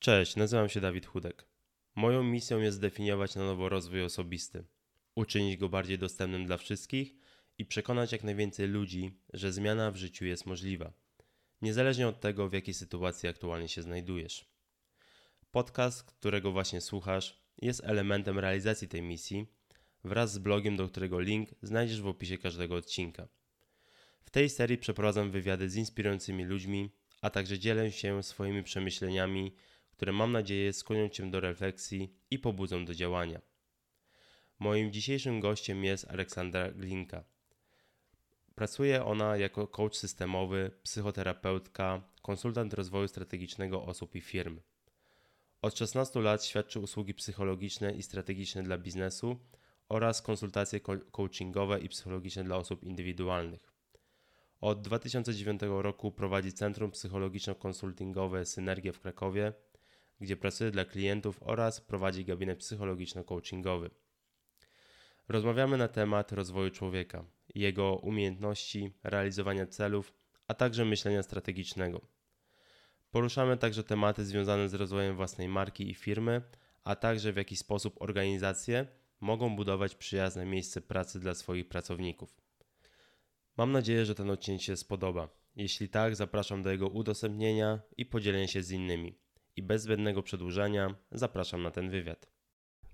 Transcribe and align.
Cześć, 0.00 0.36
nazywam 0.36 0.68
się 0.68 0.80
Dawid 0.80 1.06
Chudek. 1.06 1.46
Moją 1.94 2.22
misją 2.22 2.60
jest 2.60 2.76
zdefiniować 2.76 3.34
na 3.34 3.44
nowo 3.44 3.68
rozwój 3.68 4.02
osobisty, 4.02 4.64
uczynić 5.14 5.56
go 5.56 5.68
bardziej 5.68 5.98
dostępnym 5.98 6.46
dla 6.46 6.56
wszystkich 6.56 7.14
i 7.58 7.66
przekonać 7.66 8.12
jak 8.12 8.24
najwięcej 8.24 8.68
ludzi, 8.68 9.20
że 9.32 9.52
zmiana 9.52 9.90
w 9.90 9.96
życiu 9.96 10.24
jest 10.24 10.46
możliwa, 10.46 10.92
niezależnie 11.62 12.08
od 12.08 12.20
tego, 12.20 12.48
w 12.48 12.52
jakiej 12.52 12.74
sytuacji 12.74 13.28
aktualnie 13.28 13.68
się 13.68 13.82
znajdujesz. 13.82 14.50
Podcast, 15.50 16.02
którego 16.02 16.52
właśnie 16.52 16.80
słuchasz, 16.80 17.42
jest 17.62 17.84
elementem 17.84 18.38
realizacji 18.38 18.88
tej 18.88 19.02
misji 19.02 19.46
wraz 20.04 20.32
z 20.32 20.38
blogiem, 20.38 20.76
do 20.76 20.88
którego 20.88 21.20
link 21.20 21.48
znajdziesz 21.62 22.02
w 22.02 22.06
opisie 22.06 22.38
każdego 22.38 22.74
odcinka. 22.74 23.28
W 24.22 24.30
tej 24.30 24.50
serii 24.50 24.78
przeprowadzam 24.78 25.30
wywiady 25.30 25.70
z 25.70 25.76
inspirującymi 25.76 26.44
ludźmi, 26.44 26.90
a 27.22 27.30
także 27.30 27.58
dzielę 27.58 27.92
się 27.92 28.22
swoimi 28.22 28.62
przemyśleniami, 28.62 29.54
które 29.98 30.12
mam 30.12 30.32
nadzieję 30.32 30.72
skłonią 30.72 31.08
Cię 31.08 31.30
do 31.30 31.40
refleksji 31.40 32.14
i 32.30 32.38
pobudzą 32.38 32.84
do 32.84 32.94
działania. 32.94 33.40
Moim 34.58 34.92
dzisiejszym 34.92 35.40
gościem 35.40 35.84
jest 35.84 36.10
Aleksandra 36.10 36.70
Glinka. 36.70 37.24
Pracuje 38.54 39.04
ona 39.04 39.36
jako 39.36 39.66
coach 39.66 39.96
systemowy, 39.96 40.70
psychoterapeutka, 40.82 42.02
konsultant 42.22 42.74
rozwoju 42.74 43.08
strategicznego 43.08 43.82
osób 43.84 44.14
i 44.14 44.20
firm. 44.20 44.60
Od 45.62 45.78
16 45.78 46.20
lat 46.20 46.44
świadczy 46.44 46.80
usługi 46.80 47.14
psychologiczne 47.14 47.94
i 47.94 48.02
strategiczne 48.02 48.62
dla 48.62 48.78
biznesu 48.78 49.38
oraz 49.88 50.22
konsultacje 50.22 50.80
coachingowe 51.10 51.80
i 51.80 51.88
psychologiczne 51.88 52.44
dla 52.44 52.56
osób 52.56 52.84
indywidualnych. 52.84 53.72
Od 54.60 54.82
2009 54.82 55.60
roku 55.68 56.12
prowadzi 56.12 56.52
Centrum 56.52 56.90
Psychologiczno-Konsultingowe 56.90 58.44
Synergia 58.44 58.92
w 58.92 59.00
Krakowie, 59.00 59.52
gdzie 60.20 60.36
pracuje 60.36 60.70
dla 60.70 60.84
klientów 60.84 61.42
oraz 61.42 61.80
prowadzi 61.80 62.24
gabinet 62.24 62.58
psychologiczno-coachingowy. 62.58 63.90
Rozmawiamy 65.28 65.76
na 65.76 65.88
temat 65.88 66.32
rozwoju 66.32 66.70
człowieka, 66.70 67.24
jego 67.54 67.96
umiejętności, 67.96 68.92
realizowania 69.04 69.66
celów, 69.66 70.14
a 70.46 70.54
także 70.54 70.84
myślenia 70.84 71.22
strategicznego. 71.22 72.00
Poruszamy 73.10 73.56
także 73.56 73.84
tematy 73.84 74.24
związane 74.24 74.68
z 74.68 74.74
rozwojem 74.74 75.16
własnej 75.16 75.48
marki 75.48 75.90
i 75.90 75.94
firmy, 75.94 76.42
a 76.84 76.96
także 76.96 77.32
w 77.32 77.36
jaki 77.36 77.56
sposób 77.56 78.02
organizacje 78.02 78.86
mogą 79.20 79.56
budować 79.56 79.94
przyjazne 79.94 80.46
miejsce 80.46 80.80
pracy 80.80 81.20
dla 81.20 81.34
swoich 81.34 81.68
pracowników. 81.68 82.36
Mam 83.56 83.72
nadzieję, 83.72 84.04
że 84.04 84.14
ten 84.14 84.30
odcinek 84.30 84.62
się 84.62 84.76
spodoba. 84.76 85.28
Jeśli 85.56 85.88
tak, 85.88 86.16
zapraszam 86.16 86.62
do 86.62 86.70
jego 86.70 86.88
udostępnienia 86.88 87.80
i 87.96 88.06
podzielenia 88.06 88.46
się 88.46 88.62
z 88.62 88.70
innymi. 88.70 89.18
I 89.58 89.62
bez 89.62 89.82
zbędnego 89.82 90.22
przedłużania 90.22 90.94
zapraszam 91.12 91.62
na 91.62 91.70
ten 91.70 91.90
wywiad. 91.90 92.26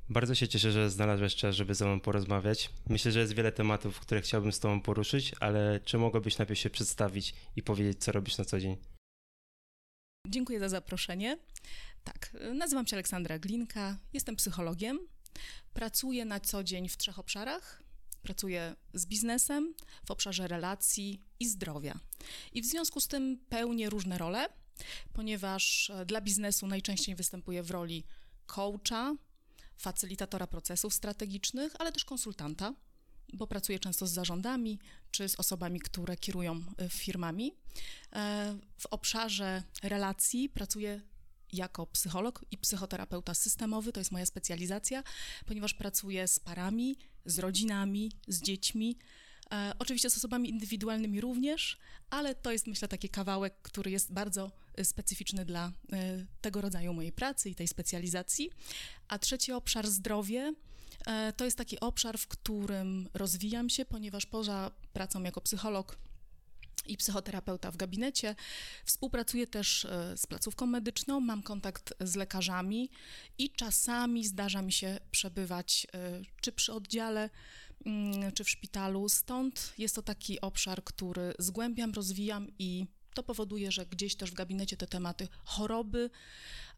Bardzo 0.08 0.34
się 0.34 0.48
cieszę, 0.48 0.72
że 0.72 0.90
znalazłeś 0.90 1.34
czas, 1.34 1.54
żeby 1.54 1.74
ze 1.74 1.84
mną 1.84 2.00
porozmawiać. 2.00 2.70
Myślę, 2.88 3.12
że 3.12 3.20
jest 3.20 3.34
wiele 3.34 3.52
tematów, 3.52 4.00
które 4.00 4.20
chciałbym 4.20 4.52
z 4.52 4.60
Tobą 4.60 4.80
poruszyć, 4.80 5.32
ale 5.40 5.80
czy 5.84 5.98
mogłabyś 5.98 6.38
najpierw 6.38 6.60
się 6.60 6.70
przedstawić 6.70 7.34
i 7.56 7.62
powiedzieć, 7.62 8.04
co 8.04 8.12
robisz 8.12 8.38
na 8.38 8.44
co 8.44 8.60
dzień? 8.60 8.76
Dziękuję 10.28 10.60
za 10.60 10.68
zaproszenie. 10.68 11.38
Tak, 12.04 12.36
nazywam 12.54 12.86
się 12.86 12.96
Aleksandra 12.96 13.38
Glinka, 13.38 13.98
jestem 14.12 14.36
psychologiem. 14.36 14.98
Pracuję 15.74 16.24
na 16.24 16.40
co 16.40 16.64
dzień 16.64 16.88
w 16.88 16.96
trzech 16.96 17.18
obszarach. 17.18 17.82
Pracuję 18.22 18.76
z 18.94 19.06
biznesem 19.06 19.74
w 20.06 20.10
obszarze 20.10 20.48
relacji 20.48 21.20
i 21.40 21.48
zdrowia. 21.48 21.98
I 22.52 22.62
w 22.62 22.66
związku 22.66 23.00
z 23.00 23.08
tym 23.08 23.38
pełnię 23.48 23.90
różne 23.90 24.18
role, 24.18 24.48
ponieważ 25.12 25.90
e, 25.90 26.06
dla 26.06 26.20
biznesu 26.20 26.66
najczęściej 26.66 27.14
występuję 27.14 27.62
w 27.62 27.70
roli 27.70 28.04
coacha, 28.46 29.14
facylitatora 29.76 30.46
procesów 30.46 30.94
strategicznych, 30.94 31.72
ale 31.78 31.92
też 31.92 32.04
konsultanta, 32.04 32.74
bo 33.32 33.46
pracuję 33.46 33.78
często 33.78 34.06
z 34.06 34.12
zarządami 34.12 34.78
czy 35.10 35.28
z 35.28 35.40
osobami, 35.40 35.80
które 35.80 36.16
kierują 36.16 36.64
e, 36.78 36.88
firmami. 36.88 37.52
E, 38.12 38.56
w 38.78 38.86
obszarze 38.86 39.62
relacji 39.82 40.48
pracuję 40.48 41.00
jako 41.52 41.86
psycholog 41.86 42.44
i 42.50 42.58
psychoterapeuta 42.58 43.34
systemowy, 43.34 43.92
to 43.92 44.00
jest 44.00 44.12
moja 44.12 44.26
specjalizacja, 44.26 45.02
ponieważ 45.46 45.74
pracuję 45.74 46.28
z 46.28 46.38
parami, 46.38 46.96
z 47.24 47.38
rodzinami, 47.38 48.12
z 48.28 48.42
dziećmi, 48.42 48.96
e, 49.52 49.72
oczywiście 49.78 50.10
z 50.10 50.16
osobami 50.16 50.50
indywidualnymi 50.50 51.20
również, 51.20 51.78
ale 52.10 52.34
to 52.34 52.52
jest 52.52 52.66
myślę 52.66 52.88
taki 52.88 53.08
kawałek, 53.08 53.54
który 53.62 53.90
jest 53.90 54.12
bardzo 54.12 54.52
e, 54.74 54.84
specyficzny 54.84 55.44
dla 55.44 55.72
e, 55.92 56.26
tego 56.40 56.60
rodzaju 56.60 56.92
mojej 56.92 57.12
pracy 57.12 57.50
i 57.50 57.54
tej 57.54 57.68
specjalizacji. 57.68 58.50
A 59.08 59.18
trzeci 59.18 59.52
obszar 59.52 59.86
zdrowie. 59.86 60.54
To 61.36 61.44
jest 61.44 61.58
taki 61.58 61.80
obszar, 61.80 62.18
w 62.18 62.26
którym 62.26 63.08
rozwijam 63.14 63.70
się, 63.70 63.84
ponieważ 63.84 64.26
poza 64.26 64.70
pracą 64.92 65.22
jako 65.22 65.40
psycholog 65.40 65.96
i 66.86 66.96
psychoterapeuta 66.96 67.70
w 67.70 67.76
gabinecie. 67.76 68.34
Współpracuję 68.84 69.46
też 69.46 69.86
z 70.16 70.26
placówką 70.26 70.66
medyczną, 70.66 71.20
mam 71.20 71.42
kontakt 71.42 71.94
z 72.00 72.16
lekarzami 72.16 72.90
i 73.38 73.50
czasami 73.50 74.26
zdarza 74.26 74.62
mi 74.62 74.72
się 74.72 75.00
przebywać 75.10 75.86
czy 76.40 76.52
przy 76.52 76.72
oddziale, 76.72 77.30
czy 78.34 78.44
w 78.44 78.50
szpitalu. 78.50 79.08
Stąd 79.08 79.72
jest 79.78 79.94
to 79.94 80.02
taki 80.02 80.40
obszar, 80.40 80.84
który 80.84 81.34
zgłębiam, 81.38 81.92
rozwijam 81.92 82.48
i 82.58 82.86
to 83.14 83.22
powoduje, 83.22 83.72
że 83.72 83.86
gdzieś 83.86 84.16
też 84.16 84.30
w 84.30 84.34
gabinecie 84.34 84.76
te 84.76 84.86
tematy 84.86 85.28
choroby 85.44 86.10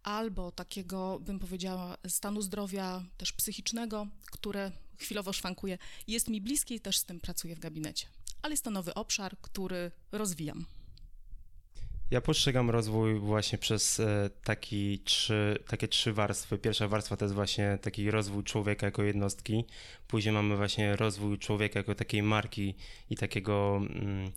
albo 0.02 0.52
takiego, 0.52 1.18
bym 1.20 1.38
powiedziała, 1.38 1.96
stanu 2.08 2.42
zdrowia 2.42 3.04
też 3.16 3.32
psychicznego, 3.32 4.06
które 4.32 4.72
chwilowo 4.98 5.32
szwankuje, 5.32 5.78
jest 6.06 6.28
mi 6.28 6.40
bliskie 6.40 6.74
i 6.74 6.80
też 6.80 6.98
z 6.98 7.04
tym 7.04 7.20
pracuję 7.20 7.56
w 7.56 7.58
gabinecie 7.58 8.06
ale 8.46 8.52
jest 8.52 8.64
to 8.64 8.70
nowy 8.70 8.94
obszar, 8.94 9.36
który 9.40 9.90
rozwijam. 10.12 10.66
Ja 12.10 12.20
postrzegam 12.20 12.70
rozwój 12.70 13.18
właśnie 13.18 13.58
przez 13.58 14.00
e, 14.00 14.30
taki 14.44 14.98
trzy, 14.98 15.58
takie 15.68 15.88
trzy 15.88 16.12
warstwy. 16.12 16.58
Pierwsza 16.58 16.88
warstwa 16.88 17.16
to 17.16 17.24
jest 17.24 17.34
właśnie 17.34 17.78
taki 17.82 18.10
rozwój 18.10 18.44
człowieka 18.44 18.86
jako 18.86 19.02
jednostki. 19.02 19.64
Później 20.08 20.34
mamy 20.34 20.56
właśnie 20.56 20.96
rozwój 20.96 21.38
człowieka 21.38 21.78
jako 21.78 21.94
takiej 21.94 22.22
marki 22.22 22.74
i 23.10 23.16
takiego 23.16 23.76
mm, 23.76 24.30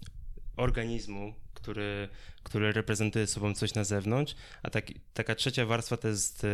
organizmu, 0.58 1.34
który, 1.62 2.10
który 2.44 2.72
reprezentuje 2.72 3.28
sobą 3.28 3.54
coś 3.54 3.74
na 3.74 3.84
zewnątrz, 3.84 4.36
a 4.64 4.70
tak, 4.70 4.88
taka 5.14 5.36
trzecia 5.36 5.66
warstwa 5.66 5.98
to 5.98 6.08
jest 6.08 6.44
e, 6.44 6.48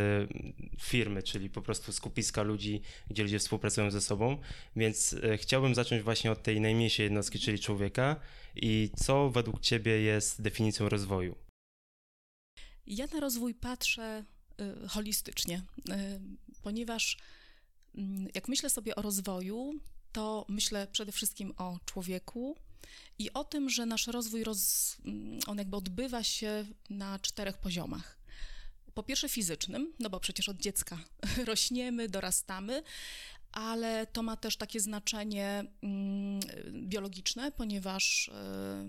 firmy, 0.80 1.22
czyli 1.22 1.50
po 1.50 1.62
prostu 1.62 1.92
skupiska 1.92 2.42
ludzi, 2.42 2.82
gdzie 3.10 3.22
ludzie 3.22 3.38
współpracują 3.38 3.90
ze 3.90 4.00
sobą, 4.00 4.38
więc 4.76 5.16
e, 5.22 5.38
chciałbym 5.38 5.74
zacząć 5.74 6.02
właśnie 6.02 6.32
od 6.32 6.42
tej 6.42 6.60
najmniejszej 6.60 7.04
jednostki, 7.04 7.38
czyli 7.38 7.58
człowieka 7.58 8.16
i 8.56 8.90
co 8.96 9.30
według 9.30 9.60
Ciebie 9.60 10.00
jest 10.00 10.42
definicją 10.42 10.88
rozwoju? 10.88 11.36
Ja 12.86 13.06
na 13.06 13.20
rozwój 13.20 13.54
patrzę 13.54 14.24
y, 14.84 14.88
holistycznie, 14.88 15.62
ponieważ 16.62 17.16
y, 17.94 18.00
jak 18.34 18.48
myślę 18.48 18.70
sobie 18.70 18.96
o 18.96 19.02
rozwoju, 19.02 19.80
to 20.12 20.46
myślę 20.48 20.86
przede 20.92 21.12
wszystkim 21.12 21.52
o 21.56 21.78
człowieku, 21.84 22.56
i 23.18 23.32
o 23.32 23.44
tym, 23.44 23.70
że 23.70 23.86
nasz 23.86 24.06
rozwój 24.06 24.44
roz, 24.44 24.96
mm, 25.04 25.40
on 25.46 25.58
jakby 25.58 25.76
odbywa 25.76 26.22
się 26.22 26.66
na 26.90 27.18
czterech 27.18 27.58
poziomach. 27.58 28.18
Po 28.94 29.02
pierwsze 29.02 29.28
fizycznym, 29.28 29.92
no 30.00 30.10
bo 30.10 30.20
przecież 30.20 30.48
od 30.48 30.56
dziecka 30.56 30.98
rośniemy, 31.44 32.08
dorastamy, 32.08 32.82
ale 33.52 34.06
to 34.06 34.22
ma 34.22 34.36
też 34.36 34.56
takie 34.56 34.80
znaczenie 34.80 35.64
mm, 35.82 36.40
biologiczne, 36.72 37.52
ponieważ 37.52 38.28
y, 38.28 38.32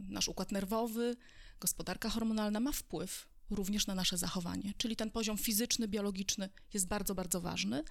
nasz 0.09 0.27
układ 0.27 0.51
nerwowy, 0.51 1.15
gospodarka 1.59 2.09
hormonalna 2.09 2.59
ma 2.59 2.71
wpływ 2.71 3.27
również 3.49 3.87
na 3.87 3.95
nasze 3.95 4.17
zachowanie. 4.17 4.73
Czyli 4.77 4.95
ten 4.95 5.11
poziom 5.11 5.37
fizyczny, 5.37 5.87
biologiczny 5.87 6.49
jest 6.73 6.87
bardzo, 6.87 7.15
bardzo 7.15 7.41
ważny. 7.41 7.83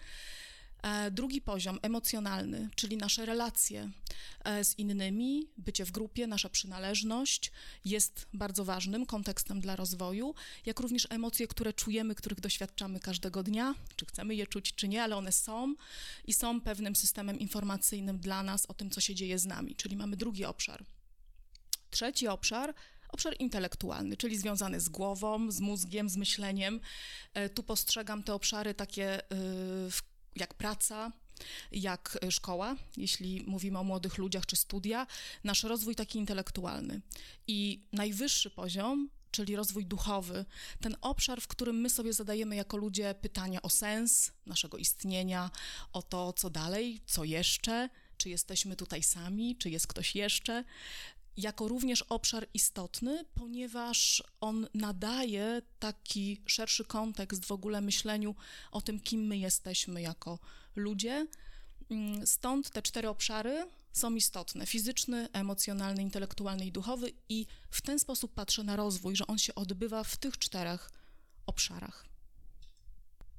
E, 0.87 1.11
drugi 1.11 1.41
poziom 1.41 1.79
emocjonalny, 1.83 2.69
czyli 2.75 2.97
nasze 2.97 3.27
relacje 3.27 3.91
e, 4.45 4.65
z 4.65 4.79
innymi, 4.79 5.49
bycie 5.59 5.85
w 5.85 5.91
grupie, 5.91 6.27
nasza 6.27 6.49
przynależność 6.49 7.53
jest 7.85 8.27
bardzo 8.33 8.65
ważnym 8.65 9.07
kontekstem 9.07 9.61
dla 9.61 9.77
rozwoju, 9.77 10.35
jak 10.67 10.81
również 10.81 11.07
emocje, 11.11 11.47
które 11.47 11.73
czujemy, 11.73 12.15
których 12.15 12.41
doświadczamy 12.41 13.01
każdego 13.01 13.43
dnia, 13.43 13.75
czy 13.97 14.07
chcemy 14.07 14.35
je 14.35 14.47
czuć, 14.47 14.75
czy 14.75 14.89
nie, 14.89 15.03
ale 15.03 15.17
one 15.17 15.33
są 15.33 15.75
i 16.25 16.33
są 16.33 16.61
pewnym 16.61 16.97
systemem 16.97 17.39
informacyjnym 17.39 18.19
dla 18.19 18.43
nas 18.43 18.67
o 18.67 18.75
tym, 18.75 18.91
co 18.91 19.01
się 19.01 19.15
dzieje 19.15 19.39
z 19.39 19.47
nami, 19.47 19.77
czyli 19.77 19.97
mamy 19.97 20.17
drugi 20.17 20.45
obszar. 20.45 20.85
Trzeci 21.91 22.29
obszar 22.29 22.75
obszar 23.09 23.37
intelektualny, 23.39 24.17
czyli 24.17 24.37
związany 24.37 24.81
z 24.81 24.89
głową, 24.89 25.51
z 25.51 25.61
mózgiem, 25.61 26.09
z 26.09 26.17
myśleniem. 26.17 26.81
E, 27.35 27.49
tu 27.49 27.63
postrzegam 27.63 28.23
te 28.23 28.35
obszary 28.35 28.75
takie 28.75 29.21
w 29.91 30.16
jak 30.37 30.55
praca, 30.55 31.13
jak 31.73 32.19
e, 32.23 32.31
szkoła, 32.31 32.77
jeśli 32.97 33.45
mówimy 33.47 33.79
o 33.79 33.85
młodych 33.85 34.19
ludziach 34.19 34.47
czy 34.47 34.57
studia, 34.57 35.07
nasz 35.45 35.63
rozwój 35.63 35.95
taki 35.95 36.19
intelektualny. 36.19 37.01
I 37.47 37.83
najwyższy 37.93 38.51
poziom 38.51 39.09
czyli 39.31 39.57
rozwój 39.57 39.87
duchowy, 39.87 40.45
ten 40.81 40.97
obszar, 41.01 41.41
w 41.41 41.49
którym 41.49 41.81
my 41.81 41.91
sobie 41.91 42.13
zadajemy 42.13 42.57
jako 42.57 42.77
ludzie 42.77 43.15
pytania 43.21 43.63
o 43.63 43.71
sens 43.71 44.33
naszego 44.47 44.79
istnienia, 44.79 45.51
o 45.93 46.03
to, 46.03 46.33
co 46.33 46.51
dalej, 46.51 47.01
co 47.07 47.25
jeszcze, 47.25 47.89
czy 48.17 48.29
jesteśmy 48.29 48.77
tutaj 48.77 49.03
sami, 49.03 49.57
czy 49.57 49.71
jest 49.71 49.87
ktoś 49.87 50.15
jeszcze, 50.15 50.65
jako 51.37 51.69
również 51.69 52.03
obszar 52.03 52.47
istotny, 52.55 53.25
ponieważ 53.35 54.23
on 54.41 54.67
nadaje 54.75 55.63
taki 55.79 56.41
szerszy 56.47 56.85
kontekst 56.85 57.45
w 57.45 57.53
ogóle 57.53 57.81
myśleniu 57.81 58.35
o 58.73 58.81
tym, 58.81 59.01
kim 59.01 59.21
my 59.21 59.39
jesteśmy 59.39 60.03
jako 60.03 60.39
ludzie. 60.77 61.27
Mm, 61.91 62.27
stąd 62.27 62.71
te 62.71 62.83
cztery 62.83 63.09
obszary 63.09 63.67
są 63.93 64.15
istotne: 64.15 64.67
fizyczny, 64.67 65.29
emocjonalny, 65.33 66.03
intelektualny 66.03 66.67
i 66.67 66.73
duchowy, 66.73 67.13
i 67.29 67.47
w 67.71 67.83
ten 67.83 67.99
sposób 67.99 68.35
patrzę 68.35 68.65
na 68.65 68.77
rozwój, 68.77 69.17
że 69.17 69.27
on 69.27 69.39
się 69.39 69.55
odbywa 69.55 70.05
w 70.05 70.17
tych 70.17 70.39
czterech 70.39 70.91
obszarach. 71.47 72.07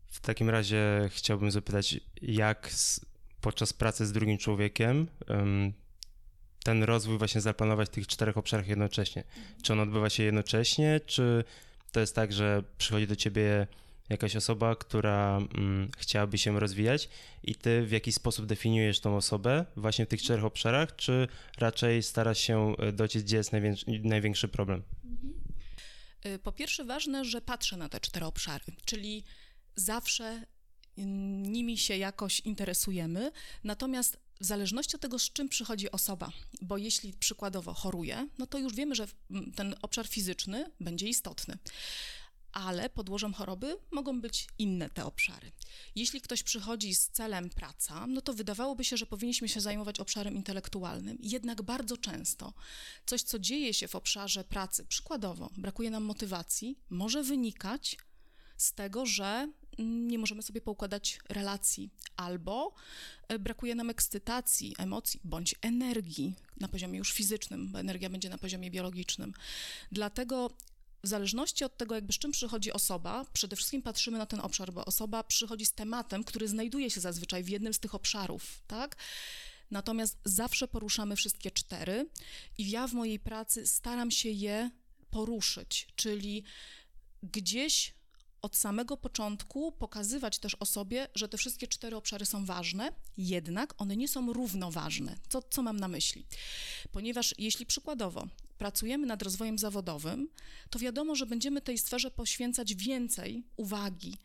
W 0.08 0.20
takim 0.20 0.50
razie 0.50 1.10
chciałbym 1.10 1.52
zapytać, 1.52 2.00
jak 2.22 2.70
podczas 3.42 3.74
pracy 3.74 4.06
z 4.06 4.12
drugim 4.12 4.38
człowiekiem 4.38 5.08
ten 6.68 6.84
rozwój 6.84 7.18
właśnie 7.18 7.42
zaplanować 7.42 7.88
w 7.88 7.92
tych 7.92 8.08
czterech 8.08 8.38
obszarach 8.38 8.68
jednocześnie? 8.68 9.24
Czy 9.62 9.74
on 9.74 9.80
odbywa 9.80 10.10
się 10.10 10.24
jednocześnie, 10.24 11.00
czy 11.06 11.44
to 11.92 12.00
jest 12.00 12.16
tak, 12.16 12.34
że 12.34 12.64
przychodzi 12.78 13.08
do 13.08 13.16
ciebie 13.16 13.68
jakaś 14.10 14.36
osoba, 14.36 14.76
która 14.76 15.38
mm, 15.38 15.92
chciałaby 15.98 16.38
się 16.38 16.60
rozwijać 16.60 17.10
i 17.44 17.56
ty 17.56 17.86
w 17.86 17.92
jakiś 17.92 18.16
sposób 18.16 18.46
definiujesz 18.46 19.00
tą 19.00 19.18
osobę 19.18 19.66
właśnie 19.76 20.06
w 20.06 20.08
tych 20.08 20.22
czterech 20.22 20.46
obszarach, 20.46 20.96
czy 20.96 21.28
raczej 21.58 22.04
starasz 22.04 22.40
się 22.40 22.76
e, 22.78 22.92
dociec, 22.92 23.24
gdzie 23.24 23.38
jest 23.38 23.52
największy, 24.04 24.48
problem? 24.48 24.84
Y, 26.26 26.40
po 26.40 26.52
pierwsze 26.52 26.86
ważne, 26.86 27.26
że 27.26 27.42
patrzę 27.42 27.78
na 27.78 27.90
te 27.90 28.00
cztery 28.00 28.26
obszary, 28.26 28.66
czyli 28.86 29.24
zawsze 29.76 30.46
nimi 30.98 31.78
się 31.78 31.98
jakoś 31.98 32.40
interesujemy, 32.40 33.32
natomiast 33.64 34.27
w 34.40 34.46
zależności 34.46 34.96
od 34.96 35.02
tego, 35.02 35.20
z 35.20 35.30
czym 35.30 35.50
przychodzi 35.50 35.92
osoba, 35.92 36.32
bo 36.62 36.78
jeśli 36.78 37.14
przykładowo 37.14 37.74
choruje, 37.74 38.28
no 38.38 38.48
to 38.48 38.58
już 38.58 38.74
wiemy, 38.74 38.96
że 38.96 39.08
ten 39.56 39.76
obszar 39.82 40.08
fizyczny 40.08 40.72
będzie 40.80 41.08
istotny 41.08 41.58
ale 42.58 42.90
podłożem 42.90 43.34
choroby 43.34 43.78
mogą 43.92 44.22
być 44.22 44.48
inne 44.58 44.90
te 44.90 45.06
obszary. 45.06 45.52
Jeśli 45.96 46.22
ktoś 46.22 46.44
przychodzi 46.44 46.96
z 46.96 47.10
celem 47.10 47.50
praca, 47.50 48.08
no 48.08 48.22
to 48.22 48.34
wydawałoby 48.34 48.84
się, 48.84 48.98
że 48.98 49.06
powinniśmy 49.06 49.50
się 49.50 49.62
zajmować 49.62 50.00
obszarem 50.00 50.36
intelektualnym. 50.36 51.18
Jednak 51.22 51.62
bardzo 51.62 51.98
często 51.98 52.54
coś, 53.06 53.22
co 53.22 53.40
dzieje 53.40 53.74
się 53.74 53.88
w 53.88 53.96
obszarze 53.96 54.44
pracy, 54.44 54.86
przykładowo 54.86 55.50
brakuje 55.58 55.90
nam 55.90 56.04
motywacji, 56.04 56.80
może 56.90 57.24
wynikać 57.24 57.98
z 58.58 58.74
tego, 58.74 59.06
że 59.06 59.52
nie 59.78 60.20
możemy 60.20 60.42
sobie 60.42 60.62
poukładać 60.62 61.20
relacji, 61.30 61.90
albo 62.16 62.74
e, 63.28 63.40
brakuje 63.40 63.76
nam 63.76 63.90
ekscytacji, 63.90 64.76
emocji 64.78 65.20
bądź 65.24 65.56
energii 65.62 66.36
na 66.60 66.68
poziomie 66.68 66.98
już 66.98 67.12
fizycznym, 67.12 67.72
bo 67.72 67.80
energia 67.80 68.10
będzie 68.10 68.30
na 68.30 68.38
poziomie 68.38 68.72
biologicznym. 68.72 69.34
Dlatego 69.92 70.50
w 71.04 71.08
zależności 71.08 71.64
od 71.64 71.78
tego, 71.78 71.96
jakby 71.96 72.14
z 72.14 72.18
czym 72.18 72.32
przychodzi 72.32 72.72
osoba, 72.72 73.26
przede 73.34 73.56
wszystkim 73.56 73.82
patrzymy 73.82 74.18
na 74.18 74.26
ten 74.26 74.40
obszar, 74.40 74.74
bo 74.74 74.86
osoba 74.86 75.24
przychodzi 75.24 75.66
z 75.66 75.72
tematem, 75.72 76.24
który 76.24 76.48
znajduje 76.48 76.90
się 76.90 77.02
zazwyczaj 77.02 77.44
w 77.44 77.50
jednym 77.50 77.74
z 77.74 77.80
tych 77.80 77.96
obszarów, 77.96 78.62
tak? 78.68 78.96
Natomiast 79.72 80.18
zawsze 80.26 80.68
poruszamy 80.68 81.16
wszystkie 81.16 81.52
cztery 81.52 82.10
i 82.58 82.70
ja 82.70 82.88
w 82.88 82.94
mojej 82.94 83.20
pracy 83.20 83.68
staram 83.68 84.12
się 84.12 84.30
je 84.30 84.72
poruszyć, 85.10 85.88
czyli 85.96 86.44
gdzieś 87.24 87.97
od 88.42 88.56
samego 88.56 88.98
początku 88.98 89.72
pokazywać 89.72 90.40
też 90.40 90.56
osobie, 90.56 91.08
że 91.16 91.30
te 91.30 91.38
wszystkie 91.38 91.68
cztery 91.68 91.96
obszary 91.96 92.26
są 92.26 92.46
ważne, 92.46 92.92
jednak 93.18 93.74
one 93.78 93.98
nie 93.98 94.08
są 94.08 94.34
równoważne. 94.34 95.18
Co, 95.30 95.42
co 95.42 95.64
mam 95.64 95.80
na 95.80 95.88
myśli? 95.88 96.26
Ponieważ 96.92 97.36
jeśli 97.38 97.66
przykładowo 97.66 98.28
pracujemy 98.58 99.08
nad 99.08 99.22
rozwojem 99.22 99.58
zawodowym, 99.58 100.30
to 100.70 100.80
wiadomo, 100.80 101.16
że 101.16 101.26
będziemy 101.26 101.62
tej 101.62 101.78
sferze 101.78 102.12
poświęcać 102.12 102.76
więcej 102.76 103.44
uwagi, 103.58 104.18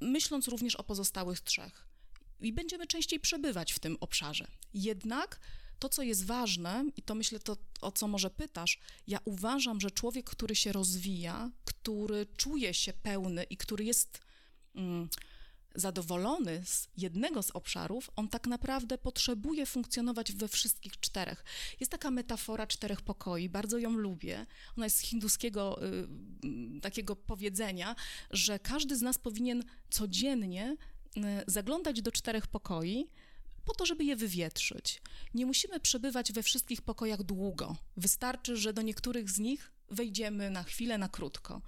myśląc 0.00 0.48
również 0.48 0.76
o 0.76 0.84
pozostałych 0.84 1.40
trzech. 1.40 1.88
I 2.40 2.52
będziemy 2.52 2.86
częściej 2.86 3.20
przebywać 3.20 3.72
w 3.72 3.78
tym 3.78 3.96
obszarze. 4.00 4.46
Jednak 4.74 5.40
to, 5.78 5.88
co 5.88 6.02
jest 6.02 6.24
ważne, 6.26 6.84
i 6.96 7.02
to 7.02 7.14
myślę 7.14 7.38
to, 7.38 7.56
o 7.80 7.92
co 7.92 8.08
może 8.08 8.30
pytasz, 8.30 8.78
ja 9.06 9.18
uważam, 9.24 9.80
że 9.80 9.90
człowiek, 9.90 10.30
który 10.30 10.54
się 10.54 10.72
rozwija, 10.72 11.50
który 11.64 12.26
czuje 12.36 12.74
się 12.74 12.92
pełny 12.92 13.44
i 13.44 13.56
który 13.56 13.84
jest. 13.84 14.20
Mm, 14.74 15.08
zadowolony 15.74 16.62
z 16.64 16.88
jednego 16.96 17.42
z 17.42 17.50
obszarów, 17.50 18.10
on 18.16 18.28
tak 18.28 18.46
naprawdę 18.46 18.98
potrzebuje 18.98 19.66
funkcjonować 19.66 20.32
we 20.32 20.48
wszystkich 20.48 21.00
czterech. 21.00 21.44
Jest 21.80 21.92
taka 21.92 22.10
metafora 22.10 22.66
czterech 22.66 23.02
pokoi, 23.02 23.48
bardzo 23.48 23.78
ją 23.78 23.90
lubię. 23.90 24.46
Ona 24.76 24.86
jest 24.86 24.96
z 24.96 25.00
hinduskiego 25.00 25.84
y, 26.76 26.80
takiego 26.80 27.16
powiedzenia, 27.16 27.96
że 28.30 28.58
każdy 28.58 28.96
z 28.96 29.02
nas 29.02 29.18
powinien 29.18 29.62
codziennie 29.90 30.76
y, 31.16 31.20
zaglądać 31.46 32.02
do 32.02 32.12
czterech 32.12 32.46
pokoi, 32.46 33.10
po 33.64 33.74
to, 33.74 33.86
żeby 33.86 34.04
je 34.04 34.16
wywietrzyć. 34.16 35.02
Nie 35.34 35.46
musimy 35.46 35.80
przebywać 35.80 36.32
we 36.32 36.42
wszystkich 36.42 36.82
pokojach 36.82 37.22
długo. 37.22 37.76
Wystarczy, 37.96 38.56
że 38.56 38.72
do 38.72 38.82
niektórych 38.82 39.30
z 39.30 39.38
nich 39.38 39.72
wejdziemy 39.90 40.50
na 40.50 40.62
chwilę, 40.62 40.98
na 40.98 41.08
krótko. 41.08 41.62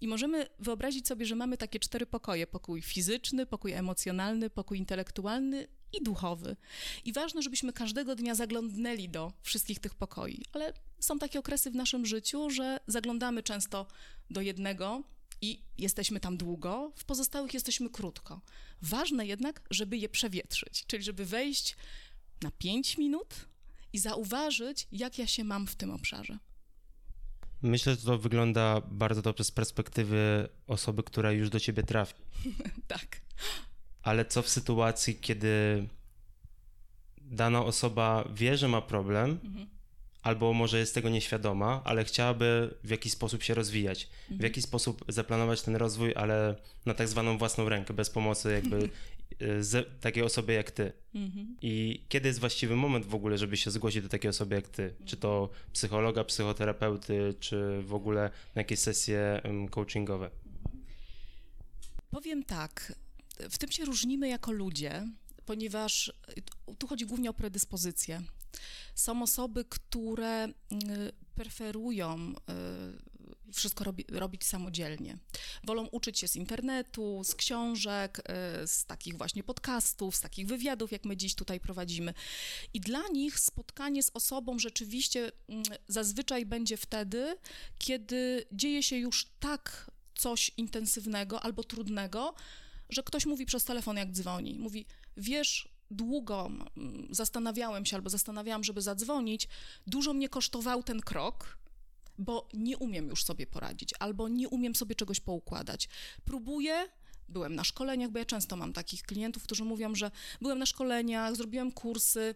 I 0.00 0.08
możemy 0.08 0.46
wyobrazić 0.58 1.08
sobie, 1.08 1.26
że 1.26 1.34
mamy 1.34 1.56
takie 1.56 1.80
cztery 1.80 2.06
pokoje: 2.06 2.46
pokój 2.46 2.82
fizyczny, 2.82 3.46
pokój 3.46 3.72
emocjonalny, 3.72 4.50
pokój 4.50 4.78
intelektualny 4.78 5.68
i 5.92 6.04
duchowy. 6.04 6.56
I 7.04 7.12
ważne, 7.12 7.42
żebyśmy 7.42 7.72
każdego 7.72 8.14
dnia 8.14 8.34
zaglądnęli 8.34 9.08
do 9.08 9.32
wszystkich 9.42 9.78
tych 9.78 9.94
pokoi. 9.94 10.42
Ale 10.52 10.72
są 11.00 11.18
takie 11.18 11.38
okresy 11.38 11.70
w 11.70 11.74
naszym 11.74 12.06
życiu, 12.06 12.50
że 12.50 12.80
zaglądamy 12.86 13.42
często 13.42 13.86
do 14.30 14.40
jednego 14.40 15.02
i 15.44 15.62
jesteśmy 15.78 16.20
tam 16.20 16.36
długo, 16.36 16.92
w 16.96 17.04
pozostałych 17.04 17.54
jesteśmy 17.54 17.90
krótko. 17.90 18.40
Ważne 18.82 19.26
jednak, 19.26 19.62
żeby 19.70 19.96
je 19.96 20.08
przewietrzyć, 20.08 20.84
czyli 20.86 21.02
żeby 21.02 21.24
wejść 21.24 21.76
na 22.42 22.50
5 22.50 22.98
minut 22.98 23.34
i 23.92 23.98
zauważyć, 23.98 24.88
jak 24.92 25.18
ja 25.18 25.26
się 25.26 25.44
mam 25.44 25.66
w 25.66 25.76
tym 25.76 25.90
obszarze. 25.90 26.38
Myślę, 27.62 27.94
że 27.94 28.02
to 28.02 28.18
wygląda 28.18 28.80
bardzo 28.80 29.22
dobrze 29.22 29.44
z 29.44 29.50
perspektywy 29.50 30.48
osoby, 30.66 31.02
która 31.02 31.32
już 31.32 31.50
do 31.50 31.60
ciebie 31.60 31.82
trafi. 31.82 32.14
tak. 32.86 33.20
Ale 34.02 34.24
co 34.24 34.42
w 34.42 34.48
sytuacji, 34.48 35.16
kiedy 35.16 35.88
dana 37.20 37.64
osoba 37.64 38.28
wie, 38.34 38.56
że 38.56 38.68
ma 38.68 38.82
problem, 38.82 39.38
mhm. 39.44 39.73
Albo 40.24 40.52
może 40.52 40.78
jest 40.78 40.94
tego 40.94 41.08
nieświadoma, 41.08 41.82
ale 41.84 42.04
chciałaby 42.04 42.74
w 42.84 42.90
jakiś 42.90 43.12
sposób 43.12 43.42
się 43.42 43.54
rozwijać, 43.54 44.08
mhm. 44.22 44.40
w 44.40 44.42
jaki 44.42 44.62
sposób 44.62 45.04
zaplanować 45.08 45.62
ten 45.62 45.76
rozwój, 45.76 46.12
ale 46.14 46.54
na 46.86 46.94
tak 46.94 47.08
zwaną 47.08 47.38
własną 47.38 47.68
rękę, 47.68 47.94
bez 47.94 48.10
pomocy 48.10 48.52
jakby 48.52 48.88
Y, 49.42 49.64
z 49.64 50.00
takiej 50.00 50.22
osoby 50.22 50.52
jak 50.52 50.70
ty. 50.70 50.92
Mhm. 51.14 51.56
I 51.62 52.04
kiedy 52.08 52.28
jest 52.28 52.40
właściwy 52.40 52.76
moment 52.76 53.06
w 53.06 53.14
ogóle, 53.14 53.38
żeby 53.38 53.56
się 53.56 53.70
zgłosić 53.70 54.02
do 54.02 54.08
takiej 54.08 54.28
osoby 54.28 54.54
jak 54.54 54.68
ty? 54.68 54.94
Czy 55.04 55.16
to 55.16 55.50
psychologa, 55.72 56.24
psychoterapeuty, 56.24 57.34
czy 57.40 57.82
w 57.82 57.94
ogóle 57.94 58.30
na 58.54 58.60
jakieś 58.60 58.78
sesje 58.78 59.42
coachingowe? 59.70 60.30
Powiem 62.10 62.44
tak. 62.44 62.92
W 63.50 63.58
tym 63.58 63.70
się 63.70 63.84
różnimy 63.84 64.28
jako 64.28 64.52
ludzie, 64.52 65.08
ponieważ 65.46 66.12
tu 66.78 66.86
chodzi 66.86 67.06
głównie 67.06 67.30
o 67.30 67.34
predyspozycje. 67.34 68.22
Są 68.94 69.22
osoby, 69.22 69.64
które 69.64 70.48
y, 70.48 70.52
preferują 71.34 72.32
y, 72.32 73.52
wszystko 73.52 73.84
robi, 73.84 74.04
robić 74.08 74.44
samodzielnie. 74.44 75.18
Wolą 75.64 75.86
uczyć 75.86 76.18
się 76.18 76.28
z 76.28 76.36
internetu, 76.36 77.22
z 77.24 77.34
książek, 77.34 78.18
y, 78.18 78.66
z 78.66 78.84
takich 78.84 79.16
właśnie 79.16 79.44
podcastów, 79.44 80.16
z 80.16 80.20
takich 80.20 80.46
wywiadów, 80.46 80.92
jak 80.92 81.04
my 81.04 81.16
dziś 81.16 81.34
tutaj 81.34 81.60
prowadzimy. 81.60 82.14
I 82.74 82.80
dla 82.80 83.08
nich 83.08 83.38
spotkanie 83.40 84.02
z 84.02 84.10
osobą 84.14 84.58
rzeczywiście 84.58 85.32
mm, 85.48 85.64
zazwyczaj 85.88 86.46
będzie 86.46 86.76
wtedy, 86.76 87.36
kiedy 87.78 88.46
dzieje 88.52 88.82
się 88.82 88.96
już 88.96 89.26
tak 89.40 89.90
coś 90.14 90.50
intensywnego 90.56 91.40
albo 91.40 91.64
trudnego, 91.64 92.34
że 92.88 93.02
ktoś 93.02 93.26
mówi 93.26 93.46
przez 93.46 93.64
telefon, 93.64 93.96
jak 93.96 94.12
dzwoni. 94.12 94.58
Mówi, 94.58 94.86
wiesz, 95.16 95.73
długo 95.96 96.50
mm, 96.76 97.08
zastanawiałem 97.10 97.86
się 97.86 97.96
albo 97.96 98.10
zastanawiałam, 98.10 98.64
żeby 98.64 98.82
zadzwonić, 98.82 99.48
dużo 99.86 100.12
mnie 100.14 100.28
kosztował 100.28 100.82
ten 100.82 101.00
krok, 101.00 101.58
bo 102.18 102.48
nie 102.54 102.78
umiem 102.78 103.08
już 103.08 103.24
sobie 103.24 103.46
poradzić, 103.46 103.94
albo 103.98 104.28
nie 104.28 104.48
umiem 104.48 104.74
sobie 104.74 104.94
czegoś 104.94 105.20
poukładać. 105.20 105.88
Próbuję, 106.24 106.88
byłem 107.28 107.54
na 107.54 107.64
szkoleniach, 107.64 108.10
bo 108.10 108.18
ja 108.18 108.24
często 108.24 108.56
mam 108.56 108.72
takich 108.72 109.02
klientów, 109.02 109.42
którzy 109.42 109.64
mówią, 109.64 109.94
że 109.94 110.10
byłem 110.40 110.58
na 110.58 110.66
szkoleniach, 110.66 111.36
zrobiłem 111.36 111.72
kursy, 111.72 112.34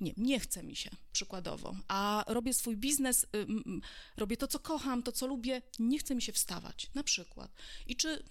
nie, 0.00 0.12
nie 0.16 0.40
chce 0.40 0.62
mi 0.62 0.76
się, 0.76 0.90
przykładowo, 1.12 1.76
a 1.88 2.24
robię 2.28 2.54
swój 2.54 2.76
biznes, 2.76 3.24
y, 3.24 3.46
robię 4.16 4.36
to, 4.36 4.48
co 4.48 4.58
kocham, 4.58 5.02
to, 5.02 5.12
co 5.12 5.26
lubię, 5.26 5.62
nie 5.78 5.98
chce 5.98 6.14
mi 6.14 6.22
się 6.22 6.32
wstawać, 6.32 6.90
na 6.94 7.02
przykład. 7.02 7.52
I 7.86 7.96
czy, 7.96 8.24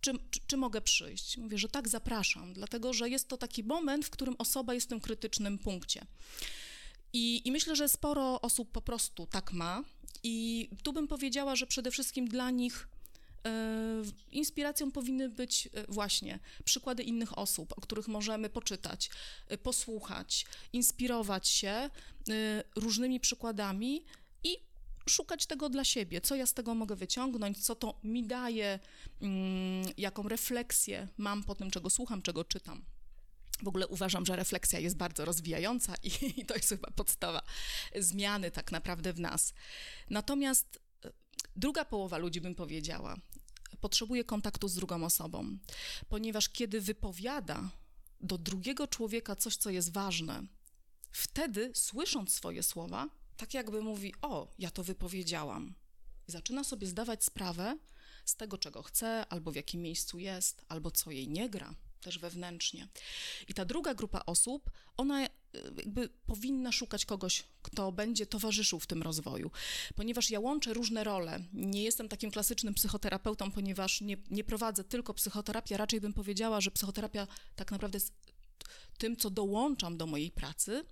czy, 0.00 0.12
czy, 0.30 0.40
czy, 0.46 0.56
mogę 0.56 0.80
przyjść? 0.80 1.36
Mówię, 1.36 1.58
że 1.58 1.68
tak, 1.68 1.88
zapraszam, 1.88 2.52
dlatego 2.52 2.92
że 2.92 3.08
jest 3.08 3.28
to 3.28 3.36
taki 3.36 3.64
moment, 3.64 4.06
w 4.06 4.10
którym 4.10 4.34
osoba 4.38 4.74
jest 4.74 4.86
w 4.86 4.90
tym 4.90 5.00
krytycznym 5.00 5.58
punkcie. 5.58 6.06
I, 7.12 7.48
I 7.48 7.52
myślę, 7.52 7.76
że 7.76 7.88
sporo 7.88 8.40
osób 8.40 8.72
po 8.72 8.80
prostu 8.80 9.26
tak 9.26 9.52
ma. 9.52 9.84
I 10.22 10.68
tu 10.82 10.92
bym 10.92 11.08
powiedziała, 11.08 11.56
że 11.56 11.66
przede 11.66 11.90
wszystkim 11.90 12.28
dla 12.28 12.50
nich 12.50 12.88
E, 13.46 14.02
inspiracją 14.32 14.90
powinny 14.90 15.28
być 15.28 15.68
e, 15.72 15.84
właśnie 15.88 16.38
przykłady 16.64 17.02
innych 17.02 17.38
osób, 17.38 17.72
o 17.76 17.80
których 17.80 18.08
możemy 18.08 18.50
poczytać, 18.50 19.10
e, 19.48 19.58
posłuchać, 19.58 20.46
inspirować 20.72 21.48
się 21.48 21.90
różnymi 22.76 23.20
przykładami 23.20 24.04
i 24.44 24.56
szukać 25.08 25.46
tego 25.46 25.68
dla 25.68 25.84
siebie, 25.84 26.20
co 26.20 26.36
ja 26.36 26.46
z 26.46 26.54
tego 26.54 26.74
mogę 26.74 26.96
wyciągnąć, 26.96 27.64
co 27.64 27.74
to 27.74 28.00
mi 28.04 28.26
daje, 28.26 28.78
mm, 29.22 29.86
jaką 29.96 30.28
refleksję 30.28 31.08
mam 31.16 31.44
po 31.44 31.54
tym, 31.54 31.70
czego 31.70 31.90
słucham, 31.90 32.22
czego 32.22 32.44
czytam. 32.44 32.84
W 33.62 33.68
ogóle 33.68 33.86
uważam, 33.86 34.26
że 34.26 34.36
refleksja 34.36 34.78
jest 34.78 34.96
bardzo 34.96 35.24
rozwijająca 35.24 35.94
i, 36.02 36.10
i 36.40 36.46
to 36.46 36.54
jest 36.54 36.68
chyba 36.68 36.90
podstawa 36.90 37.42
zmiany 37.96 38.50
tak 38.50 38.72
naprawdę 38.72 39.12
w 39.12 39.20
nas. 39.20 39.54
Natomiast 40.10 40.80
Druga 41.58 41.84
połowa 41.84 42.18
ludzi, 42.18 42.40
bym 42.40 42.54
powiedziała, 42.54 43.16
potrzebuje 43.80 44.24
kontaktu 44.24 44.68
z 44.68 44.74
drugą 44.74 45.04
osobą, 45.04 45.58
ponieważ 46.08 46.48
kiedy 46.48 46.80
wypowiada 46.80 47.70
do 48.20 48.38
drugiego 48.38 48.88
człowieka 48.88 49.36
coś, 49.36 49.56
co 49.56 49.70
jest 49.70 49.92
ważne, 49.92 50.42
wtedy, 51.12 51.70
słysząc 51.74 52.34
swoje 52.34 52.62
słowa, 52.62 53.08
tak 53.38 53.54
jakby 53.54 53.82
mówi: 53.82 54.14
O, 54.22 54.48
ja 54.58 54.70
to 54.70 54.84
wypowiedziałam. 54.84 55.74
I 56.28 56.32
zaczyna 56.32 56.64
sobie 56.64 56.86
zdawać 56.86 57.24
sprawę 57.24 57.78
z 58.24 58.36
tego, 58.36 58.58
czego 58.58 58.82
chce, 58.82 59.26
albo 59.28 59.52
w 59.52 59.56
jakim 59.56 59.82
miejscu 59.82 60.18
jest, 60.18 60.64
albo 60.68 60.90
co 60.90 61.10
jej 61.10 61.28
nie 61.28 61.50
gra 61.50 61.74
też 62.00 62.18
wewnętrznie. 62.18 62.88
I 63.48 63.54
ta 63.54 63.64
druga 63.64 63.94
grupa 63.94 64.22
osób, 64.26 64.70
ona 64.96 65.24
e, 65.24 65.28
jakby 65.76 66.08
powinna 66.26 66.72
szukać 66.72 67.04
kogoś, 67.04 67.44
kto 67.62 67.92
będzie 67.92 68.26
towarzyszył 68.26 68.80
w 68.80 68.86
tym 68.86 69.02
rozwoju, 69.02 69.50
ponieważ 69.94 70.30
ja 70.30 70.40
łączę 70.40 70.74
różne 70.74 71.04
role. 71.04 71.40
Nie 71.52 71.82
jestem 71.82 72.08
takim 72.08 72.30
klasycznym 72.30 72.74
psychoterapeutą, 72.74 73.50
ponieważ 73.50 74.00
nie, 74.00 74.16
nie 74.30 74.44
prowadzę 74.44 74.84
tylko 74.84 75.14
psychoterapii, 75.14 75.76
raczej 75.76 76.00
bym 76.00 76.12
powiedziała, 76.12 76.60
że 76.60 76.70
psychoterapia 76.70 77.26
tak 77.56 77.72
naprawdę 77.72 77.96
jest 77.96 78.12
tym, 78.98 79.16
co 79.16 79.30
dołączam 79.30 79.96
do 79.96 80.06
mojej 80.06 80.30
pracy, 80.30 80.84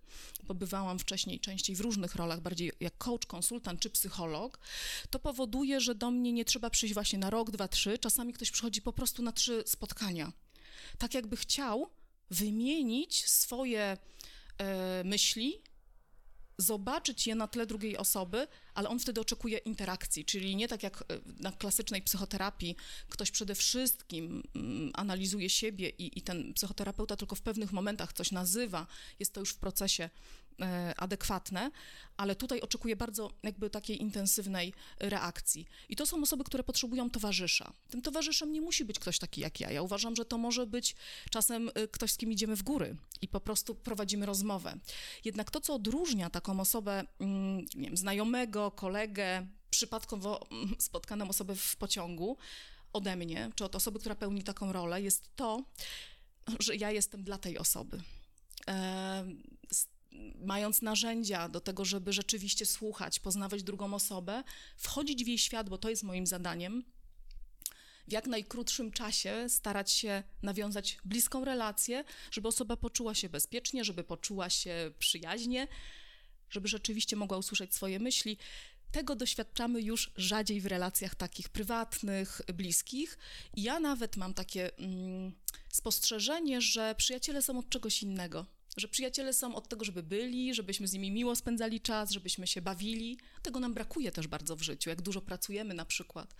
bo 0.42 0.54
bywałam 0.54 0.98
wcześniej 0.98 1.40
częściej 1.40 1.76
w 1.76 1.80
różnych 1.80 2.14
rolach, 2.14 2.40
bardziej 2.40 2.72
jak 2.80 2.98
coach, 2.98 3.26
konsultant 3.26 3.80
czy 3.80 3.90
psycholog, 3.90 4.58
to 5.10 5.18
powoduje, 5.18 5.80
że 5.80 5.94
do 5.94 6.10
mnie 6.10 6.32
nie 6.32 6.44
trzeba 6.44 6.70
przyjść 6.70 6.94
właśnie 6.94 7.18
na 7.18 7.30
rok, 7.30 7.50
dwa, 7.50 7.68
trzy. 7.68 7.98
Czasami 7.98 8.32
ktoś 8.32 8.50
przychodzi 8.50 8.82
po 8.82 8.92
prostu 8.92 9.22
na 9.22 9.32
trzy 9.32 9.62
spotkania. 9.66 10.32
Tak 10.98 11.14
jakby 11.14 11.36
chciał 11.36 11.90
wymienić 12.30 13.30
swoje 13.30 13.96
e, 14.58 15.04
myśli, 15.04 15.62
zobaczyć 16.58 17.26
je 17.26 17.34
na 17.34 17.48
tle 17.48 17.66
drugiej 17.66 17.96
osoby, 17.96 18.48
ale 18.74 18.88
on 18.88 18.98
wtedy 18.98 19.20
oczekuje 19.20 19.58
interakcji, 19.58 20.24
czyli 20.24 20.56
nie 20.56 20.68
tak 20.68 20.82
jak 20.82 21.02
e, 21.02 21.04
na 21.40 21.52
klasycznej 21.52 22.02
psychoterapii, 22.02 22.76
ktoś 23.08 23.30
przede 23.30 23.54
wszystkim 23.54 24.42
mm, 24.54 24.90
analizuje 24.94 25.50
siebie 25.50 25.88
i, 25.88 26.18
i 26.18 26.22
ten 26.22 26.54
psychoterapeuta 26.54 27.16
tylko 27.16 27.36
w 27.36 27.42
pewnych 27.42 27.72
momentach 27.72 28.12
coś 28.12 28.30
nazywa, 28.30 28.86
jest 29.20 29.32
to 29.32 29.40
już 29.40 29.50
w 29.50 29.56
procesie 29.56 30.10
adekwatne, 30.96 31.70
ale 32.16 32.36
tutaj 32.36 32.60
oczekuję 32.60 32.96
bardzo 32.96 33.30
jakby 33.42 33.70
takiej 33.70 34.02
intensywnej 34.02 34.72
reakcji. 35.00 35.66
I 35.88 35.96
to 35.96 36.06
są 36.06 36.22
osoby, 36.22 36.44
które 36.44 36.62
potrzebują 36.62 37.10
towarzysza. 37.10 37.72
Tym 37.90 38.02
towarzyszem 38.02 38.52
nie 38.52 38.60
musi 38.60 38.84
być 38.84 38.98
ktoś 38.98 39.18
taki 39.18 39.40
jak 39.40 39.60
ja. 39.60 39.70
Ja 39.70 39.82
uważam, 39.82 40.16
że 40.16 40.24
to 40.24 40.38
może 40.38 40.66
być 40.66 40.96
czasem 41.30 41.70
e, 41.74 41.88
ktoś, 41.88 42.12
z 42.12 42.16
kim 42.16 42.32
idziemy 42.32 42.56
w 42.56 42.62
góry 42.62 42.96
i 43.22 43.28
po 43.28 43.40
prostu 43.40 43.74
prowadzimy 43.74 44.26
rozmowę. 44.26 44.74
Jednak 45.24 45.50
to, 45.50 45.60
co 45.60 45.74
odróżnia 45.74 46.30
taką 46.30 46.60
osobę, 46.60 47.04
mm, 47.20 47.58
nie 47.74 47.86
wiem, 47.86 47.96
znajomego, 47.96 48.70
kolegę, 48.70 49.46
przypadkowo 49.70 50.46
mm, 50.50 50.74
spotkaną 50.78 51.28
osobę 51.28 51.54
w 51.54 51.76
pociągu 51.76 52.36
ode 52.92 53.16
mnie, 53.16 53.50
czy 53.54 53.64
od 53.64 53.76
osoby, 53.76 53.98
która 53.98 54.14
pełni 54.14 54.42
taką 54.42 54.72
rolę, 54.72 55.02
jest 55.02 55.36
to, 55.36 55.64
że 56.60 56.76
ja 56.76 56.90
jestem 56.90 57.24
dla 57.24 57.38
tej 57.38 57.58
osoby 57.58 58.02
mając 60.38 60.82
narzędzia 60.82 61.48
do 61.48 61.60
tego, 61.60 61.84
żeby 61.84 62.12
rzeczywiście 62.12 62.66
słuchać, 62.66 63.20
poznawać 63.20 63.62
drugą 63.62 63.94
osobę, 63.94 64.44
wchodzić 64.76 65.24
w 65.24 65.28
jej 65.28 65.38
świat, 65.38 65.68
bo 65.68 65.78
to 65.78 65.90
jest 65.90 66.02
moim 66.02 66.26
zadaniem, 66.26 66.84
w 68.08 68.12
jak 68.12 68.26
najkrótszym 68.26 68.92
czasie 68.92 69.46
starać 69.48 69.92
się 69.92 70.22
nawiązać 70.42 70.98
bliską 71.04 71.44
relację, 71.44 72.04
żeby 72.30 72.48
osoba 72.48 72.76
poczuła 72.76 73.14
się 73.14 73.28
bezpiecznie, 73.28 73.84
żeby 73.84 74.04
poczuła 74.04 74.50
się 74.50 74.92
przyjaźnie, 74.98 75.68
żeby 76.50 76.68
rzeczywiście 76.68 77.16
mogła 77.16 77.38
usłyszeć 77.38 77.74
swoje 77.74 77.98
myśli. 77.98 78.38
Tego 78.92 79.16
doświadczamy 79.16 79.82
już 79.82 80.12
rzadziej 80.16 80.60
w 80.60 80.66
relacjach 80.66 81.14
takich 81.14 81.48
prywatnych, 81.48 82.40
bliskich. 82.54 83.18
Ja 83.56 83.80
nawet 83.80 84.16
mam 84.16 84.34
takie 84.34 84.78
mm, 84.78 85.32
spostrzeżenie, 85.68 86.60
że 86.60 86.94
przyjaciele 86.94 87.42
są 87.42 87.58
od 87.58 87.68
czegoś 87.68 88.02
innego 88.02 88.46
że 88.76 88.88
przyjaciele 88.88 89.32
są 89.32 89.54
od 89.54 89.68
tego, 89.68 89.84
żeby 89.84 90.02
byli, 90.02 90.54
żebyśmy 90.54 90.88
z 90.88 90.92
nimi 90.92 91.10
miło 91.10 91.36
spędzali 91.36 91.80
czas, 91.80 92.10
żebyśmy 92.10 92.46
się 92.46 92.62
bawili. 92.62 93.18
Tego 93.42 93.60
nam 93.60 93.74
brakuje 93.74 94.12
też 94.12 94.26
bardzo 94.26 94.56
w 94.56 94.62
życiu, 94.62 94.90
jak 94.90 95.02
dużo 95.02 95.20
pracujemy 95.20 95.74
na 95.74 95.84
przykład. 95.84 96.34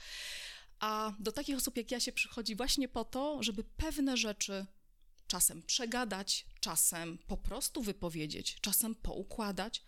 A 0.78 1.12
do 1.18 1.32
takich 1.32 1.56
osób 1.56 1.76
jak 1.76 1.90
ja 1.90 2.00
się 2.00 2.12
przychodzi 2.12 2.56
właśnie 2.56 2.88
po 2.88 3.04
to, 3.04 3.42
żeby 3.42 3.64
pewne 3.64 4.16
rzeczy 4.16 4.66
czasem 5.26 5.62
przegadać, 5.62 6.46
czasem 6.60 7.18
po 7.26 7.36
prostu 7.36 7.82
wypowiedzieć, 7.82 8.58
czasem 8.60 8.94
poukładać 8.94 9.84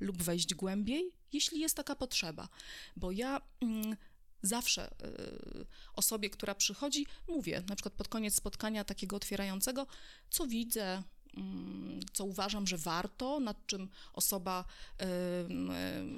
lub 0.00 0.22
wejść 0.22 0.54
głębiej, 0.54 1.12
jeśli 1.32 1.60
jest 1.60 1.76
taka 1.76 1.96
potrzeba. 1.96 2.48
Bo 2.96 3.12
ja. 3.12 3.40
Mm, 3.60 3.96
zawsze 4.42 4.90
y, 4.90 5.66
osobie, 5.94 6.30
która 6.30 6.54
przychodzi, 6.54 7.06
mówię, 7.28 7.62
na 7.68 7.76
przykład 7.76 7.94
pod 7.94 8.08
koniec 8.08 8.34
spotkania 8.34 8.84
takiego 8.84 9.16
otwierającego, 9.16 9.86
co 10.30 10.46
widzę, 10.46 11.02
co 12.12 12.24
uważam, 12.24 12.66
że 12.66 12.78
warto, 12.78 13.40
nad 13.40 13.66
czym 13.66 13.88
osoba, 14.12 14.64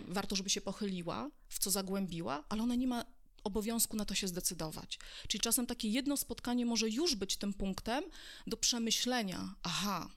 warto, 0.09 0.37
żeby 0.37 0.50
się 0.50 0.61
pochyliła, 0.61 1.30
w 1.49 1.59
co 1.59 1.71
zagłębiła, 1.71 2.44
ale 2.49 2.62
ona 2.62 2.75
nie 2.75 2.87
ma 2.87 3.04
obowiązku 3.44 3.97
na 3.97 4.04
to 4.04 4.14
się 4.14 4.28
zdecydować. 4.28 4.99
Czyli 5.28 5.40
czasem 5.40 5.66
takie 5.66 5.88
jedno 5.88 6.16
spotkanie 6.16 6.66
może 6.66 6.88
już 6.88 7.14
być 7.14 7.37
tym 7.37 7.54
punktem 7.54 8.04
do 8.47 8.56
przemyślenia. 8.56 9.54
Aha, 9.62 10.09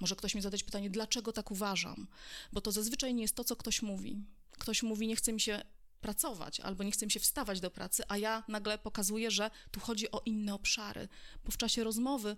może 0.00 0.16
ktoś 0.16 0.34
mi 0.34 0.42
zadać 0.42 0.62
pytanie, 0.62 0.90
dlaczego 0.90 1.32
tak 1.32 1.50
uważam? 1.50 2.06
Bo 2.52 2.60
to 2.60 2.72
zazwyczaj 2.72 3.14
nie 3.14 3.22
jest 3.22 3.34
to, 3.34 3.44
co 3.44 3.56
ktoś 3.56 3.82
mówi. 3.82 4.24
Ktoś 4.50 4.82
mówi, 4.82 5.06
nie 5.06 5.16
chce 5.16 5.32
mi 5.32 5.40
się 5.40 5.62
pracować, 6.00 6.60
albo 6.60 6.84
nie 6.84 6.90
chce 6.90 7.06
mi 7.06 7.12
się 7.12 7.20
wstawać 7.20 7.60
do 7.60 7.70
pracy, 7.70 8.02
a 8.08 8.18
ja 8.18 8.44
nagle 8.48 8.78
pokazuję, 8.78 9.30
że 9.30 9.50
tu 9.70 9.80
chodzi 9.80 10.10
o 10.10 10.22
inne 10.24 10.54
obszary, 10.54 11.08
bo 11.44 11.50
w 11.50 11.56
czasie 11.56 11.84
rozmowy 11.84 12.36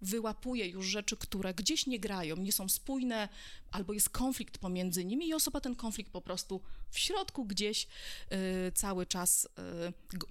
wyłapuje 0.00 0.68
już 0.68 0.86
rzeczy, 0.86 1.16
które 1.16 1.54
gdzieś 1.54 1.86
nie 1.86 2.00
grają, 2.00 2.36
nie 2.36 2.52
są 2.52 2.68
spójne, 2.68 3.28
albo 3.70 3.92
jest 3.92 4.10
konflikt 4.10 4.58
pomiędzy 4.58 5.04
nimi 5.04 5.28
i 5.28 5.34
osoba 5.34 5.60
ten 5.60 5.76
konflikt 5.76 6.12
po 6.12 6.20
prostu 6.20 6.60
w 6.90 6.98
środku 6.98 7.44
gdzieś 7.44 7.86
y, 7.86 8.72
cały 8.72 9.06
czas 9.06 9.44
y, 9.44 9.48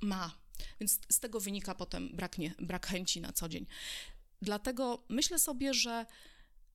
ma. 0.01 0.31
Więc 0.79 0.99
z 1.11 1.19
tego 1.19 1.39
wynika 1.39 1.75
potem 1.75 2.09
brak, 2.15 2.37
nie, 2.37 2.53
brak 2.59 2.87
chęci 2.87 3.21
na 3.21 3.33
co 3.33 3.49
dzień. 3.49 3.65
Dlatego 4.41 5.03
myślę 5.09 5.39
sobie, 5.39 5.73
że 5.73 6.05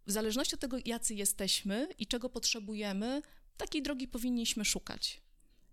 w 0.07 0.13
zależności 0.13 0.55
od 0.55 0.61
tego, 0.61 0.77
jacy 0.85 1.15
jesteśmy 1.15 1.89
i 1.99 2.07
czego 2.07 2.29
potrzebujemy, 2.29 3.23
takiej 3.57 3.83
drogi 3.83 4.09
powinniśmy 4.09 4.65
szukać. 4.65 5.21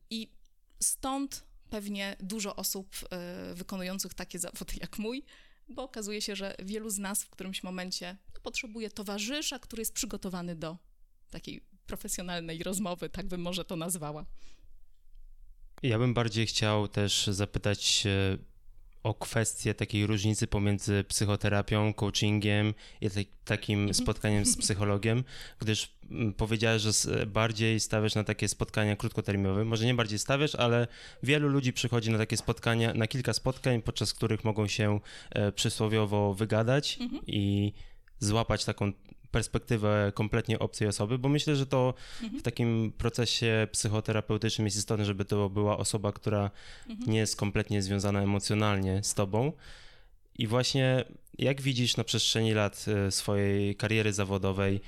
I 0.09 0.31
stąd 0.79 1.43
pewnie 1.69 2.15
dużo 2.19 2.55
osób 2.55 2.95
y, 3.51 3.55
wykonujących 3.55 4.13
takie 4.13 4.39
zawody 4.39 4.73
jak 4.81 4.97
mój 4.99 5.23
bo 5.69 5.83
okazuje 5.83 6.21
się, 6.21 6.35
że 6.35 6.55
wielu 6.59 6.89
z 6.89 6.97
nas 6.97 7.23
w 7.23 7.29
którymś 7.29 7.63
momencie 7.63 8.17
potrzebuje 8.43 8.89
towarzysza, 8.89 9.59
który 9.59 9.81
jest 9.81 9.93
przygotowany 9.93 10.55
do 10.55 10.77
takiej 11.29 11.61
profesjonalnej 11.85 12.63
rozmowy, 12.63 13.09
tak 13.09 13.27
bym 13.27 13.41
może 13.41 13.65
to 13.65 13.75
nazwała. 13.75 14.25
Ja 15.83 15.99
bym 15.99 16.13
bardziej 16.13 16.47
chciał 16.47 16.87
też 16.87 17.27
zapytać 17.27 18.03
o 19.07 19.13
kwestię 19.13 19.73
takiej 19.73 20.07
różnicy 20.07 20.47
pomiędzy 20.47 21.03
psychoterapią, 21.03 21.93
coachingiem 21.93 22.73
i 23.01 23.09
takim 23.45 23.79
mhm. 23.79 23.93
spotkaniem 23.93 24.45
z 24.45 24.57
psychologiem, 24.57 25.23
gdyż 25.59 25.91
mm, 26.11 26.33
powiedziałeś, 26.33 26.81
że 26.81 27.25
bardziej 27.25 27.79
stawiasz 27.79 28.15
na 28.15 28.23
takie 28.23 28.47
spotkania 28.47 28.95
krótkoterminowe. 28.95 29.65
Może 29.65 29.85
nie 29.85 29.93
bardziej 29.93 30.19
stawiasz, 30.19 30.55
ale 30.55 30.87
wielu 31.23 31.49
ludzi 31.49 31.73
przychodzi 31.73 32.11
na 32.11 32.17
takie 32.17 32.37
spotkania, 32.37 32.93
na 32.93 33.07
kilka 33.07 33.33
spotkań, 33.33 33.81
podczas 33.81 34.13
których 34.13 34.43
mogą 34.43 34.67
się 34.67 34.99
e, 35.29 35.51
przysłowiowo 35.51 36.33
wygadać 36.33 36.97
mhm. 37.01 37.21
i 37.27 37.73
złapać 38.19 38.65
taką 38.65 38.91
perspektywę 39.37 40.11
kompletnie 40.15 40.59
obcej 40.59 40.87
osoby, 40.87 41.17
bo 41.17 41.29
myślę, 41.29 41.55
że 41.55 41.65
to 41.65 41.93
w 42.39 42.41
takim 42.41 42.91
procesie 42.97 43.67
psychoterapeutycznym 43.71 44.67
jest 44.67 44.77
istotne, 44.77 45.05
żeby 45.05 45.25
to 45.25 45.49
była 45.49 45.77
osoba, 45.77 46.11
która 46.11 46.51
nie 47.07 47.17
jest 47.19 47.35
kompletnie 47.35 47.81
związana 47.81 48.21
emocjonalnie 48.21 49.03
z 49.03 49.13
tobą. 49.13 49.51
I 50.37 50.47
właśnie 50.47 51.05
jak 51.37 51.61
widzisz 51.61 51.97
na 51.97 52.03
przestrzeni 52.03 52.53
lat 52.53 52.85
e, 52.87 53.11
swojej 53.11 53.75
kariery 53.75 54.13
zawodowej 54.13 54.81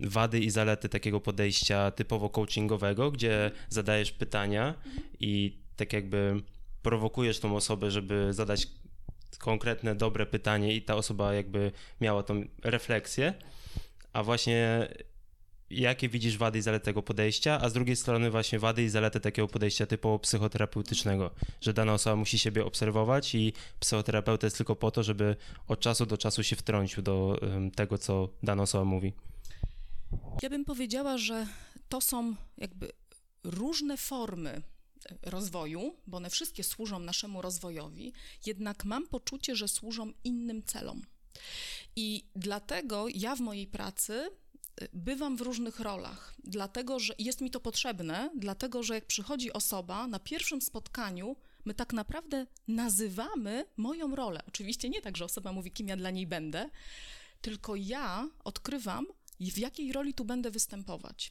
wady 0.00 0.40
i 0.40 0.50
zalety 0.50 0.88
takiego 0.88 1.20
podejścia 1.20 1.90
typowo 1.90 2.30
coachingowego, 2.30 3.10
gdzie 3.10 3.50
zadajesz 3.68 4.12
pytania 4.12 4.74
i 5.20 5.58
tak 5.76 5.92
jakby 5.92 6.42
prowokujesz 6.82 7.40
tą 7.40 7.56
osobę, 7.56 7.90
żeby 7.90 8.32
zadać 8.32 8.66
konkretne, 9.38 9.94
dobre 9.94 10.26
pytanie 10.26 10.74
i 10.74 10.82
ta 10.82 10.94
osoba 10.94 11.34
jakby 11.34 11.72
miała 12.00 12.22
tą 12.22 12.44
refleksję, 12.62 13.34
a 14.12 14.22
właśnie 14.22 14.88
jakie 15.72 16.08
widzisz 16.08 16.36
wady 16.36 16.58
i 16.58 16.62
zalety 16.62 16.84
tego 16.84 17.02
podejścia, 17.02 17.60
a 17.60 17.68
z 17.68 17.72
drugiej 17.72 17.96
strony 17.96 18.30
właśnie 18.30 18.58
wady 18.58 18.82
i 18.82 18.88
zalety 18.88 19.20
takiego 19.20 19.48
podejścia 19.48 19.86
typowo 19.86 20.18
psychoterapeutycznego, 20.18 21.30
że 21.60 21.72
dana 21.72 21.92
osoba 21.94 22.16
musi 22.16 22.38
siebie 22.38 22.64
obserwować 22.64 23.34
i 23.34 23.52
psychoterapeuta 23.80 24.46
jest 24.46 24.56
tylko 24.56 24.76
po 24.76 24.90
to, 24.90 25.02
żeby 25.02 25.36
od 25.68 25.80
czasu 25.80 26.06
do 26.06 26.18
czasu 26.18 26.42
się 26.42 26.56
wtrącił 26.56 27.02
do 27.02 27.40
tego, 27.74 27.98
co 27.98 28.28
dana 28.42 28.62
osoba 28.62 28.84
mówi. 28.84 29.12
Ja 30.42 30.50
bym 30.50 30.64
powiedziała, 30.64 31.18
że 31.18 31.46
to 31.88 32.00
są 32.00 32.34
jakby 32.58 32.92
różne 33.44 33.96
formy 33.96 34.50
e, 34.50 35.30
rozwoju, 35.30 35.96
bo 36.06 36.16
one 36.16 36.30
wszystkie 36.30 36.64
służą 36.64 36.98
naszemu 36.98 37.42
rozwojowi, 37.42 38.12
jednak 38.46 38.84
mam 38.84 39.06
poczucie, 39.06 39.56
że 39.56 39.68
służą 39.68 40.12
innym 40.24 40.62
celom. 40.62 41.02
I 41.96 42.24
dlatego 42.36 43.06
ja 43.14 43.36
w 43.36 43.40
mojej 43.40 43.66
pracy 43.66 44.30
y, 44.82 44.88
bywam 44.92 45.36
w 45.36 45.40
różnych 45.40 45.80
rolach, 45.80 46.34
dlatego 46.44 46.98
że 46.98 47.14
jest 47.18 47.40
mi 47.40 47.50
to 47.50 47.60
potrzebne, 47.60 48.30
dlatego 48.36 48.82
że 48.82 48.94
jak 48.94 49.06
przychodzi 49.06 49.52
osoba 49.52 50.06
na 50.06 50.18
pierwszym 50.18 50.62
spotkaniu, 50.62 51.36
my 51.64 51.74
tak 51.74 51.92
naprawdę 51.92 52.46
nazywamy 52.68 53.64
moją 53.76 54.16
rolę. 54.16 54.42
Oczywiście 54.48 54.88
nie 54.88 55.00
tak, 55.00 55.16
że 55.16 55.24
osoba 55.24 55.52
mówi, 55.52 55.70
kim 55.70 55.88
ja 55.88 55.96
dla 55.96 56.10
niej 56.10 56.26
będę, 56.26 56.70
tylko 57.40 57.76
ja 57.76 58.28
odkrywam, 58.44 59.06
w 59.50 59.58
jakiej 59.58 59.92
roli 59.92 60.14
tu 60.14 60.24
będę 60.24 60.50
występować. 60.50 61.30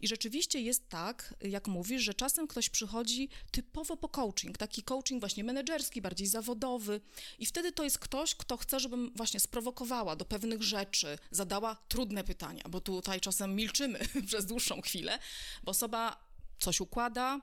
I 0.00 0.08
rzeczywiście 0.08 0.60
jest 0.60 0.88
tak, 0.88 1.34
jak 1.40 1.68
mówisz, 1.68 2.02
że 2.02 2.14
czasem 2.14 2.46
ktoś 2.46 2.68
przychodzi 2.68 3.28
typowo 3.50 3.96
po 3.96 4.08
coaching, 4.08 4.58
taki 4.58 4.82
coaching 4.82 5.20
właśnie 5.20 5.44
menedżerski, 5.44 6.02
bardziej 6.02 6.26
zawodowy, 6.26 7.00
i 7.38 7.46
wtedy 7.46 7.72
to 7.72 7.84
jest 7.84 7.98
ktoś, 7.98 8.34
kto 8.34 8.56
chce, 8.56 8.80
żebym 8.80 9.12
właśnie 9.16 9.40
sprowokowała 9.40 10.16
do 10.16 10.24
pewnych 10.24 10.62
rzeczy, 10.62 11.18
zadała 11.30 11.76
trudne 11.88 12.24
pytania, 12.24 12.62
bo 12.68 12.80
tutaj 12.80 13.20
czasem 13.20 13.56
milczymy 13.56 13.98
przez 14.28 14.46
dłuższą 14.46 14.80
chwilę, 14.80 15.18
bo 15.62 15.70
osoba 15.70 16.32
coś 16.58 16.80
układa, 16.80 17.40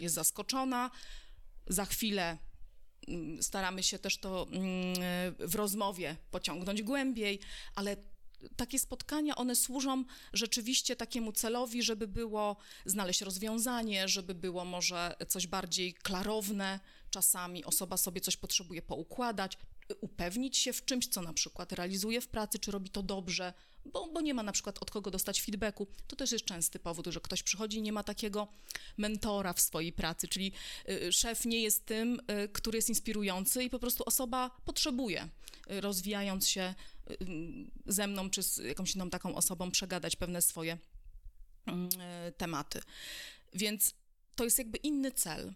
jest 0.00 0.14
zaskoczona, 0.14 0.90
za 1.66 1.84
chwilę 1.84 2.38
mm, 3.08 3.42
staramy 3.42 3.82
się 3.82 3.98
też 3.98 4.18
to 4.18 4.46
mm, 4.50 4.94
w 5.38 5.54
rozmowie 5.54 6.16
pociągnąć 6.30 6.82
głębiej, 6.82 7.40
ale 7.74 7.96
takie 8.56 8.78
spotkania, 8.78 9.36
one 9.36 9.56
służą 9.56 10.04
rzeczywiście 10.32 10.96
takiemu 10.96 11.32
celowi, 11.32 11.82
żeby 11.82 12.08
było 12.08 12.56
znaleźć 12.86 13.20
rozwiązanie, 13.20 14.08
żeby 14.08 14.34
było 14.34 14.64
może 14.64 15.16
coś 15.28 15.46
bardziej 15.46 15.94
klarowne. 15.94 16.80
Czasami 17.10 17.64
osoba 17.64 17.96
sobie 17.96 18.20
coś 18.20 18.36
potrzebuje 18.36 18.82
poukładać, 18.82 19.58
upewnić 20.00 20.56
się 20.56 20.72
w 20.72 20.84
czymś, 20.84 21.06
co 21.06 21.22
na 21.22 21.32
przykład 21.32 21.72
realizuje 21.72 22.20
w 22.20 22.28
pracy, 22.28 22.58
czy 22.58 22.70
robi 22.70 22.90
to 22.90 23.02
dobrze, 23.02 23.52
bo, 23.84 24.06
bo 24.06 24.20
nie 24.20 24.34
ma 24.34 24.42
na 24.42 24.52
przykład 24.52 24.82
od 24.82 24.90
kogo 24.90 25.10
dostać 25.10 25.42
feedbacku. 25.42 25.86
To 26.06 26.16
też 26.16 26.32
jest 26.32 26.44
częsty 26.44 26.78
powód, 26.78 27.06
że 27.06 27.20
ktoś 27.20 27.42
przychodzi 27.42 27.78
i 27.78 27.82
nie 27.82 27.92
ma 27.92 28.02
takiego 28.02 28.48
mentora 28.96 29.52
w 29.52 29.60
swojej 29.60 29.92
pracy, 29.92 30.28
czyli 30.28 30.52
y, 30.88 31.12
szef 31.12 31.44
nie 31.44 31.62
jest 31.62 31.86
tym, 31.86 32.20
y, 32.44 32.48
który 32.48 32.78
jest 32.78 32.88
inspirujący 32.88 33.64
i 33.64 33.70
po 33.70 33.78
prostu 33.78 34.04
osoba 34.06 34.50
potrzebuje, 34.64 35.28
y, 35.70 35.80
rozwijając 35.80 36.48
się 36.48 36.74
ze 37.86 38.06
mną 38.06 38.30
czy 38.30 38.42
z 38.42 38.56
jakąś 38.56 38.94
inną 38.94 39.10
taką 39.10 39.34
osobą 39.34 39.70
przegadać 39.70 40.16
pewne 40.16 40.42
swoje 40.42 40.78
mm, 41.66 41.88
tematy. 42.36 42.82
Więc 43.54 43.94
to 44.36 44.44
jest 44.44 44.58
jakby 44.58 44.78
inny 44.78 45.12
cel. 45.12 45.52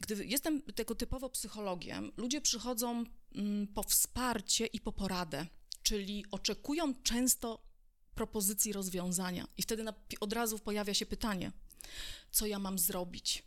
Gdy 0.00 0.26
jestem 0.26 0.62
tego 0.62 0.94
typowo 0.94 1.30
psychologiem, 1.30 2.12
ludzie 2.16 2.40
przychodzą 2.40 3.04
mm, 3.34 3.66
po 3.66 3.82
wsparcie 3.82 4.66
i 4.66 4.80
po 4.80 4.92
poradę 4.92 5.46
czyli 5.82 6.24
oczekują 6.30 6.94
często 7.02 7.62
propozycji 8.14 8.72
rozwiązania. 8.72 9.48
I 9.56 9.62
wtedy 9.62 9.84
od 10.20 10.32
razu 10.32 10.58
pojawia 10.58 10.94
się 10.94 11.06
pytanie, 11.06 11.52
co 12.30 12.46
ja 12.46 12.58
mam 12.58 12.78
zrobić? 12.78 13.42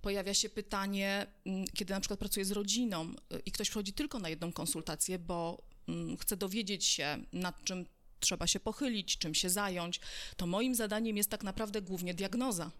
Pojawia 0.00 0.34
się 0.34 0.48
pytanie, 0.48 1.26
mm, 1.46 1.66
kiedy 1.74 1.94
na 1.94 2.00
przykład 2.00 2.18
pracuję 2.18 2.44
z 2.44 2.50
rodziną 2.50 3.14
y, 3.34 3.38
i 3.46 3.52
ktoś 3.52 3.70
przychodzi 3.70 3.92
tylko 3.92 4.18
na 4.18 4.28
jedną 4.28 4.52
konsultację, 4.52 5.18
bo 5.18 5.67
mm, 5.88 6.16
chce 6.16 6.36
dowiedzieć 6.36 6.84
się, 6.84 7.18
nad 7.32 7.64
czym 7.64 7.86
trzeba 8.20 8.46
się 8.46 8.60
pochylić, 8.60 9.18
czym 9.18 9.34
się 9.34 9.50
zająć, 9.50 10.00
to 10.36 10.46
moim 10.46 10.74
zadaniem 10.74 11.16
jest 11.16 11.30
tak 11.30 11.42
naprawdę 11.42 11.82
głównie 11.82 12.14
diagnoza 12.14 12.70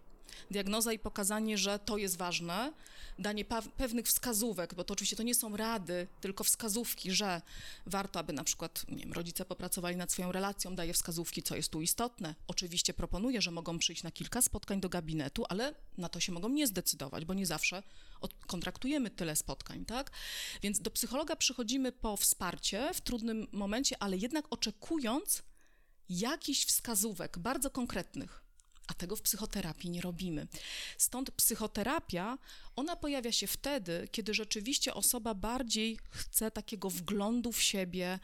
diagnoza 0.51 0.93
i 0.93 0.99
pokazanie, 0.99 1.57
że 1.57 1.79
to 1.79 1.97
jest 1.97 2.17
ważne, 2.17 2.73
danie 3.19 3.45
pewnych 3.77 4.07
wskazówek, 4.07 4.73
bo 4.73 4.83
to 4.83 4.93
oczywiście 4.93 5.15
to 5.15 5.23
nie 5.23 5.35
są 5.35 5.57
rady, 5.57 6.07
tylko 6.21 6.43
wskazówki, 6.43 7.11
że 7.11 7.41
warto, 7.85 8.19
aby 8.19 8.33
na 8.33 8.43
przykład 8.43 8.85
nie 8.89 8.97
wiem, 8.97 9.13
rodzice 9.13 9.45
popracowali 9.45 9.95
nad 9.95 10.11
swoją 10.11 10.31
relacją, 10.31 10.75
daje 10.75 10.93
wskazówki, 10.93 11.43
co 11.43 11.55
jest 11.55 11.69
tu 11.69 11.81
istotne. 11.81 12.35
Oczywiście 12.47 12.93
proponuję, 12.93 13.41
że 13.41 13.51
mogą 13.51 13.79
przyjść 13.79 14.03
na 14.03 14.11
kilka 14.11 14.41
spotkań 14.41 14.81
do 14.81 14.89
gabinetu, 14.89 15.45
ale 15.49 15.75
na 15.97 16.09
to 16.09 16.19
się 16.19 16.31
mogą 16.31 16.49
nie 16.49 16.67
zdecydować, 16.67 17.25
bo 17.25 17.33
nie 17.33 17.45
zawsze 17.45 17.83
kontraktujemy 18.47 19.09
tyle 19.09 19.35
spotkań, 19.35 19.85
tak? 19.85 20.11
Więc 20.61 20.79
do 20.79 20.91
psychologa 20.91 21.35
przychodzimy 21.35 21.91
po 21.91 22.17
wsparcie 22.17 22.93
w 22.93 23.01
trudnym 23.01 23.47
momencie, 23.51 23.95
ale 23.99 24.17
jednak 24.17 24.45
oczekując 24.49 25.43
jakichś 26.09 26.65
wskazówek 26.65 27.39
bardzo 27.39 27.69
konkretnych 27.69 28.48
a 28.89 28.93
tego 28.93 29.15
w 29.15 29.21
psychoterapii 29.21 29.89
nie 29.89 30.01
robimy. 30.01 30.47
Stąd 30.97 31.31
psychoterapia, 31.31 32.37
ona 32.75 32.95
pojawia 32.95 33.31
się 33.31 33.47
wtedy, 33.47 34.07
kiedy 34.11 34.33
rzeczywiście 34.33 34.93
osoba 34.93 35.33
bardziej 35.33 35.97
chce 36.09 36.51
takiego 36.51 36.89
wglądu 36.89 37.51
w 37.51 37.61
siebie, 37.61 38.19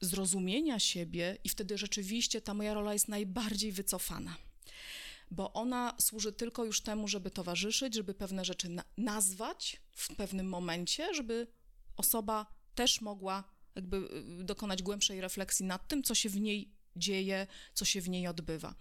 zrozumienia 0.00 0.78
siebie, 0.78 1.38
i 1.44 1.48
wtedy 1.48 1.78
rzeczywiście 1.78 2.40
ta 2.40 2.54
moja 2.54 2.74
rola 2.74 2.92
jest 2.92 3.08
najbardziej 3.08 3.72
wycofana. 3.72 4.36
Bo 5.30 5.52
ona 5.52 5.94
służy 6.00 6.32
tylko 6.32 6.64
już 6.64 6.80
temu, 6.80 7.08
żeby 7.08 7.30
towarzyszyć, 7.30 7.94
żeby 7.94 8.14
pewne 8.14 8.44
rzeczy 8.44 8.68
na 8.68 8.84
nazwać 8.96 9.80
w 9.92 10.16
pewnym 10.16 10.48
momencie, 10.48 11.14
żeby 11.14 11.46
osoba 11.96 12.46
też 12.74 13.00
mogła 13.00 13.44
jakby 13.74 13.96
y, 14.40 14.44
dokonać 14.44 14.82
głębszej 14.82 15.20
refleksji 15.20 15.66
nad 15.66 15.88
tym, 15.88 16.02
co 16.02 16.14
się 16.14 16.28
w 16.28 16.40
niej 16.40 16.71
dzieje, 16.96 17.46
co 17.74 17.84
się 17.84 18.00
w 18.00 18.08
niej 18.08 18.26
odbywa. 18.26 18.74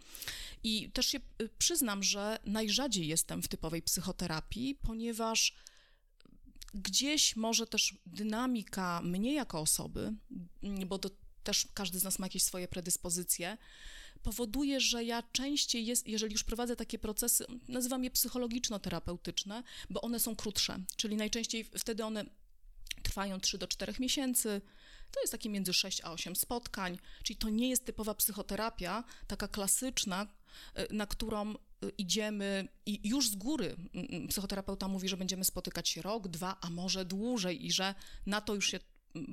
I 0.63 0.91
też 0.91 1.05
się 1.05 1.19
y, 1.41 1.49
przyznam, 1.57 2.03
że 2.03 2.39
najrzadziej 2.45 3.07
jestem 3.07 3.41
w 3.41 3.47
typowej 3.47 3.81
psychoterapii, 3.81 4.75
ponieważ 4.75 5.55
gdzieś 6.73 7.35
może 7.35 7.67
też 7.67 7.97
dynamika 8.05 9.01
mnie 9.01 9.33
jako 9.33 9.59
osoby, 9.59 10.13
mm, 10.63 10.87
bo 10.87 10.99
to 10.99 11.09
też 11.43 11.67
każdy 11.73 11.99
z 11.99 12.03
nas 12.03 12.19
ma 12.19 12.25
jakieś 12.25 12.43
swoje 12.43 12.67
predyspozycje, 12.67 13.57
powoduje, 14.23 14.79
że 14.79 15.03
ja 15.03 15.23
częściej 15.31 15.85
jest, 15.85 16.07
jeżeli 16.07 16.33
już 16.33 16.43
prowadzę 16.43 16.75
takie 16.75 16.99
procesy, 16.99 17.45
nazywam 17.67 18.03
je 18.03 18.09
psychologiczno-terapeutyczne, 18.09 19.63
bo 19.89 20.01
one 20.01 20.19
są 20.19 20.35
krótsze, 20.35 20.79
czyli 20.95 21.15
najczęściej 21.15 21.63
wtedy 21.63 22.05
one 22.05 22.25
trwają 23.03 23.39
3 23.39 23.57
do 23.57 23.67
4 23.67 23.93
miesięcy, 23.99 24.61
to 25.11 25.19
jest 25.21 25.31
takie 25.31 25.49
między 25.49 25.73
6 25.73 26.01
a 26.03 26.11
8 26.11 26.35
spotkań, 26.35 26.99
czyli 27.23 27.37
to 27.37 27.49
nie 27.49 27.69
jest 27.69 27.85
typowa 27.85 28.15
psychoterapia, 28.15 29.03
taka 29.27 29.47
klasyczna, 29.47 30.27
y, 30.79 30.93
na 30.93 31.07
którą 31.07 31.53
y, 31.53 31.55
idziemy 31.97 32.67
i 32.85 33.09
już 33.09 33.29
z 33.29 33.35
góry 33.35 33.75
psychoterapeuta 34.29 34.87
mówi, 34.87 35.09
że 35.09 35.17
będziemy 35.17 35.45
spotykać 35.45 35.89
się 35.89 36.01
rok, 36.01 36.27
dwa, 36.27 36.57
a 36.61 36.69
może 36.69 37.05
dłużej 37.05 37.65
i 37.65 37.71
że 37.71 37.95
na 38.25 38.41
to 38.41 38.55
już 38.55 38.67
się 38.67 38.79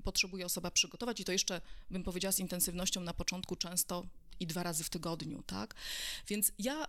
potrzebuje 0.05 0.47
osoba 0.47 0.71
przygotować 0.71 1.21
i 1.21 1.25
to 1.25 1.33
jeszcze, 1.33 1.61
bym 1.91 2.03
powiedziała, 2.03 2.33
z 2.33 2.39
intensywnością 2.39 3.01
na 3.01 3.15
początku 3.15 3.57
często 3.57 4.07
i 4.41 4.47
dwa 4.47 4.63
razy 4.63 4.85
w 4.85 4.91
tygodniu, 4.91 5.43
tak? 5.43 5.75
Więc 6.29 6.53
ja 6.59 6.87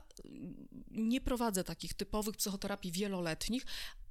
nie 0.91 1.21
prowadzę 1.21 1.63
takich 1.63 1.93
typowych 1.93 2.37
psychoterapii 2.37 2.91
wieloletnich, 2.91 3.65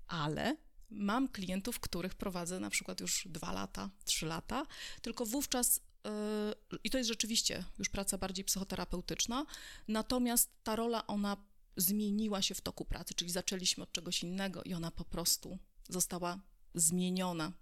ale 0.08 0.56
Mam 0.90 1.28
klientów, 1.28 1.80
których 1.80 2.14
prowadzę 2.14 2.60
na 2.60 2.70
przykład 2.70 3.00
już 3.00 3.28
dwa 3.30 3.52
lata, 3.52 3.90
trzy 4.04 4.26
lata, 4.26 4.66
tylko 5.02 5.26
wówczas 5.26 5.80
yy, 6.04 6.78
i 6.84 6.90
to 6.90 6.98
jest 6.98 7.08
rzeczywiście 7.08 7.64
już 7.78 7.88
praca 7.88 8.18
bardziej 8.18 8.44
psychoterapeutyczna, 8.44 9.46
natomiast 9.88 10.50
ta 10.64 10.76
rola 10.76 11.06
ona 11.06 11.36
zmieniła 11.76 12.42
się 12.42 12.54
w 12.54 12.60
toku 12.60 12.84
pracy, 12.84 13.14
czyli 13.14 13.30
zaczęliśmy 13.30 13.82
od 13.82 13.92
czegoś 13.92 14.22
innego 14.22 14.62
i 14.62 14.74
ona 14.74 14.90
po 14.90 15.04
prostu 15.04 15.58
została 15.88 16.40
zmieniona 16.74 17.52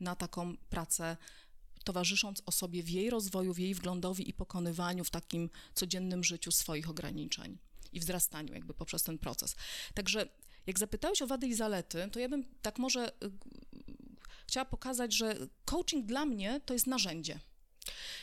na 0.00 0.16
taką 0.16 0.56
pracę 0.56 1.16
towarzysząc 1.84 2.42
osobie 2.46 2.82
w 2.82 2.88
jej 2.88 3.10
rozwoju, 3.10 3.54
w 3.54 3.58
jej 3.58 3.74
wglądowi 3.74 4.30
i 4.30 4.32
pokonywaniu 4.32 5.04
w 5.04 5.10
takim 5.10 5.50
codziennym 5.74 6.24
życiu 6.24 6.52
swoich 6.52 6.90
ograniczeń 6.90 7.58
i 7.92 8.00
wzrastaniu 8.00 8.54
jakby 8.54 8.74
poprzez 8.74 9.02
ten 9.02 9.18
proces. 9.18 9.56
Także 9.94 10.28
jak 10.68 10.78
zapytałeś 10.78 11.22
o 11.22 11.26
wady 11.26 11.46
i 11.46 11.54
zalety, 11.54 12.08
to 12.12 12.20
ja 12.20 12.28
bym 12.28 12.44
tak 12.62 12.78
może 12.78 13.08
y, 13.08 13.30
chciała 14.46 14.64
pokazać, 14.64 15.14
że 15.14 15.36
coaching 15.64 16.06
dla 16.06 16.24
mnie 16.24 16.60
to 16.66 16.74
jest 16.74 16.86
narzędzie. 16.86 17.38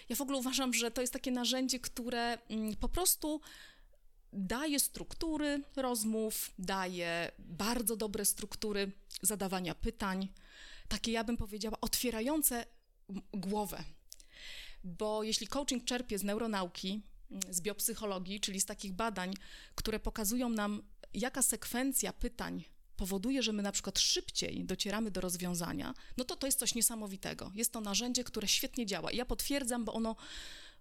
Ja 0.09 0.15
w 0.15 0.21
ogóle 0.21 0.37
uważam, 0.37 0.73
że 0.73 0.91
to 0.91 1.01
jest 1.01 1.13
takie 1.13 1.31
narzędzie, 1.31 1.79
które 1.79 2.37
mm, 2.49 2.75
po 2.75 2.89
prostu 2.89 3.41
daje 4.33 4.79
struktury 4.79 5.63
rozmów, 5.75 6.51
daje 6.59 7.31
bardzo 7.39 7.95
dobre 7.95 8.25
struktury 8.25 8.91
zadawania 9.21 9.75
pytań, 9.75 10.27
takie 10.87 11.11
ja 11.11 11.23
bym 11.23 11.37
powiedziała 11.37 11.77
otwierające 11.81 12.65
głowę. 13.33 13.83
Bo 14.83 15.23
jeśli 15.23 15.47
coaching 15.47 15.85
czerpie 15.85 16.17
z 16.17 16.23
neuronauki, 16.23 17.01
z 17.49 17.61
biopsychologii, 17.61 18.39
czyli 18.39 18.61
z 18.61 18.65
takich 18.65 18.93
badań, 18.93 19.33
które 19.75 19.99
pokazują 19.99 20.49
nam, 20.49 20.81
jaka 21.19 21.41
sekwencja 21.41 22.13
pytań 22.13 22.63
powoduje, 22.97 23.43
że 23.43 23.53
my 23.53 23.63
na 23.63 23.71
przykład 23.71 23.99
szybciej 23.99 24.65
docieramy 24.65 25.11
do 25.11 25.21
rozwiązania, 25.21 25.93
no 26.17 26.23
to 26.23 26.35
to 26.35 26.47
jest 26.47 26.59
coś 26.59 26.75
niesamowitego. 26.75 27.51
Jest 27.55 27.71
to 27.71 27.81
narzędzie, 27.81 28.23
które 28.23 28.47
świetnie 28.47 28.85
działa. 28.85 29.11
I 29.11 29.17
ja 29.17 29.25
potwierdzam, 29.25 29.85
bo 29.85 29.93
ono 29.93 30.15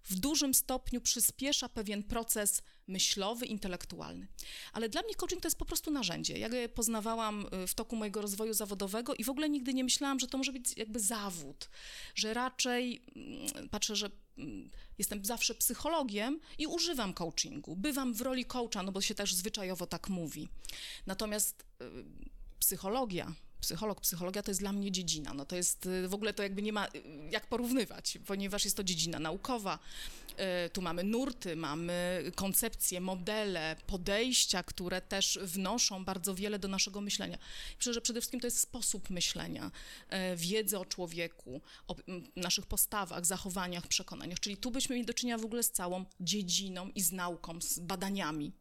w 0.03 0.19
dużym 0.19 0.53
stopniu 0.53 1.01
przyspiesza 1.01 1.69
pewien 1.69 2.03
proces 2.03 2.61
myślowy, 2.87 3.45
intelektualny. 3.45 4.27
Ale 4.73 4.89
dla 4.89 5.01
mnie 5.01 5.15
coaching 5.15 5.41
to 5.41 5.47
jest 5.47 5.57
po 5.57 5.65
prostu 5.65 5.91
narzędzie. 5.91 6.37
Ja 6.37 6.47
je 6.47 6.69
poznawałam 6.69 7.47
y, 7.63 7.67
w 7.67 7.73
toku 7.73 7.95
mojego 7.95 8.21
rozwoju 8.21 8.53
zawodowego 8.53 9.15
i 9.15 9.23
w 9.23 9.29
ogóle 9.29 9.49
nigdy 9.49 9.73
nie 9.73 9.83
myślałam, 9.83 10.19
że 10.19 10.27
to 10.27 10.37
może 10.37 10.51
być 10.51 10.77
jakby 10.77 10.99
zawód, 10.99 11.69
że 12.15 12.33
raczej 12.33 13.01
mm, 13.15 13.69
patrzę, 13.69 13.95
że 13.95 14.09
jestem 14.97 15.25
zawsze 15.25 15.55
psychologiem 15.55 16.39
i 16.57 16.67
używam 16.67 17.13
coachingu. 17.13 17.75
Bywam 17.75 18.13
w 18.13 18.21
roli 18.21 18.45
coacha, 18.45 18.83
no 18.83 18.91
bo 18.91 19.01
się 19.01 19.15
też 19.15 19.33
zwyczajowo 19.33 19.87
tak 19.87 20.09
mówi. 20.09 20.47
Natomiast 21.05 21.65
y, 21.81 21.85
psychologia 22.59 23.33
psycholog, 23.65 24.01
psychologia 24.01 24.43
to 24.43 24.51
jest 24.51 24.61
dla 24.61 24.71
mnie 24.71 24.91
dziedzina. 24.91 25.33
No 25.33 25.45
to 25.45 25.55
jest 25.55 25.85
y, 25.85 26.07
w 26.07 26.13
ogóle 26.13 26.33
to 26.33 26.43
jakby 26.43 26.61
nie 26.61 26.73
ma 26.73 26.87
y, 26.87 26.89
jak 27.31 27.47
porównywać, 27.47 28.17
ponieważ 28.25 28.65
jest 28.65 28.77
to 28.77 28.83
dziedzina 28.83 29.19
naukowa. 29.19 29.79
Y, 30.65 30.69
tu 30.69 30.81
mamy 30.81 31.03
nurty, 31.03 31.55
mamy 31.55 32.23
koncepcje, 32.35 33.01
modele, 33.01 33.75
podejścia, 33.87 34.63
które 34.63 35.01
też 35.01 35.39
wnoszą 35.41 36.05
bardzo 36.05 36.35
wiele 36.35 36.59
do 36.59 36.67
naszego 36.67 37.01
myślenia. 37.01 37.37
Myślę, 37.77 37.93
że 37.93 38.01
przede 38.01 38.21
wszystkim 38.21 38.39
to 38.39 38.47
jest 38.47 38.59
sposób 38.59 39.09
myślenia, 39.09 39.71
wiedzy 40.35 40.79
o 40.79 40.85
człowieku, 40.85 41.61
o 41.87 41.95
naszych 42.35 42.65
postawach, 42.65 43.25
zachowaniach, 43.25 43.87
przekonaniach. 43.87 44.39
Czyli 44.39 44.57
tu 44.57 44.71
byśmy 44.71 44.95
mieli 44.95 45.05
do 45.05 45.13
czynienia 45.13 45.37
w 45.37 45.45
ogóle 45.45 45.63
z 45.63 45.71
całą 45.71 46.05
dziedziną 46.19 46.89
i 46.95 47.01
z 47.01 47.11
nauką, 47.11 47.61
z 47.61 47.79
badaniami. 47.79 48.51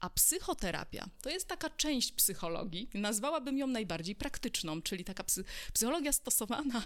A 0.00 0.10
psychoterapia 0.10 1.08
to 1.22 1.30
jest 1.30 1.48
taka 1.48 1.70
część 1.70 2.12
psychologii, 2.12 2.88
nazwałabym 2.94 3.58
ją 3.58 3.66
najbardziej 3.66 4.14
praktyczną, 4.14 4.82
czyli 4.82 5.04
taka 5.04 5.24
psy 5.24 5.44
psychologia 5.72 6.12
stosowana 6.12 6.82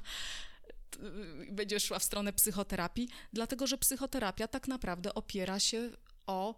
będzie 1.51 1.81
szła 1.81 1.99
w 1.99 2.05
stronę 2.05 2.33
psychoterapii, 2.33 3.09
dlatego 3.33 3.67
że 3.67 3.79
psychoterapia 3.79 4.49
tak 4.49 4.69
naprawdę 4.69 5.15
opiera 5.15 5.61
się 5.61 5.91
o, 6.27 6.55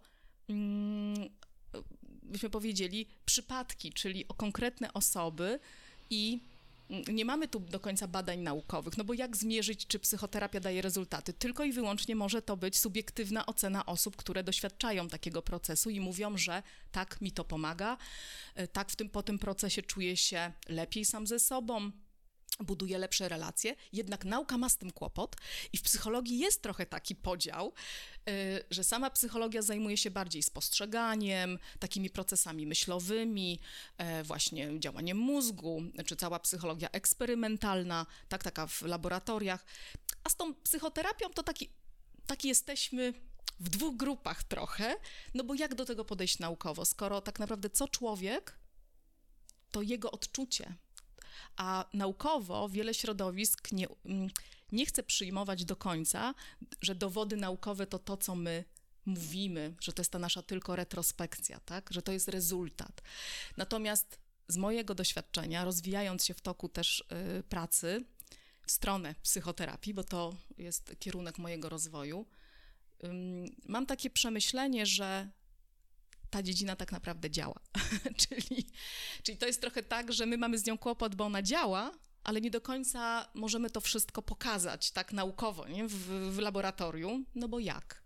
mm, 0.49 1.29
byśmy 2.23 2.49
powiedzieli, 2.49 3.07
przypadki, 3.25 3.93
czyli 3.93 4.27
o 4.27 4.33
konkretne 4.33 4.93
osoby 4.93 5.59
i 6.09 6.41
nie 6.89 7.25
mamy 7.25 7.47
tu 7.47 7.59
do 7.59 7.79
końca 7.79 8.07
badań 8.07 8.39
naukowych, 8.39 8.97
no 8.97 9.03
bo 9.03 9.13
jak 9.13 9.37
zmierzyć, 9.37 9.87
czy 9.87 9.99
psychoterapia 9.99 10.59
daje 10.59 10.81
rezultaty? 10.81 11.33
Tylko 11.33 11.63
i 11.63 11.71
wyłącznie 11.71 12.15
może 12.15 12.41
to 12.41 12.57
być 12.57 12.77
subiektywna 12.77 13.45
ocena 13.45 13.85
osób, 13.85 14.15
które 14.15 14.43
doświadczają 14.43 15.07
takiego 15.07 15.41
procesu 15.41 15.89
i 15.89 15.99
mówią, 15.99 16.37
że 16.37 16.63
tak 16.91 17.21
mi 17.21 17.31
to 17.31 17.43
pomaga, 17.43 17.97
e, 18.55 18.67
tak 18.67 18.91
w 18.91 18.95
tym, 18.95 19.09
po 19.09 19.23
tym 19.23 19.39
procesie 19.39 19.81
czuję 19.81 20.17
się 20.17 20.51
lepiej 20.69 21.05
sam 21.05 21.27
ze 21.27 21.39
sobą, 21.39 21.91
buduje 22.59 22.97
lepsze 22.97 23.29
relacje, 23.29 23.75
jednak 23.93 24.25
nauka 24.25 24.57
ma 24.57 24.69
z 24.69 24.77
tym 24.77 24.91
kłopot 24.91 25.35
i 25.73 25.77
w 25.77 25.81
psychologii 25.81 26.39
jest 26.39 26.61
trochę 26.61 26.85
taki 26.85 27.15
podział, 27.15 27.73
y, 28.29 28.63
że 28.71 28.83
sama 28.83 29.09
psychologia 29.09 29.61
zajmuje 29.61 29.97
się 29.97 30.11
bardziej 30.11 30.43
spostrzeganiem, 30.43 31.59
takimi 31.79 32.09
procesami 32.09 32.67
myślowymi, 32.67 33.59
e, 33.97 34.23
właśnie 34.23 34.79
działaniem 34.79 35.17
mózgu, 35.17 35.83
czy 36.05 36.15
cała 36.15 36.39
psychologia 36.39 36.89
eksperymentalna, 36.91 38.05
tak, 38.29 38.43
taka 38.43 38.67
w 38.67 38.81
laboratoriach, 38.81 39.65
a 40.23 40.29
z 40.29 40.35
tą 40.35 40.55
psychoterapią 40.55 41.29
to 41.29 41.43
taki, 41.43 41.69
taki 42.27 42.47
jesteśmy 42.47 43.13
w 43.59 43.69
dwóch 43.69 43.97
grupach 43.97 44.43
trochę, 44.43 44.95
no 45.33 45.43
bo 45.43 45.53
jak 45.55 45.75
do 45.75 45.85
tego 45.85 46.05
podejść 46.05 46.39
naukowo, 46.39 46.85
skoro 46.85 47.21
tak 47.21 47.39
naprawdę 47.39 47.69
co 47.69 47.87
człowiek, 47.87 48.59
to 49.71 49.81
jego 49.81 50.11
odczucie, 50.11 50.75
a 51.57 51.85
naukowo 51.93 52.69
wiele 52.69 52.93
środowisk 52.93 53.71
nie, 53.71 53.87
mm, 54.05 54.29
nie 54.71 54.85
chce 54.85 55.03
przyjmować 55.03 55.65
do 55.65 55.75
końca, 55.75 56.33
że 56.81 56.95
dowody 56.95 57.37
naukowe 57.37 57.87
to 57.87 57.99
to, 57.99 58.17
co 58.17 58.35
my 58.35 58.63
mówimy, 59.05 59.75
że 59.81 59.93
to 59.93 60.01
jest 60.01 60.11
ta 60.11 60.19
nasza 60.19 60.41
tylko 60.41 60.75
retrospekcja, 60.75 61.59
tak? 61.59 61.89
że 61.91 62.01
to 62.01 62.11
jest 62.11 62.27
rezultat. 62.27 63.01
Natomiast 63.57 64.19
z 64.47 64.57
mojego 64.57 64.95
doświadczenia, 64.95 65.65
rozwijając 65.65 66.25
się 66.25 66.33
w 66.33 66.41
toku 66.41 66.69
też 66.69 67.03
y, 67.39 67.43
pracy 67.43 68.05
w 68.65 68.71
stronę 68.71 69.15
psychoterapii, 69.23 69.93
bo 69.93 70.03
to 70.03 70.35
jest 70.57 70.95
kierunek 70.99 71.37
mojego 71.37 71.69
rozwoju, 71.69 72.25
y, 73.03 73.07
mam 73.65 73.85
takie 73.85 74.09
przemyślenie, 74.09 74.85
że 74.85 75.29
ta 76.35 76.43
dziedzina 76.43 76.75
tak 76.75 76.91
naprawdę 76.91 77.29
działa. 77.29 77.55
czyli, 78.27 78.67
czyli 79.23 79.37
to 79.37 79.45
jest 79.45 79.61
trochę 79.61 79.83
tak, 79.83 80.13
że 80.13 80.25
my 80.25 80.37
mamy 80.37 80.57
z 80.57 80.65
nią 80.65 80.77
kłopot, 80.77 81.15
bo 81.15 81.25
ona 81.25 81.41
działa, 81.41 81.91
ale 82.23 82.41
nie 82.41 82.51
do 82.51 82.61
końca 82.61 83.29
możemy 83.33 83.69
to 83.69 83.81
wszystko 83.81 84.21
pokazać 84.21 84.91
tak 84.91 85.13
naukowo, 85.13 85.67
nie? 85.67 85.87
W, 85.87 85.95
w 86.35 86.39
laboratorium, 86.39 87.25
no 87.35 87.47
bo 87.47 87.59
jak? 87.59 88.03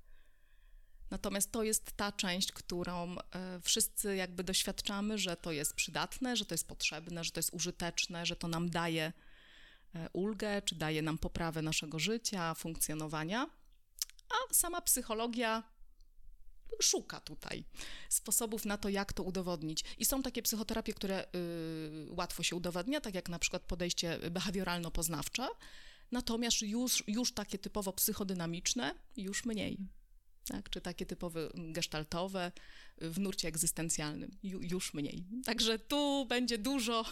Natomiast 1.11 1.51
to 1.51 1.63
jest 1.63 1.91
ta 1.91 2.11
część, 2.11 2.51
którą 2.51 3.15
e, 3.15 3.59
wszyscy 3.61 4.15
jakby 4.15 4.43
doświadczamy, 4.43 5.17
że 5.17 5.37
to 5.37 5.51
jest 5.51 5.73
przydatne, 5.73 6.35
że 6.35 6.45
to 6.45 6.53
jest 6.53 6.67
potrzebne, 6.67 7.23
że 7.23 7.31
to 7.31 7.39
jest 7.39 7.53
użyteczne, 7.53 8.25
że 8.25 8.35
to 8.35 8.47
nam 8.47 8.69
daje 8.69 9.13
e, 9.95 10.09
ulgę, 10.13 10.61
czy 10.61 10.75
daje 10.75 11.01
nam 11.01 11.17
poprawę 11.17 11.61
naszego 11.61 11.99
życia, 11.99 12.53
funkcjonowania. 12.53 13.49
A 14.29 14.53
sama 14.53 14.81
psychologia 14.81 15.63
szuka 16.81 17.19
tutaj 17.19 17.63
sposobów 18.09 18.65
na 18.65 18.77
to, 18.77 18.89
jak 18.89 19.13
to 19.13 19.23
udowodnić. 19.23 19.83
I 19.97 20.05
są 20.05 20.21
takie 20.21 20.41
psychoterapie, 20.41 20.93
które 20.93 21.25
y, 21.35 22.07
łatwo 22.09 22.43
się 22.43 22.55
udowadnia, 22.55 23.01
tak 23.01 23.15
jak 23.15 23.29
na 23.29 23.39
przykład 23.39 23.63
podejście 23.63 24.19
behawioralno-poznawcze, 24.31 25.47
natomiast 26.11 26.61
już, 26.61 27.03
już 27.07 27.33
takie 27.33 27.57
typowo 27.57 27.93
psychodynamiczne, 27.93 28.95
już 29.17 29.45
mniej 29.45 29.77
tak? 30.47 30.69
czy 30.69 30.81
takie 30.81 31.05
typowe 31.05 31.49
gestaltowe 31.55 32.51
w 33.01 33.19
nurcie 33.19 33.47
egzystencjalnym, 33.47 34.37
Ju, 34.43 34.61
już 34.61 34.93
mniej. 34.93 35.25
Także 35.45 35.79
tu 35.79 36.25
będzie 36.25 36.57
dużo, 36.57 37.05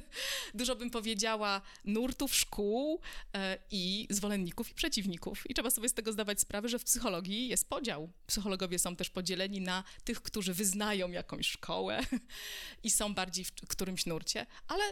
dużo 0.54 0.76
bym 0.76 0.90
powiedziała, 0.90 1.62
nurtów, 1.84 2.34
szkół 2.34 3.00
e, 3.34 3.58
i 3.70 4.06
zwolenników 4.10 4.70
i 4.70 4.74
przeciwników. 4.74 5.50
I 5.50 5.54
trzeba 5.54 5.70
sobie 5.70 5.88
z 5.88 5.94
tego 5.94 6.12
zdawać 6.12 6.40
sprawę, 6.40 6.68
że 6.68 6.78
w 6.78 6.84
psychologii 6.84 7.48
jest 7.48 7.68
podział. 7.68 8.12
Psychologowie 8.26 8.78
są 8.78 8.96
też 8.96 9.10
podzieleni 9.10 9.60
na 9.60 9.84
tych, 10.04 10.22
którzy 10.22 10.54
wyznają 10.54 11.10
jakąś 11.10 11.46
szkołę 11.46 12.00
i 12.84 12.90
są 12.90 13.14
bardziej 13.14 13.44
w 13.44 13.52
którymś 13.68 14.06
nurcie, 14.06 14.46
ale 14.68 14.84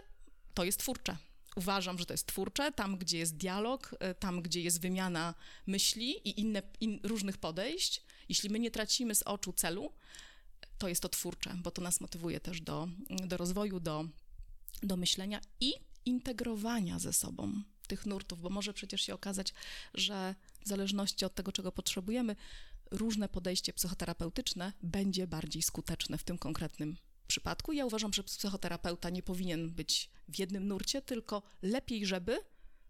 to 0.55 0.65
jest 0.65 0.79
twórcze 0.79 1.17
uważam, 1.57 1.99
że 1.99 2.07
to 2.07 2.15
jest 2.15 2.27
twórcze, 2.27 2.73
tam 2.73 2.99
gdzie 2.99 3.19
jest 3.19 3.37
dialog, 3.37 3.95
e, 4.01 4.15
tam 4.15 4.43
gdzie 4.43 4.61
jest 4.61 4.81
wymiana 4.81 5.35
myśli 5.67 6.29
i 6.29 6.41
inne, 6.41 6.63
in, 6.81 7.01
różnych 7.03 7.39
podejść. 7.39 8.03
Jeśli 8.29 8.51
my 8.51 8.59
nie 8.59 8.71
tracimy 8.71 9.15
z 9.15 9.23
oczu 9.23 9.53
celu, 9.53 9.93
to 10.79 10.89
jest 10.89 11.03
to 11.03 11.09
twórcze, 11.09 11.55
bo 11.63 11.71
to 11.71 11.83
nas 11.83 12.01
motywuje 12.01 12.41
też 12.41 12.61
do, 12.61 12.89
do 13.27 13.37
rozwoju, 13.37 13.81
do, 13.81 14.05
do 14.83 14.97
myślenia 14.97 15.41
i 15.61 15.73
integrowania 16.05 16.99
ze 16.99 17.13
sobą 17.13 17.63
tych 17.87 18.07
nurtów, 18.07 18.41
bo 18.41 18.51
może 18.51 18.75
przecież 18.75 19.03
się 19.03 19.15
okazać, 19.15 19.55
że 19.95 20.35
w 20.65 20.69
zależności 20.69 21.25
od 21.25 21.35
tego, 21.35 21.53
czego 21.53 21.73
potrzebujemy, 21.73 22.37
różne 22.91 23.29
podejście 23.29 23.73
psychoterapeutyczne 23.73 24.73
będzie 24.83 25.27
bardziej 25.27 25.63
skuteczne 25.63 26.19
w 26.19 26.25
tym 26.25 26.39
konkretnym 26.39 26.97
przypadku. 27.33 27.73
Ja 27.73 27.87
uważam, 27.87 28.13
że 28.13 28.23
psychoterapeuta 28.23 29.11
nie 29.11 29.23
powinien 29.23 29.71
być 29.71 30.11
w 30.29 30.39
jednym 30.39 30.69
nurcie, 30.69 31.03
tylko 31.03 31.43
lepiej, 31.63 32.07
żeby 32.07 32.39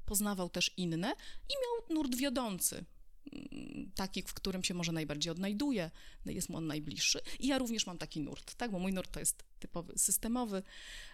poznawał 0.07 0.51
też 0.51 0.71
inne 0.77 1.15
i 1.49 1.55
miał 1.63 1.97
nurt 1.97 2.17
wiodący, 2.17 2.85
mm, 3.33 3.93
taki, 3.95 4.23
w 4.23 4.35
którym 4.35 4.65
się 4.65 4.75
może 4.75 4.93
najbardziej 4.93 5.31
odnajduje, 5.31 5.91
jest 6.27 6.49
mu 6.49 6.57
on 6.57 6.67
najbliższy. 6.67 7.21
I 7.41 7.47
ja 7.47 7.59
również 7.59 7.87
mam 7.87 7.99
taki 7.99 8.21
nurt, 8.21 8.55
tak, 8.55 8.71
bo 8.71 8.79
mój 8.79 8.93
nurt 8.93 9.13
to 9.13 9.21
jest 9.21 9.45
typowy 9.59 9.93
systemowy 9.99 10.63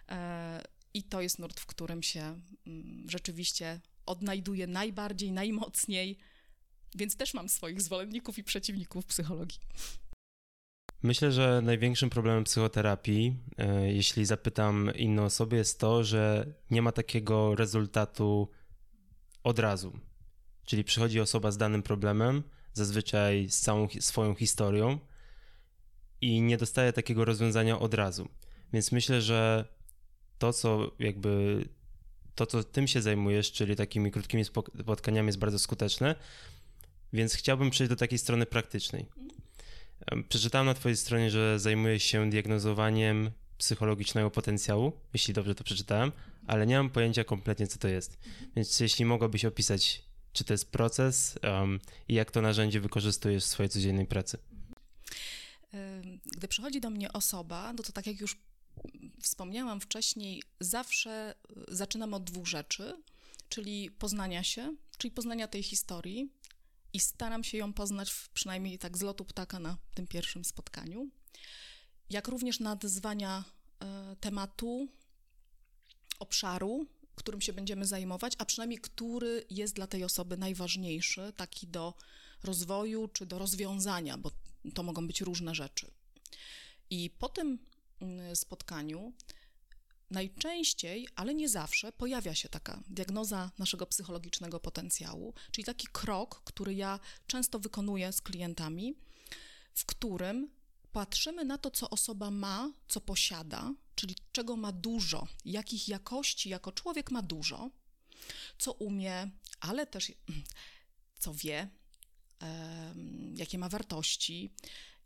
e, 0.08 0.62
i 0.94 1.02
to 1.02 1.20
jest 1.20 1.38
nurt, 1.38 1.60
w 1.60 1.66
którym 1.66 2.02
się 2.02 2.40
mm, 2.66 3.10
rzeczywiście 3.10 3.80
odnajduję 4.06 4.66
najbardziej, 4.66 5.32
najmocniej, 5.32 6.18
więc 6.94 7.16
też 7.16 7.34
mam 7.34 7.48
swoich 7.48 7.80
zwolenników 7.82 8.38
i 8.38 8.44
przeciwników 8.44 9.06
psychologii. 9.06 9.60
Myślę, 11.02 11.32
że 11.32 11.60
największym 11.62 12.10
problemem 12.10 12.44
psychoterapii, 12.44 13.36
e, 13.58 13.92
jeśli 13.92 14.24
zapytam 14.26 14.90
inne 14.94 15.22
osoby, 15.22 15.56
jest 15.56 15.80
to, 15.80 16.04
że 16.04 16.46
nie 16.70 16.82
ma 16.82 16.92
takiego 16.92 17.54
rezultatu 17.54 18.48
od 19.44 19.58
razu. 19.58 19.98
Czyli 20.64 20.84
przychodzi 20.84 21.20
osoba 21.20 21.50
z 21.50 21.56
danym 21.56 21.82
problemem, 21.82 22.42
zazwyczaj 22.72 23.48
z 23.50 23.60
całą 23.60 23.88
swoją 24.00 24.34
historią 24.34 24.98
i 26.20 26.40
nie 26.40 26.56
dostaje 26.56 26.92
takiego 26.92 27.24
rozwiązania 27.24 27.78
od 27.78 27.94
razu. 27.94 28.28
Więc 28.72 28.92
myślę, 28.92 29.22
że 29.22 29.64
to, 30.38 30.52
co 30.52 30.92
jakby 30.98 31.64
to, 32.34 32.46
co 32.46 32.64
tym 32.64 32.86
się 32.86 33.02
zajmujesz, 33.02 33.52
czyli 33.52 33.76
takimi 33.76 34.10
krótkimi 34.10 34.44
spotkaniami, 34.80 35.26
jest 35.26 35.38
bardzo 35.38 35.58
skuteczne. 35.58 36.14
Więc 37.12 37.34
chciałbym 37.34 37.70
przejść 37.70 37.90
do 37.90 37.96
takiej 37.96 38.18
strony 38.18 38.46
praktycznej. 38.46 39.06
Przeczytałem 40.28 40.66
na 40.66 40.74
Twojej 40.74 40.96
stronie, 40.96 41.30
że 41.30 41.58
zajmujesz 41.58 42.02
się 42.02 42.30
diagnozowaniem 42.30 43.30
psychologicznego 43.58 44.30
potencjału, 44.30 44.92
jeśli 45.12 45.34
dobrze 45.34 45.54
to 45.54 45.64
przeczytałem, 45.64 46.12
ale 46.46 46.66
nie 46.66 46.76
mam 46.76 46.90
pojęcia 46.90 47.24
kompletnie, 47.24 47.66
co 47.66 47.78
to 47.78 47.88
jest. 47.88 48.18
Więc 48.56 48.80
jeśli 48.80 49.04
mogłabyś 49.04 49.44
opisać, 49.44 50.04
czy 50.32 50.44
to 50.44 50.54
jest 50.54 50.70
proces 50.70 51.38
um, 51.42 51.80
i 52.08 52.14
jak 52.14 52.30
to 52.30 52.42
narzędzie 52.42 52.80
wykorzystujesz 52.80 53.44
w 53.44 53.46
swojej 53.46 53.70
codziennej 53.70 54.06
pracy? 54.06 54.38
Gdy 56.36 56.48
przychodzi 56.48 56.80
do 56.80 56.90
mnie 56.90 57.12
osoba, 57.12 57.72
no 57.72 57.82
to 57.82 57.92
tak 57.92 58.06
jak 58.06 58.20
już 58.20 58.36
wspomniałam 59.22 59.80
wcześniej, 59.80 60.42
zawsze 60.60 61.34
y, 61.70 61.76
zaczynam 61.76 62.14
od 62.14 62.24
dwóch 62.24 62.46
rzeczy, 62.46 63.02
czyli 63.48 63.90
poznania 63.90 64.42
się, 64.42 64.76
czyli 64.98 65.10
poznania 65.10 65.48
tej 65.48 65.62
historii 65.62 66.32
i 66.92 67.00
staram 67.00 67.44
się 67.44 67.58
ją 67.58 67.72
poznać 67.72 68.14
przynajmniej 68.34 68.78
tak 68.78 68.98
z 68.98 69.02
lotu 69.02 69.24
ptaka 69.24 69.58
na 69.58 69.78
tym 69.94 70.06
pierwszym 70.06 70.44
spotkaniu, 70.44 71.10
jak 72.10 72.28
również 72.28 72.60
nadezwania 72.60 73.44
y, 74.12 74.16
tematu, 74.16 74.88
obszaru, 76.18 76.86
którym 77.18 77.40
się 77.40 77.52
będziemy 77.52 77.86
zajmować, 77.86 78.32
a 78.38 78.44
przynajmniej 78.44 78.80
który 78.80 79.46
jest 79.50 79.74
dla 79.74 79.86
tej 79.86 80.04
osoby 80.04 80.36
najważniejszy, 80.36 81.32
taki 81.36 81.66
do 81.66 81.94
rozwoju 82.44 83.08
czy 83.08 83.26
do 83.26 83.38
rozwiązania, 83.38 84.18
bo 84.18 84.30
to 84.74 84.82
mogą 84.82 85.06
być 85.06 85.20
różne 85.20 85.54
rzeczy. 85.54 85.90
I 86.90 87.10
po 87.10 87.28
tym 87.28 87.58
mm, 88.00 88.36
spotkaniu 88.36 89.12
najczęściej, 90.10 91.08
ale 91.16 91.34
nie 91.34 91.48
zawsze, 91.48 91.92
pojawia 91.92 92.34
się 92.34 92.48
taka 92.48 92.82
diagnoza 92.88 93.50
naszego 93.58 93.86
psychologicznego 93.86 94.60
potencjału, 94.60 95.34
czyli 95.50 95.64
taki 95.64 95.86
krok, 95.92 96.42
który 96.44 96.74
ja 96.74 97.00
często 97.26 97.58
wykonuję 97.58 98.12
z 98.12 98.20
klientami, 98.20 98.94
w 99.74 99.84
którym 99.84 100.50
patrzymy 100.92 101.44
na 101.44 101.58
to, 101.58 101.70
co 101.70 101.90
osoba 101.90 102.30
ma, 102.30 102.72
co 102.88 103.00
posiada, 103.00 103.74
czyli 103.94 104.16
czego 104.32 104.56
ma 104.56 104.72
dużo, 104.72 105.26
jakich 105.44 105.88
jakości 105.88 106.48
jako 106.48 106.72
człowiek 106.72 107.10
ma 107.10 107.22
dużo, 107.22 107.70
co 108.58 108.72
umie, 108.72 109.30
ale 109.60 109.86
też 109.86 110.12
co 111.22 111.34
wie, 111.34 111.68
jakie 113.34 113.58
ma 113.58 113.68
wartości, 113.68 114.50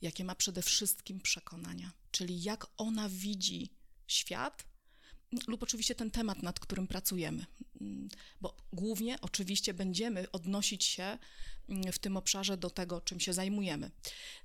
jakie 0.02 0.24
ma 0.24 0.34
przede 0.34 0.62
wszystkim 0.62 1.20
przekonania, 1.20 1.92
czyli 2.10 2.42
jak 2.42 2.66
ona 2.76 3.08
widzi 3.08 3.70
świat 4.06 4.71
lub 5.46 5.62
oczywiście 5.62 5.94
ten 5.94 6.10
temat, 6.10 6.42
nad 6.42 6.60
którym 6.60 6.86
pracujemy. 6.86 7.46
Bo 8.40 8.56
głównie 8.72 9.20
oczywiście 9.20 9.74
będziemy 9.74 10.30
odnosić 10.30 10.84
się 10.84 11.18
w 11.92 11.98
tym 11.98 12.16
obszarze 12.16 12.56
do 12.56 12.70
tego, 12.70 13.00
czym 13.00 13.20
się 13.20 13.32
zajmujemy. 13.32 13.90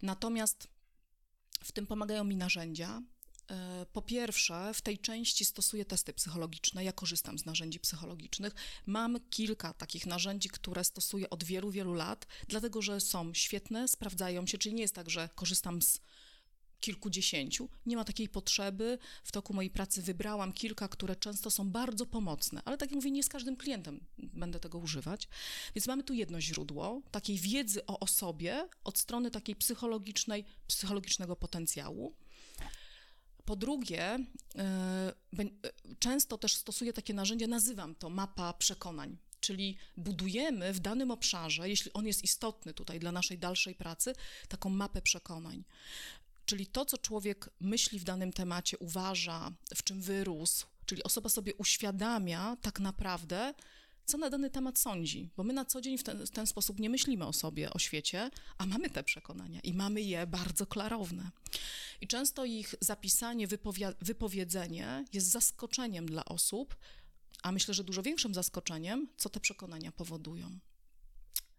Natomiast 0.02 0.68
w 1.64 1.72
tym 1.72 1.88
pomagają 1.88 2.24
mi 2.24 2.36
narzędzia, 2.36 3.02
E, 3.52 3.86
po 3.94 4.02
pierwsze, 4.02 4.74
w 4.74 4.82
tej 4.82 5.00
części 5.00 5.46
stosuję 5.46 5.86
testy 5.86 6.14
psychologiczne. 6.14 6.84
Ja 6.84 6.92
korzystam 6.92 7.40
z 7.40 7.46
narzędzi 7.46 7.80
psychologicznych. 7.80 8.54
Mam 8.86 9.20
kilka 9.30 9.74
takich 9.74 10.06
narzędzi, 10.06 10.50
które 10.50 10.84
stosuję 10.84 11.30
od 11.30 11.44
wielu, 11.44 11.72
wielu 11.72 11.94
lat, 11.94 12.28
dlatego 12.48 12.82
że 12.82 13.02
są 13.02 13.34
świetne, 13.34 13.88
sprawdzają 13.88 14.48
się, 14.48 14.58
czyli 14.58 14.76
nie 14.76 14.82
jest 14.82 14.96
tak, 14.96 15.10
że 15.10 15.30
korzystam 15.36 15.82
z 15.82 16.00
kilkudziesięciu. 16.80 17.70
Nie 17.86 17.96
ma 17.96 18.04
takiej 18.04 18.30
potrzeby. 18.30 18.98
W 19.24 19.32
toku 19.32 19.54
mojej 19.54 19.72
pracy 19.72 20.02
wybrałam 20.02 20.54
kilka, 20.54 20.88
które 20.88 21.16
często 21.16 21.52
są 21.52 21.70
bardzo 21.70 22.06
pomocne, 22.06 22.62
ale 22.66 22.78
tak 22.78 22.90
jak 22.90 22.96
mówię, 22.96 23.12
nie 23.12 23.24
z 23.24 23.30
każdym 23.30 23.58
klientem 23.58 24.00
będę 24.18 24.60
tego 24.60 24.78
używać. 24.78 25.28
Więc 25.76 25.88
mamy 25.88 26.04
tu 26.04 26.14
jedno 26.14 26.42
źródło 26.42 27.02
takiej 27.12 27.38
wiedzy 27.38 27.86
o 27.86 28.00
osobie 28.00 28.70
od 28.84 28.98
strony 28.98 29.32
takiej 29.32 29.56
psychologicznej, 29.56 30.46
psychologicznego 30.68 31.36
potencjału. 31.36 32.16
Po 33.46 33.56
drugie, 33.56 34.04
e, 34.04 34.20
e, 34.56 35.14
często 36.00 36.38
też 36.38 36.54
stosuję 36.54 36.94
takie 36.94 37.14
narzędzie, 37.14 37.48
nazywam 37.48 37.96
to 37.96 38.10
mapa 38.10 38.54
przekonań. 38.54 39.18
Czyli 39.40 39.78
budujemy 39.98 40.74
w 40.74 40.80
danym 40.80 41.12
obszarze, 41.12 41.70
jeśli 41.70 41.94
on 41.94 42.08
jest 42.08 42.24
istotny 42.24 42.74
tutaj 42.74 43.00
dla 43.00 43.12
naszej 43.12 43.38
dalszej 43.40 43.76
pracy, 43.76 44.14
taką 44.48 44.70
mapę 44.70 45.02
przekonań. 45.02 45.64
Czyli 46.48 46.68
to, 46.68 46.86
co 46.86 46.98
człowiek 46.98 47.50
myśli 47.60 48.00
w 48.00 48.04
danym 48.04 48.34
temacie, 48.34 48.78
uważa, 48.78 49.52
w 49.76 49.84
czym 49.84 50.02
wyrósł, 50.02 50.66
czyli 50.86 51.04
osoba 51.04 51.30
sobie 51.30 51.56
uświadamia 51.56 52.58
tak 52.62 52.80
naprawdę, 52.80 53.54
co 54.06 54.18
na 54.18 54.30
dany 54.30 54.50
temat 54.50 54.80
sądzi, 54.80 55.30
bo 55.38 55.44
my 55.44 55.54
na 55.54 55.66
co 55.66 55.82
dzień 55.82 55.98
w 55.98 56.04
ten, 56.04 56.26
w 56.26 56.30
ten, 56.30 56.48
sposób 56.48 56.80
nie 56.80 56.90
myślimy 56.90 57.26
o 57.26 57.34
sobie, 57.34 57.74
o 57.74 57.80
świecie, 57.80 58.30
a 58.58 58.66
mamy 58.66 58.90
te 58.90 59.04
przekonania 59.04 59.60
i 59.60 59.74
mamy 59.74 60.02
je 60.02 60.28
bardzo 60.28 60.66
klarowne. 60.66 61.32
I 62.02 62.08
często 62.08 62.46
ich 62.46 62.76
zapisanie, 62.82 63.48
wypowiedzenie 64.02 65.06
jest 65.14 65.32
zaskoczeniem 65.32 66.06
dla 66.06 66.26
osób, 66.26 66.78
a 67.44 67.52
myślę, 67.52 67.74
że 67.74 67.84
dużo 67.84 68.04
większym 68.04 68.34
zaskoczeniem, 68.34 69.08
co 69.18 69.30
te 69.30 69.40
przekonania 69.40 69.92
powodują. 69.92 70.60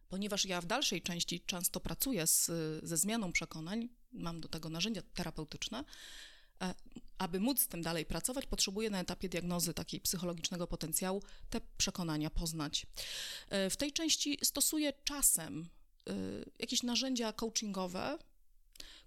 Ponieważ 0.08 0.44
ja 0.44 0.60
w 0.60 0.66
dalszej 0.66 1.02
części 1.02 1.40
często 1.40 1.80
pracuję 1.80 2.26
z, 2.26 2.50
ze 2.82 2.96
zmianą 2.96 3.32
przekonań, 3.32 3.88
mam 4.12 4.40
do 4.40 4.48
tego 4.48 4.68
narzędzia 4.68 5.02
terapeutyczne, 5.14 5.84
e, 6.62 6.74
aby 7.18 7.40
móc 7.40 7.60
z 7.60 7.68
tym 7.68 7.82
dalej 7.82 8.06
pracować, 8.06 8.46
potrzebuję 8.46 8.90
na 8.90 9.00
etapie 9.00 9.28
diagnozy 9.28 9.74
takiej 9.74 10.00
psychologicznego 10.00 10.66
potencjału 10.66 11.22
te 11.50 11.60
przekonania 11.78 12.30
poznać. 12.30 12.86
E, 13.48 13.70
w 13.70 13.76
tej 13.76 13.92
części 13.92 14.38
stosuję 14.42 14.92
czasem 15.04 15.68
e, 16.08 16.14
jakieś 16.58 16.82
narzędzia 16.82 17.32
coachingowe, 17.32 18.18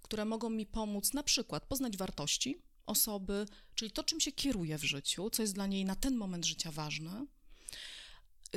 które 0.02 0.24
mogą 0.24 0.50
mi 0.50 0.66
pomóc 0.66 1.12
na 1.12 1.22
przykład 1.22 1.66
poznać 1.66 1.96
wartości 1.96 2.58
osoby, 2.86 3.46
czyli 3.74 3.90
to, 3.90 4.04
czym 4.04 4.20
się 4.20 4.32
kieruje 4.32 4.78
w 4.78 4.84
życiu, 4.84 5.30
co 5.30 5.42
jest 5.42 5.54
dla 5.54 5.66
niej 5.66 5.84
na 5.84 5.96
ten 5.96 6.16
moment 6.16 6.44
życia 6.46 6.70
ważne. 6.70 7.26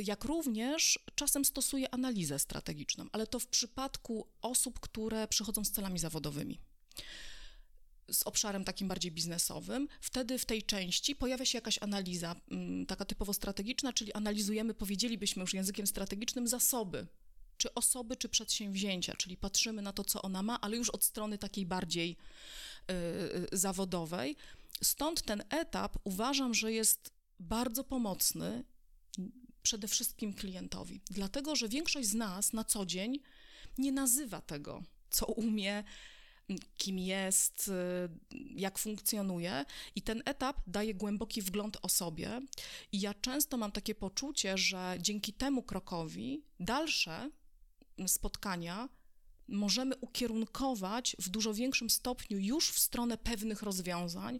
Jak 0.03 0.23
również 0.23 0.99
czasem 1.15 1.45
stosuję 1.45 1.93
analizę 1.93 2.39
strategiczną, 2.39 3.05
ale 3.11 3.27
to 3.27 3.39
w 3.39 3.47
przypadku 3.47 4.27
osób, 4.41 4.79
które 4.79 5.27
przychodzą 5.27 5.65
z 5.65 5.71
celami 5.71 5.99
zawodowymi. 5.99 6.59
Z 8.11 8.23
obszarem 8.23 8.63
takim 8.63 8.87
bardziej 8.87 9.11
biznesowym, 9.11 9.87
wtedy 10.01 10.39
w 10.39 10.45
tej 10.45 10.63
części 10.63 11.15
pojawia 11.15 11.45
się 11.45 11.57
jakaś 11.57 11.77
analiza, 11.81 12.35
mm, 12.51 12.85
taka 12.85 13.05
typowo 13.05 13.33
strategiczna, 13.33 13.93
czyli 13.93 14.13
analizujemy, 14.13 14.73
powiedzielibyśmy 14.73 15.41
już 15.41 15.53
językiem 15.53 15.87
strategicznym, 15.87 16.47
zasoby, 16.47 17.07
czy 17.57 17.73
osoby, 17.73 18.15
czy 18.15 18.29
przedsięwzięcia, 18.29 19.15
czyli 19.15 19.37
patrzymy 19.37 19.81
na 19.81 19.93
to, 19.93 20.03
co 20.03 20.21
ona 20.21 20.43
ma, 20.43 20.61
ale 20.61 20.77
już 20.77 20.89
od 20.89 21.03
strony 21.03 21.37
takiej 21.37 21.65
bardziej 21.65 22.17
yy, 22.87 23.57
zawodowej. 23.57 24.35
Stąd 24.83 25.21
ten 25.21 25.43
etap 25.49 25.97
uważam, 26.03 26.53
że 26.53 26.71
jest 26.71 27.11
bardzo 27.39 27.83
pomocny 27.83 28.63
przede 29.65 29.87
wszystkim 29.87 30.33
klientowi, 30.33 31.01
dlatego 31.11 31.55
że 31.55 31.69
większość 31.69 32.07
z 32.07 32.13
nas 32.13 32.53
na 32.53 32.63
co 32.63 32.85
dzień 32.85 33.19
nie 33.77 33.91
nazywa 33.91 34.41
tego, 34.41 34.83
co 35.09 35.25
umie, 35.25 35.83
kim 36.77 36.99
jest, 36.99 37.71
jak 38.55 38.79
funkcjonuje, 38.79 39.65
i 39.95 40.01
ten 40.01 40.21
etap 40.25 40.61
daje 40.67 40.93
głęboki 40.93 41.41
wgląd 41.41 41.77
o 41.81 41.89
sobie. 41.89 42.41
I 42.91 43.01
ja 43.01 43.13
często 43.13 43.57
mam 43.57 43.71
takie 43.71 43.95
poczucie, 43.95 44.57
że 44.57 44.97
dzięki 44.99 45.33
temu 45.33 45.63
krokowi 45.63 46.43
dalsze 46.59 47.31
spotkania 48.07 48.89
możemy 49.47 49.95
ukierunkować 49.95 51.15
w 51.19 51.29
dużo 51.29 51.53
większym 51.53 51.89
stopniu 51.89 52.37
już 52.39 52.71
w 52.71 52.79
stronę 52.79 53.17
pewnych 53.17 53.61
rozwiązań, 53.61 54.39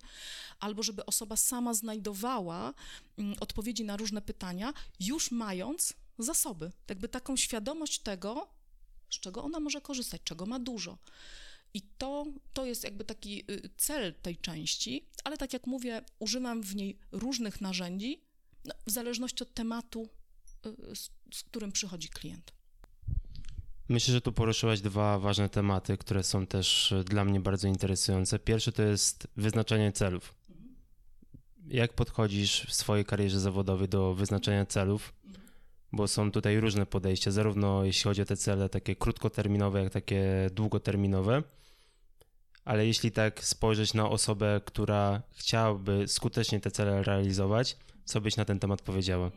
albo 0.60 0.84
żeby 0.84 1.06
osoba 1.06 1.38
sama 1.38 1.74
znajdowała 1.74 2.74
mm, 3.18 3.36
odpowiedzi 3.40 3.84
na 3.86 3.98
różne 3.98 4.22
pytania, 4.22 4.74
już 5.00 5.32
mając 5.32 5.94
zasoby. 6.20 6.72
Jakby 6.90 7.10
taką 7.10 7.36
świadomość 7.36 8.00
tego, 8.00 8.48
z 9.10 9.20
czego 9.20 9.44
ona 9.44 9.60
może 9.60 9.82
korzystać, 9.82 10.22
czego 10.24 10.46
ma 10.46 10.60
dużo. 10.60 10.98
I 11.74 11.82
to, 11.82 12.26
to 12.54 12.66
jest 12.66 12.84
jakby 12.84 13.04
taki 13.04 13.52
y, 13.52 13.70
cel 13.78 14.14
tej 14.22 14.38
części, 14.38 15.10
ale 15.24 15.38
tak 15.38 15.54
jak 15.54 15.68
mówię, 15.68 16.02
używam 16.20 16.62
w 16.62 16.76
niej 16.76 17.00
różnych 17.12 17.62
narzędzi, 17.62 18.22
no, 18.66 18.74
w 18.86 18.92
zależności 18.92 19.44
od 19.44 19.54
tematu, 19.54 20.10
y, 20.66 20.96
z, 20.96 21.10
z 21.34 21.44
którym 21.44 21.72
przychodzi 21.72 22.10
klient. 22.10 22.52
Myślę, 23.90 24.14
że 24.14 24.22
tu 24.22 24.32
poruszyłaś 24.32 24.82
dwa 24.82 25.20
ważne 25.20 25.50
tematy, 25.50 25.98
które 25.98 26.24
są 26.24 26.48
też 26.48 26.92
e, 26.92 27.04
dla 27.04 27.26
mnie 27.26 27.40
bardzo 27.40 27.68
interesujące. 27.68 28.40
Pierwszy 28.40 28.72
to 28.72 28.84
jest 28.84 29.28
wyznaczanie 29.38 29.92
celów. 29.92 30.36
Jak 31.68 31.94
podchodzisz 31.94 32.66
w 32.68 32.74
swojej 32.74 33.06
karierze 33.06 33.40
zawodowej 33.40 33.90
do 33.90 34.14
wyznaczania 34.14 34.66
celów? 34.66 35.14
Bo 35.92 36.08
są 36.08 36.32
tutaj 36.32 36.60
różne 36.60 36.86
podejścia, 36.86 37.32
zarówno 37.32 37.84
jeśli 37.84 38.04
chodzi 38.04 38.22
o 38.22 38.26
te 38.26 38.38
cele 38.38 38.70
takie 38.70 38.96
krótkoterminowe, 38.96 39.84
jak 39.84 39.94
takie 39.94 40.50
długoterminowe. 40.54 41.44
Ale 42.66 42.88
jeśli 42.88 43.12
tak 43.12 43.44
spojrzeć 43.44 43.94
na 43.94 44.10
osobę, 44.10 44.62
która 44.66 45.22
chciałaby 45.32 46.08
skutecznie 46.08 46.60
te 46.60 46.72
cele 46.72 47.04
realizować, 47.04 47.78
co 48.06 48.22
byś 48.22 48.36
na 48.36 48.46
ten 48.46 48.60
temat 48.60 48.82
powiedziała? 48.82 49.32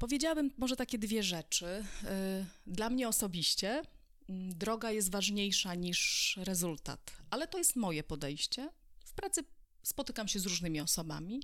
Powiedziałabym 0.00 0.50
może 0.56 0.76
takie 0.76 0.98
dwie 0.98 1.22
rzeczy. 1.22 1.66
Y, 1.66 2.46
dla 2.66 2.90
mnie 2.90 3.08
osobiście 3.08 3.82
mm, 4.28 4.58
droga 4.58 4.90
jest 4.90 5.10
ważniejsza 5.10 5.74
niż 5.74 6.36
rezultat, 6.42 7.12
ale 7.30 7.48
to 7.48 7.58
jest 7.58 7.76
moje 7.76 8.02
podejście. 8.02 8.70
W 9.04 9.12
pracy 9.12 9.44
spotykam 9.82 10.28
się 10.28 10.40
z 10.40 10.46
różnymi 10.46 10.80
osobami. 10.80 11.42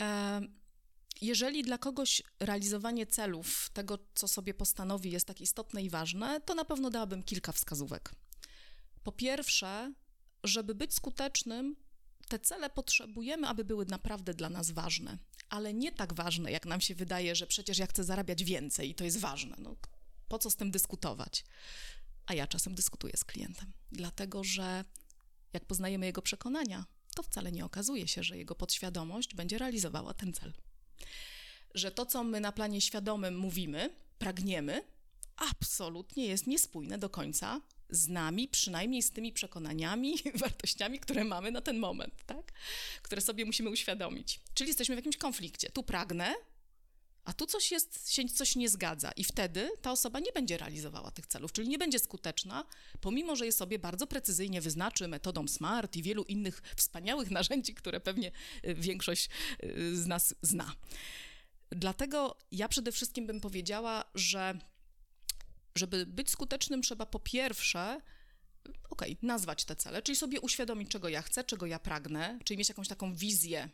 E, 0.00 0.40
jeżeli 1.20 1.62
dla 1.62 1.78
kogoś 1.78 2.22
realizowanie 2.40 3.06
celów, 3.06 3.70
tego 3.72 3.98
co 4.14 4.28
sobie 4.28 4.54
postanowi, 4.54 5.10
jest 5.10 5.26
tak 5.26 5.40
istotne 5.40 5.82
i 5.82 5.90
ważne, 5.90 6.40
to 6.40 6.54
na 6.54 6.64
pewno 6.64 6.90
dałabym 6.90 7.22
kilka 7.22 7.52
wskazówek. 7.52 8.12
Po 9.02 9.12
pierwsze, 9.12 9.92
żeby 10.44 10.74
być 10.74 10.94
skutecznym, 10.94 11.76
te 12.28 12.38
cele 12.38 12.70
potrzebujemy, 12.70 13.48
aby 13.48 13.64
były 13.64 13.86
naprawdę 13.86 14.34
dla 14.34 14.48
nas 14.48 14.70
ważne, 14.70 15.18
ale 15.48 15.74
nie 15.74 15.92
tak 15.92 16.14
ważne, 16.14 16.52
jak 16.52 16.66
nam 16.66 16.80
się 16.80 16.94
wydaje, 16.94 17.34
że 17.36 17.46
przecież 17.46 17.78
ja 17.78 17.86
chcę 17.86 18.04
zarabiać 18.04 18.44
więcej 18.44 18.90
i 18.90 18.94
to 18.94 19.04
jest 19.04 19.18
ważne. 19.18 19.56
No, 19.58 19.76
po 20.28 20.38
co 20.38 20.50
z 20.50 20.56
tym 20.56 20.70
dyskutować? 20.70 21.44
A 22.26 22.34
ja 22.34 22.46
czasem 22.46 22.74
dyskutuję 22.74 23.16
z 23.16 23.24
klientem, 23.24 23.72
dlatego 23.92 24.44
że 24.44 24.84
jak 25.52 25.64
poznajemy 25.64 26.06
jego 26.06 26.22
przekonania, 26.22 26.86
to 27.14 27.22
wcale 27.22 27.52
nie 27.52 27.64
okazuje 27.64 28.08
się, 28.08 28.22
że 28.22 28.38
jego 28.38 28.54
podświadomość 28.54 29.34
będzie 29.34 29.58
realizowała 29.58 30.14
ten 30.14 30.32
cel. 30.32 30.52
Że 31.74 31.90
to, 31.90 32.06
co 32.06 32.24
my 32.24 32.40
na 32.40 32.52
planie 32.52 32.80
świadomym 32.80 33.38
mówimy, 33.38 33.94
pragniemy, 34.18 34.84
absolutnie 35.36 36.26
jest 36.26 36.46
niespójne 36.46 36.98
do 36.98 37.10
końca 37.10 37.60
z 37.90 38.08
nami, 38.08 38.48
przynajmniej 38.48 39.02
z 39.02 39.10
tymi 39.10 39.32
przekonaniami, 39.32 40.14
wartościami, 40.34 41.00
które 41.00 41.24
mamy 41.24 41.50
na 41.50 41.60
ten 41.60 41.78
moment, 41.78 42.14
tak? 42.26 42.52
Które 43.02 43.20
sobie 43.20 43.44
musimy 43.44 43.70
uświadomić. 43.70 44.40
Czyli 44.54 44.68
jesteśmy 44.68 44.94
w 44.94 44.98
jakimś 44.98 45.16
konflikcie. 45.16 45.70
Tu 45.70 45.82
pragnę, 45.82 46.34
a 47.26 47.32
tu 47.32 47.46
coś 47.46 47.70
jest, 47.70 48.12
się 48.12 48.28
coś 48.28 48.56
nie 48.56 48.68
zgadza 48.68 49.12
i 49.12 49.24
wtedy 49.24 49.70
ta 49.82 49.92
osoba 49.92 50.20
nie 50.20 50.32
będzie 50.32 50.56
realizowała 50.56 51.10
tych 51.10 51.26
celów, 51.26 51.52
czyli 51.52 51.68
nie 51.68 51.78
będzie 51.78 51.98
skuteczna, 51.98 52.64
pomimo, 53.00 53.36
że 53.36 53.46
je 53.46 53.52
sobie 53.52 53.78
bardzo 53.78 54.06
precyzyjnie 54.06 54.60
wyznaczy 54.60 55.08
metodą 55.08 55.48
SMART 55.48 55.96
i 55.96 56.02
wielu 56.02 56.22
innych 56.22 56.62
wspaniałych 56.76 57.30
narzędzi, 57.30 57.74
które 57.74 58.00
pewnie 58.00 58.32
y, 58.66 58.74
większość 58.74 59.28
y, 59.64 59.96
z 59.96 60.06
nas 60.06 60.34
zna. 60.42 60.72
Dlatego 61.70 62.38
ja 62.50 62.68
przede 62.68 62.92
wszystkim 62.92 63.26
bym 63.26 63.40
powiedziała, 63.40 64.04
że 64.14 64.58
żeby 65.78 66.06
być 66.06 66.30
skutecznym, 66.30 66.82
trzeba 66.82 67.06
po 67.06 67.20
pierwsze 67.20 68.00
okay, 68.90 69.16
nazwać 69.22 69.64
te 69.64 69.76
cele, 69.76 70.02
czyli 70.02 70.16
sobie 70.16 70.40
uświadomić, 70.40 70.90
czego 70.90 71.08
ja 71.08 71.22
chcę, 71.22 71.44
czego 71.44 71.66
ja 71.66 71.78
pragnę, 71.78 72.38
czyli 72.44 72.58
mieć 72.58 72.68
jakąś 72.68 72.88
taką 72.88 73.14
wizję. 73.14 73.68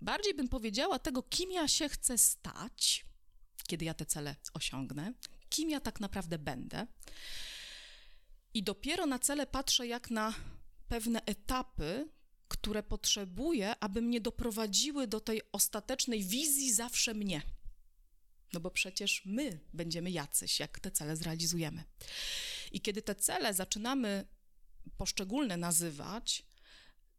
Bardziej 0.00 0.34
bym 0.34 0.48
powiedziała 0.48 0.98
tego, 0.98 1.22
kim 1.22 1.52
ja 1.52 1.68
się 1.68 1.88
chcę 1.88 2.18
stać, 2.18 3.04
kiedy 3.66 3.84
ja 3.84 3.94
te 3.94 4.06
cele 4.06 4.36
osiągnę, 4.54 5.12
kim 5.48 5.70
ja 5.70 5.80
tak 5.80 6.00
naprawdę 6.00 6.38
będę. 6.38 6.86
I 8.54 8.62
dopiero 8.62 9.06
na 9.06 9.18
cele 9.18 9.46
patrzę 9.46 9.86
jak 9.86 10.10
na 10.10 10.34
pewne 10.88 11.24
etapy, 11.26 12.08
które 12.48 12.82
potrzebuję, 12.82 13.74
aby 13.80 14.02
mnie 14.02 14.20
doprowadziły 14.20 15.06
do 15.06 15.20
tej 15.20 15.42
ostatecznej 15.52 16.22
wizji 16.22 16.72
zawsze 16.72 17.14
mnie. 17.14 17.42
No 18.54 18.60
bo 18.60 18.70
przecież 18.70 19.22
my 19.24 19.60
będziemy 19.72 20.10
jacyś, 20.10 20.60
jak 20.60 20.80
te 20.80 20.90
cele 20.90 21.16
zrealizujemy. 21.16 21.84
I 22.72 22.80
kiedy 22.80 23.02
te 23.02 23.14
cele 23.14 23.54
zaczynamy 23.54 24.26
poszczególne 24.96 25.56
nazywać, 25.56 26.46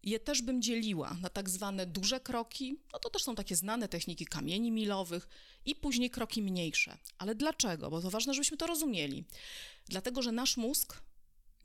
je 0.03 0.19
też 0.19 0.41
bym 0.41 0.61
dzieliła 0.61 1.17
na 1.21 1.29
tak 1.29 1.49
zwane 1.49 1.85
duże 1.85 2.19
kroki, 2.19 2.79
no 2.93 2.99
to 2.99 3.09
też 3.09 3.23
są 3.23 3.35
takie 3.35 3.55
znane 3.55 3.87
techniki 3.87 4.25
kamieni 4.25 4.71
milowych, 4.71 5.27
i 5.65 5.75
później 5.75 6.09
kroki 6.09 6.41
mniejsze. 6.41 6.97
Ale 7.17 7.35
dlaczego? 7.35 7.89
Bo 7.89 8.01
to 8.01 8.09
ważne, 8.09 8.33
żebyśmy 8.33 8.57
to 8.57 8.67
rozumieli. 8.67 9.25
Dlatego, 9.85 10.21
że 10.21 10.31
nasz 10.31 10.57
mózg 10.57 11.01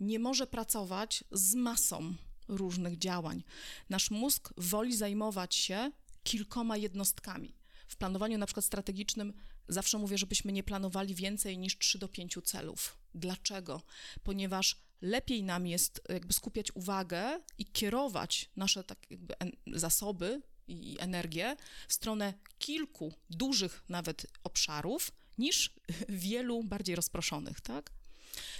nie 0.00 0.18
może 0.18 0.46
pracować 0.46 1.24
z 1.32 1.54
masą 1.54 2.14
różnych 2.48 2.98
działań. 2.98 3.44
Nasz 3.88 4.10
mózg 4.10 4.52
woli 4.56 4.96
zajmować 4.96 5.54
się 5.54 5.92
kilkoma 6.22 6.76
jednostkami. 6.76 7.54
W 7.88 7.96
planowaniu 7.96 8.38
na 8.38 8.46
przykład 8.46 8.64
strategicznym 8.64 9.32
zawsze 9.72 9.98
mówię, 9.98 10.18
żebyśmy 10.18 10.52
nie 10.52 10.62
planowali 10.62 11.14
więcej 11.14 11.58
niż 11.58 11.78
3 11.78 11.98
do 11.98 12.08
5 12.08 12.38
celów. 12.44 12.96
Dlaczego? 13.14 13.82
Ponieważ 14.22 14.76
lepiej 15.00 15.42
nam 15.42 15.66
jest 15.66 16.00
jakby 16.08 16.32
skupiać 16.32 16.76
uwagę 16.76 17.40
i 17.58 17.66
kierować 17.66 18.50
nasze 18.56 18.84
tak 18.84 18.98
jakby 19.10 19.34
zasoby 19.66 20.42
i 20.68 20.96
energię 21.00 21.56
w 21.88 21.92
stronę 21.92 22.34
kilku 22.58 23.14
dużych 23.30 23.84
nawet 23.88 24.26
obszarów 24.44 25.12
niż 25.38 25.74
wielu 26.08 26.64
bardziej 26.64 26.96
rozproszonych, 26.96 27.60
tak? 27.60 27.90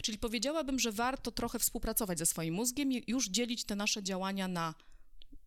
Czyli 0.03 0.19
powiedziałabym, 0.19 0.79
że 0.79 0.93
warto 0.93 1.31
trochę 1.31 1.59
współpracować 1.59 2.19
ze 2.19 2.27
swoim 2.27 2.55
mózgiem 2.55 2.93
i 2.93 3.05
już 3.07 3.29
dzielić 3.29 3.65
te 3.65 3.77
nasze 3.77 4.03
działania 4.03 4.49
na 4.49 4.75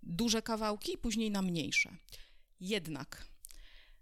duże 0.04 0.42
kawałki 0.42 0.94
i 0.94 0.98
później 0.98 1.32
na 1.32 1.42
mniejsze. 1.42 1.96
Jednak, 2.60 3.28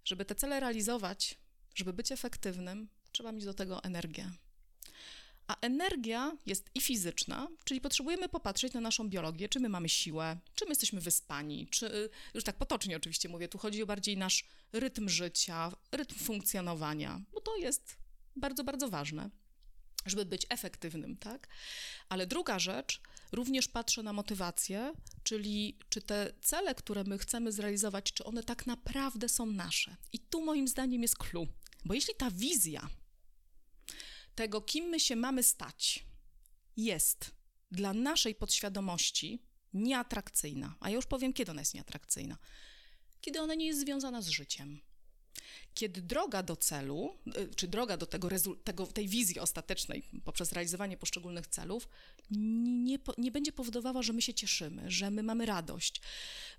żeby 0.04 0.26
te 0.26 0.36
cele 0.36 0.60
realizować, 0.60 1.38
żeby 1.76 1.94
być 1.94 2.12
efektywnym, 2.12 2.90
trzeba 3.12 3.32
mieć 3.32 3.46
do 3.46 3.54
tego 3.54 3.84
energię. 3.84 4.32
A 5.48 5.56
energia 5.62 6.38
jest 6.46 6.70
i 6.76 6.82
fizyczna, 6.82 7.48
czyli 7.64 7.82
potrzebujemy 7.82 8.30
popatrzeć 8.30 8.74
na 8.74 8.82
naszą 8.82 9.10
biologię, 9.10 9.50
czy 9.50 9.60
my 9.60 9.70
mamy 9.70 9.90
siłę, 9.90 10.38
czy 10.56 10.66
my 10.66 10.72
jesteśmy 10.72 11.02
wyspani, 11.02 11.68
czy 11.68 12.10
już 12.34 12.44
tak 12.44 12.58
potocznie 12.58 12.98
oczywiście 12.98 13.30
mówię, 13.30 13.48
tu 13.48 13.58
chodzi 13.58 13.84
o 13.84 13.86
bardziej 13.86 14.18
nasz 14.18 14.46
rytm 14.74 15.10
życia, 15.10 15.72
rytm 15.92 16.16
funkcjonowania, 16.16 17.22
bo 17.34 17.42
to 17.42 17.56
jest 17.58 17.98
bardzo, 18.36 18.64
bardzo 18.64 18.90
ważne, 18.90 19.30
żeby 20.06 20.26
być 20.26 20.46
efektywnym, 20.50 21.18
tak? 21.18 21.48
Ale 22.10 22.28
druga 22.28 22.60
rzecz, 22.60 23.02
również 23.32 23.68
patrzę 23.68 24.04
na 24.04 24.14
motywację, 24.14 24.94
czyli 25.24 25.78
czy 25.90 26.02
te 26.02 26.34
cele, 26.42 26.76
które 26.76 27.04
my 27.04 27.18
chcemy 27.18 27.52
zrealizować, 27.52 28.14
czy 28.14 28.24
one 28.24 28.44
tak 28.44 28.68
naprawdę 28.68 29.30
są 29.30 29.46
nasze. 29.46 29.96
I 30.14 30.20
tu 30.20 30.46
moim 30.46 30.68
zdaniem 30.68 31.02
jest 31.02 31.18
clue, 31.18 31.48
bo 31.86 31.94
jeśli 31.94 32.16
ta 32.16 32.32
wizja 32.32 32.90
tego, 34.36 34.62
kim 34.62 34.86
my 34.86 35.00
się 35.00 35.16
mamy 35.16 35.44
stać, 35.44 36.06
jest 36.78 37.32
dla 37.72 37.94
naszej 37.94 38.36
podświadomości 38.36 39.44
nieatrakcyjna, 39.74 40.76
a 40.80 40.90
ja 40.90 40.96
już 40.96 41.06
powiem, 41.06 41.34
kiedy 41.34 41.52
ona 41.52 41.62
jest 41.62 41.74
nieatrakcyjna, 41.74 42.38
kiedy 43.22 43.42
ona 43.42 43.56
nie 43.56 43.66
jest 43.66 43.80
związana 43.80 44.22
z 44.22 44.28
życiem. 44.28 44.82
Kiedy 45.74 46.02
droga 46.02 46.44
do 46.44 46.56
celu, 46.56 47.18
y, 47.38 47.56
czy 47.56 47.68
droga 47.68 47.98
do 47.98 48.06
tego, 48.06 48.30
tego 48.64 48.88
tej 48.88 49.08
wizji 49.08 49.40
ostatecznej 49.40 50.04
poprzez 50.24 50.52
realizowanie 50.52 50.98
poszczególnych 50.98 51.48
celów, 51.48 51.88
nie, 52.30 53.00
nie 53.18 53.32
będzie 53.32 53.52
powodowała, 53.52 54.04
że 54.04 54.14
my 54.14 54.22
się 54.22 54.34
cieszymy, 54.34 54.92
że 54.92 55.12
my 55.12 55.24
mamy 55.24 55.46
radość, 55.46 56.02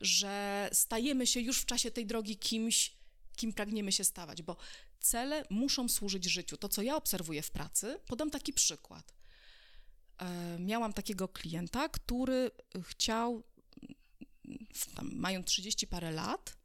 że 0.01 0.69
stajemy 0.73 1.27
się 1.27 1.41
już 1.41 1.61
w 1.61 1.67
czasie 1.67 1.91
tej 1.91 2.07
drogi 2.07 2.37
kimś, 2.37 2.93
kim 3.37 3.53
pragniemy 3.53 3.93
się 3.93 4.05
stawać, 4.05 4.43
bo 4.43 4.57
cele 5.03 5.45
muszą 5.51 5.89
służyć 5.89 6.25
życiu. 6.25 6.57
To, 6.57 6.69
co 6.69 6.83
ja 6.83 6.97
obserwuję 6.97 7.43
w 7.43 7.51
pracy, 7.51 8.01
podam 8.07 8.31
taki 8.31 8.53
przykład. 8.53 9.15
E, 10.19 10.59
miałam 10.59 10.93
takiego 10.93 11.29
klienta, 11.29 11.89
który 11.89 12.51
chciał, 12.83 13.43
tam, 14.95 15.11
mając 15.15 15.47
30 15.47 15.87
parę 15.87 16.11
lat, 16.11 16.57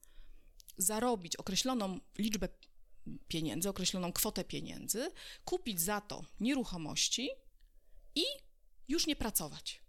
zarobić 0.78 1.36
określoną 1.36 2.00
liczbę 2.18 2.50
pieniędzy, 3.28 3.70
określoną 3.70 4.14
kwotę 4.14 4.44
pieniędzy, 4.44 5.12
kupić 5.46 5.82
za 5.82 6.02
to 6.02 6.26
nieruchomości 6.40 7.30
i 8.16 8.24
już 8.88 9.08
nie 9.08 9.16
pracować. 9.16 9.82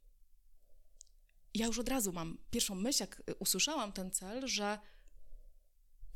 Ja 1.54 1.66
już 1.66 1.78
od 1.78 1.88
razu 1.88 2.12
mam 2.12 2.38
pierwszą 2.50 2.74
myśl, 2.74 3.02
jak 3.02 3.22
usłyszałam 3.38 3.92
ten 3.92 4.10
cel, 4.10 4.48
że 4.48 4.78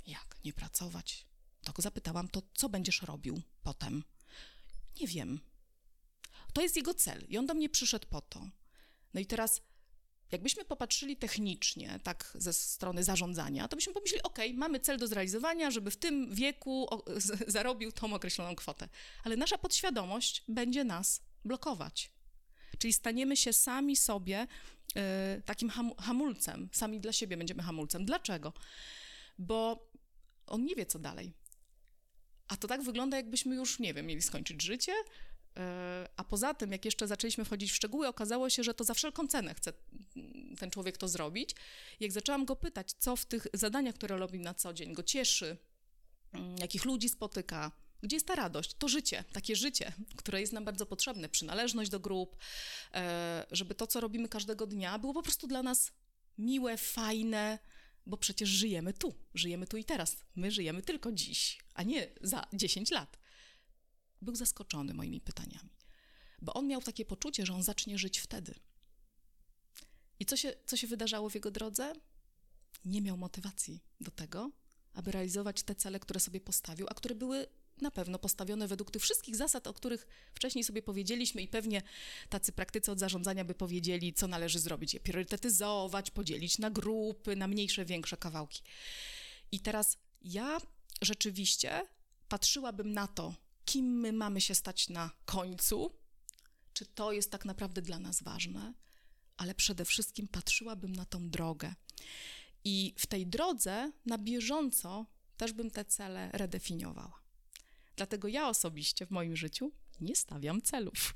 jak 0.07 0.37
nie 0.45 0.53
pracować? 0.53 1.32
To 1.65 1.73
go 1.73 1.83
zapytałam, 1.83 2.29
to 2.29 2.43
co 2.55 2.69
będziesz 2.69 3.03
robił 3.03 3.43
potem? 3.63 4.05
Nie 5.01 5.07
wiem. 5.07 5.41
To 6.53 6.63
jest 6.63 6.77
jego 6.77 6.95
cel 6.95 7.25
i 7.29 7.39
on 7.39 7.47
do 7.47 7.55
mnie 7.55 7.69
przyszedł 7.69 8.07
po 8.09 8.21
to. 8.21 8.49
No 9.15 9.21
i 9.21 9.27
teraz 9.27 9.61
Jakbyśmy 10.33 10.65
popatrzyli 10.65 11.17
technicznie, 11.17 12.01
tak 12.03 12.33
ze 12.35 12.53
strony 12.53 13.05
zarządzania, 13.05 13.69
to 13.69 13.77
byśmy 13.77 13.93
pomyśleli, 13.93 14.23
ok, 14.23 14.39
mamy 14.55 14.81
cel 14.81 14.99
do 14.99 15.07
zrealizowania, 15.07 15.71
żeby 15.71 15.91
w 15.91 15.97
tym 15.97 16.35
wieku 16.35 16.89
zarobił 17.47 17.93
tą 17.93 18.15
określoną 18.15 18.57
kwotę. 18.57 18.89
Ale 19.25 19.37
nasza 19.37 19.59
podświadomość 19.59 20.45
będzie 20.49 20.85
nas 20.85 21.21
blokować. 21.45 22.11
Czyli 22.79 22.93
staniemy 22.93 23.37
się 23.37 23.53
sami 23.53 23.97
sobie 23.97 24.47
y, 25.39 25.43
takim 25.43 25.71
ham, 25.71 25.93
hamulcem, 25.99 26.69
sami 26.73 27.01
dla 27.01 27.13
siebie 27.13 27.37
będziemy 27.37 27.63
hamulcem. 27.63 28.05
Dlaczego? 28.05 28.53
Bo 29.39 29.89
on 30.47 30.65
nie 30.65 30.75
wie, 30.75 30.87
co 30.87 30.99
dalej. 30.99 31.33
A 32.49 32.57
to 32.57 32.69
tak 32.69 32.83
wygląda, 32.83 33.17
jakbyśmy 33.17 33.57
już, 33.57 33.79
nie 33.79 33.95
wiem, 33.95 34.07
mieli 34.07 34.23
skończyć 34.23 34.63
życie, 34.63 34.93
E, 35.57 36.09
a 36.17 36.25
poza 36.25 36.55
tym, 36.55 36.73
jak 36.73 36.85
jeszcze 36.85 37.07
zaczęliśmy 37.07 37.45
wchodzić 37.45 37.73
w 37.73 37.75
szczegóły, 37.75 38.09
okazało 38.09 38.51
się, 38.51 38.65
że 38.65 38.75
to 38.75 38.85
za 38.85 38.95
wszelką 38.95 39.29
cenę 39.29 39.55
chce 39.55 39.73
ten 40.59 40.71
człowiek 40.71 40.97
to 40.97 41.09
zrobić. 41.09 41.55
Jak 42.01 42.13
zaczęłam 42.13 42.45
go 42.45 42.57
pytać, 42.57 42.93
co 42.99 43.17
w 43.17 43.27
tych 43.27 43.47
zadaniach, 43.55 43.95
które 43.95 44.17
robi 44.17 44.39
na 44.39 44.55
co 44.55 44.73
dzień, 44.73 44.93
go 44.93 45.03
cieszy, 45.03 45.57
mm, 46.33 46.57
jakich 46.59 46.85
ludzi 46.85 47.09
spotyka, 47.09 47.73
gdzie 48.03 48.17
jest 48.17 48.27
ta 48.27 48.35
radość, 48.35 48.75
to 48.75 48.89
życie, 48.89 49.25
takie 49.33 49.57
życie, 49.57 49.93
które 50.17 50.41
jest 50.41 50.53
nam 50.53 50.65
bardzo 50.65 50.87
potrzebne, 50.87 51.29
przynależność 51.29 51.91
do 51.91 52.01
grup, 52.01 52.37
e, 52.95 53.47
żeby 53.51 53.75
to, 53.75 53.87
co 53.87 54.01
robimy 54.01 54.29
każdego 54.29 54.67
dnia, 54.67 54.99
było 54.99 55.15
po 55.15 55.23
prostu 55.23 55.47
dla 55.47 55.63
nas 55.63 55.93
miłe, 56.39 56.77
fajne, 56.77 57.59
bo 58.07 58.17
przecież 58.17 58.49
żyjemy 58.49 58.93
tu, 58.93 59.15
żyjemy 59.35 59.67
tu 59.67 59.77
i 59.77 59.85
teraz. 59.85 60.17
My 60.35 60.51
żyjemy 60.51 60.83
tylko 60.83 61.13
dziś, 61.13 61.59
a 61.75 61.83
nie 61.83 62.09
za 62.21 62.47
10 62.53 62.91
lat 62.91 63.19
był 64.23 64.35
zaskoczony 64.35 64.95
moimi 64.95 65.21
pytaniami, 65.21 65.71
bo 66.43 66.55
on 66.55 66.67
miał 66.67 66.83
takie 66.83 67.05
poczucie, 67.05 67.47
że 67.47 67.55
on 67.55 67.63
zacznie 67.63 67.99
żyć 67.99 68.19
wtedy. 68.19 68.55
I 70.21 70.27
co 70.27 70.37
się, 70.37 70.55
co 70.67 70.77
się 70.77 70.87
wydarzało 70.87 71.31
w 71.31 71.35
jego 71.35 71.51
drodze? 71.51 71.93
Nie 72.85 73.03
miał 73.03 73.17
motywacji 73.17 73.85
do 74.01 74.11
tego, 74.11 74.51
aby 74.93 75.13
realizować 75.13 75.63
te 75.63 75.75
cele, 75.75 76.01
które 76.01 76.21
sobie 76.21 76.41
postawił, 76.41 76.87
a 76.91 76.95
które 76.95 77.15
były 77.15 77.47
na 77.83 77.91
pewno 77.91 78.19
postawione 78.19 78.69
według 78.69 78.91
tych 78.91 79.03
wszystkich 79.03 79.37
zasad, 79.37 79.67
o 79.67 79.75
których 79.75 80.07
wcześniej 80.35 80.65
sobie 80.65 80.83
powiedzieliśmy, 80.83 81.43
i 81.43 81.49
pewnie 81.49 81.83
tacy 82.29 82.53
praktycy 82.53 82.93
od 82.93 82.99
zarządzania 82.99 83.45
by 83.45 83.55
powiedzieli, 83.55 84.15
co 84.15 84.27
należy 84.27 84.59
zrobić: 84.59 84.95
je 84.95 85.01
priorytetyzować, 85.01 86.11
podzielić 86.11 86.59
na 86.59 86.71
grupy, 86.71 87.37
na 87.37 87.49
mniejsze, 87.49 87.85
większe 87.85 88.17
kawałki. 88.17 88.63
I 89.53 89.61
teraz 89.61 89.99
ja 90.23 90.61
rzeczywiście 91.03 91.87
patrzyłabym 92.29 92.93
na 92.93 93.07
to, 93.07 93.35
kim 93.65 94.01
my 94.01 94.13
mamy 94.13 94.41
się 94.41 94.55
stać 94.55 94.89
na 94.89 95.11
końcu, 95.25 95.93
czy 96.73 96.87
to 96.87 97.13
jest 97.13 97.31
tak 97.31 97.45
naprawdę 97.45 97.83
dla 97.83 97.99
nas 97.99 98.23
ważne, 98.23 98.75
ale 99.37 99.55
przede 99.55 99.85
wszystkim 99.85 100.29
patrzyłabym 100.29 100.97
na 100.97 101.05
tą 101.05 101.31
drogę. 101.31 101.75
I 102.65 102.95
w 102.99 103.07
tej 103.07 103.27
drodze 103.27 103.93
na 104.07 104.19
bieżąco 104.19 105.07
też 105.37 105.53
bym 105.53 105.71
te 105.71 105.85
cele 105.85 106.31
redefiniowała. 106.33 107.22
Dlatego 107.97 108.29
ja 108.29 108.49
osobiście 108.49 109.07
w 109.07 109.11
moim 109.11 109.37
życiu 109.37 109.73
nie 110.01 110.17
stawiam 110.17 110.63
celów, 110.63 111.15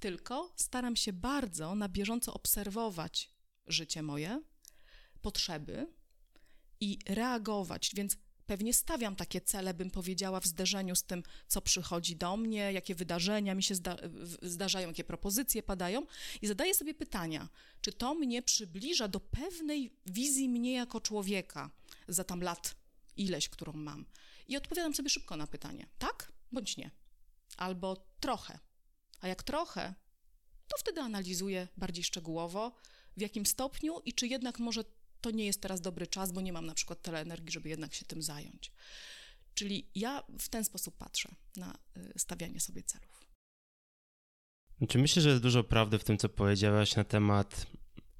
tylko 0.00 0.52
staram 0.56 0.96
się 0.96 1.12
bardzo 1.12 1.74
na 1.74 1.88
bieżąco 1.88 2.34
obserwować 2.34 3.30
życie 3.66 4.02
moje, 4.02 4.42
potrzeby 5.22 5.86
i 6.80 6.98
reagować. 7.08 7.90
Więc 7.94 8.16
Pewnie 8.46 8.74
stawiam 8.74 9.16
takie 9.16 9.40
cele, 9.40 9.74
bym 9.74 9.90
powiedziała, 9.90 10.40
w 10.40 10.46
zderzeniu 10.46 10.96
z 10.96 11.02
tym, 11.02 11.22
co 11.48 11.60
przychodzi 11.60 12.16
do 12.16 12.36
mnie, 12.36 12.72
jakie 12.72 12.94
wydarzenia 12.94 13.54
mi 13.54 13.62
się 13.62 13.74
zda 13.74 13.96
zdarzają, 14.42 14.88
jakie 14.88 15.04
propozycje 15.04 15.62
padają 15.62 16.06
i 16.42 16.46
zadaję 16.46 16.74
sobie 16.74 16.94
pytania, 16.94 17.48
czy 17.80 17.92
to 17.92 18.14
mnie 18.14 18.42
przybliża 18.42 19.08
do 19.08 19.20
pewnej 19.20 19.92
wizji 20.06 20.48
mnie 20.48 20.72
jako 20.72 21.00
człowieka 21.00 21.70
za 22.08 22.24
tam 22.24 22.40
lat 22.40 22.74
ileś, 23.16 23.48
którą 23.48 23.72
mam. 23.72 24.06
I 24.48 24.56
odpowiadam 24.56 24.94
sobie 24.94 25.10
szybko 25.10 25.36
na 25.36 25.46
pytanie, 25.46 25.86
tak 25.98 26.32
bądź 26.52 26.76
nie. 26.76 26.90
Albo 27.56 28.06
trochę. 28.20 28.58
A 29.20 29.28
jak 29.28 29.42
trochę, 29.42 29.94
to 30.68 30.76
wtedy 30.78 31.00
analizuję 31.00 31.68
bardziej 31.76 32.04
szczegółowo, 32.04 32.72
w 33.16 33.20
jakim 33.20 33.46
stopniu 33.46 34.00
i 34.04 34.12
czy 34.12 34.26
jednak 34.26 34.58
może 34.58 34.84
to 35.20 35.30
nie 35.30 35.46
jest 35.46 35.60
teraz 35.60 35.80
dobry 35.80 36.06
czas, 36.06 36.32
bo 36.32 36.40
nie 36.40 36.52
mam 36.52 36.66
na 36.66 36.74
przykład 36.74 37.02
tyle 37.02 37.20
energii, 37.20 37.52
żeby 37.52 37.68
jednak 37.68 37.94
się 37.94 38.04
tym 38.04 38.22
zająć. 38.22 38.72
Czyli 39.54 39.90
ja 39.94 40.22
w 40.38 40.48
ten 40.48 40.64
sposób 40.64 40.96
patrzę 40.96 41.34
na 41.56 41.78
y, 41.96 42.12
stawianie 42.18 42.60
sobie 42.60 42.82
celów. 42.82 43.26
Czy 44.88 44.98
myślę, 44.98 45.22
że 45.22 45.28
jest 45.28 45.42
dużo 45.42 45.64
prawdy 45.64 45.98
w 45.98 46.04
tym, 46.04 46.18
co 46.18 46.28
powiedziałaś 46.28 46.96
na 46.96 47.04
temat 47.04 47.66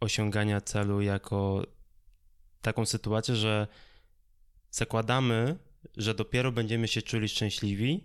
osiągania 0.01 0.61
celu 0.61 1.01
jako 1.01 1.67
taką 2.61 2.87
sytuację, 2.87 3.37
że 3.37 3.67
zakładamy, 4.71 5.59
że 5.97 6.15
dopiero 6.15 6.53
będziemy 6.53 6.89
się 6.89 7.03
czuli 7.03 7.29
szczęśliwi 7.29 8.05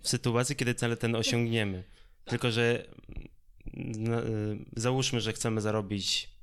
w 0.00 0.08
sytuacji, 0.08 0.56
kiedy 0.56 0.74
cel 0.74 0.96
ten 0.96 1.16
osiągniemy. 1.16 1.84
Tylko, 2.24 2.50
że 2.50 2.86
no, 3.74 4.26
y, 4.26 4.58
załóżmy, 4.76 5.20
że 5.20 5.32
chcemy 5.32 5.60
zarobić 5.60 6.38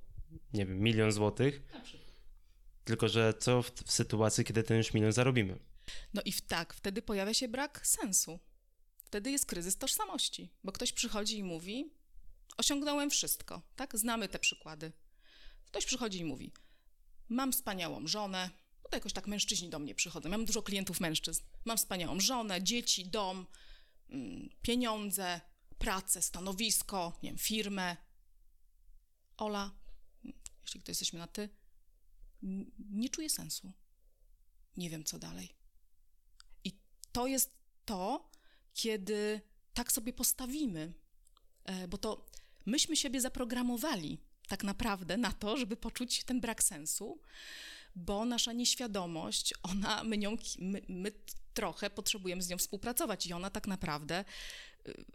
nie 0.53 0.65
wiem, 0.65 0.79
milion 0.79 1.11
złotych. 1.11 1.61
Tylko, 2.83 3.09
że 3.09 3.33
co 3.33 3.61
w, 3.61 3.71
w, 3.71 3.91
sytuacji, 3.91 4.45
kiedy 4.45 4.63
ten 4.63 4.77
już 4.77 4.93
milion 4.93 5.11
zarobimy? 5.11 5.59
No 6.13 6.21
i 6.25 6.31
w, 6.31 6.41
tak, 6.41 6.73
wtedy 6.73 7.01
pojawia 7.01 7.33
się 7.33 7.47
brak 7.47 7.87
sensu. 7.87 8.39
Wtedy 9.03 9.31
jest 9.31 9.45
kryzys 9.45 9.77
tożsamości, 9.77 10.49
bo 10.63 10.71
ktoś 10.71 10.91
przychodzi 10.91 11.37
i 11.37 11.43
mówi: 11.43 11.91
Osiągnąłem 12.57 13.09
wszystko, 13.09 13.61
tak? 13.75 13.97
Znamy 13.97 14.27
te 14.27 14.39
przykłady. 14.39 14.91
Ktoś 15.65 15.85
przychodzi 15.85 16.19
i 16.19 16.25
mówi: 16.25 16.51
Mam 17.29 17.51
wspaniałą 17.51 18.07
żonę, 18.07 18.49
bo 18.85 18.89
to 18.89 18.97
jakoś 18.97 19.13
tak 19.13 19.27
mężczyźni 19.27 19.69
do 19.69 19.79
mnie 19.79 19.95
przychodzą. 19.95 20.29
Mam 20.29 20.45
dużo 20.45 20.61
klientów 20.61 20.99
mężczyzn. 20.99 21.43
Mam 21.65 21.77
wspaniałą 21.77 22.19
żonę, 22.19 22.63
dzieci, 22.63 23.05
dom, 23.05 23.45
mm, 24.09 24.49
pieniądze, 24.61 25.41
pracę, 25.77 26.21
stanowisko, 26.21 27.19
nie 27.23 27.29
wiem, 27.29 27.37
firmę. 27.37 27.97
Ola, 29.37 29.71
jeśli 30.65 30.81
to 30.81 30.91
jesteśmy 30.91 31.19
na 31.19 31.27
ty, 31.27 31.49
nie 32.89 33.09
czuję 33.09 33.29
sensu. 33.29 33.71
Nie 34.77 34.89
wiem, 34.89 35.03
co 35.03 35.19
dalej. 35.19 35.55
I 36.63 36.71
to 37.11 37.27
jest 37.27 37.51
to, 37.85 38.29
kiedy 38.73 39.41
tak 39.73 39.91
sobie 39.91 40.13
postawimy, 40.13 40.93
e, 41.63 41.87
bo 41.87 41.97
to 41.97 42.25
myśmy 42.65 42.95
siebie 42.95 43.21
zaprogramowali 43.21 44.17
tak 44.47 44.63
naprawdę 44.63 45.17
na 45.17 45.31
to, 45.31 45.57
żeby 45.57 45.77
poczuć 45.77 46.23
ten 46.23 46.41
brak 46.41 46.63
sensu, 46.63 47.21
bo 47.95 48.25
nasza 48.25 48.53
nieświadomość, 48.53 49.53
ona, 49.63 50.03
my, 50.03 50.17
my, 50.59 50.81
my 50.87 51.11
trochę 51.53 51.89
potrzebujemy 51.89 52.41
z 52.41 52.49
nią 52.49 52.57
współpracować 52.57 53.27
i 53.27 53.33
ona 53.33 53.49
tak 53.49 53.67
naprawdę 53.67 54.25
y, 54.87 55.05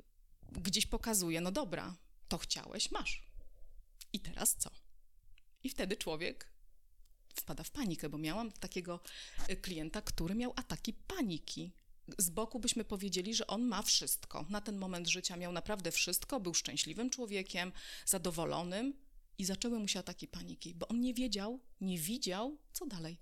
gdzieś 0.53 0.87
pokazuje, 0.87 1.41
no 1.41 1.53
dobra, 1.53 1.97
to 2.29 2.39
chciałeś, 2.39 2.91
masz. 2.91 3.23
I 4.13 4.21
teraz 4.21 4.57
co? 4.59 4.71
I 5.63 5.69
wtedy 5.69 5.97
człowiek 5.97 6.53
wpada 7.35 7.65
w 7.65 7.71
panikę, 7.71 8.09
bo 8.09 8.19
miałam 8.19 8.53
takiego 8.53 9.01
e, 9.49 9.57
klienta, 9.57 10.03
który 10.03 10.35
miał 10.35 10.53
ataki 10.57 10.93
paniki. 10.93 11.73
Z 12.19 12.31
boku 12.31 12.61
byśmy 12.61 12.85
powiedzieli, 12.85 13.35
że 13.35 13.47
on 13.47 13.63
ma 13.63 13.83
wszystko. 13.83 14.47
Na 14.49 14.61
ten 14.61 14.79
moment 14.79 15.09
życia 15.09 15.37
miał 15.37 15.53
naprawdę 15.53 15.93
wszystko, 15.93 16.41
był 16.41 16.55
szczęśliwym 16.55 17.11
człowiekiem, 17.11 17.73
zadowolonym 18.07 18.95
i 19.41 19.45
zaczęły 19.45 19.79
mu 19.79 19.89
się 19.89 19.99
ataki 19.99 20.29
paniki, 20.29 20.75
bo 20.75 20.89
on 20.89 21.01
nie 21.01 21.15
wiedział, 21.15 21.61
nie 21.81 21.99
widział, 21.99 22.59
co 22.73 22.87
dalej. 22.87 23.19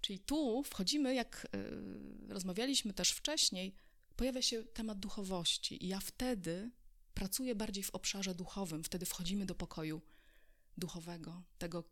Czyli 0.00 0.18
tu 0.18 0.62
wchodzimy, 0.62 1.14
jak 1.14 1.46
yy, 1.52 2.34
rozmawialiśmy 2.34 2.92
też 2.92 3.10
wcześniej, 3.10 3.74
pojawia 4.16 4.42
się 4.42 4.64
temat 4.64 4.98
duchowości, 4.98 5.84
i 5.84 5.88
ja 5.88 6.00
wtedy 6.00 6.70
pracuje 7.14 7.54
bardziej 7.54 7.84
w 7.84 7.90
obszarze 7.90 8.34
duchowym. 8.34 8.84
Wtedy 8.84 9.06
wchodzimy 9.06 9.46
do 9.46 9.54
pokoju 9.54 10.02
duchowego, 10.76 11.42
tego, 11.58 11.84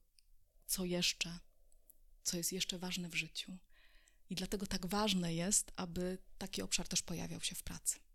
co 0.67 0.85
jeszcze, 0.85 1.39
co 2.23 2.37
jest 2.37 2.53
jeszcze 2.53 2.79
ważne 2.79 3.09
w 3.09 3.15
życiu. 3.15 3.59
I 4.31 4.35
dlatego 4.35 4.67
tak 4.67 4.87
ważne 4.87 5.35
jest, 5.35 5.73
aby 5.77 6.19
taki 6.39 6.63
obszar 6.63 6.89
też 6.89 7.03
pojawiał 7.03 7.41
się 7.41 7.55
w 7.55 7.63
pracy. 7.63 8.06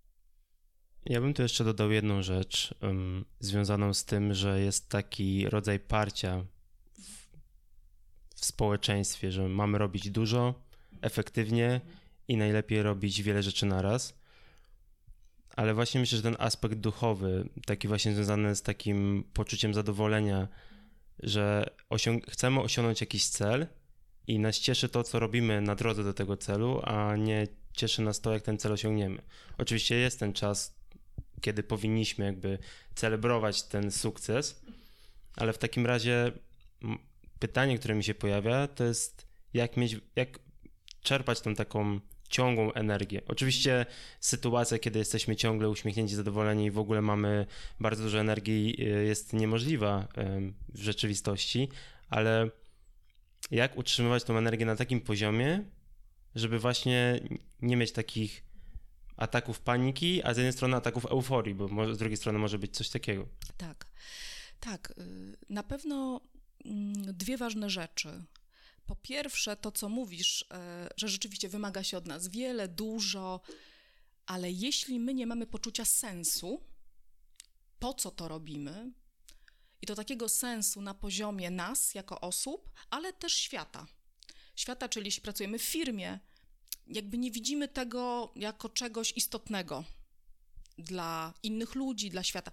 Ja 1.06 1.22
bym 1.22 1.34
tu 1.34 1.42
jeszcze 1.42 1.64
dodał 1.64 1.92
jedną 1.92 2.22
rzecz 2.22 2.76
um, 2.82 3.26
związaną 3.40 3.94
z 3.94 4.06
tym, 4.06 4.34
że 4.34 4.62
jest 4.62 4.90
taki 4.90 5.50
rodzaj 5.50 5.80
parcia 5.80 6.46
w, 7.00 7.38
w 8.36 8.46
społeczeństwie, 8.46 9.32
że 9.32 9.50
mamy 9.50 9.78
robić 9.78 10.10
dużo, 10.10 10.64
efektywnie 11.02 11.82
i 12.28 12.38
najlepiej 12.38 12.84
robić 12.84 13.24
wiele 13.24 13.44
rzeczy 13.44 13.66
naraz 13.66 14.22
ale 15.56 15.74
właśnie 15.74 16.00
myślę, 16.00 16.18
że 16.18 16.24
ten 16.24 16.36
aspekt 16.40 16.76
duchowy, 16.76 17.50
taki 17.66 17.88
właśnie 17.88 18.14
związany 18.14 18.56
z 18.56 18.62
takim 18.62 19.24
poczuciem 19.34 19.74
zadowolenia, 19.74 20.48
że 21.24 21.66
osiąg 21.90 22.32
chcemy 22.32 22.62
osiągnąć 22.62 23.02
jakiś 23.02 23.28
cel 23.28 23.68
i 24.28 24.40
nas 24.40 24.60
cieszy 24.60 24.90
to, 24.90 25.04
co 25.04 25.20
robimy 25.20 25.62
na 25.62 25.76
drodze 25.76 26.04
do 26.04 26.14
tego 26.14 26.38
celu, 26.38 26.82
a 26.84 27.16
nie 27.16 27.48
cieszy 27.74 28.02
nas 28.02 28.22
to, 28.22 28.34
jak 28.34 28.44
ten 28.44 28.58
cel 28.58 28.72
osiągniemy. 28.72 29.22
Oczywiście 29.58 29.96
jest 29.96 30.20
ten 30.20 30.34
czas 30.34 30.81
kiedy 31.42 31.64
powinniśmy 31.64 32.26
jakby 32.26 32.58
celebrować 32.96 33.64
ten 33.64 33.92
sukces, 33.92 34.62
ale 35.36 35.54
w 35.54 35.58
takim 35.58 35.86
razie 35.86 36.32
pytanie, 37.40 37.80
które 37.80 37.96
mi 37.96 38.04
się 38.04 38.14
pojawia, 38.14 38.68
to 38.68 38.84
jest 38.84 39.28
jak 39.54 39.78
mieć, 39.78 39.98
jak 40.16 40.40
czerpać 41.02 41.42
tą 41.42 41.56
taką 41.56 42.00
ciągłą 42.30 42.74
energię. 42.74 43.22
Oczywiście 43.28 43.86
sytuacja, 44.20 44.80
kiedy 44.80 45.00
jesteśmy 45.00 45.36
ciągle 45.36 45.70
uśmiechnięci, 45.70 46.16
zadowoleni 46.16 46.66
i 46.66 46.72
w 46.72 46.80
ogóle 46.80 47.02
mamy 47.02 47.46
bardzo 47.80 48.04
dużo 48.04 48.20
energii, 48.20 48.76
y, 48.80 49.06
jest 49.06 49.34
niemożliwa 49.34 50.08
w 50.70 50.82
rzeczywistości, 50.82 51.70
ale 52.10 52.50
jak 53.52 53.78
utrzymywać 53.78 54.24
tą 54.24 54.38
energię 54.38 54.66
na 54.66 54.76
takim 54.76 55.02
poziomie, 55.02 55.64
żeby 56.36 56.60
właśnie 56.60 57.20
nie 57.62 57.78
mieć 57.78 57.92
takich 57.92 58.44
ataków 59.22 59.60
paniki, 59.60 60.24
a 60.24 60.34
z 60.34 60.38
jednej 60.38 60.54
strony 60.54 60.76
ataków 60.76 61.06
euforii, 61.06 61.56
bo 61.56 61.68
może, 61.68 61.96
z 61.96 61.98
drugiej 61.98 62.18
strony 62.18 62.40
może 62.40 62.60
być 62.60 62.76
coś 62.78 62.90
takiego. 62.90 63.28
Tak, 63.58 63.86
tak. 64.60 64.94
Y, 64.98 65.38
na 65.50 65.64
pewno 65.64 66.22
mm, 66.66 66.94
dwie 67.18 67.38
ważne 67.38 67.70
rzeczy. 67.70 68.24
Po 68.86 68.96
pierwsze, 68.96 69.56
to 69.56 69.72
co 69.72 69.90
mówisz, 69.90 70.46
e, 70.52 70.90
że 70.98 71.08
rzeczywiście 71.08 71.50
wymaga 71.50 71.84
się 71.84 71.98
od 71.98 72.08
nas 72.08 72.28
wiele, 72.28 72.68
dużo, 72.68 73.42
ale 74.26 74.52
jeśli 74.52 75.00
my 75.00 75.14
nie 75.14 75.28
mamy 75.28 75.48
poczucia 75.48 75.86
sensu, 75.86 76.64
po 77.80 77.94
co 77.94 78.12
to 78.12 78.28
robimy, 78.28 78.92
i 79.82 79.86
to 79.88 79.96
takiego 79.96 80.30
sensu 80.30 80.82
na 80.82 80.94
poziomie 80.94 81.52
nas 81.52 81.96
jako 81.96 82.22
osób, 82.22 82.72
ale 82.90 83.14
też 83.14 83.34
świata. 83.34 83.88
Świata, 84.56 84.90
czyli 84.90 85.06
jeśli 85.06 85.22
pracujemy 85.22 85.60
w 85.60 85.64
firmie, 85.64 86.20
jakby 86.88 87.18
nie 87.18 87.32
widzimy 87.32 87.68
tego 87.68 88.32
jako 88.36 88.70
czegoś 88.70 89.14
istotnego 89.16 89.84
dla 90.78 91.34
innych 91.44 91.76
ludzi, 91.76 92.10
dla 92.10 92.24
świata. 92.24 92.52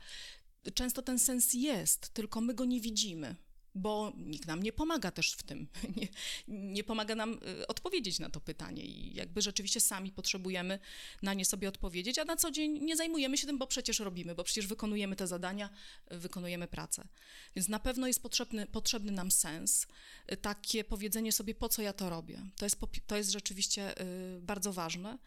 Często 0.75 1.03
ten 1.03 1.19
sens 1.19 1.55
jest, 1.55 2.09
tylko 2.09 2.41
my 2.41 2.55
go 2.55 2.65
nie 2.65 2.81
widzimy 2.81 3.37
bo 3.75 4.13
nikt 4.17 4.47
nam 4.47 4.63
nie 4.63 4.73
pomaga 4.73 5.11
też 5.11 5.33
w 5.33 5.43
tym, 5.43 5.69
nie, 5.97 6.09
nie, 6.49 6.85
pomaga 6.85 7.15
nam 7.15 7.41
y, 7.63 7.67
odpowiedzieć 7.67 8.19
na 8.19 8.31
to 8.31 8.41
pytanie 8.41 8.85
i 8.85 9.15
jakby 9.15 9.43
rzeczywiście 9.43 9.81
sami 9.81 10.13
potrzebujemy 10.13 10.79
na 11.23 11.35
nie 11.35 11.45
sobie 11.45 11.69
odpowiedzieć, 11.69 12.19
a 12.19 12.25
na 12.25 12.37
co 12.37 12.51
dzień 12.51 12.85
nie 12.85 12.97
zajmujemy 12.97 13.39
się 13.39 13.47
tym, 13.47 13.59
bo 13.59 13.67
przecież 13.67 13.99
robimy, 13.99 14.35
bo 14.35 14.45
przecież 14.45 14.67
wykonujemy 14.67 15.17
te 15.17 15.27
zadania, 15.27 15.71
wykonujemy 16.11 16.69
pracę. 16.69 17.09
Więc 17.57 17.69
na 17.69 17.79
pewno 17.79 18.07
jest 18.07 18.23
potrzebny, 18.23 18.67
potrzebny 18.67 19.13
nam 19.13 19.31
sens, 19.31 19.87
y, 20.33 20.37
takie 20.37 20.85
powiedzenie 20.85 21.33
sobie, 21.33 21.55
po 21.55 21.69
co 21.69 21.83
ja 21.83 21.93
to 21.93 22.11
robię. 22.11 22.43
To 22.57 22.67
jest, 22.67 22.77
to 23.07 23.17
jest 23.17 23.31
rzeczywiście 23.31 24.03
y, 24.03 24.41
bardzo 24.41 24.73
ważne, 24.73 25.19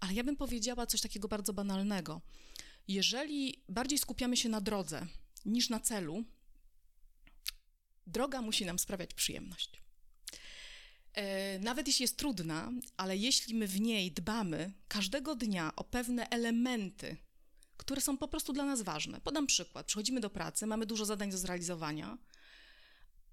ale 0.00 0.14
ja 0.14 0.24
bym 0.24 0.36
powiedziała 0.36 0.86
coś 0.86 1.00
takiego 1.00 1.28
bardzo 1.28 1.52
banalnego. 1.52 2.20
Jeżeli 2.88 3.62
bardziej 3.68 3.98
skupiamy 3.98 4.36
się 4.36 4.48
na 4.48 4.60
drodze 4.60 5.06
niż 5.44 5.68
na 5.70 5.80
celu, 5.80 6.24
droga 8.06 8.42
musi 8.42 8.64
nam 8.64 8.78
sprawiać 8.78 9.14
przyjemność. 9.14 9.84
E, 11.14 11.58
nawet 11.58 11.86
jeśli 11.86 12.02
jest 12.02 12.16
trudna, 12.16 12.72
ale 12.96 13.16
jeśli 13.16 13.54
my 13.54 13.66
w 13.66 13.80
niej 13.80 14.12
dbamy 14.12 14.72
każdego 14.88 15.34
dnia 15.34 15.72
o 15.76 15.84
pewne 15.84 16.28
elementy, 16.28 17.16
które 17.76 18.00
są 18.00 18.18
po 18.18 18.28
prostu 18.28 18.52
dla 18.52 18.64
nas 18.64 18.82
ważne. 18.82 19.20
Podam 19.20 19.46
przykład. 19.46 19.86
Przychodzimy 19.86 20.20
do 20.20 20.30
pracy, 20.30 20.66
mamy 20.66 20.86
dużo 20.86 21.04
zadań 21.04 21.30
do 21.30 21.38
zrealizowania, 21.38 22.18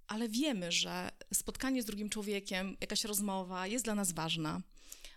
ale 0.07 0.29
wiemy, 0.29 0.71
że 0.71 1.11
spotkanie 1.33 1.81
z 1.83 1.85
drugim 1.85 2.09
człowiekiem, 2.09 2.77
jakaś 2.81 3.03
rozmowa 3.03 3.67
jest 3.67 3.85
dla 3.85 3.95
nas 3.95 4.11
ważna. 4.11 4.61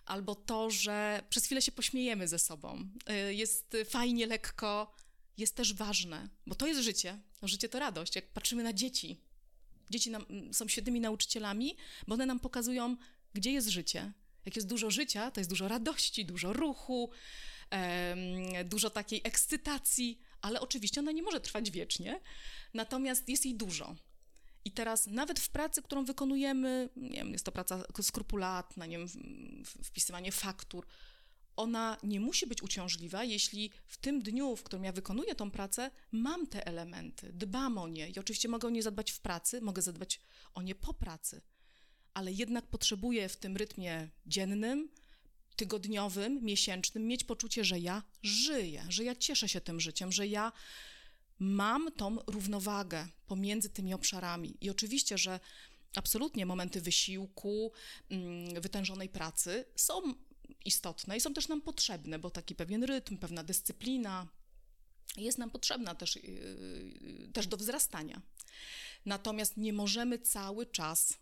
Albo 0.04 0.34
to, 0.34 0.70
że 0.70 1.22
przez 1.28 1.44
chwilę 1.44 1.62
się 1.62 1.72
pośmiejemy 1.72 2.28
ze 2.28 2.38
sobą, 2.38 2.88
e, 3.06 3.34
jest 3.34 3.76
fajnie, 3.84 4.26
lekko, 4.26 4.94
jest 5.36 5.56
też 5.56 5.74
ważne, 5.74 6.28
bo 6.46 6.54
to 6.54 6.66
jest 6.66 6.80
życie. 6.80 7.20
Życie 7.42 7.68
to 7.68 7.78
radość. 7.78 8.16
Jak 8.16 8.32
patrzymy 8.32 8.62
na 8.62 8.72
dzieci, 8.72 9.20
Dzieci 9.90 10.10
nam, 10.10 10.24
są 10.52 10.68
świetnymi 10.68 11.00
nauczycielami, 11.00 11.76
bo 12.08 12.14
one 12.14 12.26
nam 12.26 12.40
pokazują, 12.40 12.96
gdzie 13.34 13.52
jest 13.52 13.68
życie. 13.68 14.12
Jak 14.44 14.56
jest 14.56 14.68
dużo 14.68 14.90
życia, 14.90 15.30
to 15.30 15.40
jest 15.40 15.50
dużo 15.50 15.68
radości, 15.68 16.24
dużo 16.24 16.52
ruchu, 16.52 17.10
e, 17.70 18.64
dużo 18.64 18.90
takiej 18.90 19.20
ekscytacji, 19.24 20.20
ale 20.40 20.60
oczywiście 20.60 21.00
ona 21.00 21.12
nie 21.12 21.22
może 21.22 21.40
trwać 21.40 21.70
wiecznie, 21.70 22.20
natomiast 22.74 23.28
jest 23.28 23.44
jej 23.44 23.54
dużo. 23.54 23.96
I 24.64 24.72
teraz 24.72 25.06
nawet 25.06 25.40
w 25.40 25.48
pracy, 25.48 25.82
którą 25.82 26.04
wykonujemy, 26.04 26.88
nie 26.96 27.18
wiem, 27.18 27.32
jest 27.32 27.44
to 27.44 27.52
praca 27.52 27.84
skrupulatna, 28.02 28.86
nie 28.86 28.98
wiem, 28.98 29.08
wpisywanie 29.84 30.32
faktur, 30.32 30.86
ona 31.56 31.96
nie 32.02 32.20
musi 32.20 32.46
być 32.46 32.62
uciążliwa, 32.62 33.24
jeśli 33.24 33.70
w 33.86 33.96
tym 33.96 34.22
dniu, 34.22 34.56
w 34.56 34.62
którym 34.62 34.84
ja 34.84 34.92
wykonuję 34.92 35.34
tą 35.34 35.50
pracę, 35.50 35.90
mam 36.12 36.46
te 36.46 36.66
elementy, 36.66 37.32
dbam 37.32 37.78
o 37.78 37.88
nie 37.88 38.10
i 38.10 38.18
oczywiście 38.18 38.48
mogę 38.48 38.68
o 38.68 38.70
nie 38.70 38.82
zadbać 38.82 39.10
w 39.10 39.20
pracy, 39.20 39.60
mogę 39.60 39.82
zadbać 39.82 40.20
o 40.54 40.62
nie 40.62 40.74
po 40.74 40.94
pracy, 40.94 41.40
ale 42.14 42.32
jednak 42.32 42.66
potrzebuję 42.66 43.28
w 43.28 43.36
tym 43.36 43.56
rytmie 43.56 44.08
dziennym, 44.26 44.88
tygodniowym, 45.56 46.42
miesięcznym 46.42 47.06
mieć 47.06 47.24
poczucie, 47.24 47.64
że 47.64 47.78
ja 47.78 48.02
żyję, 48.22 48.84
że 48.88 49.04
ja 49.04 49.16
cieszę 49.16 49.48
się 49.48 49.60
tym 49.60 49.80
życiem, 49.80 50.12
że 50.12 50.26
ja 50.26 50.52
mam 51.38 51.92
tą 51.92 52.18
równowagę 52.26 53.08
pomiędzy 53.26 53.70
tymi 53.70 53.94
obszarami. 53.94 54.56
I 54.60 54.70
oczywiście, 54.70 55.18
że 55.18 55.40
absolutnie 55.96 56.46
momenty 56.46 56.80
wysiłku, 56.80 57.72
mm, 58.10 58.60
wytężonej 58.60 59.08
pracy 59.08 59.64
są 59.76 60.14
istotne 60.64 61.16
i 61.16 61.20
są 61.20 61.34
też 61.34 61.48
nam 61.48 61.62
potrzebne, 61.62 62.18
bo 62.18 62.30
taki 62.30 62.54
pewien 62.54 62.84
rytm, 62.84 63.18
pewna 63.18 63.44
dyscyplina 63.44 64.28
jest 65.16 65.38
nam 65.38 65.50
potrzebna 65.50 65.94
też, 65.94 66.16
yy, 66.16 67.28
też 67.32 67.46
do 67.46 67.56
wzrastania. 67.56 68.22
Natomiast 69.06 69.56
nie 69.56 69.72
możemy 69.72 70.18
cały 70.18 70.66
czas 70.66 71.18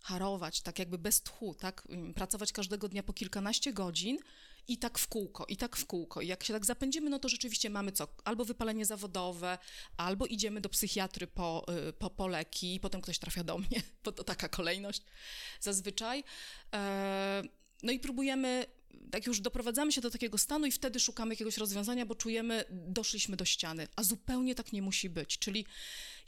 harować, 0.00 0.60
tak 0.60 0.78
jakby 0.78 0.98
bez 0.98 1.22
tchu, 1.22 1.54
tak? 1.54 1.88
Pracować 2.14 2.52
każdego 2.52 2.88
dnia 2.88 3.02
po 3.02 3.12
kilkanaście 3.12 3.72
godzin 3.72 4.18
i 4.68 4.78
tak 4.78 4.98
w 4.98 5.08
kółko, 5.08 5.46
i 5.48 5.56
tak 5.56 5.76
w 5.76 5.86
kółko. 5.86 6.20
I 6.20 6.26
jak 6.26 6.44
się 6.44 6.52
tak 6.52 6.64
zapędzimy, 6.64 7.10
no 7.10 7.18
to 7.18 7.28
rzeczywiście 7.28 7.70
mamy 7.70 7.92
co? 7.92 8.08
Albo 8.24 8.44
wypalenie 8.44 8.86
zawodowe, 8.86 9.58
albo 9.96 10.26
idziemy 10.26 10.60
do 10.60 10.68
psychiatry 10.68 11.26
po, 11.26 11.64
yy, 11.68 11.92
po, 11.92 12.10
po 12.10 12.28
leki, 12.28 12.74
i 12.74 12.80
potem 12.80 13.00
ktoś 13.00 13.18
trafia 13.18 13.44
do 13.44 13.58
mnie, 13.58 13.82
bo 14.04 14.12
to 14.12 14.24
taka 14.24 14.48
kolejność 14.48 15.02
zazwyczaj. 15.60 16.24
E, 16.74 17.42
no 17.82 17.92
i 17.92 18.00
próbujemy 18.00 18.66
tak 19.10 19.26
już 19.26 19.40
doprowadzamy 19.40 19.92
się 19.92 20.00
do 20.00 20.10
takiego 20.10 20.38
stanu 20.38 20.66
i 20.66 20.72
wtedy 20.72 21.00
szukamy 21.00 21.32
jakiegoś 21.32 21.56
rozwiązania, 21.56 22.06
bo 22.06 22.14
czujemy, 22.14 22.64
doszliśmy 22.70 23.36
do 23.36 23.44
ściany, 23.44 23.88
a 23.96 24.02
zupełnie 24.02 24.54
tak 24.54 24.72
nie 24.72 24.82
musi 24.82 25.10
być. 25.10 25.38
Czyli 25.38 25.66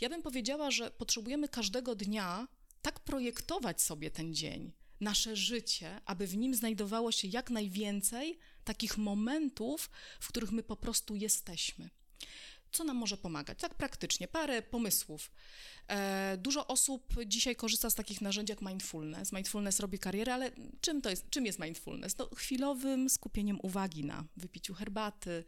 ja 0.00 0.08
bym 0.08 0.22
powiedziała, 0.22 0.70
że 0.70 0.90
potrzebujemy 0.90 1.48
każdego 1.48 1.94
dnia 1.94 2.48
tak 2.82 3.00
projektować 3.00 3.82
sobie 3.82 4.10
ten 4.10 4.34
dzień, 4.34 4.72
nasze 5.00 5.36
życie, 5.36 6.00
aby 6.06 6.26
w 6.26 6.36
nim 6.36 6.54
znajdowało 6.54 7.12
się 7.12 7.28
jak 7.28 7.50
najwięcej 7.50 8.38
takich 8.64 8.98
momentów, 8.98 9.90
w 10.20 10.28
których 10.28 10.52
my 10.52 10.62
po 10.62 10.76
prostu 10.76 11.14
jesteśmy 11.14 11.90
co 12.74 12.84
nam 12.84 12.96
może 12.96 13.16
pomagać? 13.16 13.58
Tak 13.58 13.74
praktycznie, 13.74 14.28
parę 14.28 14.62
pomysłów. 14.62 15.30
E, 15.88 16.36
dużo 16.36 16.66
osób 16.66 17.14
dzisiaj 17.26 17.56
korzysta 17.56 17.90
z 17.90 17.94
takich 17.94 18.20
narzędzi 18.20 18.52
jak 18.52 18.62
mindfulness. 18.62 19.32
Mindfulness 19.32 19.80
robi 19.80 19.98
karierę, 19.98 20.34
ale 20.34 20.50
czym 20.80 21.02
to 21.02 21.10
jest, 21.10 21.30
czym 21.30 21.46
jest 21.46 21.58
mindfulness? 21.58 22.18
No, 22.18 22.28
chwilowym 22.36 23.10
skupieniem 23.10 23.58
uwagi 23.62 24.04
na 24.04 24.24
wypiciu 24.36 24.74
herbaty, 24.74 25.44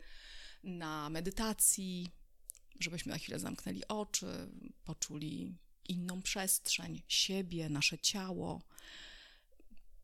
na 0.65 1.11
medytacji, 1.11 2.11
żebyśmy 2.81 3.13
na 3.13 3.19
chwilę 3.19 3.39
zamknęli 3.39 3.83
oczy, 3.89 4.49
poczuli 4.85 5.55
inną 5.89 6.23
przestrzeń, 6.23 7.03
siebie, 7.09 7.69
nasze 7.69 7.99
ciało, 7.99 8.63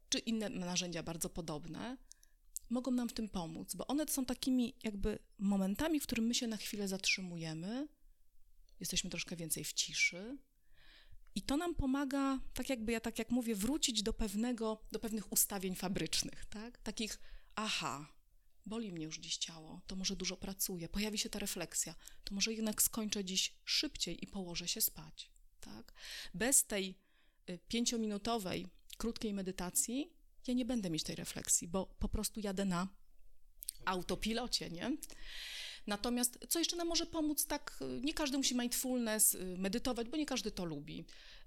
czy 0.08 0.18
inne 0.18 0.48
narzędzia 0.48 1.02
bardzo 1.02 1.28
podobne 1.28 1.96
mogą 2.72 2.90
nam 2.90 3.08
w 3.08 3.12
tym 3.12 3.28
pomóc, 3.28 3.74
bo 3.74 3.86
one 3.86 4.08
są 4.08 4.24
takimi 4.24 4.74
jakby 4.82 5.18
momentami, 5.38 6.00
w 6.00 6.02
którym 6.02 6.26
my 6.26 6.34
się 6.34 6.46
na 6.46 6.56
chwilę 6.56 6.88
zatrzymujemy, 6.88 7.88
jesteśmy 8.80 9.10
troszkę 9.10 9.36
więcej 9.36 9.64
w 9.64 9.72
ciszy. 9.72 10.38
I 11.34 11.42
to 11.42 11.56
nam 11.56 11.74
pomaga, 11.74 12.40
tak 12.54 12.68
jakby 12.68 12.92
ja 12.92 13.00
tak 13.00 13.18
jak 13.18 13.30
mówię, 13.30 13.54
wrócić 13.54 14.02
do 14.02 14.12
pewnego, 14.12 14.82
do 14.92 14.98
pewnych 14.98 15.32
ustawień 15.32 15.74
fabrycznych, 15.74 16.44
tak? 16.44 16.78
Takich, 16.78 17.20
aha, 17.54 18.12
boli 18.66 18.92
mnie 18.92 19.04
już 19.04 19.18
dziś 19.18 19.36
ciało, 19.36 19.80
to 19.86 19.96
może 19.96 20.16
dużo 20.16 20.36
pracuję, 20.36 20.88
pojawi 20.88 21.18
się 21.18 21.30
ta 21.30 21.38
refleksja, 21.38 21.94
to 22.24 22.34
może 22.34 22.52
jednak 22.52 22.82
skończę 22.82 23.24
dziś 23.24 23.54
szybciej 23.64 24.24
i 24.24 24.26
położę 24.26 24.68
się 24.68 24.80
spać, 24.80 25.30
tak? 25.60 25.92
Bez 26.34 26.64
tej 26.64 26.98
y, 27.50 27.58
pięciominutowej, 27.68 28.66
krótkiej 28.96 29.34
medytacji 29.34 30.21
ja 30.46 30.54
nie 30.54 30.64
będę 30.64 30.90
mieć 30.90 31.02
tej 31.02 31.16
refleksji, 31.16 31.68
bo 31.68 31.86
po 31.86 32.08
prostu 32.08 32.40
jadę 32.40 32.64
na 32.64 32.88
autopilocie, 33.84 34.70
nie? 34.70 34.96
Natomiast 35.86 36.38
co 36.48 36.58
jeszcze 36.58 36.76
nam 36.76 36.88
może 36.88 37.06
pomóc, 37.06 37.46
tak, 37.46 37.78
nie 38.00 38.14
każdy 38.14 38.38
musi 38.38 38.54
mindfulness, 38.54 39.34
y, 39.34 39.56
medytować, 39.58 40.08
bo 40.08 40.16
nie 40.16 40.26
każdy 40.26 40.50
to 40.50 40.64
lubi. 40.64 41.04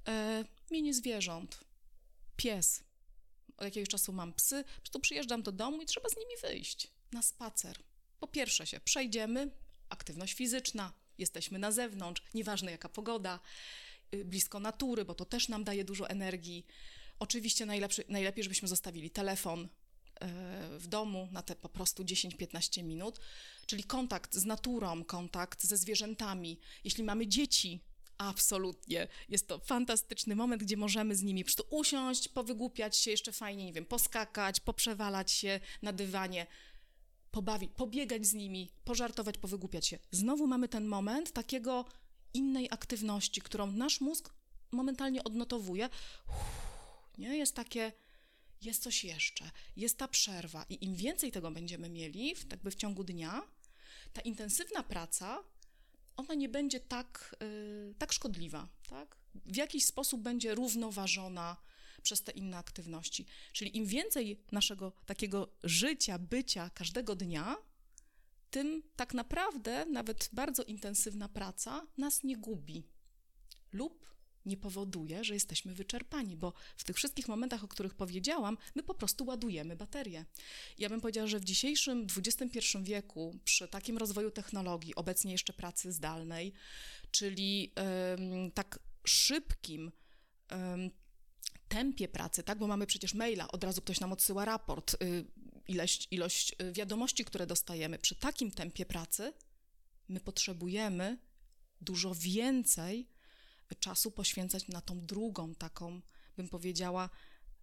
E, 0.07 0.45
mienie 0.71 0.93
zwierząt, 0.93 1.59
pies. 2.35 2.83
Od 3.57 3.65
jakiegoś 3.65 3.89
czasu 3.89 4.13
mam 4.13 4.33
psy, 4.33 4.63
prostu 4.63 4.99
przyjeżdżam 4.99 5.43
do 5.43 5.51
domu 5.51 5.81
i 5.81 5.85
trzeba 5.85 6.09
z 6.09 6.17
nimi 6.17 6.33
wyjść 6.41 6.87
na 7.11 7.21
spacer. 7.21 7.77
Po 8.19 8.27
pierwsze 8.27 8.67
się 8.67 8.79
przejdziemy, 8.79 9.51
aktywność 9.89 10.33
fizyczna, 10.33 10.93
jesteśmy 11.17 11.59
na 11.59 11.71
zewnątrz, 11.71 12.23
nieważne 12.33 12.71
jaka 12.71 12.89
pogoda, 12.89 13.39
y, 14.13 14.25
blisko 14.25 14.59
natury, 14.59 15.05
bo 15.05 15.15
to 15.15 15.25
też 15.25 15.49
nam 15.49 15.63
daje 15.63 15.85
dużo 15.85 16.09
energii. 16.09 16.65
Oczywiście 17.19 17.65
najlepiej, 18.09 18.43
żebyśmy 18.43 18.67
zostawili 18.67 19.09
telefon 19.09 19.63
e, 19.63 19.67
w 20.79 20.87
domu 20.87 21.27
na 21.31 21.41
te 21.41 21.55
po 21.55 21.69
prostu 21.69 22.03
10-15 22.03 22.83
minut, 22.83 23.19
czyli 23.65 23.83
kontakt 23.83 24.35
z 24.35 24.45
naturą, 24.45 25.03
kontakt 25.03 25.63
ze 25.63 25.77
zwierzętami. 25.77 26.59
Jeśli 26.83 27.03
mamy 27.03 27.27
dzieci, 27.27 27.81
absolutnie 28.17 29.07
jest 29.29 29.47
to 29.47 29.59
fantastyczny 29.59 30.35
moment, 30.35 30.63
gdzie 30.63 30.77
możemy 30.77 31.15
z 31.15 31.23
nimi 31.23 31.43
po 31.43 31.63
usiąść, 31.69 32.27
powygłupiać 32.27 32.97
się, 32.97 33.11
jeszcze 33.11 33.31
fajnie, 33.31 33.65
nie 33.65 33.73
wiem, 33.73 33.85
poskakać, 33.85 34.59
poprzewalać 34.59 35.31
się 35.31 35.59
na 35.81 35.93
dywanie, 35.93 36.47
pobawić, 37.31 37.71
pobiegać 37.75 38.25
z 38.25 38.33
nimi, 38.33 38.71
pożartować, 38.83 39.37
powygłupiać 39.37 39.87
się. 39.87 39.99
Znowu 40.11 40.47
mamy 40.47 40.67
ten 40.67 40.85
moment 40.85 41.31
takiego 41.31 41.85
innej 42.33 42.67
aktywności, 42.71 43.41
którą 43.41 43.71
nasz 43.71 44.01
mózg 44.01 44.33
momentalnie 44.71 45.23
odnotowuje. 45.23 45.89
Uff, 46.27 46.74
nie? 47.17 47.37
Jest 47.37 47.55
takie, 47.55 47.91
jest 48.61 48.83
coś 48.83 49.03
jeszcze, 49.03 49.51
jest 49.75 49.97
ta 49.97 50.07
przerwa 50.07 50.65
i 50.69 50.85
im 50.85 50.95
więcej 50.95 51.31
tego 51.31 51.51
będziemy 51.51 51.89
mieli 51.89 52.35
w, 52.35 52.51
jakby 52.51 52.71
w 52.71 52.75
ciągu 52.75 53.03
dnia, 53.03 53.41
ta 54.13 54.21
intensywna 54.21 54.83
praca, 54.83 55.43
ona 56.17 56.33
nie 56.33 56.49
będzie 56.49 56.79
tak, 56.79 57.35
y, 57.43 57.95
tak 57.97 58.13
szkodliwa, 58.13 58.67
tak? 58.89 59.17
W 59.45 59.55
jakiś 59.55 59.85
sposób 59.85 60.21
będzie 60.21 60.55
równoważona 60.55 61.57
przez 62.03 62.23
te 62.23 62.31
inne 62.31 62.57
aktywności. 62.57 63.25
Czyli 63.53 63.77
im 63.77 63.85
więcej 63.85 64.43
naszego 64.51 64.91
takiego 65.05 65.47
życia, 65.63 66.19
bycia 66.19 66.69
każdego 66.69 67.15
dnia, 67.15 67.57
tym 68.51 68.83
tak 68.95 69.13
naprawdę 69.13 69.85
nawet 69.85 70.29
bardzo 70.33 70.63
intensywna 70.63 71.29
praca 71.29 71.87
nas 71.97 72.23
nie 72.23 72.37
gubi 72.37 72.83
lub 73.71 74.14
nie 74.45 74.57
powoduje, 74.57 75.23
że 75.23 75.33
jesteśmy 75.33 75.73
wyczerpani, 75.73 76.35
bo 76.35 76.53
w 76.77 76.83
tych 76.83 76.95
wszystkich 76.95 77.27
momentach, 77.27 77.63
o 77.63 77.67
których 77.67 77.93
powiedziałam, 77.93 78.57
my 78.75 78.83
po 78.83 78.93
prostu 78.93 79.25
ładujemy 79.25 79.75
baterię. 79.75 80.25
Ja 80.77 80.89
bym 80.89 81.01
powiedziała, 81.01 81.27
że 81.27 81.39
w 81.39 81.43
dzisiejszym 81.43 82.07
XXI 82.17 82.59
wieku, 82.81 83.39
przy 83.43 83.67
takim 83.67 83.97
rozwoju 83.97 84.31
technologii, 84.31 84.95
obecnie 84.95 85.31
jeszcze 85.31 85.53
pracy 85.53 85.91
zdalnej, 85.91 86.53
czyli 87.11 87.73
um, 87.75 88.51
tak 88.51 88.79
szybkim 89.05 89.91
um, 90.51 90.91
tempie 91.67 92.07
pracy, 92.07 92.43
tak, 92.43 92.57
bo 92.57 92.67
mamy 92.67 92.87
przecież 92.87 93.13
maila, 93.13 93.47
od 93.47 93.63
razu 93.63 93.81
ktoś 93.81 93.99
nam 93.99 94.13
odsyła 94.13 94.45
raport, 94.45 94.93
y, 95.03 95.25
ilość, 95.67 96.07
ilość 96.11 96.55
y, 96.61 96.71
wiadomości, 96.71 97.25
które 97.25 97.47
dostajemy. 97.47 97.99
Przy 97.99 98.15
takim 98.15 98.51
tempie 98.51 98.85
pracy 98.85 99.33
my 100.07 100.19
potrzebujemy 100.19 101.17
dużo 101.81 102.15
więcej 102.15 103.07
czasu 103.79 104.11
poświęcać 104.11 104.67
na 104.67 104.81
tą 104.81 105.05
drugą, 105.05 105.55
taką, 105.55 106.01
bym 106.37 106.49
powiedziała, 106.49 107.09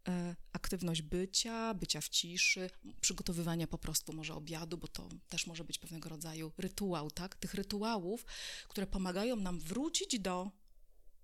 e, 0.08 0.36
aktywność 0.52 1.02
bycia, 1.02 1.74
bycia 1.74 2.00
w 2.00 2.08
ciszy, 2.08 2.70
przygotowywania 3.00 3.66
po 3.66 3.78
prostu 3.78 4.12
może 4.12 4.34
obiadu, 4.34 4.78
bo 4.78 4.88
to 4.88 5.08
też 5.28 5.46
może 5.46 5.64
być 5.64 5.78
pewnego 5.78 6.08
rodzaju 6.08 6.52
rytuał, 6.58 7.10
tak? 7.10 7.34
Tych 7.34 7.54
rytuałów, 7.54 8.24
które 8.68 8.86
pomagają 8.86 9.36
nam 9.36 9.60
wrócić 9.60 10.20
do 10.20 10.50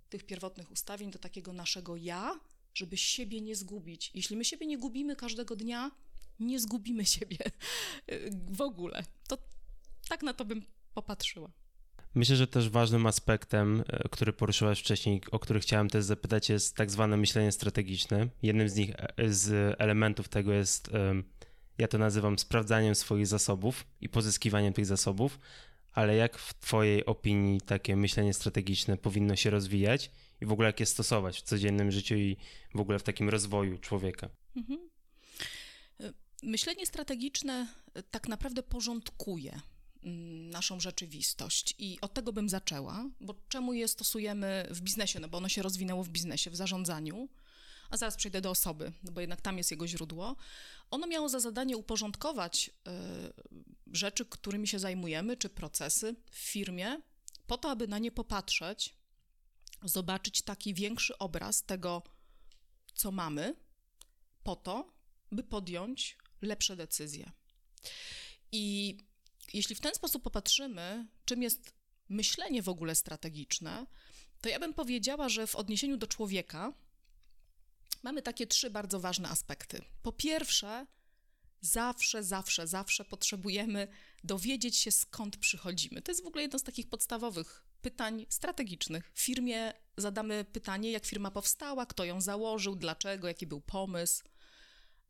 tych 0.08 0.26
pierwotnych 0.26 0.70
ustawień, 0.70 1.10
do 1.10 1.18
takiego 1.18 1.52
naszego 1.52 1.96
ja, 1.96 2.40
żeby 2.74 2.96
siebie 2.96 3.40
nie 3.40 3.56
zgubić. 3.56 4.10
Jeśli 4.14 4.36
my 4.36 4.44
siebie 4.44 4.66
nie 4.66 4.78
gubimy 4.78 5.16
każdego 5.16 5.56
dnia, 5.56 5.90
nie 6.40 6.60
zgubimy 6.60 7.06
siebie 7.16 7.38
w 8.50 8.60
ogóle. 8.60 9.04
To 9.28 9.38
tak 10.08 10.22
na 10.22 10.34
to 10.34 10.44
bym 10.44 10.66
popatrzyła. 10.94 11.52
Myślę, 12.14 12.36
że 12.36 12.46
też 12.46 12.68
ważnym 12.68 13.06
aspektem, 13.06 13.84
e, 13.88 14.08
który 14.08 14.32
poruszyłaś 14.32 14.80
wcześniej, 14.80 15.20
o 15.30 15.38
który 15.38 15.60
chciałem 15.60 15.88
też 15.88 16.04
zapytać, 16.04 16.48
jest 16.48 16.76
tak 16.76 16.90
zwane 16.90 17.16
myślenie 17.16 17.52
strategiczne. 17.52 18.28
Jednym 18.42 18.68
z 18.68 18.76
nich, 18.76 18.90
e, 18.98 19.32
z 19.32 19.76
elementów 19.78 20.28
tego 20.28 20.52
jest, 20.52 20.90
ja 21.78 21.88
to 21.88 21.98
nazywam 21.98 22.38
sprawdzaniem 22.38 22.94
swoich 22.94 23.26
zasobów 23.26 23.86
i 24.00 24.08
pozyskiwaniem 24.08 24.72
tych 24.72 24.86
zasobów, 24.86 25.38
ale 25.92 26.16
jak 26.16 26.38
w 26.38 26.54
Twojej 26.54 27.06
opinii 27.06 27.60
takie 27.60 27.96
myślenie 27.96 28.34
strategiczne 28.34 28.96
powinno 28.96 29.36
się 29.36 29.50
rozwijać 29.50 30.10
i 30.40 30.46
w 30.46 30.52
ogóle 30.52 30.66
jak 30.66 30.80
je 30.80 30.86
stosować 30.86 31.38
w 31.38 31.42
codziennym 31.42 31.90
życiu 31.90 32.14
i 32.14 32.36
w 32.74 32.80
ogóle 32.80 32.98
w 32.98 33.02
takim 33.02 33.28
rozwoju 33.28 33.78
człowieka? 33.78 34.28
Mhm. 34.56 34.90
E, 36.00 36.12
myślenie 36.42 36.86
strategiczne 36.86 37.66
tak 38.10 38.28
naprawdę 38.28 38.62
porządkuje 38.62 39.60
naszą 40.50 40.80
rzeczywistość. 40.80 41.74
I 41.78 41.98
od 42.00 42.14
tego 42.14 42.32
bym 42.32 42.48
zaczęła, 42.48 43.04
bo 43.20 43.34
czemu 43.48 43.72
je 43.72 43.88
stosujemy 43.88 44.68
w 44.70 44.80
biznesie? 44.80 45.20
No 45.20 45.28
bo 45.28 45.38
ono 45.38 45.48
się 45.48 45.62
rozwinęło 45.62 46.04
w 46.04 46.08
biznesie, 46.08 46.50
w 46.50 46.56
zarządzaniu, 46.56 47.28
a 47.90 47.96
zaraz 47.96 48.16
przejdę 48.16 48.40
do 48.40 48.50
osoby, 48.50 48.92
no 49.02 49.12
bo 49.12 49.20
jednak 49.20 49.40
tam 49.40 49.58
jest 49.58 49.70
jego 49.70 49.86
źródło. 49.86 50.36
Ono 50.90 51.06
miało 51.06 51.28
za 51.28 51.40
zadanie 51.40 51.76
uporządkować 51.76 52.68
y, 52.68 52.72
rzeczy, 53.92 54.24
którymi 54.24 54.68
się 54.68 54.78
zajmujemy, 54.78 55.36
czy 55.36 55.48
procesy 55.48 56.16
w 56.30 56.36
firmie, 56.36 57.00
po 57.46 57.58
to, 57.58 57.70
aby 57.70 57.88
na 57.88 57.98
nie 57.98 58.12
popatrzeć, 58.12 58.94
zobaczyć 59.82 60.42
taki 60.42 60.74
większy 60.74 61.18
obraz 61.18 61.62
tego, 61.62 62.02
co 62.94 63.10
mamy, 63.10 63.54
po 64.42 64.56
to, 64.56 64.92
by 65.32 65.42
podjąć 65.42 66.18
lepsze 66.42 66.76
decyzje. 66.76 67.32
I 68.52 68.96
jeśli 69.52 69.74
w 69.74 69.80
ten 69.80 69.94
sposób 69.94 70.22
popatrzymy, 70.22 71.06
czym 71.24 71.42
jest 71.42 71.72
myślenie 72.08 72.62
w 72.62 72.68
ogóle 72.68 72.94
strategiczne, 72.94 73.86
to 74.40 74.48
ja 74.48 74.58
bym 74.58 74.74
powiedziała, 74.74 75.28
że 75.28 75.46
w 75.46 75.56
odniesieniu 75.56 75.96
do 75.96 76.06
człowieka 76.06 76.72
mamy 78.02 78.22
takie 78.22 78.46
trzy 78.46 78.70
bardzo 78.70 79.00
ważne 79.00 79.28
aspekty. 79.28 79.82
Po 80.02 80.12
pierwsze, 80.12 80.86
zawsze, 81.60 82.24
zawsze, 82.24 82.66
zawsze 82.66 83.04
potrzebujemy 83.04 83.88
dowiedzieć 84.24 84.76
się, 84.76 84.90
skąd 84.90 85.36
przychodzimy. 85.36 86.02
To 86.02 86.10
jest 86.10 86.24
w 86.24 86.26
ogóle 86.26 86.42
jedno 86.42 86.58
z 86.58 86.62
takich 86.62 86.88
podstawowych 86.88 87.64
pytań 87.82 88.26
strategicznych. 88.28 89.10
W 89.14 89.20
firmie 89.20 89.72
zadamy 89.96 90.44
pytanie, 90.44 90.90
jak 90.90 91.06
firma 91.06 91.30
powstała, 91.30 91.86
kto 91.86 92.04
ją 92.04 92.20
założył, 92.20 92.76
dlaczego, 92.76 93.28
jaki 93.28 93.46
był 93.46 93.60
pomysł 93.60 94.24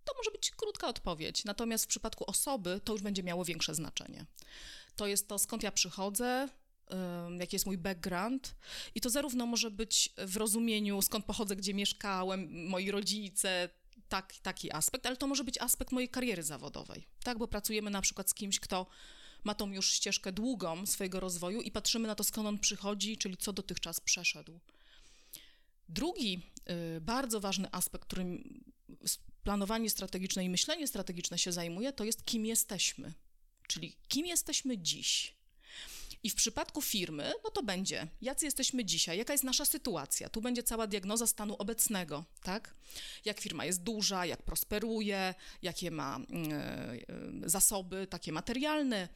to 0.09 0.17
może 0.17 0.31
być 0.31 0.51
krótka 0.51 0.89
odpowiedź. 0.89 1.45
Natomiast 1.45 1.85
w 1.85 1.89
przypadku 1.89 2.25
osoby 2.31 2.81
to 2.85 2.93
już 2.93 3.03
będzie 3.03 3.23
miało 3.23 3.45
większe 3.45 3.75
znaczenie. 3.75 4.27
To 4.97 5.07
jest 5.07 5.29
to, 5.29 5.39
skąd 5.39 5.63
ja 5.63 5.73
przychodzę, 5.73 6.49
jaki 7.39 7.57
jest 7.57 7.67
mój 7.67 7.79
background. 7.79 8.55
I 8.95 9.01
to 9.01 9.11
zarówno 9.11 9.47
może 9.47 9.71
być 9.71 10.13
w 10.19 10.37
rozumieniu, 10.37 11.03
skąd 11.03 11.25
pochodzę, 11.25 11.57
gdzie 11.57 11.75
mieszkałem, 11.75 12.69
moi 12.69 12.91
rodzice, 12.91 13.69
tak, 14.09 14.35
taki 14.43 14.73
aspekt, 14.73 15.07
ale 15.07 15.17
to 15.17 15.27
może 15.27 15.45
być 15.45 15.59
aspekt 15.59 15.93
mojej 15.93 16.09
kariery 16.09 16.43
zawodowej, 16.43 17.07
tak, 17.23 17.39
bo 17.39 17.49
pracujemy 17.49 17.91
na 17.91 18.01
przykład 18.01 18.31
z 18.31 18.35
kimś, 18.35 18.61
kto 18.61 18.87
ma 19.45 19.55
tą 19.55 19.71
już 19.71 19.93
ścieżkę 19.93 20.33
długą 20.33 20.87
swojego 20.87 21.21
rozwoju 21.21 21.61
i 21.61 21.71
patrzymy 21.71 22.09
na 22.09 22.15
to, 22.15 22.25
skąd 22.25 22.49
on 22.49 22.59
przychodzi, 22.59 23.19
czyli 23.19 23.37
co 23.37 23.53
dotychczas 23.53 24.01
przeszedł. 24.01 24.61
Drugi 25.89 26.43
y, 26.97 27.01
bardzo 27.01 27.41
ważny 27.41 27.69
aspekt, 27.73 28.05
którym 28.05 28.65
planowanie 29.45 29.91
strategiczne 29.91 30.45
i 30.45 30.51
myślenie 30.51 30.87
strategiczne 30.87 31.39
się 31.39 31.53
zajmuje, 31.53 31.93
to 31.93 32.05
jest 32.05 32.25
kim 32.25 32.47
jesteśmy. 32.47 33.13
Czyli 33.67 33.97
kim 34.09 34.27
jesteśmy 34.27 34.79
dziś. 34.79 35.39
I 36.23 36.31
w 36.31 36.35
przypadku 36.35 36.83
firmy, 36.83 37.33
no 37.45 37.51
to 37.51 37.63
będzie, 37.63 38.07
jacy 38.23 38.45
jesteśmy 38.45 38.85
dzisiaj, 38.85 39.19
jaka 39.19 39.33
jest 39.33 39.45
nasza 39.45 39.65
sytuacja. 39.65 40.29
Tu 40.29 40.41
będzie 40.41 40.63
cała 40.63 40.87
diagnoza 40.87 41.27
stanu 41.27 41.57
obecnego, 41.59 42.25
tak? 42.43 42.75
Jak 43.25 43.41
firma 43.41 43.65
jest 43.65 43.83
duża, 43.83 44.27
jak 44.27 44.43
prosperuje, 44.43 45.35
jakie 45.63 45.91
ma 45.91 46.19
y, 47.45 47.51
zasoby 47.51 48.07
takie 48.07 48.33
materialne, 48.33 49.09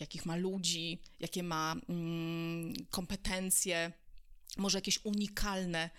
jakich 0.00 0.26
ma 0.26 0.36
ludzi, 0.36 0.98
jakie 1.20 1.42
ma 1.42 1.76
y, 1.76 2.86
kompetencje, 2.90 3.92
może 4.56 4.78
jakieś 4.78 5.04
unikalne 5.04 5.90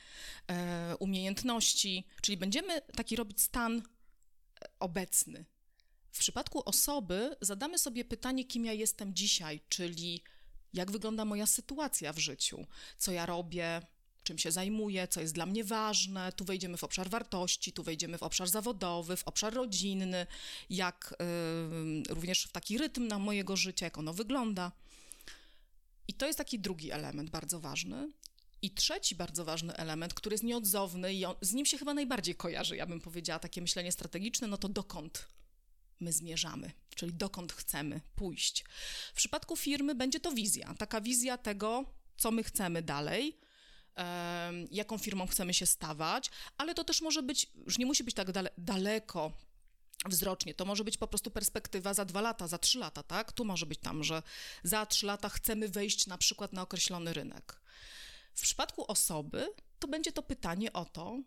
e, 0.47 0.95
umiejętności, 0.99 2.07
czyli 2.21 2.37
będziemy 2.37 2.81
taki 2.81 3.15
robić 3.15 3.41
stan 3.41 3.77
e, 3.77 4.69
obecny. 4.79 5.45
W 6.11 6.19
przypadku 6.19 6.69
osoby 6.69 7.35
zadamy 7.41 7.77
sobie 7.77 8.05
pytanie, 8.05 8.45
kim 8.45 8.65
ja 8.65 8.73
jestem 8.73 9.13
dzisiaj, 9.13 9.59
czyli 9.69 10.23
jak 10.73 10.91
wygląda 10.91 11.25
moja 11.25 11.45
sytuacja 11.45 12.13
w 12.13 12.19
życiu, 12.19 12.65
co 12.97 13.11
ja 13.11 13.25
robię, 13.25 13.81
czym 14.27 14.37
się 14.37 14.51
zajmuję, 14.51 15.07
co 15.07 15.21
jest 15.21 15.33
dla 15.33 15.45
mnie 15.45 15.63
ważne. 15.63 16.31
Tu 16.31 16.45
wejdziemy 16.45 16.77
w 16.77 16.83
obszar 16.83 17.09
wartości, 17.09 17.73
tu 17.73 17.83
wejdziemy 17.83 18.17
w 18.17 18.23
obszar 18.23 18.49
zawodowy, 18.49 19.17
w 19.17 19.23
obszar 19.23 19.53
rodzinny, 19.53 20.27
jak 20.69 21.15
y, 22.11 22.13
również 22.13 22.43
w 22.43 22.51
taki 22.51 22.77
rytm 22.77 23.07
na 23.07 23.19
mojego 23.19 23.55
życia, 23.55 23.85
jak 23.85 23.97
ono 23.97 24.13
wygląda. 24.13 24.71
I 26.07 26.13
to 26.13 26.27
jest 26.27 26.37
taki 26.37 26.59
drugi 26.59 26.91
element 26.91 27.29
bardzo 27.29 27.59
ważny. 27.59 28.11
I 28.61 28.71
trzeci 28.71 29.15
bardzo 29.15 29.45
ważny 29.45 29.75
element, 29.75 30.13
który 30.13 30.33
jest 30.33 30.43
nieodzowny 30.43 31.13
i 31.13 31.25
on, 31.25 31.35
z 31.41 31.53
nim 31.53 31.65
się 31.65 31.77
chyba 31.77 31.93
najbardziej 31.93 32.35
kojarzy, 32.35 32.75
ja 32.75 32.85
bym 32.85 33.01
powiedziała, 33.01 33.39
takie 33.39 33.61
myślenie 33.61 33.91
strategiczne, 33.91 34.47
no 34.47 34.57
to 34.57 34.69
dokąd? 34.69 35.27
my 35.99 36.13
zmierzamy, 36.13 36.71
czyli 36.95 37.13
dokąd 37.13 37.53
chcemy 37.53 38.01
pójść. 38.15 38.65
W 39.13 39.15
przypadku 39.15 39.55
firmy 39.55 39.95
będzie 39.95 40.19
to 40.19 40.31
wizja, 40.31 40.73
taka 40.77 41.01
wizja 41.01 41.37
tego, 41.37 41.85
co 42.17 42.31
my 42.31 42.43
chcemy 42.43 42.81
dalej, 42.81 43.39
em, 43.95 44.67
jaką 44.71 44.97
firmą 44.97 45.27
chcemy 45.27 45.53
się 45.53 45.65
stawać, 45.65 46.31
ale 46.57 46.73
to 46.73 46.83
też 46.83 47.01
może 47.01 47.23
być, 47.23 47.51
już 47.65 47.77
nie 47.77 47.85
musi 47.85 48.03
być 48.03 48.15
tak 48.15 48.31
dale, 48.31 48.49
daleko 48.57 49.31
wzrocznie. 50.05 50.53
To 50.53 50.65
może 50.65 50.83
być 50.83 50.97
po 50.97 51.07
prostu 51.07 51.31
perspektywa 51.31 51.93
za 51.93 52.05
dwa 52.05 52.21
lata, 52.21 52.47
za 52.47 52.57
trzy 52.57 52.79
lata, 52.79 53.03
tak? 53.03 53.31
Tu 53.31 53.45
może 53.45 53.65
być 53.65 53.79
tam, 53.79 54.03
że 54.03 54.23
za 54.63 54.85
trzy 54.85 55.05
lata 55.05 55.29
chcemy 55.29 55.69
wejść 55.69 56.07
na 56.07 56.17
przykład 56.17 56.53
na 56.53 56.61
określony 56.61 57.13
rynek. 57.13 57.61
W 58.37 58.41
przypadku 58.41 58.91
osoby 58.91 59.49
to 59.79 59.87
będzie 59.87 60.11
to 60.11 60.23
pytanie 60.23 60.73
o 60.73 60.85
to, 60.85 61.19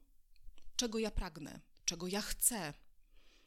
czego 0.76 0.98
ja 0.98 1.11
pragnę, 1.11 1.61
czego 1.84 2.06
ja 2.06 2.20
chcę 2.20 2.74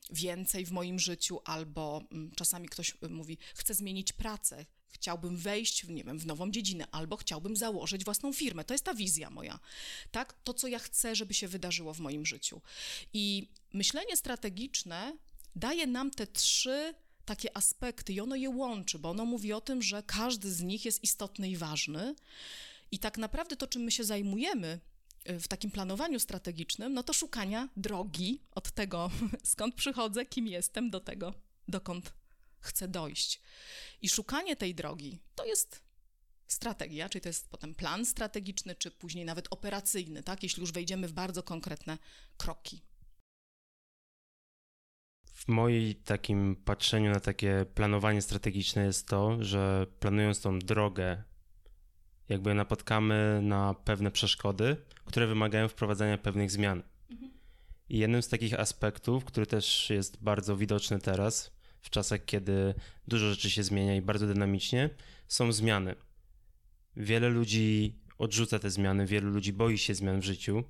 więcej 0.10 0.66
w 0.66 0.72
moim 0.72 1.00
życiu, 1.00 1.40
albo 1.46 2.04
mm, 2.12 2.32
czasami 2.36 2.70
ktoś 2.70 2.90
y, 2.90 3.10
mówi, 3.10 3.38
chcę 3.56 3.74
zmienić 3.74 4.14
pracę, 4.14 4.66
chciałbym 4.90 5.38
wejść, 5.38 5.86
w, 5.86 5.90
nie 5.90 6.04
wiem, 6.04 6.20
w 6.20 6.26
nową 6.26 6.52
dziedzinę, 6.52 6.88
albo 6.92 7.18
chciałbym 7.18 7.56
założyć 7.56 8.06
własną 8.06 8.34
firmę. 8.34 8.64
To 8.64 8.74
jest 8.74 8.86
ta 8.86 8.94
wizja 8.94 9.30
moja, 9.30 9.60
tak? 10.12 10.34
To, 10.44 10.54
co 10.54 10.68
ja 10.68 10.80
chcę, 10.80 11.16
żeby 11.16 11.34
się 11.34 11.48
wydarzyło 11.48 11.94
w 11.94 12.00
moim 12.00 12.26
życiu. 12.26 12.62
I 13.14 13.50
myślenie 13.74 14.18
strategiczne 14.18 15.18
daje 15.56 15.88
nam 15.88 16.12
te 16.12 16.28
trzy 16.28 16.94
takie 17.26 17.58
aspekty 17.58 18.14
i 18.14 18.20
ono 18.20 18.36
je 18.36 18.50
łączy, 18.50 19.00
bo 19.00 19.10
ono 19.10 19.26
mówi 19.26 19.54
o 19.54 19.62
tym, 19.62 19.82
że 19.82 20.04
każdy 20.04 20.52
z 20.52 20.62
nich 20.62 20.86
jest 20.86 21.04
istotny 21.04 21.50
i 21.50 21.58
ważny. 21.58 22.16
I 22.94 23.00
tak 23.00 23.18
naprawdę 23.18 23.56
to, 23.56 23.68
czym 23.68 23.82
my 23.82 23.92
się 23.92 24.04
zajmujemy 24.04 24.80
y, 25.30 25.40
w 25.40 25.48
takim 25.48 25.72
planowaniu 25.72 26.20
strategicznym, 26.20 26.94
no 26.94 27.04
to 27.04 27.14
szukania 27.14 27.70
drogi 27.78 28.42
od 28.52 28.72
tego, 28.72 29.12
skąd 29.44 29.76
przychodzę, 29.76 30.26
kim 30.26 30.48
jestem, 30.48 30.90
do 30.90 31.00
tego, 31.00 31.34
dokąd 31.68 32.14
chcę 32.60 32.88
dojść. 32.88 33.42
I 34.02 34.10
szukanie 34.10 34.56
tej 34.56 34.76
drogi 34.76 35.20
to 35.36 35.46
jest 35.46 35.84
strategia, 36.48 37.10
czyli 37.10 37.22
to 37.22 37.30
jest 37.30 37.50
potem 37.50 37.76
plan 37.76 38.06
strategiczny, 38.06 38.76
czy 38.76 38.92
później 38.92 39.26
nawet 39.26 39.48
operacyjny, 39.50 40.24
tak? 40.24 40.44
Jeśli 40.44 40.62
już 40.62 40.72
wejdziemy 40.72 41.08
w 41.08 41.14
bardzo 41.14 41.44
konkretne 41.44 41.98
kroki. 42.38 42.82
W 45.26 45.48
moim 45.48 45.96
takim 46.04 46.56
patrzeniu 46.56 47.12
na 47.12 47.20
takie 47.20 47.66
planowanie 47.76 48.22
strategiczne 48.22 48.86
jest 48.86 49.08
to, 49.08 49.44
że 49.44 49.88
planując 50.00 50.42
tą 50.42 50.60
drogę, 50.60 51.24
jakby 52.30 52.54
napotkamy 52.54 53.40
na 53.44 53.74
pewne 53.74 54.12
przeszkody, 54.12 54.76
które 55.06 55.28
wymagają 55.28 55.68
wprowadzania 55.68 56.18
pewnych 56.18 56.52
zmian. 56.52 56.84
I 57.90 57.98
jednym 57.98 58.22
z 58.22 58.30
takich 58.30 58.60
aspektów, 58.60 59.26
który 59.26 59.46
też 59.46 59.90
jest 59.90 60.24
bardzo 60.24 60.58
widoczny 60.58 61.00
teraz, 61.00 61.52
w 61.82 61.90
czasach, 61.90 62.26
kiedy 62.26 62.74
dużo 63.08 63.30
rzeczy 63.30 63.50
się 63.50 63.64
zmienia 63.64 63.96
i 63.96 64.02
bardzo 64.02 64.28
dynamicznie, 64.28 64.90
są 65.28 65.52
zmiany. 65.52 65.96
Wiele 66.96 67.30
ludzi 67.30 67.96
odrzuca 68.18 68.60
te 68.60 68.70
zmiany, 68.70 69.06
wielu 69.06 69.30
ludzi 69.30 69.54
boi 69.54 69.78
się 69.78 69.96
zmian 69.96 70.22
w 70.22 70.24
życiu. 70.24 70.64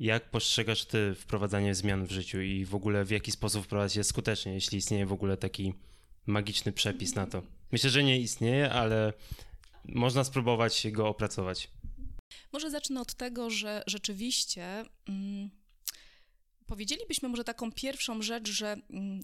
Jak 0.00 0.30
postrzegasz 0.30 0.84
ty 0.84 1.14
wprowadzanie 1.14 1.74
zmian 1.74 2.06
w 2.06 2.10
życiu 2.10 2.40
i 2.40 2.64
w 2.64 2.74
ogóle 2.74 3.04
w 3.04 3.10
jaki 3.10 3.32
sposób 3.32 3.64
wprowadzić 3.64 3.96
je 3.96 4.04
skutecznie, 4.04 4.54
jeśli 4.54 4.78
istnieje 4.78 5.06
w 5.06 5.12
ogóle 5.12 5.36
taki 5.36 5.74
magiczny 6.26 6.72
przepis 6.72 7.14
na 7.14 7.26
to? 7.26 7.42
Myślę, 7.72 7.90
że 7.90 8.04
nie 8.04 8.20
istnieje, 8.20 8.72
ale 8.72 9.12
można 9.88 10.24
spróbować 10.24 10.86
go 10.90 11.08
opracować. 11.08 11.70
Może 12.52 12.70
zacznę 12.70 13.00
od 13.00 13.14
tego, 13.14 13.50
że 13.50 13.82
rzeczywiście 13.86 14.84
mm, 15.08 15.50
powiedzielibyśmy 16.66 17.28
może 17.28 17.44
taką 17.44 17.72
pierwszą 17.72 18.22
rzecz, 18.22 18.48
że 18.48 18.76
mm, 18.90 19.22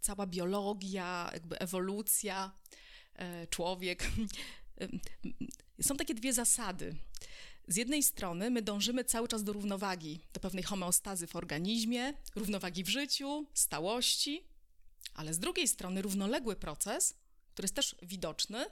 cała 0.00 0.26
biologia, 0.26 1.30
jakby 1.32 1.58
ewolucja, 1.58 2.52
e, 3.14 3.46
człowiek. 3.46 4.10
Są 5.88 5.96
takie 5.96 6.14
dwie 6.14 6.32
zasady. 6.32 6.96
Z 7.68 7.76
jednej 7.76 8.02
strony 8.02 8.50
my 8.50 8.62
dążymy 8.62 9.04
cały 9.04 9.28
czas 9.28 9.44
do 9.44 9.52
równowagi, 9.52 10.20
do 10.32 10.40
pewnej 10.40 10.64
homeostazy 10.64 11.26
w 11.26 11.36
organizmie, 11.36 12.14
równowagi 12.36 12.84
w 12.84 12.88
życiu, 12.88 13.46
stałości, 13.54 14.44
ale 15.14 15.34
z 15.34 15.38
drugiej 15.38 15.68
strony 15.68 16.02
równoległy 16.02 16.56
proces, 16.56 17.14
który 17.52 17.64
jest 17.64 17.74
też 17.74 17.96
widoczny 18.02 18.66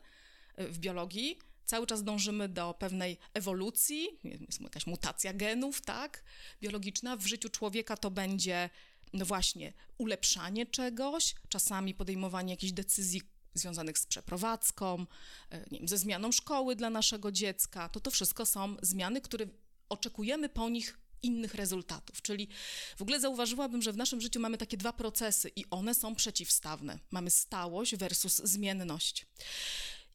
w 0.58 0.78
biologii, 0.78 1.38
cały 1.64 1.86
czas 1.86 2.04
dążymy 2.04 2.48
do 2.48 2.74
pewnej 2.74 3.18
ewolucji, 3.34 4.08
jest 4.24 4.60
jakaś 4.60 4.86
mutacja 4.86 5.32
genów, 5.32 5.80
tak, 5.80 6.24
biologiczna. 6.60 7.16
W 7.16 7.26
życiu 7.26 7.48
człowieka 7.48 7.96
to 7.96 8.10
będzie 8.10 8.70
no 9.12 9.24
właśnie, 9.24 9.72
ulepszanie 9.98 10.66
czegoś, 10.66 11.34
czasami 11.48 11.94
podejmowanie 11.94 12.52
jakichś 12.52 12.72
decyzji 12.72 13.22
związanych 13.54 13.98
z 13.98 14.06
przeprowadzką, 14.06 15.06
e, 15.50 15.64
nie 15.70 15.78
wiem, 15.78 15.88
ze 15.88 15.98
zmianą 15.98 16.32
szkoły 16.32 16.76
dla 16.76 16.90
naszego 16.90 17.32
dziecka. 17.32 17.88
To 17.88 18.00
to 18.00 18.10
wszystko 18.10 18.46
są 18.46 18.76
zmiany, 18.82 19.20
które 19.20 19.46
oczekujemy 19.88 20.48
po 20.48 20.68
nich 20.68 20.98
innych 21.22 21.54
rezultatów. 21.54 22.22
Czyli 22.22 22.48
w 22.96 23.02
ogóle 23.02 23.20
zauważyłabym, 23.20 23.82
że 23.82 23.92
w 23.92 23.96
naszym 23.96 24.20
życiu 24.20 24.40
mamy 24.40 24.58
takie 24.58 24.76
dwa 24.76 24.92
procesy 24.92 25.50
i 25.56 25.64
one 25.70 25.94
są 25.94 26.14
przeciwstawne. 26.14 26.98
Mamy 27.10 27.30
stałość 27.30 27.96
versus 27.96 28.36
zmienność. 28.44 29.26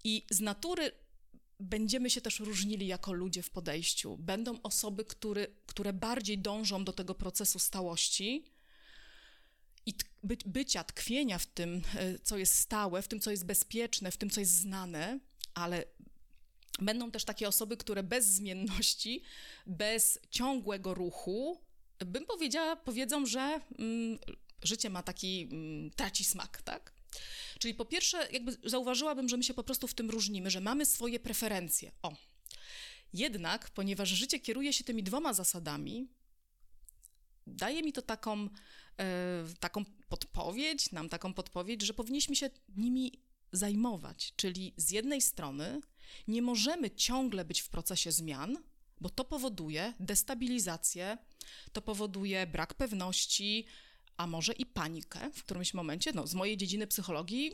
I 0.04 0.26
z 0.30 0.40
natury 0.40 0.92
będziemy 1.60 2.10
się 2.10 2.22
też 2.22 2.40
różnili 2.40 2.88
jako 2.88 3.14
ludzie 3.14 3.44
w 3.44 3.50
podejściu. 3.50 4.18
Będą 4.18 4.62
osoby, 4.62 5.06
które, 5.06 5.48
które 5.66 5.94
bardziej 5.94 6.38
dążą 6.38 6.86
do 6.86 6.94
tego 6.94 7.16
procesu 7.16 7.60
stałości, 7.60 8.44
i 9.86 9.94
by, 10.24 10.38
bycia, 10.46 10.84
tkwienia 10.84 11.38
w 11.38 11.46
tym, 11.46 11.82
e, 11.96 12.20
co 12.20 12.38
jest 12.38 12.56
stałe, 12.56 13.02
w 13.02 13.08
tym, 13.08 13.20
co 13.20 13.32
jest 13.32 13.46
bezpieczne, 13.46 14.12
w 14.12 14.18
tym, 14.18 14.30
co 14.30 14.40
jest 14.40 14.56
znane, 14.56 15.20
ale 15.54 15.86
będą 16.80 17.12
też 17.12 17.26
takie 17.26 17.48
osoby, 17.48 17.78
które 17.78 18.04
bez 18.04 18.26
zmienności, 18.26 19.24
bez 19.66 20.20
ciągłego 20.30 20.94
ruchu, 20.94 21.62
bym 22.06 22.26
powiedziała, 22.26 22.76
powiedzą, 22.76 23.26
że 23.26 23.60
mm, 23.80 24.20
życie 24.64 24.90
ma 24.90 25.04
taki, 25.04 25.48
mm, 25.52 25.92
traci 25.92 26.24
smak, 26.24 26.62
tak? 26.62 26.99
Czyli 27.60 27.74
po 27.74 27.86
pierwsze, 27.86 28.28
jakby 28.32 28.58
zauważyłabym, 28.64 29.30
że 29.30 29.38
my 29.38 29.44
się 29.44 29.54
po 29.54 29.64
prostu 29.64 29.88
w 29.88 29.94
tym 29.94 30.10
różnimy, 30.10 30.52
że 30.52 30.62
mamy 30.62 30.86
swoje 30.86 31.20
preferencje. 31.20 31.92
O. 32.02 32.16
Jednak, 33.14 33.70
ponieważ 33.70 34.10
życie 34.10 34.40
kieruje 34.40 34.74
się 34.74 34.84
tymi 34.84 35.04
dwoma 35.04 35.34
zasadami, 35.34 36.08
daje 37.48 37.84
mi 37.84 37.94
to 37.94 38.02
taką 38.02 38.50
E, 39.00 39.46
taką 39.60 39.86
podpowiedź, 40.10 40.92
nam 40.92 41.10
taką 41.10 41.34
podpowiedź, 41.34 41.82
że 41.82 41.94
powinniśmy 41.94 42.36
się 42.36 42.50
nimi 42.76 43.12
zajmować. 43.52 44.34
Czyli 44.36 44.74
z 44.78 44.92
jednej 44.92 45.22
strony 45.22 45.82
nie 46.28 46.42
możemy 46.42 46.92
ciągle 46.92 47.46
być 47.46 47.62
w 47.62 47.70
procesie 47.70 48.12
zmian, 48.12 48.58
bo 49.02 49.10
to 49.10 49.26
powoduje 49.26 49.94
destabilizację, 50.00 51.18
to 51.72 51.82
powoduje 51.82 52.48
brak 52.48 52.74
pewności, 52.74 53.66
a 54.20 54.28
może 54.28 54.54
i 54.54 54.66
panikę 54.66 55.32
w 55.34 55.44
którymś 55.44 55.74
momencie. 55.74 56.12
No, 56.14 56.28
z 56.28 56.34
mojej 56.34 56.58
dziedziny 56.58 56.88
psychologii 56.88 57.52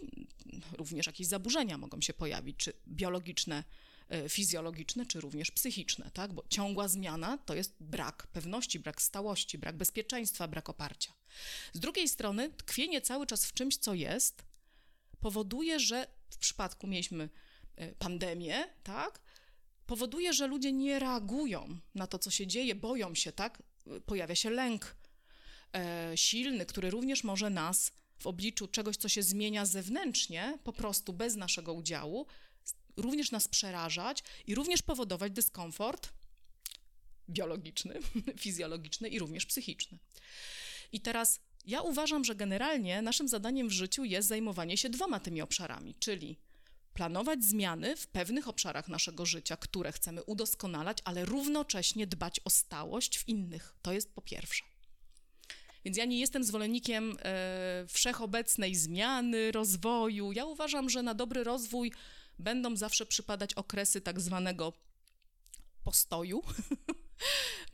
również 0.78 1.08
jakieś 1.08 1.28
zaburzenia 1.28 1.78
mogą 1.78 2.02
się 2.02 2.14
pojawić, 2.14 2.58
czy 2.58 2.74
biologiczne 2.88 3.64
E, 4.10 4.30
fizjologiczne 4.30 5.06
czy 5.06 5.22
również 5.22 5.52
psychiczne, 5.52 6.12
tak? 6.14 6.34
Bo 6.34 6.44
ciągła 6.50 6.88
zmiana 6.88 7.38
to 7.38 7.56
jest 7.56 7.76
brak 7.80 8.28
pewności, 8.28 8.80
brak 8.80 9.02
stałości, 9.02 9.58
brak 9.58 9.78
bezpieczeństwa, 9.78 10.48
brak 10.48 10.70
oparcia. 10.70 11.14
Z 11.74 11.80
drugiej 11.80 12.10
strony, 12.10 12.50
tkwienie 12.50 13.02
cały 13.02 13.28
czas 13.28 13.46
w 13.46 13.54
czymś, 13.54 13.78
co 13.78 13.94
jest, 13.94 14.44
powoduje, 15.20 15.80
że 15.80 16.08
w 16.30 16.38
przypadku 16.38 16.88
mieliśmy 16.88 17.30
e, 17.76 17.96
pandemię, 17.96 18.64
tak? 18.84 19.22
Powoduje, 19.86 20.34
że 20.34 20.48
ludzie 20.48 20.72
nie 20.72 21.00
reagują 21.00 21.80
na 21.96 22.08
to, 22.08 22.20
co 22.20 22.32
się 22.32 22.48
dzieje, 22.48 22.76
boją 22.76 23.16
się, 23.16 23.32
tak? 23.32 23.64
Pojawia 24.06 24.36
się 24.36 24.50
lęk 24.50 24.86
e, 24.86 25.05
silny, 26.16 26.66
który 26.66 26.90
również 26.90 27.24
może 27.24 27.50
nas 27.50 27.92
w 28.18 28.28
obliczu 28.28 28.68
czegoś, 28.68 28.98
co 28.98 29.10
się 29.10 29.24
zmienia 29.24 29.66
zewnętrznie, 29.66 30.60
po 30.64 30.74
prostu 30.74 31.14
bez 31.14 31.36
naszego 31.36 31.74
udziału, 31.74 32.28
również 32.98 33.32
nas 33.32 33.48
przerażać 33.48 34.24
i 34.48 34.56
również 34.56 34.82
powodować 34.82 35.32
dyskomfort 35.32 36.10
biologiczny, 37.30 38.00
fizjologiczny 38.44 39.10
i 39.10 39.20
również 39.20 39.46
psychiczny. 39.46 39.98
I 40.92 41.02
teraz 41.02 41.40
ja 41.66 41.82
uważam, 41.82 42.24
że 42.26 42.36
generalnie 42.36 43.02
naszym 43.02 43.28
zadaniem 43.28 43.70
w 43.70 43.72
życiu 43.72 44.04
jest 44.04 44.28
zajmowanie 44.28 44.78
się 44.78 44.90
dwoma 44.90 45.20
tymi 45.20 45.42
obszarami, 45.42 45.96
czyli 46.00 46.38
planować 46.94 47.44
zmiany 47.44 47.96
w 47.96 48.08
pewnych 48.08 48.48
obszarach 48.48 48.88
naszego 48.88 49.26
życia, 49.26 49.58
które 49.58 49.92
chcemy 49.92 50.24
udoskonalać, 50.24 50.98
ale 51.04 51.26
równocześnie 51.26 52.08
dbać 52.08 52.40
o 52.46 52.50
stałość 52.50 53.18
w 53.18 53.28
innych. 53.28 53.76
To 53.82 53.94
jest 53.94 54.14
po 54.14 54.22
pierwsze. 54.22 54.75
Więc 55.86 55.98
ja 55.98 56.06
nie 56.06 56.20
jestem 56.20 56.44
zwolennikiem 56.44 57.18
e, 57.20 57.86
wszechobecnej 57.88 58.76
zmiany, 58.76 59.52
rozwoju. 59.52 60.32
Ja 60.32 60.46
uważam, 60.46 60.90
że 60.90 61.04
na 61.04 61.14
dobry 61.14 61.44
rozwój 61.44 61.92
będą 62.40 62.76
zawsze 62.76 63.06
przypadać 63.06 63.54
okresy 63.54 64.02
tak 64.02 64.22
zwanego 64.22 64.74
postoju. 65.84 66.44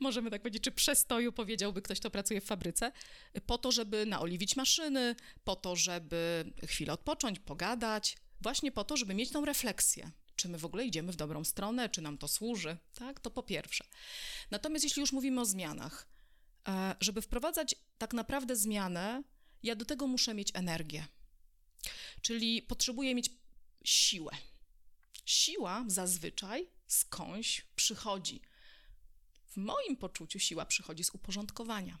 możemy 0.02 0.30
tak 0.30 0.42
powiedzieć, 0.42 0.62
czy 0.62 0.72
przestoju, 0.72 1.32
powiedziałby 1.32 1.82
ktoś, 1.82 2.00
kto 2.00 2.10
pracuje 2.10 2.40
w 2.40 2.44
fabryce, 2.44 2.92
po 3.46 3.58
to, 3.58 3.72
żeby 3.72 4.06
naoliwić 4.06 4.56
maszyny, 4.56 5.16
po 5.44 5.56
to, 5.56 5.76
żeby 5.76 6.52
chwilę 6.66 6.92
odpocząć, 6.92 7.38
pogadać, 7.38 8.16
właśnie 8.40 8.72
po 8.72 8.84
to, 8.84 8.96
żeby 8.96 9.14
mieć 9.14 9.30
tą 9.30 9.44
refleksję. 9.44 10.10
Czy 10.36 10.48
my 10.48 10.58
w 10.58 10.64
ogóle 10.64 10.86
idziemy 10.86 11.12
w 11.12 11.16
dobrą 11.16 11.44
stronę, 11.44 11.88
czy 11.88 12.02
nam 12.02 12.18
to 12.18 12.28
służy, 12.28 12.76
tak? 12.94 13.20
To 13.20 13.30
po 13.30 13.42
pierwsze. 13.42 13.84
Natomiast 14.50 14.84
jeśli 14.84 15.00
już 15.00 15.12
mówimy 15.12 15.40
o 15.40 15.44
zmianach, 15.44 16.06
żeby 17.00 17.22
wprowadzać 17.22 17.74
tak 17.98 18.14
naprawdę 18.14 18.56
zmianę, 18.56 19.22
ja 19.62 19.74
do 19.74 19.84
tego 19.84 20.06
muszę 20.06 20.34
mieć 20.34 20.50
energię. 20.54 21.06
Czyli 22.22 22.62
potrzebuję 22.62 23.14
mieć 23.14 23.30
siłę. 23.84 24.32
Siła 25.24 25.84
zazwyczaj 25.86 26.68
skądś 26.86 27.66
przychodzi. 27.76 28.40
W 29.46 29.56
moim 29.56 29.96
poczuciu 29.96 30.38
siła 30.38 30.66
przychodzi 30.66 31.04
z 31.04 31.14
uporządkowania. 31.14 31.98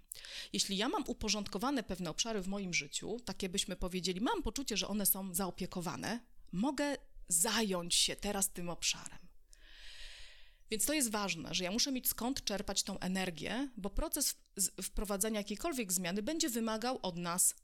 Jeśli 0.52 0.76
ja 0.76 0.88
mam 0.88 1.04
uporządkowane 1.06 1.82
pewne 1.82 2.10
obszary 2.10 2.42
w 2.42 2.48
moim 2.48 2.74
życiu, 2.74 3.20
takie 3.24 3.48
byśmy 3.48 3.76
powiedzieli, 3.76 4.20
mam 4.20 4.42
poczucie, 4.42 4.76
że 4.76 4.88
one 4.88 5.06
są 5.06 5.34
zaopiekowane, 5.34 6.20
mogę 6.52 6.96
zająć 7.28 7.94
się 7.94 8.16
teraz 8.16 8.52
tym 8.52 8.68
obszarem. 8.68 9.18
Więc 10.72 10.84
to 10.84 10.92
jest 10.92 11.10
ważne, 11.10 11.54
że 11.54 11.64
ja 11.64 11.70
muszę 11.70 11.92
mieć 11.92 12.08
skąd 12.08 12.44
czerpać 12.44 12.82
tą 12.82 12.98
energię, 12.98 13.68
bo 13.76 13.90
proces 13.90 14.36
wprowadzania 14.82 15.40
jakiejkolwiek 15.40 15.92
zmiany 15.92 16.22
będzie 16.22 16.48
wymagał 16.48 16.98
od 17.02 17.16
nas 17.16 17.54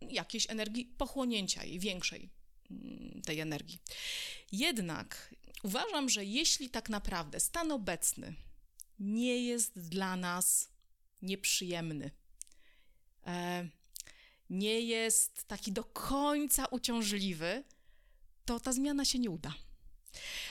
jakiejś 0.00 0.50
energii 0.50 0.84
pochłonięcia 0.84 1.64
jej, 1.64 1.78
większej 1.78 2.30
mm, 2.70 3.22
tej 3.22 3.40
energii. 3.40 3.78
Jednak 4.52 5.34
uważam, 5.62 6.08
że 6.08 6.24
jeśli 6.24 6.70
tak 6.70 6.88
naprawdę 6.88 7.40
stan 7.40 7.72
obecny 7.72 8.34
nie 8.98 9.44
jest 9.44 9.78
dla 9.78 10.16
nas 10.16 10.68
nieprzyjemny, 11.22 12.10
e, 13.26 13.68
nie 14.50 14.80
jest 14.80 15.44
taki 15.44 15.72
do 15.72 15.84
końca 15.84 16.66
uciążliwy, 16.66 17.64
to 18.44 18.60
ta 18.60 18.72
zmiana 18.72 19.04
się 19.04 19.18
nie 19.18 19.30
uda. 19.30 19.54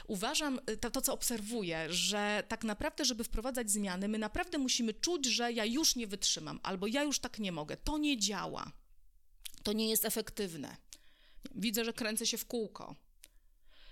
Uważam, 0.07 0.59
y, 0.69 0.77
to, 0.77 0.91
to, 0.91 1.01
co 1.01 1.13
obserwuję, 1.13 1.93
że 1.93 2.43
tak 2.47 2.63
naprawdę, 2.63 3.05
żeby 3.05 3.23
wprowadzać 3.23 3.71
zmiany, 3.71 4.07
my 4.07 4.17
naprawdę 4.17 4.57
musimy 4.57 4.93
czuć, 4.93 5.25
że 5.25 5.51
ja 5.53 5.65
już 5.65 5.95
nie 5.95 6.07
wytrzymam, 6.07 6.59
albo 6.63 6.87
ja 6.87 7.03
już 7.03 7.19
tak 7.19 7.39
nie 7.39 7.51
mogę. 7.51 7.77
To 7.77 7.97
nie 7.97 8.17
działa. 8.17 8.71
To 9.63 9.73
nie 9.73 9.89
jest 9.89 10.05
efektywne. 10.05 10.77
Widzę, 11.55 11.85
że 11.85 11.93
kręcę 11.93 12.25
się 12.25 12.37
w 12.37 12.45
kółko. 12.45 12.95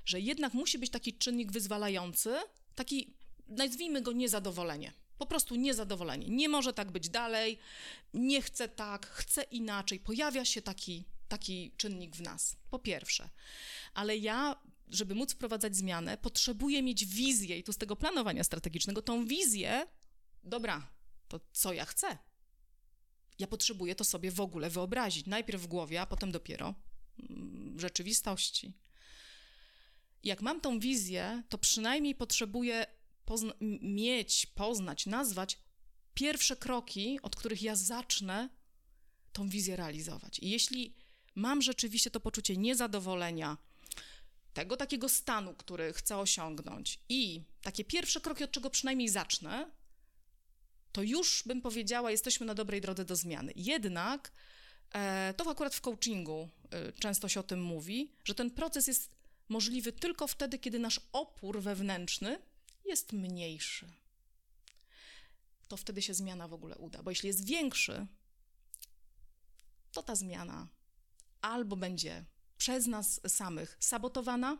Że 0.06 0.20
jednak 0.20 0.54
musi 0.54 0.78
być 0.78 0.92
taki 0.92 1.14
czynnik 1.14 1.52
wyzwalający, 1.52 2.36
taki, 2.76 3.14
nazwijmy 3.48 4.02
go 4.02 4.12
niezadowolenie. 4.12 4.94
Po 5.18 5.26
prostu 5.26 5.56
niezadowolenie. 5.56 6.28
Nie 6.30 6.50
może 6.50 6.74
tak 6.74 6.92
być 6.92 7.10
dalej, 7.10 7.60
nie 8.14 8.42
chcę 8.42 8.70
tak, 8.70 9.08
chcę 9.08 9.44
inaczej. 9.44 10.00
Pojawia 10.00 10.46
się 10.46 10.62
taki, 10.62 11.06
taki 11.28 11.72
czynnik 11.78 12.16
w 12.16 12.22
nas. 12.22 12.56
Po 12.72 12.80
pierwsze. 12.80 13.30
Ale 13.94 14.18
ja 14.18 14.56
żeby 14.92 15.16
móc 15.16 15.34
wprowadzać 15.34 15.76
zmianę, 15.76 16.18
potrzebuję 16.18 16.84
mieć 16.84 17.06
wizję 17.06 17.58
i 17.58 17.64
tu 17.64 17.74
z 17.74 17.78
tego 17.78 17.96
planowania 17.96 18.44
strategicznego, 18.44 19.02
tą 19.02 19.26
wizję, 19.26 19.88
dobra, 20.44 20.88
to 21.28 21.40
co 21.52 21.74
ja 21.74 21.86
chcę? 21.86 22.18
Ja 23.40 23.48
potrzebuję 23.48 23.96
to 23.96 24.04
sobie 24.04 24.32
w 24.32 24.42
ogóle 24.42 24.70
wyobrazić, 24.70 25.26
najpierw 25.26 25.62
w 25.62 25.68
głowie, 25.68 26.02
a 26.02 26.06
potem 26.06 26.32
dopiero 26.32 26.76
w 27.76 27.80
rzeczywistości. 27.80 28.74
Jak 30.24 30.42
mam 30.42 30.62
tą 30.62 30.80
wizję, 30.80 31.44
to 31.50 31.58
przynajmniej 31.58 32.16
potrzebuję 32.16 32.86
pozna 33.26 33.54
mieć, 33.82 34.46
poznać, 34.46 35.06
nazwać 35.06 35.58
pierwsze 36.14 36.56
kroki, 36.56 37.20
od 37.22 37.36
których 37.36 37.62
ja 37.62 37.76
zacznę 37.76 38.50
tą 39.34 39.50
wizję 39.50 39.76
realizować. 39.76 40.40
I 40.40 40.50
jeśli 40.50 40.96
mam 41.36 41.62
rzeczywiście 41.62 42.12
to 42.12 42.20
poczucie 42.20 42.58
niezadowolenia, 42.58 43.58
tego 44.54 44.78
takiego 44.78 45.10
stanu, 45.10 45.54
który 45.54 45.94
chcę 45.94 46.18
osiągnąć 46.18 47.00
i 47.10 47.44
takie 47.62 47.84
pierwsze 47.84 48.22
kroki, 48.22 48.44
od 48.44 48.52
czego 48.52 48.70
przynajmniej 48.70 49.10
zacznę, 49.10 49.72
to 50.92 51.04
już 51.04 51.44
bym 51.46 51.62
powiedziała, 51.62 52.12
jesteśmy 52.12 52.46
na 52.46 52.56
dobrej 52.56 52.82
drodze 52.82 53.06
do 53.06 53.16
zmiany. 53.16 53.54
Jednak 53.56 54.32
e, 54.94 55.34
to 55.38 55.52
akurat 55.52 55.76
w 55.76 55.82
coachingu 55.82 56.50
e, 56.72 56.92
często 56.94 57.30
się 57.30 57.40
o 57.40 57.44
tym 57.44 57.64
mówi, 57.64 58.12
że 58.24 58.36
ten 58.36 58.52
proces 58.52 58.88
jest 58.88 59.10
możliwy 59.50 59.92
tylko 59.92 60.28
wtedy, 60.28 60.60
kiedy 60.60 60.80
nasz 60.80 61.00
opór 61.12 61.62
wewnętrzny 61.62 62.40
jest 62.86 63.14
mniejszy. 63.14 63.88
To 65.68 65.78
wtedy 65.78 66.02
się 66.02 66.14
zmiana 66.14 66.48
w 66.48 66.54
ogóle 66.54 66.78
uda, 66.78 67.04
bo 67.04 67.12
jeśli 67.12 67.28
jest 67.28 67.46
większy, 67.46 68.08
to 69.92 70.04
ta 70.04 70.16
zmiana 70.16 70.68
albo 71.42 71.76
będzie 71.76 72.26
przez 72.62 72.88
nas 72.88 73.22
samych 73.28 73.78
sabotowana, 73.80 74.58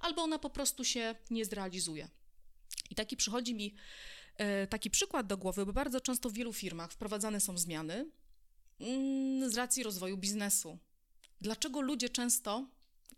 albo 0.00 0.22
ona 0.22 0.38
po 0.38 0.50
prostu 0.50 0.84
się 0.84 1.14
nie 1.30 1.44
zrealizuje. 1.44 2.08
I 2.90 2.94
taki 2.94 3.16
przychodzi 3.16 3.54
mi 3.54 3.74
e, 4.36 4.66
taki 4.66 4.90
przykład 4.90 5.26
do 5.26 5.36
głowy, 5.36 5.66
bo 5.66 5.72
bardzo 5.72 6.00
często 6.00 6.30
w 6.30 6.32
wielu 6.32 6.52
firmach 6.52 6.92
wprowadzane 6.92 7.40
są 7.40 7.58
zmiany 7.58 8.10
mm, 8.80 9.50
z 9.50 9.56
racji 9.56 9.82
rozwoju 9.82 10.16
biznesu. 10.16 10.78
Dlaczego 11.40 11.80
ludzie 11.80 12.08
często, 12.08 12.68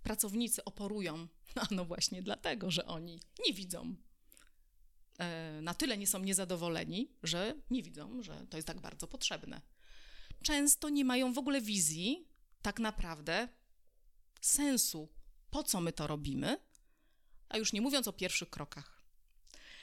pracownicy 0.03 0.65
oporują? 0.65 1.29
No 1.71 1.85
właśnie 1.85 2.23
dlatego, 2.23 2.71
że 2.71 2.87
oni 2.87 3.21
nie 3.47 3.55
widzą. 3.55 3.95
E, 5.19 5.59
na 5.63 5.75
tyle 5.75 5.99
nie 5.99 6.07
są 6.07 6.19
niezadowoleni, 6.19 7.13
że 7.23 7.55
nie 7.71 7.83
widzą, 7.83 8.23
że 8.23 8.47
to 8.51 8.57
jest 8.59 8.67
tak 8.67 8.81
bardzo 8.81 9.07
potrzebne. 9.07 9.61
Często 10.43 10.89
nie 10.89 11.05
mają 11.05 11.33
w 11.33 11.39
ogóle 11.39 11.61
wizji, 11.61 12.29
tak 12.63 12.81
naprawdę, 12.81 13.49
sensu, 14.41 15.09
po 15.51 15.63
co 15.63 15.81
my 15.81 15.93
to 15.93 16.07
robimy, 16.07 16.59
a 17.49 17.59
już 17.59 17.73
nie 17.73 17.81
mówiąc 17.81 18.09
o 18.09 18.13
pierwszych 18.13 18.51
krokach, 18.51 19.03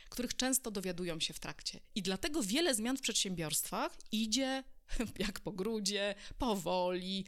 których 0.10 0.36
często 0.36 0.72
dowiadują 0.72 1.20
się 1.20 1.34
w 1.34 1.40
trakcie. 1.40 1.80
I 1.96 2.02
dlatego 2.02 2.44
wiele 2.44 2.76
zmian 2.76 2.98
w 2.98 3.02
przedsiębiorstwach 3.02 3.98
idzie 4.12 4.64
jak 5.28 5.40
po 5.40 5.52
grudzie, 5.52 6.16
powoli, 6.38 7.26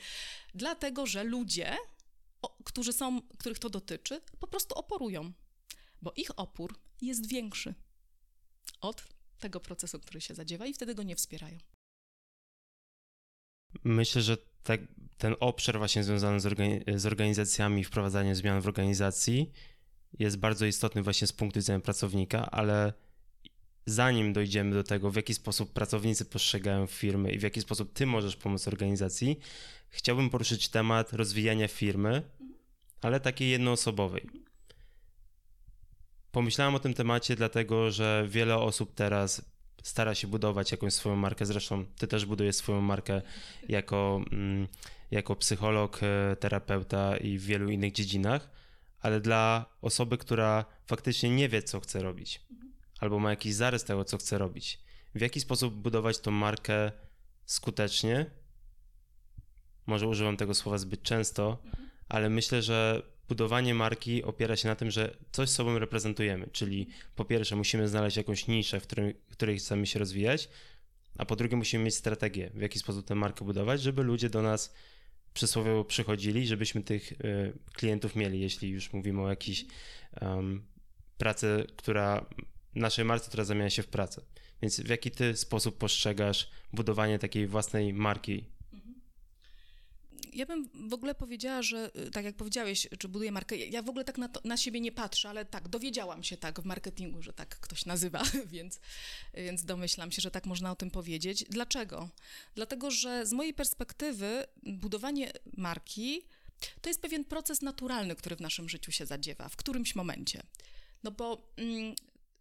dlatego 0.55 1.05
że 1.05 1.23
ludzie, 1.23 1.77
którzy 2.65 2.93
są, 2.93 3.21
których 3.21 3.59
to 3.59 3.69
dotyczy, 3.69 4.21
po 4.39 4.47
prostu 4.47 4.75
oporują, 4.75 5.33
bo 6.01 6.13
ich 6.15 6.39
opór 6.39 6.79
jest 7.01 7.27
większy 7.27 7.73
od 8.81 9.03
tego 9.39 9.59
procesu, 9.59 9.99
który 9.99 10.21
się 10.21 10.35
zadziewa 10.35 10.65
i 10.65 10.73
wtedy 10.73 10.95
go 10.95 11.03
nie 11.03 11.15
wspierają. 11.15 11.57
Myślę, 13.83 14.21
że 14.21 14.37
tak, 14.63 14.81
ten 15.17 15.35
obszar 15.39 15.77
właśnie 15.77 16.03
związany 16.03 16.39
z, 16.39 16.45
organi- 16.45 16.97
z 16.97 17.05
organizacjami, 17.05 17.83
wprowadzaniem 17.83 18.35
zmian 18.35 18.61
w 18.61 18.67
organizacji 18.67 19.51
jest 20.19 20.37
bardzo 20.37 20.65
istotny 20.65 21.03
właśnie 21.03 21.27
z 21.27 21.33
punktu 21.33 21.59
widzenia 21.59 21.79
pracownika, 21.79 22.51
ale 22.51 22.93
zanim 23.85 24.33
dojdziemy 24.33 24.73
do 24.73 24.83
tego, 24.83 25.11
w 25.11 25.15
jaki 25.15 25.33
sposób 25.33 25.73
pracownicy 25.73 26.25
postrzegają 26.25 26.87
firmy 26.87 27.31
i 27.31 27.39
w 27.39 27.41
jaki 27.41 27.61
sposób 27.61 27.93
ty 27.93 28.05
możesz 28.05 28.35
pomóc 28.35 28.67
organizacji, 28.67 29.39
chciałbym 29.89 30.29
poruszyć 30.29 30.69
temat 30.69 31.13
rozwijania 31.13 31.67
firmy, 31.67 32.21
ale 33.01 33.19
takiej 33.19 33.49
jednoosobowej. 33.49 34.29
Pomyślałem 36.31 36.75
o 36.75 36.79
tym 36.79 36.93
temacie, 36.93 37.35
dlatego 37.35 37.91
że 37.91 38.25
wiele 38.29 38.57
osób 38.57 38.93
teraz 38.95 39.41
stara 39.83 40.15
się 40.15 40.27
budować 40.27 40.71
jakąś 40.71 40.93
swoją 40.93 41.15
markę. 41.15 41.45
Zresztą 41.45 41.85
ty 41.85 42.07
też 42.07 42.25
budujesz 42.25 42.55
swoją 42.55 42.81
markę 42.81 43.21
jako, 43.69 44.21
mm, 44.31 44.67
jako 45.11 45.35
psycholog, 45.35 45.99
e, 46.03 46.35
terapeuta 46.35 47.17
i 47.17 47.37
w 47.37 47.43
wielu 47.43 47.69
innych 47.69 47.93
dziedzinach, 47.93 48.49
ale 48.99 49.21
dla 49.21 49.65
osoby, 49.81 50.17
która 50.17 50.65
faktycznie 50.85 51.29
nie 51.29 51.49
wie, 51.49 51.63
co 51.63 51.79
chce 51.79 52.03
robić, 52.03 52.41
albo 52.99 53.19
ma 53.19 53.29
jakiś 53.29 53.53
zarys 53.53 53.83
tego, 53.83 54.05
co 54.05 54.17
chce 54.17 54.37
robić, 54.37 54.79
w 55.15 55.21
jaki 55.21 55.39
sposób 55.39 55.73
budować 55.73 56.19
tą 56.19 56.31
markę 56.31 56.91
skutecznie? 57.45 58.25
Może 59.85 60.07
używam 60.07 60.37
tego 60.37 60.53
słowa 60.53 60.77
zbyt 60.77 61.03
często, 61.03 61.63
ale 62.09 62.29
myślę, 62.29 62.61
że 62.61 63.01
budowanie 63.29 63.73
marki 63.73 64.23
opiera 64.23 64.55
się 64.55 64.67
na 64.67 64.75
tym, 64.75 64.91
że 64.91 65.15
coś 65.31 65.49
sobą 65.49 65.79
reprezentujemy, 65.79 66.47
czyli 66.51 66.87
po 67.15 67.25
pierwsze 67.25 67.55
musimy 67.55 67.87
znaleźć 67.87 68.17
jakąś 68.17 68.47
niszę, 68.47 68.79
w 68.79 68.83
której, 68.83 69.15
w 69.29 69.31
której 69.31 69.57
chcemy 69.57 69.87
się 69.87 69.99
rozwijać, 69.99 70.49
a 71.17 71.25
po 71.25 71.35
drugie 71.35 71.57
musimy 71.57 71.83
mieć 71.83 71.95
strategię, 71.95 72.51
w 72.53 72.61
jaki 72.61 72.79
sposób 72.79 73.05
tę 73.05 73.15
markę 73.15 73.45
budować, 73.45 73.81
żeby 73.81 74.03
ludzie 74.03 74.29
do 74.29 74.41
nas 74.41 74.73
przysłowiowo 75.33 75.85
przychodzili, 75.85 76.47
żebyśmy 76.47 76.83
tych 76.83 77.11
y, 77.11 77.53
klientów 77.73 78.15
mieli, 78.15 78.39
jeśli 78.39 78.69
już 78.69 78.93
mówimy 78.93 79.21
o 79.21 79.29
jakiejś 79.29 79.65
um, 80.21 80.65
pracy, 81.17 81.67
która, 81.77 82.25
naszej 82.75 83.05
marce, 83.05 83.27
która 83.27 83.43
zamienia 83.43 83.69
się 83.69 83.83
w 83.83 83.87
pracę. 83.87 84.21
Więc 84.61 84.79
w 84.79 84.89
jaki 84.89 85.11
ty 85.11 85.37
sposób 85.37 85.77
postrzegasz 85.77 86.49
budowanie 86.73 87.19
takiej 87.19 87.47
własnej 87.47 87.93
marki 87.93 88.45
Ja 90.33 90.45
bym 90.45 90.89
w 90.89 90.93
ogóle 90.93 91.15
powiedziała, 91.15 91.61
że 91.61 91.91
y, 92.07 92.11
tak 92.11 92.25
jak 92.25 92.35
powiedziałeś, 92.35 92.87
czy 92.99 93.07
buduję 93.07 93.31
markę, 93.31 93.57
ja 93.57 93.81
w 93.81 93.89
ogóle 93.89 94.05
tak 94.05 94.17
na, 94.17 94.29
to, 94.29 94.41
na 94.43 94.57
siebie 94.57 94.81
nie 94.81 94.91
patrzę, 94.91 95.29
ale 95.29 95.45
tak, 95.45 95.67
dowiedziałam 95.67 96.23
się 96.23 96.37
tak 96.37 96.61
w 96.61 96.65
marketingu, 96.65 97.21
że 97.21 97.33
tak 97.33 97.59
ktoś 97.59 97.85
nazywa, 97.85 98.23
więc, 98.53 98.79
więc 99.33 99.65
domyślam 99.65 100.11
się, 100.11 100.21
że 100.21 100.31
tak 100.31 100.45
można 100.45 100.71
o 100.71 100.75
tym 100.75 100.91
powiedzieć. 100.91 101.45
Dlaczego? 101.49 102.09
Dlatego, 102.55 102.91
że 102.91 103.25
z 103.25 103.33
mojej 103.33 103.53
perspektywy 103.53 104.45
budowanie 104.63 105.31
marki 105.57 106.21
to 106.81 106.89
jest 106.89 107.01
pewien 107.01 107.25
proces 107.25 107.61
naturalny, 107.61 108.15
który 108.15 108.35
w 108.35 108.41
naszym 108.41 108.69
życiu 108.69 108.91
się 108.91 109.05
zadziewa 109.05 109.49
w 109.49 109.55
którymś 109.55 109.95
momencie. 109.95 110.43
No 111.03 111.11
bo 111.11 111.51
mm, 111.57 111.95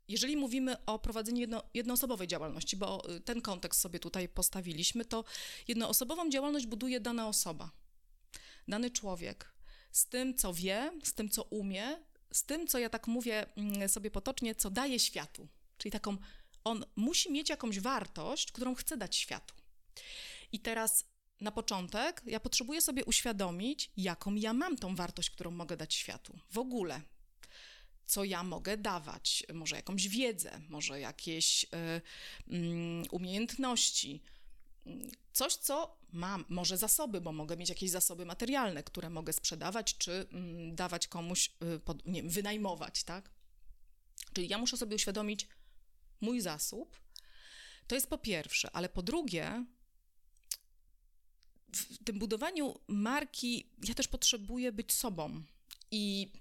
jeżeli 0.08 0.36
mówimy 0.36 0.86
o 0.86 0.98
prowadzeniu 0.98 1.40
jedno, 1.40 1.62
jednoosobowej 1.74 2.28
działalności, 2.28 2.76
bo 2.76 3.10
y, 3.16 3.20
ten 3.20 3.40
kontekst 3.40 3.80
sobie 3.80 3.98
tutaj 3.98 4.28
postawiliśmy, 4.28 5.04
to 5.04 5.24
jednoosobową 5.68 6.30
działalność 6.30 6.66
buduje 6.66 7.00
dana 7.00 7.28
osoba, 7.28 7.70
dany 8.68 8.90
człowiek 8.90 9.52
z 9.92 10.06
tym, 10.06 10.34
co 10.34 10.54
wie, 10.54 10.92
z 11.04 11.14
tym, 11.14 11.30
co 11.30 11.42
umie, 11.42 11.96
z 12.32 12.42
tym, 12.42 12.66
co 12.66 12.78
ja 12.78 12.88
tak 12.88 13.06
mówię 13.06 13.46
mm, 13.56 13.88
sobie 13.88 14.10
potocznie, 14.10 14.54
co 14.54 14.70
daje 14.70 14.98
światu. 14.98 15.48
Czyli 15.78 15.92
taką, 15.92 16.16
on 16.64 16.84
musi 16.96 17.32
mieć 17.32 17.50
jakąś 17.50 17.80
wartość, 17.80 18.52
którą 18.52 18.74
chce 18.74 18.96
dać 18.96 19.16
światu. 19.16 19.54
I 20.52 20.60
teraz 20.60 21.04
na 21.40 21.52
początek 21.52 22.22
ja 22.26 22.40
potrzebuję 22.40 22.80
sobie 22.80 23.04
uświadomić, 23.04 23.90
jaką 23.96 24.34
ja 24.34 24.52
mam 24.52 24.76
tą 24.76 24.96
wartość, 24.96 25.30
którą 25.30 25.50
mogę 25.50 25.76
dać 25.76 25.94
światu. 25.94 26.38
W 26.50 26.58
ogóle, 26.58 27.00
co 28.06 28.24
ja 28.24 28.42
mogę 28.42 28.76
dawać, 28.76 29.44
może 29.54 29.76
jakąś 29.76 30.08
wiedzę, 30.08 30.60
może 30.68 31.00
jakieś 31.00 31.64
y, 31.64 31.66
y, 32.54 33.10
umiejętności, 33.10 34.22
coś, 35.32 35.54
co 35.54 35.97
mam, 36.12 36.44
może 36.48 36.76
zasoby, 36.78 37.20
bo 37.20 37.32
mogę 37.32 37.56
mieć 37.56 37.68
jakieś 37.68 37.90
zasoby 37.90 38.26
materialne, 38.26 38.82
które 38.82 39.10
mogę 39.10 39.32
sprzedawać 39.32 39.98
czy 39.98 40.12
y, 40.12 40.26
dawać 40.74 41.08
komuś, 41.08 41.50
pod, 41.84 42.06
nie 42.06 42.22
wiem, 42.22 42.30
wynajmować, 42.30 43.04
tak? 43.04 43.30
Czyli 44.32 44.48
ja 44.48 44.58
muszę 44.58 44.76
sobie 44.76 44.96
uświadomić 44.96 45.48
mój 46.20 46.40
zasób. 46.40 47.00
To 47.86 47.94
jest 47.94 48.06
po 48.06 48.18
pierwsze, 48.18 48.70
ale 48.72 48.88
po 48.88 49.02
drugie, 49.02 49.64
w 51.72 52.04
tym 52.04 52.18
budowaniu 52.18 52.80
marki 52.88 53.70
ja 53.84 53.94
też 53.94 54.08
potrzebuję 54.08 54.72
być 54.72 54.92
sobą. 54.92 55.42
I 55.90 56.32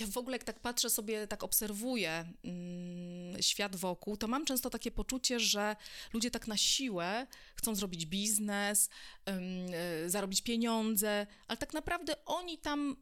ja 0.00 0.06
w 0.06 0.16
ogóle, 0.16 0.34
jak 0.34 0.44
tak 0.44 0.60
patrzę 0.60 0.90
sobie, 0.90 1.26
tak 1.26 1.42
obserwuję 1.42 2.32
mm, 2.44 3.42
świat 3.42 3.76
wokół, 3.76 4.16
to 4.16 4.28
mam 4.28 4.44
często 4.44 4.70
takie 4.70 4.90
poczucie, 4.90 5.40
że 5.40 5.76
ludzie 6.12 6.30
tak 6.30 6.48
na 6.48 6.56
siłę 6.56 7.26
chcą 7.54 7.74
zrobić 7.74 8.06
biznes, 8.06 8.88
y, 10.04 10.10
zarobić 10.10 10.42
pieniądze, 10.42 11.26
ale 11.48 11.56
tak 11.56 11.74
naprawdę 11.74 12.24
oni 12.24 12.58
tam 12.58 12.96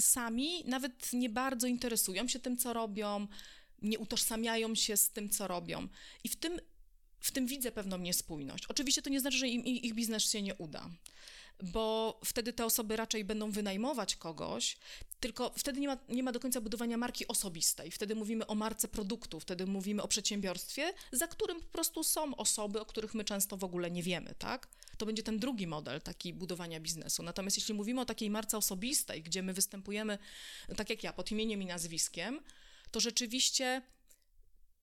sami 0.00 0.64
nawet 0.64 1.12
nie 1.12 1.30
bardzo 1.30 1.66
interesują 1.66 2.28
się 2.28 2.38
tym, 2.38 2.56
co 2.56 2.72
robią, 2.72 3.26
nie 3.82 3.98
utożsamiają 3.98 4.74
się 4.74 4.96
z 4.96 5.10
tym, 5.10 5.30
co 5.30 5.48
robią. 5.48 5.88
I 6.24 6.28
w 6.28 6.36
tym, 6.36 6.60
w 7.20 7.30
tym 7.30 7.46
widzę 7.46 7.72
pewną 7.72 7.98
niespójność. 7.98 8.66
Oczywiście 8.66 9.02
to 9.02 9.10
nie 9.10 9.20
znaczy, 9.20 9.38
że 9.38 9.48
im, 9.48 9.64
ich 9.64 9.94
biznes 9.94 10.30
się 10.30 10.42
nie 10.42 10.54
uda 10.54 10.90
bo 11.62 12.20
wtedy 12.24 12.52
te 12.52 12.64
osoby 12.64 12.96
raczej 12.96 13.24
będą 13.24 13.50
wynajmować 13.50 14.16
kogoś, 14.16 14.76
tylko 15.20 15.52
wtedy 15.56 15.80
nie 15.80 15.88
ma, 15.88 15.98
nie 16.08 16.22
ma 16.22 16.32
do 16.32 16.40
końca 16.40 16.60
budowania 16.60 16.96
marki 16.96 17.28
osobistej. 17.28 17.90
Wtedy 17.90 18.14
mówimy 18.14 18.46
o 18.46 18.54
marce 18.54 18.88
produktu, 18.88 19.40
wtedy 19.40 19.66
mówimy 19.66 20.02
o 20.02 20.08
przedsiębiorstwie, 20.08 20.92
za 21.12 21.26
którym 21.26 21.60
po 21.60 21.66
prostu 21.66 22.04
są 22.04 22.36
osoby, 22.36 22.80
o 22.80 22.86
których 22.86 23.14
my 23.14 23.24
często 23.24 23.56
w 23.56 23.64
ogóle 23.64 23.90
nie 23.90 24.02
wiemy, 24.02 24.34
tak? 24.38 24.68
To 24.98 25.06
będzie 25.06 25.22
ten 25.22 25.38
drugi 25.38 25.66
model 25.66 26.00
taki 26.00 26.32
budowania 26.32 26.80
biznesu. 26.80 27.22
Natomiast 27.22 27.56
jeśli 27.56 27.74
mówimy 27.74 28.00
o 28.00 28.04
takiej 28.04 28.30
marce 28.30 28.58
osobistej, 28.58 29.22
gdzie 29.22 29.42
my 29.42 29.52
występujemy, 29.52 30.18
tak 30.76 30.90
jak 30.90 31.04
ja, 31.04 31.12
pod 31.12 31.30
imieniem 31.30 31.62
i 31.62 31.66
nazwiskiem, 31.66 32.40
to 32.90 33.00
rzeczywiście 33.00 33.82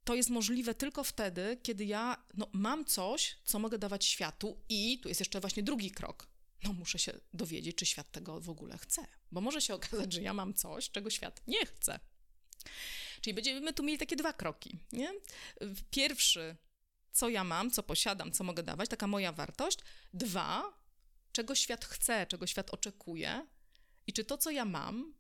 to 0.04 0.16
jest 0.16 0.30
możliwe 0.30 0.76
tylko 0.76 1.04
wtedy, 1.04 1.58
kiedy 1.64 1.86
ja 1.86 2.24
no, 2.34 2.48
mam 2.54 2.86
coś, 2.86 3.36
co 3.44 3.60
mogę 3.60 3.78
dawać 3.78 4.06
światu, 4.06 4.58
i 4.70 5.00
tu 5.00 5.10
jest 5.10 5.22
jeszcze 5.22 5.40
właśnie 5.40 5.64
drugi 5.64 5.92
krok 5.92 6.31
no 6.64 6.74
muszę 6.74 7.00
się 7.00 7.14
dowiedzieć, 7.34 7.76
czy 7.76 7.86
świat 7.86 8.12
tego 8.12 8.40
w 8.40 8.50
ogóle 8.50 8.78
chce. 8.78 9.08
Bo 9.32 9.42
może 9.42 9.62
się 9.62 9.74
okazać, 9.74 10.14
że 10.14 10.22
ja 10.22 10.34
mam 10.34 10.54
coś, 10.54 10.90
czego 10.90 11.10
świat 11.10 11.42
nie 11.48 11.66
chce. 11.66 12.00
Czyli 13.22 13.34
będziemy 13.34 13.74
tu 13.74 13.84
mieli 13.84 14.00
takie 14.00 14.16
dwa 14.16 14.34
kroki. 14.34 14.80
Nie? 14.92 15.14
Pierwszy, 15.92 16.56
co 17.12 17.30
ja 17.30 17.44
mam, 17.44 17.72
co 17.72 17.84
posiadam, 17.84 18.32
co 18.32 18.44
mogę 18.44 18.64
dawać, 18.64 18.90
taka 18.90 19.08
moja 19.08 19.32
wartość. 19.32 19.80
Dwa, 20.14 20.64
czego 21.32 21.56
świat 21.56 21.86
chce, 21.86 22.26
czego 22.28 22.48
świat 22.48 22.70
oczekuje 22.70 23.48
i 24.08 24.14
czy 24.14 24.24
to, 24.24 24.38
co 24.38 24.52
ja 24.52 24.66
mam, 24.66 25.14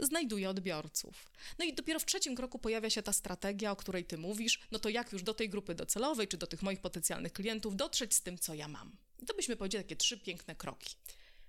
znajduje 0.00 0.50
odbiorców. 0.50 1.32
No 1.58 1.64
i 1.64 1.74
dopiero 1.74 2.00
w 2.00 2.04
trzecim 2.04 2.36
kroku 2.36 2.58
pojawia 2.58 2.90
się 2.90 3.02
ta 3.02 3.12
strategia, 3.12 3.72
o 3.72 3.76
której 3.76 4.04
ty 4.04 4.18
mówisz, 4.18 4.60
no 4.70 4.78
to 4.78 4.88
jak 4.88 5.12
już 5.12 5.22
do 5.22 5.34
tej 5.34 5.48
grupy 5.48 5.74
docelowej, 5.74 6.28
czy 6.28 6.36
do 6.36 6.46
tych 6.46 6.62
moich 6.62 6.80
potencjalnych 6.80 7.32
klientów 7.32 7.76
dotrzeć 7.76 8.14
z 8.14 8.22
tym, 8.22 8.38
co 8.38 8.54
ja 8.54 8.68
mam. 8.68 8.96
I 9.22 9.26
to 9.26 9.34
byśmy 9.34 9.56
powiedzieli 9.56 9.84
takie 9.84 9.96
trzy 9.96 10.18
piękne 10.18 10.54
kroki. 10.54 10.94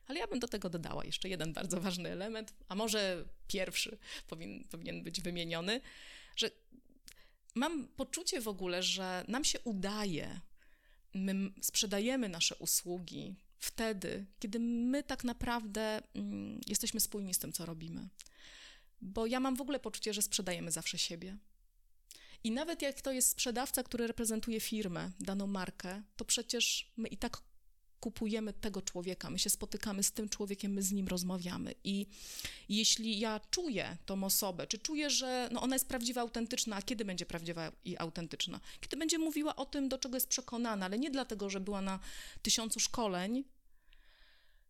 Ale 0.08 0.20
ja 0.20 0.28
bym 0.28 0.40
do 0.40 0.48
tego 0.48 0.70
dodała 0.70 1.06
jeszcze 1.06 1.30
jeden 1.30 1.54
bardzo 1.54 1.82
ważny 1.82 2.10
element, 2.10 2.54
a 2.68 2.76
może 2.76 3.26
pierwszy 3.48 3.98
powin, 4.28 4.64
powinien 4.64 5.04
być 5.04 5.22
wymieniony, 5.22 5.82
że 6.36 6.52
mam 7.56 7.88
poczucie 7.88 8.42
w 8.42 8.48
ogóle, 8.48 8.84
że 8.84 9.26
nam 9.28 9.44
się 9.44 9.60
udaje, 9.60 10.40
my 11.14 11.52
sprzedajemy 11.62 12.30
nasze 12.30 12.56
usługi 12.56 13.36
wtedy, 13.58 14.26
kiedy 14.40 14.60
my 14.60 15.04
tak 15.04 15.24
naprawdę 15.24 16.02
mm, 16.16 16.62
jesteśmy 16.68 17.00
spójni 17.00 17.34
z 17.34 17.40
tym, 17.40 17.54
co 17.54 17.66
robimy. 17.66 18.10
Bo 19.02 19.26
ja 19.26 19.40
mam 19.40 19.56
w 19.56 19.62
ogóle 19.62 19.80
poczucie, 19.80 20.14
że 20.14 20.22
sprzedajemy 20.22 20.72
zawsze 20.72 20.98
siebie. 20.98 21.38
I 22.44 22.52
nawet 22.52 22.82
jak 22.82 23.02
to 23.02 23.12
jest 23.12 23.30
sprzedawca, 23.30 23.84
który 23.84 24.08
reprezentuje 24.08 24.60
firmę, 24.60 25.12
daną 25.20 25.48
markę, 25.48 26.04
to 26.16 26.26
przecież 26.26 26.92
my 26.98 27.08
i 27.08 27.18
tak 27.18 27.38
kupujemy 28.00 28.54
tego 28.54 28.82
człowieka, 28.82 29.30
my 29.30 29.40
się 29.40 29.50
spotykamy 29.50 30.04
z 30.04 30.12
tym 30.12 30.30
człowiekiem, 30.30 30.74
my 30.74 30.82
z 30.82 30.92
nim 30.92 31.08
rozmawiamy. 31.08 31.76
I 31.84 32.08
jeśli 32.70 33.20
ja 33.20 33.40
czuję 33.52 33.98
tą 34.06 34.24
osobę, 34.24 34.68
czy 34.68 34.78
czuję, 34.78 35.10
że 35.10 35.50
no 35.52 35.62
ona 35.62 35.76
jest 35.76 35.88
prawdziwa, 35.88 36.22
autentyczna, 36.22 36.76
a 36.76 36.82
kiedy 36.82 37.06
będzie 37.06 37.26
prawdziwa 37.26 37.72
i 37.86 37.98
autentyczna? 37.98 38.60
Kiedy 38.82 38.98
będzie 38.98 39.20
mówiła 39.20 39.56
o 39.56 39.66
tym, 39.66 39.90
do 39.90 39.98
czego 39.98 40.18
jest 40.18 40.28
przekonana, 40.28 40.86
ale 40.86 41.00
nie 41.00 41.12
dlatego, 41.12 41.50
że 41.50 41.60
była 41.60 41.82
na 41.82 42.00
tysiącu 42.42 42.80
szkoleń, 42.80 43.44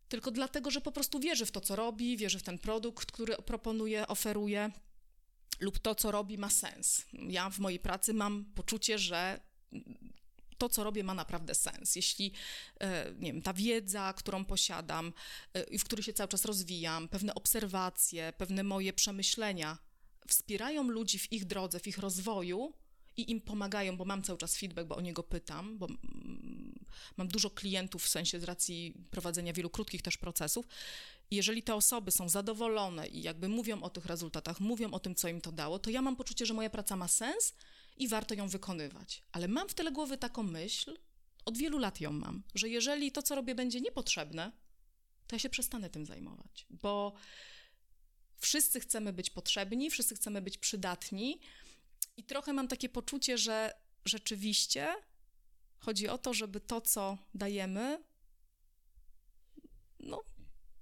tylko 0.08 0.30
dlatego, 0.30 0.70
że 0.70 0.80
po 0.80 0.92
prostu 0.92 1.20
wierzy 1.20 1.46
w 1.46 1.50
to, 1.50 1.60
co 1.60 1.76
robi, 1.76 2.16
wierzy 2.16 2.38
w 2.38 2.42
ten 2.42 2.58
produkt, 2.58 3.12
który 3.12 3.36
proponuje, 3.36 4.06
oferuje, 4.06 4.70
lub 5.60 5.78
to, 5.78 5.94
co 5.94 6.10
robi, 6.10 6.38
ma 6.38 6.50
sens. 6.50 7.06
Ja 7.12 7.50
w 7.50 7.58
mojej 7.58 7.78
pracy 7.78 8.14
mam 8.14 8.44
poczucie, 8.44 8.98
że 8.98 9.40
to, 10.58 10.68
co 10.68 10.84
robię, 10.84 11.04
ma 11.04 11.14
naprawdę 11.14 11.54
sens. 11.54 11.96
Jeśli, 11.96 12.32
e, 12.80 13.12
nie 13.18 13.32
wiem, 13.32 13.42
ta 13.42 13.52
wiedza, 13.52 14.14
którą 14.16 14.44
posiadam 14.44 15.12
e, 15.54 15.62
i 15.62 15.78
w 15.78 15.84
której 15.84 16.02
się 16.02 16.12
cały 16.12 16.28
czas 16.28 16.44
rozwijam, 16.44 17.08
pewne 17.08 17.34
obserwacje, 17.34 18.32
pewne 18.36 18.62
moje 18.62 18.92
przemyślenia 18.92 19.78
wspierają 20.28 20.88
ludzi 20.88 21.18
w 21.18 21.32
ich 21.32 21.44
drodze, 21.44 21.80
w 21.80 21.86
ich 21.86 21.98
rozwoju 21.98 22.72
i 23.16 23.30
im 23.30 23.40
pomagają, 23.40 23.96
bo 23.96 24.04
mam 24.04 24.22
cały 24.22 24.38
czas 24.38 24.56
feedback, 24.56 24.88
bo 24.88 24.96
o 24.96 25.00
niego 25.00 25.22
pytam, 25.22 25.78
bo 25.78 25.86
mam 27.16 27.28
dużo 27.28 27.50
klientów 27.50 28.04
w 28.04 28.08
sensie 28.08 28.40
z 28.40 28.44
racji 28.44 28.94
prowadzenia 29.10 29.52
wielu 29.52 29.70
krótkich 29.70 30.02
też 30.02 30.16
procesów. 30.16 30.66
Jeżeli 31.30 31.62
te 31.62 31.74
osoby 31.74 32.10
są 32.10 32.28
zadowolone 32.28 33.06
i 33.08 33.22
jakby 33.22 33.48
mówią 33.48 33.82
o 33.82 33.90
tych 33.90 34.06
rezultatach, 34.06 34.60
mówią 34.60 34.90
o 34.90 35.00
tym, 35.00 35.14
co 35.14 35.28
im 35.28 35.40
to 35.40 35.52
dało, 35.52 35.78
to 35.78 35.90
ja 35.90 36.02
mam 36.02 36.16
poczucie, 36.16 36.46
że 36.46 36.54
moja 36.54 36.70
praca 36.70 36.96
ma 36.96 37.08
sens 37.08 37.54
i 37.96 38.08
warto 38.08 38.34
ją 38.34 38.48
wykonywać. 38.48 39.22
Ale 39.32 39.48
mam 39.48 39.68
w 39.68 39.74
tyle 39.74 39.92
głowy 39.92 40.18
taką 40.18 40.42
myśl, 40.42 40.98
od 41.44 41.58
wielu 41.58 41.78
lat 41.78 42.00
ją 42.00 42.12
mam, 42.12 42.42
że 42.54 42.68
jeżeli 42.68 43.12
to, 43.12 43.22
co 43.22 43.34
robię, 43.34 43.54
będzie 43.54 43.80
niepotrzebne, 43.80 44.52
to 45.26 45.36
ja 45.36 45.40
się 45.40 45.50
przestanę 45.50 45.90
tym 45.90 46.06
zajmować, 46.06 46.66
bo 46.70 47.12
wszyscy 48.38 48.80
chcemy 48.80 49.12
być 49.12 49.30
potrzebni, 49.30 49.90
wszyscy 49.90 50.14
chcemy 50.14 50.42
być 50.42 50.58
przydatni 50.58 51.40
i 52.16 52.24
trochę 52.24 52.52
mam 52.52 52.68
takie 52.68 52.88
poczucie, 52.88 53.38
że 53.38 53.72
rzeczywiście 54.04 54.94
chodzi 55.78 56.08
o 56.08 56.18
to, 56.18 56.34
żeby 56.34 56.60
to, 56.60 56.80
co 56.80 57.18
dajemy, 57.34 58.04
no, 60.00 60.24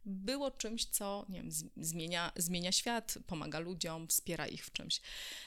było 0.04 0.50
czymś, 0.50 0.84
co 0.84 1.26
nie 1.28 1.42
wiem, 1.42 1.50
zmienia, 1.76 2.32
zmienia 2.36 2.72
świat, 2.72 3.18
pomaga 3.26 3.58
ludziom, 3.58 4.08
wspiera 4.08 4.46
ich 4.46 4.66
w 4.66 4.72
czymś. 4.72 5.00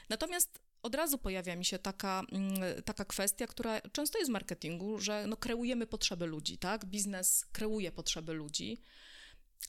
Natomiast 0.10 0.60
od 0.84 0.96
razu 0.96 1.18
pojawia 1.18 1.56
mi 1.56 1.66
się 1.66 1.80
taka, 1.80 2.24
mm, 2.32 2.84
taka 2.84 3.06
kwestia, 3.06 3.48
która 3.48 3.82
często 3.82 4.18
jest 4.18 4.32
w 4.32 4.34
marketingu, 4.34 5.00
że 5.00 5.28
no, 5.28 5.38
kreujemy 5.38 5.88
potrzeby 5.88 6.26
ludzi, 6.26 6.58
tak? 6.58 6.86
Biznes 6.86 7.46
kreuje 7.52 7.92
potrzeby 7.92 8.34
ludzi, 8.34 8.82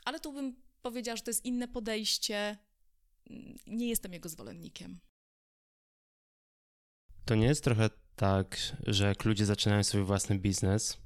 ale 0.05 0.21
tu 0.21 0.33
bym 0.33 0.57
powiedziała, 0.83 1.17
że 1.17 1.23
to 1.23 1.31
jest 1.31 1.45
inne 1.45 1.69
podejście. 1.69 2.59
Nie 3.67 3.89
jestem 3.89 4.13
jego 4.13 4.29
zwolennikiem. 4.29 5.01
To 7.25 7.35
nie 7.35 7.47
jest 7.47 7.65
trochę 7.65 7.91
tak, 8.17 8.57
że 8.87 9.07
jak 9.07 9.25
ludzie 9.25 9.47
zaczynają 9.47 9.85
swój 9.85 10.03
własny 10.03 10.39
biznes, 10.39 10.99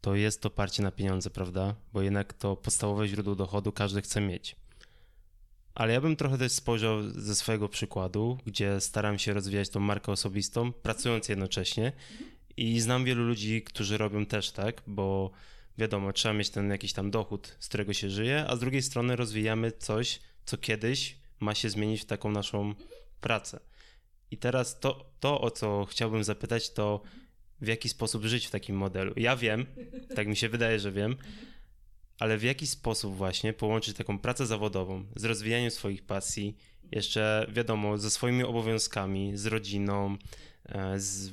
to 0.00 0.14
jest 0.14 0.46
oparcie 0.46 0.82
na 0.82 0.90
pieniądze, 0.90 1.30
prawda? 1.30 1.74
Bo 1.92 2.02
jednak 2.02 2.32
to 2.32 2.56
podstawowe 2.56 3.08
źródło 3.08 3.34
dochodu 3.34 3.72
każdy 3.72 4.02
chce 4.02 4.20
mieć. 4.20 4.56
Ale 5.74 5.92
ja 5.92 6.00
bym 6.00 6.16
trochę 6.16 6.38
też 6.38 6.52
spojrzał 6.52 7.02
ze 7.02 7.34
swojego 7.34 7.68
przykładu, 7.68 8.38
gdzie 8.46 8.80
staram 8.80 9.18
się 9.18 9.32
rozwijać 9.32 9.68
tą 9.68 9.80
markę 9.80 10.12
osobistą, 10.12 10.72
pracując 10.72 11.28
jednocześnie. 11.28 11.92
I 12.56 12.80
znam 12.80 13.04
wielu 13.04 13.24
ludzi, 13.24 13.62
którzy 13.62 13.98
robią 13.98 14.26
też 14.26 14.50
tak, 14.50 14.82
bo 14.86 15.30
wiadomo, 15.78 16.12
trzeba 16.12 16.34
mieć 16.34 16.50
ten 16.50 16.70
jakiś 16.70 16.92
tam 16.92 17.10
dochód, 17.10 17.56
z 17.60 17.68
którego 17.68 17.92
się 17.92 18.10
żyje, 18.10 18.46
a 18.48 18.56
z 18.56 18.60
drugiej 18.60 18.82
strony 18.82 19.16
rozwijamy 19.16 19.72
coś, 19.72 20.20
co 20.44 20.58
kiedyś 20.58 21.16
ma 21.40 21.54
się 21.54 21.70
zmienić 21.70 22.02
w 22.02 22.04
taką 22.04 22.30
naszą 22.30 22.74
pracę. 23.20 23.60
I 24.30 24.36
teraz 24.36 24.80
to, 24.80 25.10
to 25.20 25.40
o 25.40 25.50
co 25.50 25.84
chciałbym 25.84 26.24
zapytać, 26.24 26.70
to 26.70 27.02
w 27.60 27.66
jaki 27.66 27.88
sposób 27.88 28.24
żyć 28.24 28.46
w 28.46 28.50
takim 28.50 28.76
modelu. 28.76 29.12
Ja 29.16 29.36
wiem, 29.36 29.66
tak 30.14 30.26
mi 30.26 30.36
się 30.36 30.48
wydaje, 30.48 30.78
że 30.78 30.92
wiem, 30.92 31.16
ale 32.18 32.38
w 32.38 32.42
jaki 32.42 32.66
sposób 32.66 33.16
właśnie 33.16 33.52
połączyć 33.52 33.96
taką 33.96 34.18
pracę 34.18 34.46
zawodową 34.46 35.04
z 35.16 35.24
rozwijaniem 35.24 35.70
swoich 35.70 36.02
pasji, 36.02 36.56
jeszcze 36.92 37.46
wiadomo, 37.52 37.98
ze 37.98 38.10
swoimi 38.10 38.42
obowiązkami, 38.42 39.36
z 39.36 39.46
rodziną, 39.46 40.16
e, 40.66 41.00
z, 41.00 41.32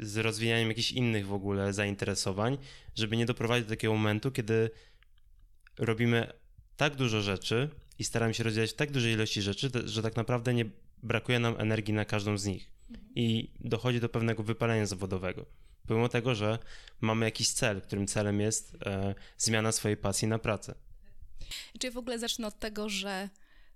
z 0.00 0.16
rozwijaniem 0.16 0.68
jakichś 0.68 0.92
innych 0.92 1.26
w 1.26 1.32
ogóle 1.32 1.72
zainteresowań, 1.72 2.58
żeby 2.94 3.16
nie 3.16 3.26
doprowadzić 3.26 3.66
do 3.66 3.74
takiego 3.74 3.94
momentu, 3.94 4.30
kiedy 4.30 4.70
robimy 5.78 6.32
tak 6.76 6.96
dużo 6.96 7.20
rzeczy 7.22 7.70
i 7.98 8.04
staramy 8.04 8.34
się 8.34 8.44
rozwijać 8.44 8.72
tak 8.72 8.90
dużej 8.90 9.12
ilości 9.12 9.42
rzeczy, 9.42 9.70
że 9.84 10.02
tak 10.02 10.16
naprawdę 10.16 10.54
nie 10.54 10.64
brakuje 11.02 11.38
nam 11.38 11.54
energii 11.58 11.94
na 11.94 12.04
każdą 12.04 12.38
z 12.38 12.44
nich 12.44 12.70
i 13.14 13.50
dochodzi 13.60 14.00
do 14.00 14.08
pewnego 14.08 14.42
wypalenia 14.42 14.86
zawodowego. 14.86 15.46
Pomimo 15.88 16.08
tego, 16.08 16.34
że 16.34 16.58
mamy 17.00 17.26
jakiś 17.26 17.48
cel, 17.48 17.82
którym 17.82 18.06
celem 18.06 18.40
jest 18.40 18.76
e, 18.86 19.14
zmiana 19.38 19.72
swojej 19.72 19.96
pasji 19.96 20.28
na 20.28 20.38
pracę. 20.38 20.74
Czyli 21.78 21.92
w 21.92 21.98
ogóle 21.98 22.18
zacznę 22.18 22.46
od 22.46 22.58
tego, 22.58 22.88
że 22.88 23.28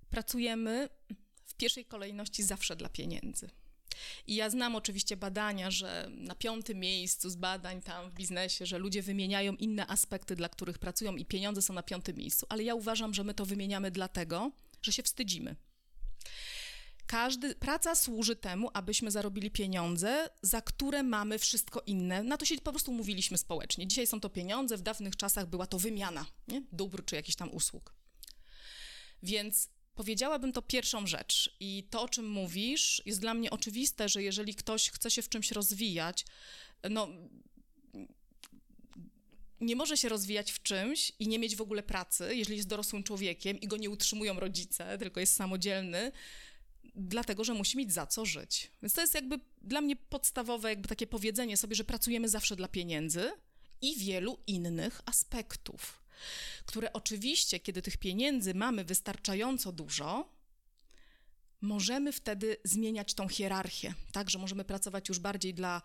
pracujemy 0.09 0.89
w 1.45 1.53
pierwszej 1.53 1.85
kolejności 1.85 2.43
zawsze 2.43 2.75
dla 2.75 2.89
pieniędzy. 2.89 3.49
I 4.27 4.35
ja 4.35 4.49
znam 4.49 4.75
oczywiście 4.75 5.17
badania, 5.17 5.71
że 5.71 6.09
na 6.11 6.35
piątym 6.35 6.79
miejscu 6.79 7.29
z 7.29 7.35
badań 7.35 7.81
tam 7.81 8.09
w 8.09 8.13
biznesie, 8.13 8.65
że 8.65 8.77
ludzie 8.77 9.01
wymieniają 9.01 9.55
inne 9.55 9.87
aspekty, 9.87 10.35
dla 10.35 10.49
których 10.49 10.79
pracują 10.79 11.15
i 11.15 11.25
pieniądze 11.25 11.61
są 11.61 11.73
na 11.73 11.83
piątym 11.83 12.17
miejscu, 12.17 12.45
ale 12.49 12.63
ja 12.63 12.75
uważam, 12.75 13.13
że 13.13 13.23
my 13.23 13.33
to 13.33 13.45
wymieniamy 13.45 13.91
dlatego, 13.91 14.51
że 14.81 14.91
się 14.91 15.03
wstydzimy. 15.03 15.55
Każdy, 17.13 17.55
praca 17.55 17.95
służy 17.95 18.35
temu, 18.35 18.69
abyśmy 18.73 19.11
zarobili 19.11 19.51
pieniądze, 19.51 20.29
za 20.41 20.61
które 20.61 21.03
mamy 21.03 21.39
wszystko 21.39 21.81
inne. 21.85 22.23
Na 22.23 22.37
to 22.37 22.45
się 22.45 22.55
po 22.57 22.71
prostu 22.71 22.91
umówiliśmy 22.91 23.37
społecznie. 23.37 23.87
Dzisiaj 23.87 24.07
są 24.07 24.19
to 24.19 24.29
pieniądze, 24.29 24.77
w 24.77 24.81
dawnych 24.81 25.15
czasach 25.15 25.47
była 25.47 25.67
to 25.67 25.79
wymiana 25.79 26.25
nie? 26.47 26.61
dóbr 26.71 27.05
czy 27.05 27.15
jakichś 27.15 27.35
tam 27.35 27.51
usług. 27.51 27.95
Więc 29.23 29.69
powiedziałabym 29.95 30.51
to 30.51 30.61
pierwszą 30.61 31.07
rzecz. 31.07 31.55
I 31.59 31.87
to, 31.89 32.01
o 32.01 32.09
czym 32.09 32.29
mówisz, 32.29 33.01
jest 33.05 33.21
dla 33.21 33.33
mnie 33.33 33.51
oczywiste, 33.51 34.09
że 34.09 34.23
jeżeli 34.23 34.55
ktoś 34.55 34.89
chce 34.89 35.11
się 35.11 35.21
w 35.21 35.29
czymś 35.29 35.51
rozwijać, 35.51 36.25
no 36.89 37.07
nie 39.61 39.75
może 39.75 39.97
się 39.97 40.09
rozwijać 40.09 40.51
w 40.51 40.61
czymś 40.61 41.11
i 41.19 41.27
nie 41.27 41.39
mieć 41.39 41.55
w 41.55 41.61
ogóle 41.61 41.83
pracy, 41.83 42.35
jeżeli 42.35 42.57
jest 42.57 42.69
dorosłym 42.69 43.03
człowiekiem 43.03 43.59
i 43.59 43.67
go 43.67 43.77
nie 43.77 43.89
utrzymują 43.89 44.39
rodzice, 44.39 44.97
tylko 44.97 45.19
jest 45.19 45.35
samodzielny, 45.35 46.11
dlatego 46.95 47.43
że 47.43 47.53
musi 47.53 47.77
mieć 47.77 47.93
za 47.93 48.07
co 48.07 48.25
żyć. 48.25 48.71
Więc 48.81 48.93
to 48.93 49.01
jest 49.01 49.13
jakby 49.13 49.39
dla 49.61 49.81
mnie 49.81 49.95
podstawowe 49.95 50.69
jakby 50.69 50.87
takie 50.87 51.07
powiedzenie 51.07 51.57
sobie, 51.57 51.75
że 51.75 51.83
pracujemy 51.83 52.29
zawsze 52.29 52.55
dla 52.55 52.67
pieniędzy 52.67 53.31
i 53.81 53.95
wielu 53.95 54.37
innych 54.47 55.01
aspektów, 55.05 56.03
które 56.65 56.93
oczywiście, 56.93 57.59
kiedy 57.59 57.81
tych 57.81 57.97
pieniędzy 57.97 58.53
mamy 58.53 58.83
wystarczająco 58.83 59.71
dużo, 59.71 60.29
możemy 61.61 62.11
wtedy 62.11 62.57
zmieniać 62.63 63.13
tą 63.13 63.27
hierarchię, 63.27 63.93
tak, 64.11 64.29
że 64.29 64.39
możemy 64.39 64.63
pracować 64.63 65.09
już 65.09 65.19
bardziej 65.19 65.53
dla 65.53 65.81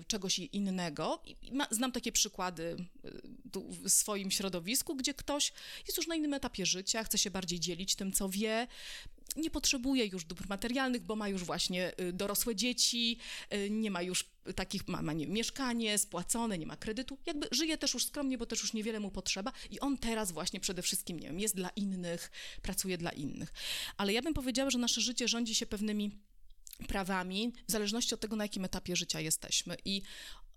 y, 0.00 0.04
czegoś 0.04 0.38
innego. 0.38 1.22
I 1.42 1.52
ma, 1.52 1.66
znam 1.70 1.92
takie 1.92 2.12
przykłady 2.12 2.76
y, 3.04 3.60
w 3.70 3.90
swoim 3.90 4.30
środowisku, 4.30 4.96
gdzie 4.96 5.14
ktoś 5.14 5.52
jest 5.86 5.96
już 5.96 6.06
na 6.06 6.14
innym 6.14 6.34
etapie 6.34 6.66
życia, 6.66 7.04
chce 7.04 7.18
się 7.18 7.30
bardziej 7.30 7.60
dzielić 7.60 7.94
tym, 7.94 8.12
co 8.12 8.28
wie, 8.28 8.66
nie 9.36 9.50
potrzebuje 9.50 10.06
już 10.06 10.24
dóbr 10.24 10.48
materialnych, 10.48 11.02
bo 11.02 11.16
ma 11.16 11.28
już 11.28 11.44
właśnie 11.44 11.92
y, 12.00 12.12
dorosłe 12.12 12.56
dzieci, 12.56 13.18
y, 13.54 13.70
nie 13.70 13.90
ma 13.90 14.02
już 14.02 14.24
takich, 14.54 14.88
ma, 14.88 15.02
ma 15.02 15.12
nie, 15.12 15.26
mieszkanie 15.26 15.98
spłacone, 15.98 16.58
nie 16.58 16.66
ma 16.66 16.76
kredytu, 16.76 17.18
jakby 17.26 17.48
żyje 17.50 17.78
też 17.78 17.94
już 17.94 18.06
skromnie, 18.06 18.38
bo 18.38 18.46
też 18.46 18.62
już 18.62 18.72
niewiele 18.72 19.00
mu 19.00 19.10
potrzeba 19.10 19.52
i 19.70 19.80
on 19.80 19.98
teraz 19.98 20.32
właśnie 20.32 20.60
przede 20.60 20.82
wszystkim, 20.82 21.20
nie 21.20 21.26
wiem, 21.26 21.40
jest 21.40 21.56
dla 21.56 21.68
innych, 21.68 22.30
pracuje 22.62 22.98
dla 22.98 23.10
innych. 23.10 23.52
Ale 23.96 24.12
ja 24.12 24.22
bym 24.22 24.34
powiedziała, 24.34 24.70
że 24.70 24.78
nasze 24.78 25.00
życie 25.00 25.28
rządzi 25.28 25.54
się 25.54 25.66
pewnymi 25.66 26.10
prawami, 26.88 27.52
w 27.68 27.72
zależności 27.72 28.14
od 28.14 28.20
tego, 28.20 28.36
na 28.36 28.44
jakim 28.44 28.64
etapie 28.64 28.96
życia 28.96 29.20
jesteśmy. 29.20 29.76
I 29.84 30.02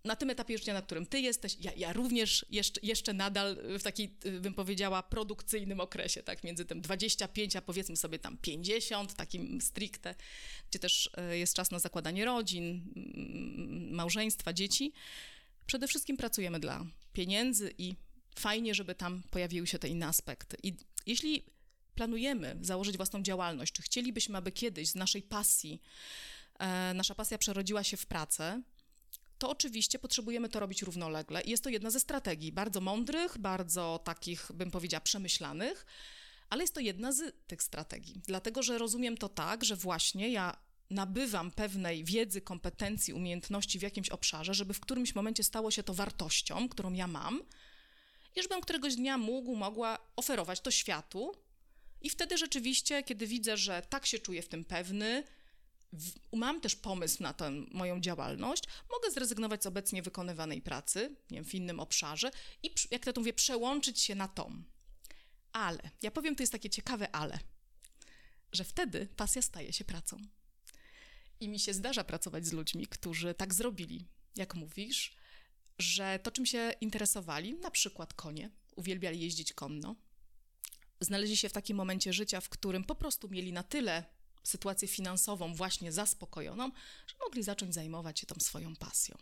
na 0.04 0.16
tym 0.16 0.30
etapie 0.30 0.58
życia, 0.58 0.74
na 0.74 0.82
którym 0.82 1.06
ty 1.06 1.20
jesteś, 1.20 1.58
ja, 1.62 1.72
ja 1.78 1.94
również 1.94 2.46
jeszcze, 2.50 2.80
jeszcze 2.84 3.14
nadal 3.14 3.58
w 3.80 3.84
takiej, 3.84 4.16
bym 4.42 4.54
powiedziała, 4.54 5.04
produkcyjnym 5.04 5.80
okresie, 5.80 6.24
tak, 6.24 6.44
między 6.44 6.66
tym 6.66 6.82
25, 6.82 7.56
a 7.56 7.62
powiedzmy 7.62 7.98
sobie 7.98 8.20
tam 8.20 8.38
50, 8.38 9.14
takim 9.14 9.62
stricte, 9.62 10.16
gdzie 10.70 10.80
też 10.80 11.10
e, 11.18 11.38
jest 11.38 11.54
czas 11.54 11.72
na 11.72 11.80
zakładanie 11.80 12.26
rodzin, 12.26 12.94
małżeństwa, 13.92 14.54
dzieci. 14.54 14.94
Przede 15.66 15.88
wszystkim 15.88 16.18
pracujemy 16.18 16.60
dla 16.60 16.86
pieniędzy 17.14 17.74
i 17.78 17.96
fajnie, 18.36 18.76
żeby 18.76 18.96
tam 18.96 19.24
pojawiły 19.32 19.68
się 19.68 19.80
te 19.80 19.88
inne 19.88 20.08
aspekty. 20.08 20.58
I 20.64 20.74
jeśli 21.06 21.46
planujemy 21.96 22.58
założyć 22.62 22.98
własną 22.98 23.22
działalność, 23.22 23.74
czy 23.74 23.82
chcielibyśmy, 23.82 24.38
aby 24.38 24.52
kiedyś 24.52 24.88
z 24.88 24.96
naszej 24.96 25.22
pasji, 25.22 25.82
e, 26.60 26.94
nasza 26.94 27.16
pasja 27.16 27.38
przerodziła 27.38 27.84
się 27.84 27.98
w 27.98 28.06
pracę, 28.06 28.62
to 29.40 29.50
oczywiście 29.50 30.00
potrzebujemy 30.00 30.50
to 30.50 30.60
robić 30.60 30.82
równolegle. 30.82 31.42
Jest 31.46 31.64
to 31.64 31.70
jedna 31.70 31.90
ze 31.90 32.00
strategii, 32.00 32.52
bardzo 32.52 32.82
mądrych, 32.82 33.38
bardzo 33.38 34.00
takich, 34.04 34.52
bym 34.54 34.72
powiedziała, 34.72 35.02
przemyślanych, 35.02 35.86
ale 36.50 36.64
jest 36.64 36.74
to 36.74 36.80
jedna 36.80 37.12
z 37.12 37.36
tych 37.48 37.64
strategii. 37.64 38.22
Dlatego, 38.28 38.64
że 38.64 38.78
rozumiem 38.78 39.18
to 39.18 39.30
tak, 39.30 39.66
że 39.66 39.76
właśnie 39.76 40.30
ja 40.30 40.58
nabywam 40.90 41.52
pewnej 41.52 42.04
wiedzy, 42.04 42.42
kompetencji, 42.42 43.14
umiejętności 43.14 43.80
w 43.80 43.82
jakimś 43.82 44.10
obszarze, 44.10 44.54
żeby 44.54 44.74
w 44.74 44.80
którymś 44.80 45.16
momencie 45.16 45.44
stało 45.44 45.72
się 45.72 45.84
to 45.84 45.94
wartością, 45.94 46.70
którą 46.70 46.94
ja 46.94 47.08
mam, 47.08 47.42
i 48.36 48.42
żebym 48.42 48.62
któregoś 48.62 48.96
dnia 48.96 49.18
mógł, 49.18 49.56
mogła 49.56 50.00
oferować 50.16 50.62
to 50.62 50.72
światu. 50.72 51.36
I 52.02 52.10
wtedy 52.10 52.38
rzeczywiście, 52.38 53.04
kiedy 53.04 53.28
widzę, 53.28 53.58
że 53.58 53.82
tak 53.90 54.06
się 54.06 54.20
czuję 54.20 54.42
w 54.42 54.50
tym 54.50 54.66
pewny, 54.66 55.24
mam 56.34 56.62
też 56.62 56.76
pomysł 56.76 57.24
na 57.24 57.34
tę 57.34 57.52
moją 57.72 58.02
działalność, 58.02 58.64
mogę 58.92 59.12
zrezygnować 59.12 59.64
z 59.64 59.66
obecnie 59.66 60.02
wykonywanej 60.02 60.62
pracy, 60.62 61.16
nie 61.32 61.38
wiem, 61.38 61.46
w 61.46 61.56
innym 61.56 61.80
obszarze 61.80 62.32
i, 62.64 62.74
jak 62.92 63.06
to 63.06 63.22
mówię, 63.22 63.34
przełączyć 63.34 64.00
się 64.00 64.16
na 64.16 64.28
tą. 64.28 64.64
Ale, 65.52 65.90
ja 66.02 66.12
powiem, 66.12 66.36
to 66.36 66.44
jest 66.44 66.52
takie 66.52 66.70
ciekawe 66.70 67.16
ale, 67.16 67.40
że 68.52 68.64
wtedy 68.64 69.08
pasja 69.16 69.42
staje 69.42 69.74
się 69.74 69.86
pracą. 69.86 70.18
I 71.40 71.50
mi 71.50 71.60
się 71.60 71.74
zdarza 71.74 72.04
pracować 72.04 72.48
z 72.48 72.54
ludźmi, 72.54 72.88
którzy 72.88 73.34
tak 73.34 73.54
zrobili, 73.54 74.06
jak 74.36 74.56
mówisz, 74.56 75.16
że 75.80 76.20
to, 76.24 76.32
czym 76.32 76.46
się 76.46 76.74
interesowali, 76.82 77.54
na 77.54 77.72
przykład 77.72 78.14
konie, 78.14 78.50
uwielbiali 78.76 79.20
jeździć 79.20 79.54
konno, 79.54 79.96
znaleźli 81.00 81.38
się 81.38 81.50
w 81.50 81.54
takim 81.54 81.78
momencie 81.78 82.14
życia, 82.14 82.42
w 82.42 82.50
którym 82.50 82.84
po 82.84 82.96
prostu 82.96 83.30
mieli 83.30 83.54
na 83.54 83.64
tyle 83.64 84.19
sytuację 84.44 84.88
finansową 84.88 85.54
właśnie 85.54 85.92
zaspokojoną, 85.92 86.72
że 87.08 87.16
mogli 87.26 87.44
zacząć 87.44 87.74
zajmować 87.74 88.20
się 88.20 88.28
tą 88.28 88.36
swoją 88.40 88.76
pasją. 88.76 89.18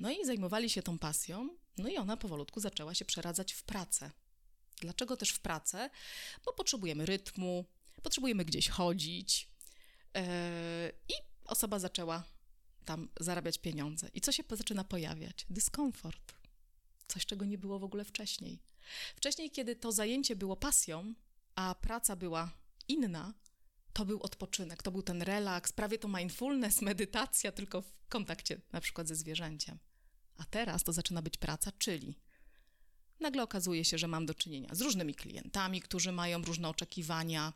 No 0.00 0.10
i 0.10 0.24
zajmowali 0.24 0.70
się 0.70 0.82
tą 0.82 0.98
pasją, 0.98 1.48
no 1.78 1.88
i 1.88 1.96
ona 1.96 2.16
powolutku 2.16 2.60
zaczęła 2.60 2.94
się 2.94 3.04
przeradzać 3.04 3.52
w 3.52 3.62
pracę. 3.62 4.10
Dlaczego 4.80 5.16
też 5.16 5.30
w 5.30 5.40
pracę? 5.40 5.90
Bo 6.44 6.52
potrzebujemy 6.52 7.06
rytmu, 7.06 7.64
potrzebujemy 8.02 8.44
gdzieś 8.44 8.68
chodzić 8.68 9.48
yy, 10.14 10.22
i 11.08 11.14
osoba 11.44 11.78
zaczęła 11.78 12.22
tam 12.84 13.08
zarabiać 13.20 13.58
pieniądze. 13.58 14.08
I 14.14 14.20
co 14.20 14.32
się 14.32 14.42
zaczyna 14.50 14.84
pojawiać? 14.84 15.46
Dyskomfort. 15.50 16.32
Coś, 17.08 17.26
czego 17.26 17.44
nie 17.44 17.58
było 17.58 17.78
w 17.78 17.84
ogóle 17.84 18.04
wcześniej. 18.04 18.62
Wcześniej, 19.16 19.50
kiedy 19.50 19.76
to 19.76 19.92
zajęcie 19.92 20.36
było 20.36 20.56
pasją, 20.56 21.14
a 21.54 21.74
praca 21.74 22.16
była 22.16 22.50
inna, 22.88 23.34
to 23.92 24.04
był 24.04 24.22
odpoczynek, 24.22 24.82
to 24.82 24.90
był 24.90 25.02
ten 25.02 25.22
relaks, 25.22 25.72
prawie 25.72 25.98
to 25.98 26.08
mindfulness, 26.08 26.82
medytacja, 26.90 27.52
tylko 27.52 27.82
w 27.82 27.92
kontakcie 28.08 28.60
na 28.72 28.80
przykład 28.80 29.08
ze 29.08 29.16
zwierzęciem. 29.16 29.78
A 30.36 30.44
teraz 30.44 30.84
to 30.84 30.92
zaczyna 30.92 31.22
być 31.22 31.36
praca, 31.36 31.72
czyli 31.78 32.18
nagle 33.20 33.42
okazuje 33.42 33.84
się, 33.84 33.98
że 33.98 34.08
mam 34.08 34.26
do 34.26 34.34
czynienia 34.34 34.74
z 34.74 34.80
różnymi 34.80 35.14
klientami, 35.14 35.80
którzy 35.80 36.12
mają 36.12 36.42
różne 36.42 36.68
oczekiwania, 36.68 37.52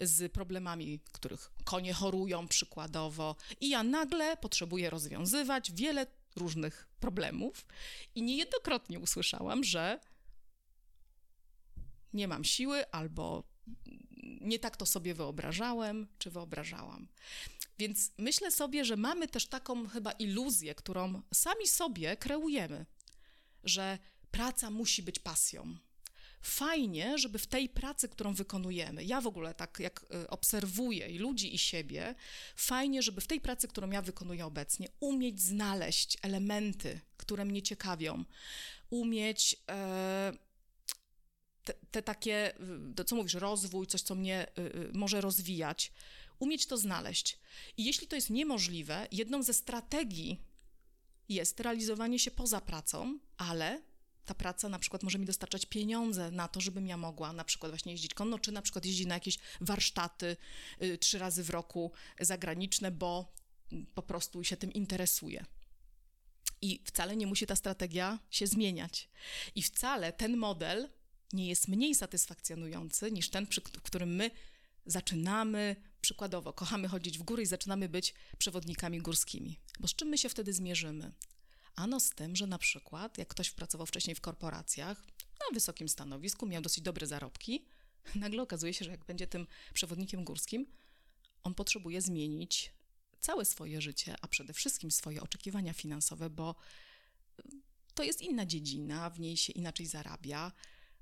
z 0.00 0.32
problemami, 0.32 1.00
których 1.12 1.52
konie 1.64 1.94
chorują 1.94 2.48
przykładowo, 2.48 3.36
i 3.60 3.68
ja 3.68 3.82
nagle 3.82 4.36
potrzebuję 4.36 4.90
rozwiązywać 4.90 5.72
wiele 5.72 6.06
różnych 6.36 6.88
problemów 7.00 7.66
i 8.14 8.22
niejednokrotnie 8.22 9.00
usłyszałam, 9.00 9.64
że 9.64 10.00
nie 12.12 12.28
mam 12.28 12.44
siły 12.44 12.90
albo 12.90 13.44
nie 14.48 14.58
tak 14.58 14.76
to 14.76 14.86
sobie 14.86 15.14
wyobrażałem 15.14 16.08
czy 16.18 16.30
wyobrażałam. 16.30 17.08
Więc 17.78 18.12
myślę 18.18 18.50
sobie, 18.50 18.84
że 18.84 18.96
mamy 18.96 19.28
też 19.28 19.46
taką 19.46 19.88
chyba 19.88 20.12
iluzję, 20.12 20.74
którą 20.74 21.22
sami 21.34 21.66
sobie 21.66 22.16
kreujemy, 22.16 22.86
że 23.64 23.98
praca 24.30 24.70
musi 24.70 25.02
być 25.02 25.18
pasją. 25.18 25.76
Fajnie, 26.42 27.18
żeby 27.18 27.38
w 27.38 27.46
tej 27.46 27.68
pracy, 27.68 28.08
którą 28.08 28.34
wykonujemy, 28.34 29.04
ja 29.04 29.20
w 29.20 29.26
ogóle 29.26 29.54
tak 29.54 29.80
jak 29.80 30.04
y, 30.14 30.30
obserwuję 30.30 31.08
i 31.08 31.18
ludzi 31.18 31.54
i 31.54 31.58
siebie, 31.58 32.14
fajnie, 32.56 33.02
żeby 33.02 33.20
w 33.20 33.26
tej 33.26 33.40
pracy, 33.40 33.68
którą 33.68 33.90
ja 33.90 34.02
wykonuję 34.02 34.46
obecnie, 34.46 34.88
umieć 35.00 35.40
znaleźć 35.42 36.18
elementy, 36.22 37.00
które 37.16 37.44
mnie 37.44 37.62
ciekawią, 37.62 38.24
umieć 38.90 39.56
e, 39.70 40.32
te, 41.68 41.74
te, 41.90 42.02
takie, 42.02 42.52
to 42.96 43.04
co 43.04 43.16
mówisz, 43.16 43.34
rozwój, 43.34 43.86
coś, 43.86 44.02
co 44.02 44.14
mnie 44.14 44.46
y, 44.58 44.62
y, 44.62 44.90
może 44.94 45.20
rozwijać, 45.20 45.92
umieć 46.38 46.66
to 46.66 46.78
znaleźć. 46.78 47.38
I 47.76 47.84
jeśli 47.84 48.06
to 48.06 48.16
jest 48.16 48.30
niemożliwe, 48.30 49.08
jedną 49.12 49.42
ze 49.42 49.54
strategii 49.54 50.40
jest 51.28 51.60
realizowanie 51.60 52.18
się 52.18 52.30
poza 52.30 52.60
pracą, 52.60 53.18
ale 53.36 53.82
ta 54.24 54.34
praca 54.34 54.68
na 54.68 54.78
przykład 54.78 55.02
może 55.02 55.18
mi 55.18 55.26
dostarczać 55.26 55.66
pieniądze 55.66 56.30
na 56.30 56.48
to, 56.48 56.60
żebym 56.60 56.86
ja 56.86 56.96
mogła 56.96 57.32
na 57.32 57.44
przykład 57.44 57.72
właśnie 57.72 57.92
jeździć 57.92 58.14
konno, 58.14 58.38
czy 58.38 58.52
na 58.52 58.62
przykład 58.62 58.84
jeździć 58.84 59.06
na 59.06 59.14
jakieś 59.14 59.38
warsztaty 59.60 60.36
y, 60.82 60.98
trzy 60.98 61.18
razy 61.18 61.42
w 61.44 61.50
roku 61.50 61.92
zagraniczne, 62.20 62.90
bo 62.90 63.32
po 63.94 64.02
prostu 64.02 64.44
się 64.44 64.56
tym 64.56 64.72
interesuję. 64.72 65.44
I 66.62 66.82
wcale 66.84 67.16
nie 67.16 67.26
musi 67.26 67.46
ta 67.46 67.56
strategia 67.56 68.18
się 68.30 68.46
zmieniać. 68.46 69.08
I 69.54 69.62
wcale 69.62 70.12
ten 70.12 70.36
model 70.36 70.88
nie 71.32 71.48
jest 71.48 71.68
mniej 71.68 71.94
satysfakcjonujący 71.94 73.12
niż 73.12 73.30
ten, 73.30 73.46
przy 73.46 73.60
którym 73.60 74.16
my 74.16 74.30
zaczynamy, 74.86 75.76
przykładowo, 76.00 76.52
kochamy 76.52 76.88
chodzić 76.88 77.18
w 77.18 77.22
góry 77.22 77.42
i 77.42 77.46
zaczynamy 77.46 77.88
być 77.88 78.14
przewodnikami 78.38 78.98
górskimi. 78.98 79.58
Bo 79.80 79.88
z 79.88 79.94
czym 79.94 80.08
my 80.08 80.18
się 80.18 80.28
wtedy 80.28 80.52
zmierzymy? 80.52 81.12
Ano 81.74 82.00
z 82.00 82.10
tym, 82.10 82.36
że 82.36 82.46
na 82.46 82.58
przykład, 82.58 83.18
jak 83.18 83.28
ktoś 83.28 83.50
pracował 83.50 83.86
wcześniej 83.86 84.16
w 84.16 84.20
korporacjach, 84.20 85.06
na 85.40 85.54
wysokim 85.54 85.88
stanowisku, 85.88 86.46
miał 86.46 86.62
dosyć 86.62 86.84
dobre 86.84 87.06
zarobki, 87.06 87.64
nagle 88.14 88.42
okazuje 88.42 88.74
się, 88.74 88.84
że 88.84 88.90
jak 88.90 89.04
będzie 89.04 89.26
tym 89.26 89.46
przewodnikiem 89.74 90.24
górskim, 90.24 90.66
on 91.42 91.54
potrzebuje 91.54 92.02
zmienić 92.02 92.72
całe 93.20 93.44
swoje 93.44 93.80
życie, 93.80 94.14
a 94.20 94.28
przede 94.28 94.52
wszystkim 94.52 94.90
swoje 94.90 95.22
oczekiwania 95.22 95.72
finansowe, 95.72 96.30
bo 96.30 96.54
to 97.94 98.02
jest 98.02 98.22
inna 98.22 98.46
dziedzina, 98.46 99.10
w 99.10 99.20
niej 99.20 99.36
się 99.36 99.52
inaczej 99.52 99.86
zarabia. 99.86 100.52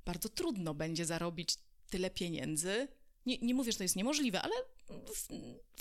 Bardzo 0.07 0.29
trudno 0.29 0.75
będzie 0.75 1.07
zarobić 1.07 1.55
tyle 1.91 2.11
pieniędzy. 2.11 2.89
Nie, 3.27 3.39
nie 3.39 3.55
mówię, 3.55 3.73
że 3.73 3.79
to 3.79 3.85
jest 3.85 3.97
niemożliwe, 3.97 4.43
ale 4.43 4.55
w, 4.89 5.29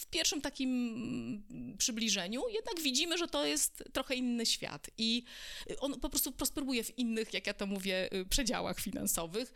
w, 0.01 0.05
pierwszym 0.05 0.41
takim 0.41 1.75
przybliżeniu 1.77 2.49
jednak 2.49 2.83
widzimy, 2.83 3.17
że 3.17 3.27
to 3.27 3.45
jest 3.45 3.83
trochę 3.93 4.15
inny 4.15 4.45
świat 4.45 4.89
i 4.97 5.23
on 5.79 5.99
po 5.99 6.09
prostu 6.09 6.31
prosperuje 6.31 6.83
w 6.83 6.97
innych, 6.97 7.33
jak 7.33 7.47
ja 7.47 7.53
to 7.53 7.65
mówię, 7.65 8.09
przedziałach 8.29 8.79
finansowych. 8.79 9.53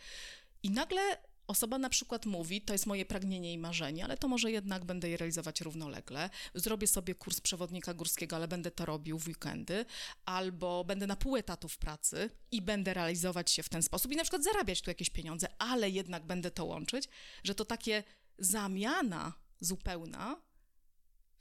I 0.64 0.70
nagle 0.70 1.02
osoba 1.50 1.78
na 1.78 1.90
przykład 1.90 2.26
mówi, 2.26 2.62
to 2.62 2.74
jest 2.74 2.86
moje 2.86 3.06
pragnienie 3.06 3.54
i 3.54 3.58
marzenie, 3.58 4.06
ale 4.06 4.18
to 4.18 4.28
może 4.28 4.52
jednak 4.52 4.86
będę 4.86 5.10
je 5.10 5.18
realizować 5.18 5.62
równolegle. 5.62 6.30
Zrobię 6.56 6.88
sobie 6.88 7.16
kurs 7.16 7.42
przewodnika 7.42 7.94
górskiego, 7.94 8.36
ale 8.36 8.48
będę 8.48 8.72
to 8.72 8.86
robił 8.86 9.20
w 9.20 9.28
weekendy, 9.28 9.86
albo 10.26 10.84
będę 10.84 11.08
na 11.08 11.16
pół 11.16 11.38
etatu 11.38 11.68
w 11.68 11.78
pracy 11.78 12.30
i 12.52 12.62
będę 12.62 12.94
realizować 12.94 13.52
się 13.52 13.64
w 13.64 13.70
ten 13.70 13.84
sposób 13.84 14.12
i 14.12 14.16
na 14.16 14.24
przykład 14.24 14.44
zarabiać 14.44 14.82
tu 14.82 14.90
jakieś 14.90 15.10
pieniądze, 15.10 15.48
ale 15.60 15.90
jednak 15.90 16.26
będę 16.26 16.52
to 16.52 16.66
łączyć, 16.66 17.10
że 17.44 17.56
to 17.56 17.66
takie 17.66 18.04
zamiana 18.38 19.34
zupełna 19.60 20.49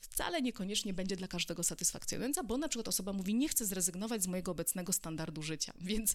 wcale 0.01 0.43
niekoniecznie 0.43 0.95
będzie 0.95 1.17
dla 1.17 1.29
każdego 1.29 1.63
satysfakcjonująca, 1.63 2.43
bo 2.43 2.59
na 2.59 2.69
przykład 2.69 2.89
osoba 2.89 3.13
mówi, 3.13 3.35
nie 3.35 3.49
chcę 3.49 3.67
zrezygnować 3.67 4.23
z 4.23 4.27
mojego 4.27 4.53
obecnego 4.53 4.93
standardu 4.93 5.43
życia. 5.43 5.73
Więc 5.91 6.15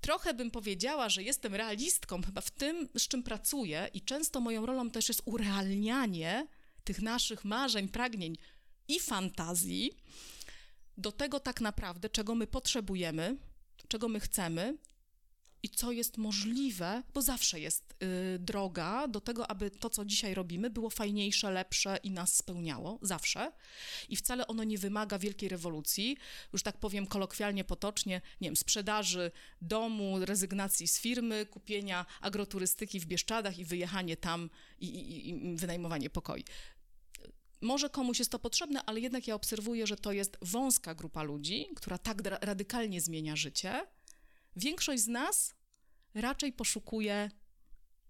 trochę 0.00 0.34
bym 0.34 0.50
powiedziała, 0.50 1.08
że 1.08 1.22
jestem 1.22 1.54
realistką 1.54 2.22
chyba 2.22 2.40
w 2.40 2.50
tym, 2.50 2.88
z 2.96 3.08
czym 3.08 3.22
pracuję 3.22 3.88
i 3.94 4.00
często 4.00 4.40
moją 4.40 4.66
rolą 4.66 4.90
też 4.90 5.08
jest 5.08 5.22
urealnianie 5.24 6.46
tych 6.84 7.02
naszych 7.02 7.44
marzeń, 7.44 7.88
pragnień 7.88 8.36
i 8.88 9.00
fantazji 9.00 9.92
do 10.98 11.12
tego 11.12 11.40
tak 11.40 11.60
naprawdę, 11.60 12.08
czego 12.08 12.34
my 12.34 12.46
potrzebujemy, 12.46 13.36
czego 13.88 14.08
my 14.08 14.20
chcemy 14.20 14.78
i 15.62 15.68
co 15.68 15.92
jest 15.92 16.18
możliwe, 16.18 17.02
bo 17.14 17.22
zawsze 17.22 17.60
jest 17.60 17.94
y, 18.34 18.38
droga 18.38 19.08
do 19.08 19.20
tego, 19.20 19.50
aby 19.50 19.70
to, 19.70 19.90
co 19.90 20.04
dzisiaj 20.04 20.34
robimy, 20.34 20.70
było 20.70 20.90
fajniejsze, 20.90 21.50
lepsze 21.50 21.96
i 22.02 22.10
nas 22.10 22.34
spełniało, 22.36 22.98
zawsze. 23.02 23.52
I 24.08 24.16
wcale 24.16 24.46
ono 24.46 24.64
nie 24.64 24.78
wymaga 24.78 25.18
wielkiej 25.18 25.48
rewolucji, 25.48 26.16
już 26.52 26.62
tak 26.62 26.78
powiem 26.78 27.06
kolokwialnie, 27.06 27.64
potocznie, 27.64 28.20
nie 28.40 28.48
wiem, 28.48 28.56
sprzedaży 28.56 29.30
domu, 29.60 30.18
rezygnacji 30.24 30.88
z 30.88 31.00
firmy, 31.00 31.46
kupienia 31.46 32.06
agroturystyki 32.20 33.00
w 33.00 33.06
Bieszczadach 33.06 33.58
i 33.58 33.64
wyjechanie 33.64 34.16
tam 34.16 34.50
i, 34.80 34.86
i, 34.86 35.28
i 35.28 35.56
wynajmowanie 35.56 36.10
pokoi. 36.10 36.44
Może 37.60 37.90
komuś 37.90 38.18
jest 38.18 38.30
to 38.30 38.38
potrzebne, 38.38 38.84
ale 38.84 39.00
jednak 39.00 39.26
ja 39.26 39.34
obserwuję, 39.34 39.86
że 39.86 39.96
to 39.96 40.12
jest 40.12 40.38
wąska 40.40 40.94
grupa 40.94 41.22
ludzi, 41.22 41.66
która 41.76 41.98
tak 41.98 42.22
radykalnie 42.40 43.00
zmienia 43.00 43.36
życie, 43.36 43.86
Większość 44.56 45.02
z 45.02 45.08
nas 45.08 45.54
raczej 46.14 46.52
poszukuje 46.52 47.30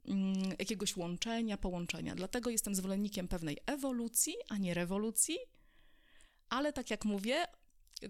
mm, 0.05 0.35
jakiegoś 0.59 0.97
łączenia, 0.97 1.57
połączenia. 1.57 2.15
Dlatego 2.15 2.51
jestem 2.51 2.75
zwolennikiem 2.75 3.29
pewnej 3.29 3.59
ewolucji, 3.67 4.35
a 4.49 4.57
nie 4.57 4.75
rewolucji. 4.75 5.39
Ale 6.49 6.73
tak 6.73 6.91
jak 6.91 7.05
mówię, 7.05 7.47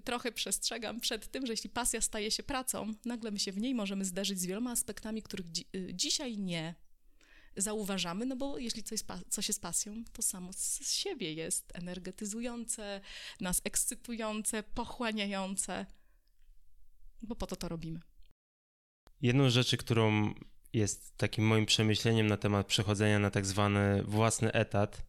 trochę 0.05 0.33
przestrzegam 0.33 1.01
przed 1.01 1.31
tym, 1.31 1.47
że 1.47 1.53
jeśli 1.53 1.71
pasja 1.71 2.01
staje 2.01 2.31
się 2.31 2.43
pracą, 2.43 2.95
nagle 3.05 3.31
my 3.31 3.39
się 3.39 3.53
w 3.53 3.59
niej 3.59 3.75
możemy 3.75 4.05
zderzyć 4.05 4.41
z 4.41 4.47
wieloma 4.47 4.71
aspektami, 4.71 5.23
których 5.23 5.47
dzi 5.51 5.67
y, 5.77 5.91
dzisiaj 5.95 6.39
nie 6.39 6.75
zauważamy, 7.57 8.27
no 8.27 8.37
bo 8.37 8.59
jeśli 8.59 8.83
coś, 8.83 9.01
coś 9.29 9.49
jest 9.49 9.61
pasją, 9.61 10.05
to 10.13 10.23
samo 10.23 10.53
z 10.53 10.93
siebie 10.93 11.35
jest 11.35 11.73
energetyzujące, 11.75 13.01
nas 13.41 13.61
ekscytujące, 13.65 14.63
pochłaniające, 14.63 15.87
bo 17.23 17.37
po 17.37 17.47
to 17.47 17.57
to 17.57 17.69
robimy. 17.69 18.01
Jedną 19.23 19.51
z 19.51 19.53
rzeczy, 19.53 19.77
którą 19.77 20.35
jest 20.73 21.17
takim 21.17 21.47
moim 21.47 21.67
przemyśleniem 21.67 22.27
na 22.27 22.37
temat 22.37 22.67
przechodzenia 22.67 23.19
na 23.19 23.31
tak 23.31 23.47
zwany 23.47 24.03
własny 24.03 24.53
etat, 24.53 25.03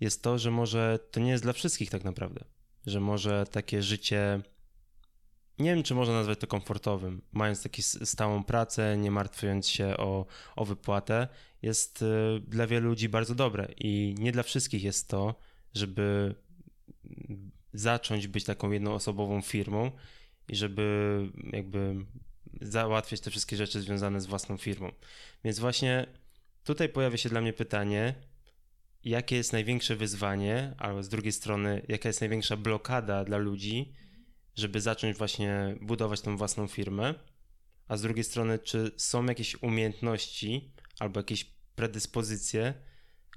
jest 0.00 0.22
to, 0.22 0.38
że 0.38 0.50
może 0.50 0.98
to 1.10 1.20
nie 1.20 1.30
jest 1.30 1.42
dla 1.42 1.52
wszystkich 1.52 1.90
tak 1.90 2.04
naprawdę. 2.04 2.44
Że 2.86 3.00
może 3.00 3.46
takie 3.50 3.82
życie, 3.82 4.40
nie 5.58 5.74
wiem 5.74 5.82
czy 5.82 5.94
można 5.94 6.14
nazwać 6.14 6.38
to 6.38 6.46
komfortowym, 6.46 7.22
mając 7.32 7.62
taką 7.62 7.82
stałą 7.82 8.44
pracę, 8.44 8.96
nie 8.96 9.10
martwiąc 9.10 9.68
się 9.68 9.96
o, 9.96 10.26
o 10.56 10.64
wypłatę, 10.64 11.28
jest 11.62 12.02
y, 12.02 12.40
dla 12.48 12.66
wielu 12.66 12.88
ludzi 12.88 13.08
bardzo 13.08 13.34
dobre. 13.34 13.68
I 13.76 14.14
nie 14.18 14.32
dla 14.32 14.42
wszystkich 14.42 14.84
jest 14.84 15.08
to, 15.08 15.34
żeby 15.74 16.34
zacząć 17.72 18.28
być 18.28 18.44
taką 18.44 18.70
jednoosobową 18.70 19.42
firmą 19.42 19.92
i 20.48 20.56
żeby 20.56 21.18
jakby 21.52 21.96
załatwiać 22.60 23.20
te 23.20 23.30
wszystkie 23.30 23.56
rzeczy 23.56 23.80
związane 23.80 24.20
z 24.20 24.26
własną 24.26 24.56
firmą. 24.56 24.92
Więc 25.44 25.58
właśnie 25.58 26.06
tutaj 26.64 26.88
pojawia 26.88 27.16
się 27.16 27.28
dla 27.28 27.40
mnie 27.40 27.52
pytanie, 27.52 28.14
jakie 29.04 29.36
jest 29.36 29.52
największe 29.52 29.96
wyzwanie, 29.96 30.74
albo 30.78 31.02
z 31.02 31.08
drugiej 31.08 31.32
strony, 31.32 31.82
jaka 31.88 32.08
jest 32.08 32.20
największa 32.20 32.56
blokada 32.56 33.24
dla 33.24 33.36
ludzi, 33.36 33.94
żeby 34.56 34.80
zacząć 34.80 35.16
właśnie 35.16 35.76
budować 35.80 36.20
tą 36.20 36.36
własną 36.36 36.66
firmę, 36.66 37.14
a 37.88 37.96
z 37.96 38.02
drugiej 38.02 38.24
strony, 38.24 38.58
czy 38.58 38.92
są 38.96 39.26
jakieś 39.26 39.62
umiejętności 39.62 40.72
albo 40.98 41.20
jakieś 41.20 41.44
predyspozycje, 41.76 42.74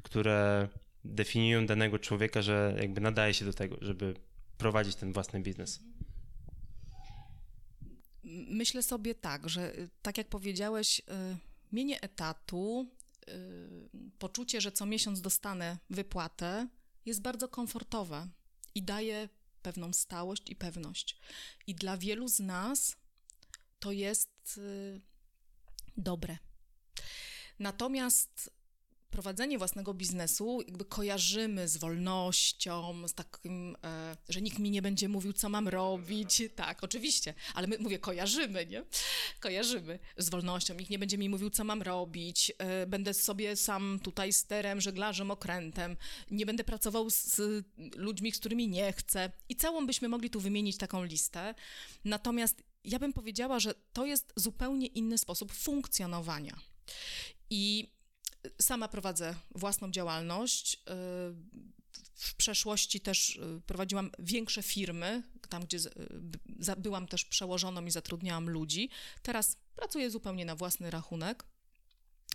które 0.03 0.69
definiują 1.03 1.65
danego 1.65 1.99
człowieka, 1.99 2.41
że 2.41 2.75
jakby 2.81 3.01
nadaje 3.01 3.33
się 3.33 3.45
do 3.45 3.53
tego, 3.53 3.77
żeby 3.81 4.13
prowadzić 4.57 4.95
ten 4.95 5.13
własny 5.13 5.39
biznes. 5.39 5.83
Myślę 8.47 8.83
sobie 8.83 9.15
tak, 9.15 9.49
że 9.49 9.79
y, 9.79 9.89
tak 10.01 10.17
jak 10.17 10.27
powiedziałeś, 10.27 10.99
y, 10.99 11.03
mienie 11.71 12.01
etatu, 12.01 12.91
y, 13.29 13.89
poczucie, 14.19 14.61
że 14.61 14.71
co 14.71 14.85
miesiąc 14.85 15.21
dostanę 15.21 15.77
wypłatę, 15.89 16.67
jest 17.05 17.21
bardzo 17.21 17.47
komfortowe 17.47 18.27
i 18.75 18.83
daje 18.83 19.29
pewną 19.61 19.93
stałość 19.93 20.49
i 20.49 20.55
pewność. 20.55 21.19
I 21.67 21.75
dla 21.75 21.97
wielu 21.97 22.27
z 22.27 22.39
nas 22.39 22.95
to 23.79 23.91
jest 23.91 24.59
dobre. 25.97 26.37
Natomiast 27.59 28.56
prowadzenie 29.09 29.57
własnego 29.57 29.93
biznesu 29.93 30.61
jakby 30.67 30.85
kojarzymy 30.85 31.67
z 31.67 31.77
wolnością, 31.77 33.07
z 33.07 33.13
takim, 33.13 33.75
e, 33.83 34.17
że 34.29 34.41
nikt 34.41 34.59
mi 34.59 34.71
nie 34.71 34.81
będzie 34.81 35.09
mówił, 35.09 35.33
co 35.33 35.49
mam 35.49 35.67
robić. 35.67 36.43
Tak, 36.55 36.83
oczywiście, 36.83 37.33
ale 37.53 37.67
my, 37.67 37.77
mówię, 37.79 37.99
kojarzymy, 37.99 38.65
nie? 38.65 38.83
Kojarzymy 39.39 39.99
z 40.17 40.29
wolnością. 40.29 40.73
Nikt 40.73 40.89
nie 40.89 40.99
będzie 40.99 41.17
mi 41.17 41.29
mówił, 41.29 41.49
co 41.49 41.63
mam 41.63 41.81
robić. 41.81 42.51
E, 42.57 42.87
będę 42.87 43.13
sobie 43.13 43.55
sam 43.55 43.99
tutaj 44.03 44.33
sterem, 44.33 44.81
żeglarzem, 44.81 45.31
okrętem. 45.31 45.97
Nie 46.31 46.45
będę 46.45 46.63
pracował 46.63 47.09
z, 47.09 47.23
z 47.23 47.65
ludźmi, 47.95 48.31
z 48.31 48.39
którymi 48.39 48.67
nie 48.67 48.93
chcę. 48.93 49.31
I 49.49 49.55
całą 49.55 49.87
byśmy 49.87 50.09
mogli 50.09 50.29
tu 50.29 50.39
wymienić 50.39 50.77
taką 50.77 51.03
listę. 51.03 51.55
Natomiast 52.05 52.63
ja 52.83 52.99
bym 52.99 53.13
powiedziała, 53.13 53.59
że 53.59 53.73
to 53.93 54.05
jest 54.05 54.33
zupełnie 54.35 54.87
inny 54.87 55.17
sposób 55.17 55.53
funkcjonowania. 55.53 56.57
I 57.49 57.91
sama 58.61 58.87
prowadzę 58.87 59.35
własną 59.55 59.91
działalność. 59.91 60.73
Y, 60.73 60.77
w 62.15 62.35
przeszłości 62.35 63.01
też 63.01 63.35
y, 63.35 63.61
prowadziłam 63.65 64.11
większe 64.19 64.63
firmy, 64.63 65.23
tam 65.49 65.63
gdzie 65.63 65.79
byłam 66.77 67.07
też 67.07 67.25
przełożoną 67.25 67.85
i 67.85 67.91
zatrudniałam 67.91 68.49
ludzi. 68.49 68.89
Teraz 69.21 69.57
pracuję 69.75 70.11
zupełnie 70.11 70.45
na 70.45 70.55
własny 70.55 70.91
rachunek. 70.91 71.43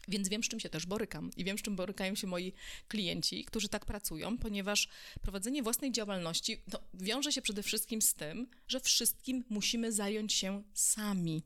Więc 0.08 0.28
wiem, 0.28 0.44
z 0.44 0.48
czym 0.48 0.60
się 0.60 0.68
też 0.68 0.86
borykam 0.86 1.30
i 1.36 1.44
wiem, 1.44 1.58
z 1.58 1.62
czym 1.62 1.76
borykają 1.76 2.14
się 2.14 2.26
moi 2.26 2.52
klienci, 2.88 3.44
którzy 3.44 3.68
tak 3.68 3.84
pracują, 3.84 4.38
ponieważ 4.38 4.88
prowadzenie 5.20 5.62
własnej 5.62 5.92
działalności 5.92 6.62
no, 6.72 6.78
wiąże 6.94 7.32
się 7.32 7.42
przede 7.42 7.62
wszystkim 7.62 8.02
z 8.02 8.14
tym, 8.14 8.46
że 8.68 8.80
wszystkim 8.80 9.44
musimy 9.48 9.92
zająć 9.92 10.32
się 10.32 10.62
sami. 10.74 11.42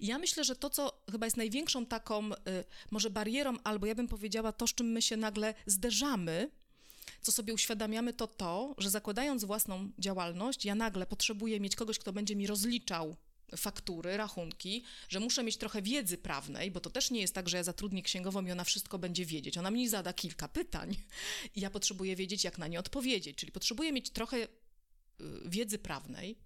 I 0.00 0.06
ja 0.06 0.18
myślę, 0.18 0.44
że 0.44 0.56
to, 0.56 0.70
co 0.70 1.04
chyba 1.12 1.26
jest 1.26 1.36
największą 1.36 1.86
taką 1.86 2.32
y, 2.32 2.34
może 2.90 3.10
barierą, 3.10 3.56
albo 3.64 3.86
ja 3.86 3.94
bym 3.94 4.08
powiedziała 4.08 4.52
to, 4.52 4.66
z 4.66 4.74
czym 4.74 4.86
my 4.86 5.02
się 5.02 5.16
nagle 5.16 5.54
zderzamy, 5.66 6.50
co 7.22 7.32
sobie 7.32 7.54
uświadamiamy, 7.54 8.12
to 8.12 8.26
to, 8.26 8.74
że 8.78 8.90
zakładając 8.90 9.44
własną 9.44 9.90
działalność, 9.98 10.64
ja 10.64 10.74
nagle 10.74 11.06
potrzebuję 11.06 11.60
mieć 11.60 11.76
kogoś, 11.76 11.98
kto 11.98 12.12
będzie 12.12 12.36
mi 12.36 12.46
rozliczał 12.46 13.16
faktury, 13.56 14.16
rachunki, 14.16 14.84
że 15.08 15.20
muszę 15.20 15.44
mieć 15.44 15.56
trochę 15.56 15.82
wiedzy 15.82 16.18
prawnej, 16.18 16.70
bo 16.70 16.80
to 16.80 16.90
też 16.90 17.10
nie 17.10 17.20
jest 17.20 17.34
tak, 17.34 17.48
że 17.48 17.56
ja 17.56 17.62
zatrudnię 17.62 18.02
księgową 18.02 18.46
i 18.46 18.52
ona 18.52 18.64
wszystko 18.64 18.98
będzie 18.98 19.26
wiedzieć. 19.26 19.58
Ona 19.58 19.70
mi 19.70 19.88
zada 19.88 20.12
kilka 20.12 20.48
pytań 20.48 20.96
i 21.56 21.60
ja 21.60 21.70
potrzebuję 21.70 22.16
wiedzieć, 22.16 22.44
jak 22.44 22.58
na 22.58 22.66
nie 22.66 22.78
odpowiedzieć. 22.78 23.36
Czyli 23.36 23.52
potrzebuję 23.52 23.92
mieć 23.92 24.10
trochę 24.10 24.36
y, 24.36 24.48
wiedzy 25.44 25.78
prawnej, 25.78 26.38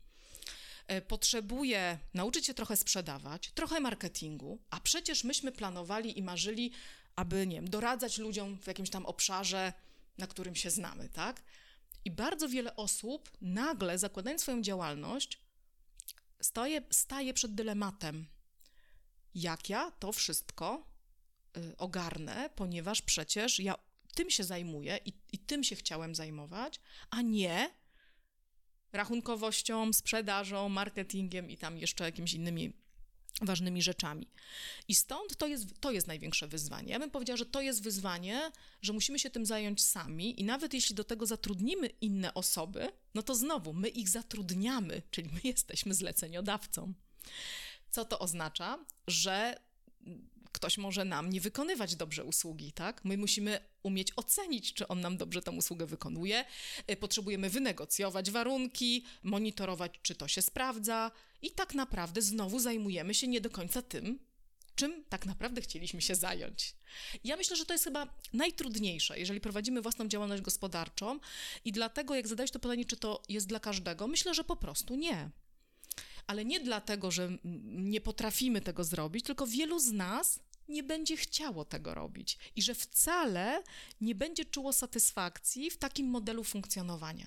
e, 0.87 1.03
potrzebuję 1.03 1.99
nauczyć 2.15 2.47
się 2.47 2.55
trochę 2.55 2.77
sprzedawać, 2.77 3.51
trochę 3.55 3.81
marketingu, 3.81 4.59
a 4.71 4.81
przecież 4.81 5.25
myśmy 5.25 5.53
planowali 5.53 6.19
i 6.19 6.23
marzyli, 6.23 6.73
aby, 7.17 7.47
nie 7.47 7.57
wiem, 7.57 7.71
doradzać 7.71 8.19
ludziom 8.19 8.59
w 8.59 8.67
jakimś 8.67 8.91
tam 8.91 9.07
obszarze, 9.07 9.73
na 10.19 10.27
którym 10.27 10.55
się 10.55 10.71
znamy, 10.71 11.09
tak? 11.09 11.43
I 12.05 12.11
bardzo 12.11 12.49
wiele 12.49 12.77
osób 12.77 13.31
nagle, 13.41 13.99
zakładając 13.99 14.43
swoją 14.43 14.63
działalność, 14.63 15.39
stoję, 16.43 16.83
staję 16.91 17.35
przed 17.35 17.55
dylematem, 17.55 18.27
jak 19.35 19.69
ja 19.69 19.91
to 19.91 20.13
wszystko 20.13 20.87
y, 21.57 21.77
ogarnę, 21.77 22.51
ponieważ 22.55 23.03
przecież 23.03 23.61
ja 23.61 23.75
tym 24.15 24.31
się 24.31 24.45
zajmuję 24.45 24.99
i, 25.05 25.13
i 25.33 25.39
tym 25.39 25.65
się 25.65 25.77
chciałem 25.77 26.15
zajmować, 26.15 26.81
a 27.11 27.23
nie 27.23 27.71
rachunkowością, 28.93 29.93
sprzedażą, 29.93 30.69
marketingiem 30.69 31.51
i 31.51 31.57
tam 31.57 31.79
jeszcze 31.79 32.05
jakimiś 32.05 32.35
innymi 32.35 32.73
ważnymi 33.43 33.83
rzeczami. 33.83 34.29
I 34.89 34.95
stąd 34.95 35.37
to 35.37 35.47
jest, 35.47 35.81
to 35.81 35.91
jest 35.91 36.07
największe 36.07 36.49
wyzwanie. 36.49 36.93
Ja 36.93 36.99
bym 36.99 37.11
powiedziała, 37.11 37.37
że 37.37 37.47
to 37.47 37.61
jest 37.61 37.83
wyzwanie, 37.83 38.53
że 38.83 38.93
musimy 38.93 39.19
się 39.19 39.31
tym 39.31 39.47
zająć 39.47 39.85
sami 39.85 40.41
i 40.41 40.45
nawet 40.45 40.75
jeśli 40.75 40.95
do 40.95 41.05
tego 41.05 41.27
zatrudnimy 41.27 41.87
inne 41.87 42.35
osoby, 42.35 42.93
no 43.15 43.23
to 43.23 43.35
znowu 43.35 43.73
my 43.73 43.89
ich 43.89 44.09
zatrudniamy, 44.09 45.03
czyli 45.11 45.29
my 45.33 45.41
jesteśmy 45.45 45.95
zleceniodawcą. 45.95 46.95
Co 47.91 48.05
to 48.05 48.19
oznacza? 48.19 48.85
Że 49.07 49.61
ktoś 50.59 50.79
może 50.79 51.05
nam 51.05 51.31
nie 51.31 51.41
wykonywać 51.41 51.97
dobrze 51.97 52.25
usługi, 52.25 52.73
tak? 52.73 53.05
My 53.05 53.17
musimy 53.17 53.61
umieć 53.83 54.13
ocenić, 54.17 54.75
czy 54.75 54.89
on 54.89 55.01
nam 55.01 55.17
dobrze 55.17 55.43
tę 55.43 55.51
usługę 55.51 55.87
wykonuje. 55.87 56.45
Y, 56.91 56.97
potrzebujemy 56.97 57.51
wynegocjować 57.51 58.31
warunki, 58.31 59.05
monitorować, 59.23 59.93
czy 60.03 60.15
to 60.15 60.29
się 60.29 60.43
sprawdza, 60.43 61.11
i 61.43 61.51
tak 61.51 61.75
naprawdę 61.75 62.23
znowu 62.23 62.59
zajmujemy 62.59 63.15
się 63.15 63.29
nie 63.29 63.41
do 63.41 63.51
końca 63.51 63.83
tym, 63.83 64.19
czym 64.75 65.05
tak 65.09 65.27
naprawdę 65.27 65.61
chcieliśmy 65.61 66.03
się 66.03 66.15
zająć. 66.15 66.75
Ja 67.25 67.37
myślę, 67.37 67.57
że 67.57 67.67
to 67.67 67.75
jest 67.75 67.85
chyba 67.85 68.15
najtrudniejsze, 68.33 69.19
jeżeli 69.19 69.41
prowadzimy 69.41 69.83
własną 69.83 70.09
działalność 70.09 70.43
gospodarczą, 70.43 71.21
i 71.65 71.73
dlatego, 71.73 72.15
jak 72.15 72.29
zadałeś 72.29 72.51
to 72.51 72.59
pytanie, 72.59 72.85
czy 72.85 72.97
to 72.97 73.23
jest 73.29 73.47
dla 73.47 73.61
każdego, 73.61 74.07
myślę, 74.07 74.35
że 74.35 74.45
po 74.45 74.57
prostu 74.57 74.97
nie. 74.97 75.31
Ale 76.27 76.45
nie 76.45 76.61
dlatego, 76.61 77.11
że 77.11 77.39
nie 77.65 78.01
potrafimy 78.01 78.61
tego 78.61 78.85
zrobić, 78.85 79.25
tylko 79.25 79.47
wielu 79.47 79.79
z 79.79 79.93
nas 79.93 80.41
nie 80.69 80.83
będzie 80.83 81.17
chciało 81.17 81.65
tego 81.65 81.95
robić 81.95 82.39
i 82.57 82.63
że 82.63 82.75
wcale 82.75 83.63
nie 84.01 84.15
będzie 84.15 84.45
czuło 84.45 84.73
satysfakcji 84.73 85.71
w 85.71 85.77
takim 85.77 86.07
modelu 86.07 86.45
funkcjonowania. 86.45 87.27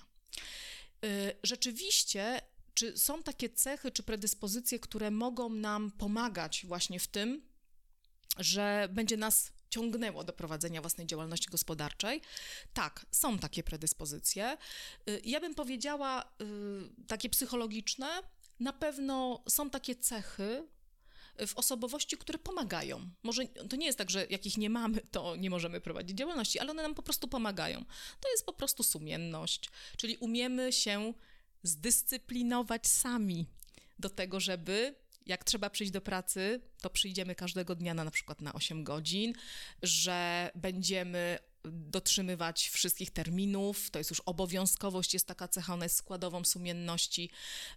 Y, 1.04 1.36
rzeczywiście 1.42 2.40
czy 2.74 2.98
są 2.98 3.22
takie 3.22 3.50
cechy 3.50 3.90
czy 3.90 4.02
predyspozycje, 4.02 4.78
które 4.78 5.10
mogą 5.10 5.48
nam 5.48 5.90
pomagać 5.90 6.66
właśnie 6.66 7.00
w 7.00 7.06
tym, 7.06 7.42
że 8.38 8.88
będzie 8.92 9.16
nas 9.16 9.52
ciągnęło 9.70 10.24
do 10.24 10.32
prowadzenia 10.32 10.80
własnej 10.80 11.06
działalności 11.06 11.50
gospodarczej. 11.50 12.20
Tak, 12.74 13.06
są 13.10 13.38
takie 13.38 13.62
predyspozycje. 13.62 14.56
Y, 15.08 15.20
ja 15.24 15.40
bym 15.40 15.54
powiedziała, 15.54 16.22
y, 16.22 17.06
takie 17.06 17.28
psychologiczne, 17.28 18.08
na 18.60 18.72
pewno 18.72 19.42
są 19.48 19.70
takie 19.70 19.96
cechy 19.96 20.66
w 21.46 21.56
osobowości, 21.56 22.16
które 22.16 22.38
pomagają. 22.38 23.10
Może 23.22 23.46
to 23.46 23.76
nie 23.76 23.86
jest 23.86 23.98
tak, 23.98 24.10
że 24.10 24.26
jak 24.30 24.46
ich 24.46 24.56
nie 24.56 24.70
mamy, 24.70 25.00
to 25.10 25.36
nie 25.36 25.50
możemy 25.50 25.80
prowadzić 25.80 26.18
działalności, 26.18 26.58
ale 26.58 26.70
one 26.70 26.82
nam 26.82 26.94
po 26.94 27.02
prostu 27.02 27.28
pomagają. 27.28 27.84
To 28.20 28.30
jest 28.30 28.46
po 28.46 28.52
prostu 28.52 28.82
sumienność, 28.82 29.70
czyli 29.96 30.16
umiemy 30.16 30.72
się 30.72 31.14
zdyscyplinować 31.62 32.86
sami 32.86 33.46
do 33.98 34.10
tego, 34.10 34.40
żeby 34.40 34.94
jak 35.26 35.44
trzeba 35.44 35.70
przyjść 35.70 35.92
do 35.92 36.00
pracy, 36.00 36.60
to 36.80 36.90
przyjdziemy 36.90 37.34
każdego 37.34 37.74
dnia 37.74 37.94
na, 37.94 38.04
na 38.04 38.10
przykład 38.10 38.40
na 38.40 38.52
8 38.52 38.84
godzin, 38.84 39.32
że 39.82 40.50
będziemy 40.54 41.38
dotrzymywać 41.64 42.68
wszystkich 42.68 43.10
terminów, 43.10 43.90
to 43.90 43.98
jest 43.98 44.10
już 44.10 44.20
obowiązkowość, 44.20 45.14
jest 45.14 45.26
taka 45.26 45.48
cecha, 45.48 45.74
ona 45.74 45.84
jest 45.84 45.96
składową 45.96 46.44
sumienności, 46.44 47.30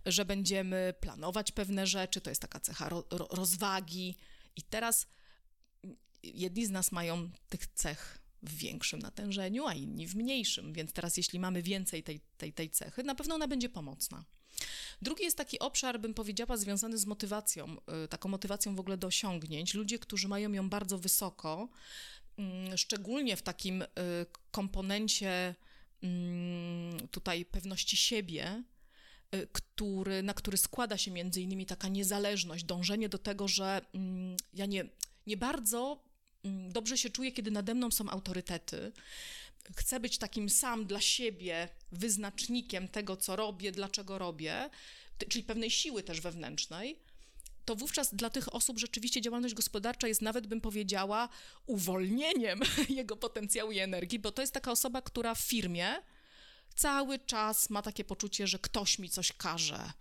że 0.06 0.26
będziemy 0.26 0.94
planować 1.00 1.52
pewne 1.52 1.88
rzeczy, 1.88 2.22
to 2.22 2.30
jest 2.30 2.42
taka 2.42 2.60
cecha 2.60 2.90
ro, 2.90 3.04
ro, 3.12 3.28
rozwagi. 3.32 4.16
I 4.56 4.62
teraz 4.62 5.08
jedni 6.24 6.66
z 6.66 6.70
nas 6.70 6.92
mają 6.92 7.30
tych 7.50 7.68
cech 7.68 8.20
w 8.44 8.56
większym 8.58 9.00
natężeniu, 9.00 9.68
a 9.68 9.74
inni 9.74 10.08
w 10.08 10.16
mniejszym. 10.16 10.74
Więc 10.74 10.94
teraz, 10.94 11.18
jeśli 11.18 11.40
mamy 11.40 11.62
więcej 11.62 12.04
tej, 12.04 12.22
tej, 12.38 12.54
tej 12.54 12.70
cechy, 12.70 13.04
na 13.04 13.16
pewno 13.16 13.36
ona 13.36 13.48
będzie 13.48 13.70
pomocna. 13.70 14.24
Drugi 15.02 15.24
jest 15.24 15.38
taki 15.38 15.60
obszar, 15.60 16.00
bym 16.00 16.14
powiedziała, 16.14 16.58
związany 16.58 16.98
z 16.98 17.06
motywacją, 17.06 17.78
y, 18.06 18.08
taką 18.08 18.30
motywacją 18.30 18.76
w 18.76 18.80
ogóle 18.80 18.98
do 18.98 19.08
osiągnięć. 19.08 19.74
Ludzie, 19.74 20.00
którzy 20.00 20.28
mają 20.28 20.52
ją 20.52 20.70
bardzo 20.70 20.98
wysoko, 20.98 21.70
szczególnie 22.76 23.38
w 23.38 23.42
takim 23.42 23.82
y, 23.82 23.88
komponencie 24.52 25.56
mm, 26.04 27.08
tutaj 27.08 27.46
pewności 27.46 27.98
siebie, 27.98 28.64
y, 29.36 29.48
który, 29.52 30.24
na 30.24 30.34
który 30.34 30.58
składa 30.58 30.98
się 30.98 31.12
między 31.12 31.42
innymi 31.42 31.66
taka 31.66 31.88
niezależność, 31.88 32.64
dążenie 32.64 33.10
do 33.10 33.18
tego, 33.18 33.48
że 33.48 33.82
mm, 33.94 34.38
ja 34.54 34.66
nie, 34.66 34.86
nie 35.28 35.38
bardzo 35.38 36.06
Mm, 36.46 36.72
dobrze 36.72 36.98
się 36.98 37.10
czuję, 37.10 37.32
kiedy 37.32 37.52
nade 37.52 37.74
mną 37.74 37.92
są 37.92 38.10
autorytety. 38.10 38.92
Chcę 39.76 40.00
być 40.00 40.18
takim 40.18 40.50
sam 40.50 40.86
dla 40.86 41.02
siebie 41.02 41.70
wyznacznikiem 41.92 42.88
tego, 42.88 43.18
co 43.18 43.36
robię, 43.36 43.72
dlaczego 43.72 44.18
robię, 44.18 44.70
czyli 45.30 45.44
pewnej 45.44 45.72
siły 45.72 46.04
też 46.04 46.22
wewnętrznej. 46.22 47.00
To 47.66 47.76
wówczas 47.76 48.16
dla 48.16 48.30
tych 48.30 48.56
osób 48.56 48.80
rzeczywiście 48.80 49.22
działalność 49.22 49.54
gospodarcza 49.54 50.08
jest 50.08 50.22
nawet, 50.22 50.48
bym 50.48 50.62
powiedziała, 50.62 51.30
uwolnieniem 51.66 52.60
jego 52.90 53.18
potencjału 53.18 53.72
i 53.72 53.80
energii, 53.80 54.20
bo 54.20 54.32
to 54.32 54.42
jest 54.42 54.54
taka 54.54 54.72
osoba, 54.72 55.02
która 55.02 55.36
w 55.36 55.40
firmie 55.40 55.96
cały 56.76 57.20
czas 57.20 57.70
ma 57.70 57.82
takie 57.82 58.04
poczucie, 58.04 58.48
że 58.48 58.60
ktoś 58.60 59.00
mi 59.00 59.10
coś 59.10 59.32
każe, 59.34 59.92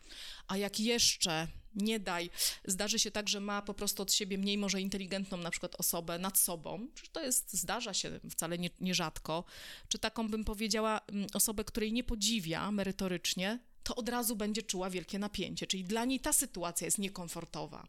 a 0.48 0.56
jak 0.56 0.80
jeszcze 0.80 1.48
nie 1.74 2.00
daj, 2.00 2.30
zdarzy 2.64 2.98
się 2.98 3.10
tak, 3.10 3.28
że 3.28 3.40
ma 3.40 3.62
po 3.62 3.74
prostu 3.74 4.02
od 4.02 4.12
siebie 4.12 4.38
mniej 4.38 4.58
może 4.58 4.80
inteligentną 4.80 5.36
na 5.36 5.50
przykład 5.50 5.76
osobę 5.78 6.18
nad 6.18 6.38
sobą, 6.38 6.88
to 7.12 7.22
jest, 7.22 7.52
zdarza 7.52 7.94
się 7.94 8.20
wcale 8.30 8.58
nie, 8.58 8.70
nierzadko, 8.80 9.44
czy 9.88 9.98
taką 9.98 10.28
bym 10.28 10.44
powiedziała 10.44 11.00
mm, 11.06 11.26
osobę, 11.34 11.64
której 11.64 11.92
nie 11.92 12.04
podziwia 12.04 12.70
merytorycznie, 12.70 13.58
to 13.84 13.96
od 13.96 14.08
razu 14.08 14.36
będzie 14.36 14.62
czuła 14.62 14.90
wielkie 14.90 15.18
napięcie, 15.18 15.66
czyli 15.66 15.84
dla 15.84 16.04
niej 16.04 16.20
ta 16.20 16.32
sytuacja 16.32 16.84
jest 16.84 16.98
niekomfortowa. 16.98 17.88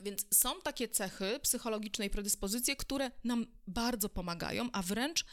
Więc 0.00 0.26
są 0.34 0.60
takie 0.60 0.88
cechy 0.88 1.40
psychologiczne 1.42 2.06
i 2.06 2.10
predyspozycje, 2.10 2.76
które 2.76 3.10
nam 3.24 3.46
bardzo 3.66 4.08
pomagają, 4.08 4.68
a 4.72 4.82
wręcz 4.82 5.20
y, 5.22 5.26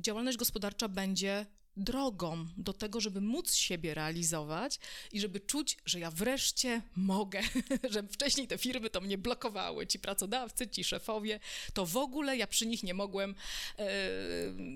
działalność 0.00 0.38
gospodarcza 0.38 0.88
będzie 0.88 1.46
drogą 1.76 2.46
do 2.56 2.72
tego, 2.72 3.00
żeby 3.00 3.20
móc 3.20 3.54
siebie 3.54 3.94
realizować 3.94 4.78
i 5.12 5.20
żeby 5.20 5.40
czuć, 5.40 5.76
że 5.84 6.00
ja 6.00 6.10
wreszcie 6.10 6.82
mogę, 6.96 7.40
że 7.90 8.02
wcześniej 8.02 8.48
te 8.48 8.58
firmy 8.58 8.90
to 8.90 9.00
mnie 9.00 9.18
blokowały, 9.18 9.86
ci 9.86 9.98
pracodawcy, 9.98 10.68
ci 10.68 10.84
szefowie, 10.84 11.40
to 11.74 11.86
w 11.86 11.96
ogóle 11.96 12.36
ja 12.36 12.46
przy 12.46 12.66
nich 12.66 12.82
nie 12.82 12.94
mogłem 12.94 13.34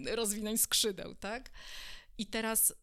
y, 0.05 0.17
rozwinąć 0.17 0.61
skrzydeł, 0.61 1.15
tak? 1.15 1.51
I 2.19 2.27
teraz 2.27 2.71
y, 2.71 2.75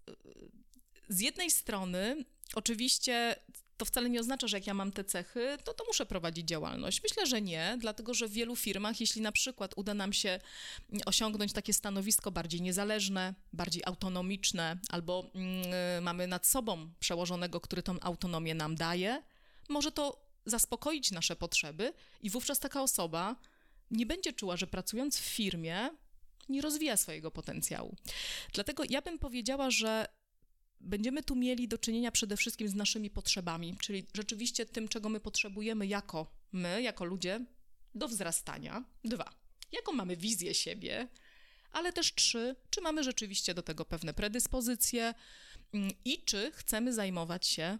z 1.09 1.19
jednej 1.19 1.51
strony 1.51 2.25
oczywiście 2.55 3.35
to 3.81 3.85
wcale 3.85 4.09
nie 4.09 4.19
oznacza, 4.19 4.47
że 4.47 4.57
jak 4.57 4.67
ja 4.67 4.73
mam 4.73 4.91
te 4.91 5.03
cechy, 5.03 5.57
to 5.63 5.73
to 5.73 5.83
muszę 5.87 6.05
prowadzić 6.05 6.47
działalność. 6.47 7.03
Myślę, 7.03 7.27
że 7.27 7.41
nie, 7.41 7.77
dlatego 7.79 8.13
że 8.13 8.27
w 8.27 8.31
wielu 8.31 8.55
firmach, 8.55 8.99
jeśli 8.99 9.21
na 9.21 9.31
przykład 9.31 9.73
uda 9.75 9.93
nam 9.93 10.13
się 10.13 10.39
osiągnąć 11.05 11.53
takie 11.53 11.73
stanowisko 11.73 12.31
bardziej 12.31 12.61
niezależne, 12.61 13.33
bardziej 13.53 13.83
autonomiczne, 13.85 14.77
albo 14.89 15.31
mm, 15.35 16.03
mamy 16.03 16.27
nad 16.27 16.47
sobą 16.47 16.89
przełożonego, 16.99 17.61
który 17.61 17.83
tą 17.83 17.99
autonomię 17.99 18.55
nam 18.55 18.75
daje, 18.75 19.23
może 19.69 19.91
to 19.91 20.25
zaspokoić 20.45 21.11
nasze 21.11 21.35
potrzeby 21.35 21.93
i 22.21 22.29
wówczas 22.29 22.59
taka 22.59 22.81
osoba 22.81 23.35
nie 23.91 24.05
będzie 24.05 24.33
czuła, 24.33 24.57
że 24.57 24.67
pracując 24.67 25.17
w 25.17 25.23
firmie 25.23 25.89
nie 26.51 26.61
rozwija 26.61 26.97
swojego 26.97 27.31
potencjału. 27.31 27.95
Dlatego 28.53 28.83
ja 28.89 29.01
bym 29.01 29.19
powiedziała, 29.19 29.71
że 29.71 30.07
będziemy 30.79 31.23
tu 31.23 31.35
mieli 31.35 31.67
do 31.67 31.77
czynienia 31.77 32.11
przede 32.11 32.37
wszystkim 32.37 32.67
z 32.67 32.75
naszymi 32.75 33.09
potrzebami, 33.09 33.77
czyli 33.81 34.05
rzeczywiście 34.13 34.65
tym, 34.65 34.87
czego 34.87 35.09
my 35.09 35.19
potrzebujemy 35.19 35.87
jako 35.87 36.27
my, 36.51 36.81
jako 36.81 37.05
ludzie 37.05 37.45
do 37.95 38.07
wzrastania. 38.07 38.83
Dwa, 39.03 39.33
jaką 39.71 39.91
mamy 39.91 40.17
wizję 40.17 40.53
siebie, 40.53 41.07
ale 41.71 41.93
też 41.93 42.15
trzy, 42.15 42.55
czy 42.69 42.81
mamy 42.81 43.03
rzeczywiście 43.03 43.53
do 43.53 43.61
tego 43.61 43.85
pewne 43.85 44.13
predyspozycje 44.13 45.13
mm, 45.73 45.91
i 46.05 46.23
czy 46.23 46.51
chcemy 46.51 46.93
zajmować 46.93 47.47
się 47.47 47.77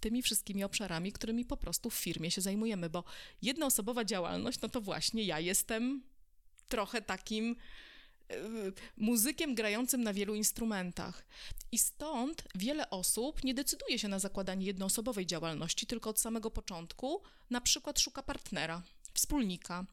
tymi 0.00 0.22
wszystkimi 0.22 0.64
obszarami, 0.64 1.12
którymi 1.12 1.44
po 1.44 1.56
prostu 1.56 1.90
w 1.90 1.94
firmie 1.94 2.30
się 2.30 2.40
zajmujemy, 2.40 2.90
bo 2.90 3.04
jednoosobowa 3.42 4.04
działalność, 4.04 4.60
no 4.60 4.68
to 4.68 4.80
właśnie 4.80 5.22
ja 5.22 5.40
jestem 5.40 6.02
trochę 6.68 7.02
takim 7.02 7.56
muzykiem 8.96 9.54
grającym 9.54 10.02
na 10.02 10.12
wielu 10.12 10.34
instrumentach. 10.34 11.26
I 11.72 11.78
stąd 11.78 12.44
wiele 12.54 12.90
osób 12.90 13.44
nie 13.44 13.54
decyduje 13.54 13.98
się 13.98 14.08
na 14.08 14.18
zakładanie 14.18 14.66
jednoosobowej 14.66 15.26
działalności, 15.26 15.86
tylko 15.86 16.10
od 16.10 16.20
samego 16.20 16.50
początku 16.50 17.22
na 17.50 17.60
przykład 17.60 18.00
szuka 18.00 18.22
partnera, 18.22 18.82
wspólnika, 19.14 19.86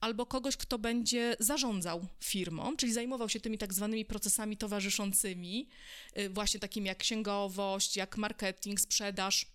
albo 0.00 0.26
kogoś, 0.26 0.56
kto 0.56 0.78
będzie 0.78 1.36
zarządzał 1.40 2.06
firmą, 2.24 2.76
czyli 2.76 2.92
zajmował 2.92 3.28
się 3.28 3.40
tymi 3.40 3.58
tak 3.58 3.74
zwanymi 3.74 4.04
procesami 4.04 4.56
towarzyszącymi, 4.56 5.68
y, 6.18 6.30
właśnie 6.30 6.60
takimi 6.60 6.86
jak 6.86 6.98
księgowość, 6.98 7.96
jak 7.96 8.16
marketing, 8.16 8.80
sprzedaż 8.80 9.46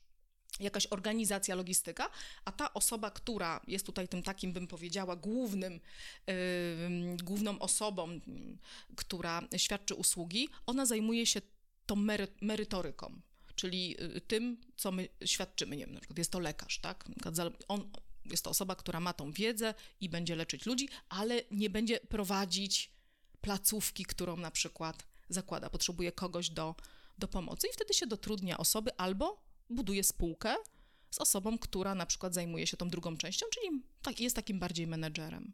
jakaś 0.60 0.88
organizacja, 0.88 1.56
logistyka, 1.56 2.10
a 2.46 2.52
ta 2.52 2.74
osoba, 2.74 3.12
która 3.12 3.62
jest 3.68 3.86
tutaj 3.86 4.08
tym 4.08 4.24
takim, 4.24 4.54
bym 4.54 4.68
powiedziała, 4.68 5.16
głównym, 5.16 5.74
yy, 6.28 6.34
główną 7.24 7.60
osobą, 7.60 8.20
która 8.96 9.42
świadczy 9.58 9.96
usługi, 9.96 10.50
ona 10.66 10.86
zajmuje 10.86 11.26
się 11.26 11.42
tą 11.86 11.96
mery 11.96 12.28
merytoryką, 12.42 13.22
czyli 13.56 14.04
y, 14.18 14.22
tym, 14.22 14.62
co 14.76 14.92
my 14.92 15.10
świadczymy. 15.26 15.76
Nie 15.76 15.86
wiem, 15.86 15.94
na 15.94 16.00
przykład 16.00 16.18
jest 16.18 16.32
to 16.32 16.40
lekarz, 16.40 16.80
tak? 16.80 17.06
On, 17.68 17.92
jest 18.26 18.44
to 18.44 18.50
osoba, 18.50 18.76
która 18.76 19.00
ma 19.00 19.14
tą 19.14 19.32
wiedzę 19.32 19.74
i 20.02 20.10
będzie 20.10 20.36
leczyć 20.36 20.66
ludzi, 20.66 20.90
ale 21.10 21.42
nie 21.52 21.70
będzie 21.70 22.00
prowadzić 22.00 22.92
placówki, 23.42 24.06
którą 24.06 24.38
na 24.38 24.52
przykład 24.52 25.08
zakłada. 25.30 25.70
Potrzebuje 25.70 26.12
kogoś 26.12 26.50
do, 26.50 26.76
do 27.18 27.28
pomocy 27.28 27.68
i 27.68 27.74
wtedy 27.74 27.94
się 27.94 28.08
dotrudnia 28.08 28.58
osoby 28.58 28.98
albo 28.98 29.45
buduje 29.70 30.04
spółkę 30.04 30.56
z 31.12 31.20
osobą, 31.20 31.58
która 31.58 31.96
na 31.96 32.06
przykład 32.06 32.34
zajmuje 32.34 32.68
się 32.68 32.78
tą 32.78 32.90
drugą 32.90 33.18
częścią, 33.18 33.46
czyli 33.54 33.82
tak, 34.02 34.20
jest 34.20 34.36
takim 34.36 34.60
bardziej 34.60 34.88
menedżerem. 34.88 35.54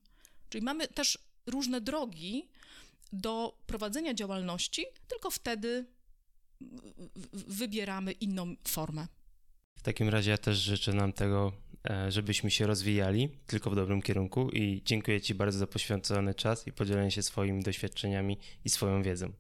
Czyli 0.50 0.64
mamy 0.64 0.88
też 0.88 1.18
różne 1.46 1.82
drogi 1.82 2.50
do 3.14 3.58
prowadzenia 3.68 4.14
działalności, 4.14 4.86
tylko 5.08 5.32
wtedy 5.32 5.86
wybieramy 7.34 8.12
inną 8.12 8.56
formę. 8.68 9.08
W 9.78 9.84
takim 9.84 10.10
razie 10.10 10.32
ja 10.32 10.38
też 10.38 10.58
życzę 10.58 10.94
nam 10.94 11.14
tego, 11.14 11.52
e, 11.90 12.12
żebyśmy 12.12 12.52
się 12.52 12.68
rozwijali 12.68 13.30
tylko 13.48 13.70
w 13.70 13.76
dobrym 13.76 14.02
kierunku 14.02 14.50
i 14.50 14.82
dziękuję 14.86 15.22
Ci 15.22 15.36
bardzo 15.36 15.60
za 15.60 15.68
poświęcony 15.68 16.34
czas 16.34 16.68
i 16.68 16.72
podzielenie 16.72 17.12
się 17.12 17.24
swoimi 17.24 17.64
doświadczeniami 17.64 18.38
i 18.66 18.70
swoją 18.70 19.04
wiedzą. 19.04 19.34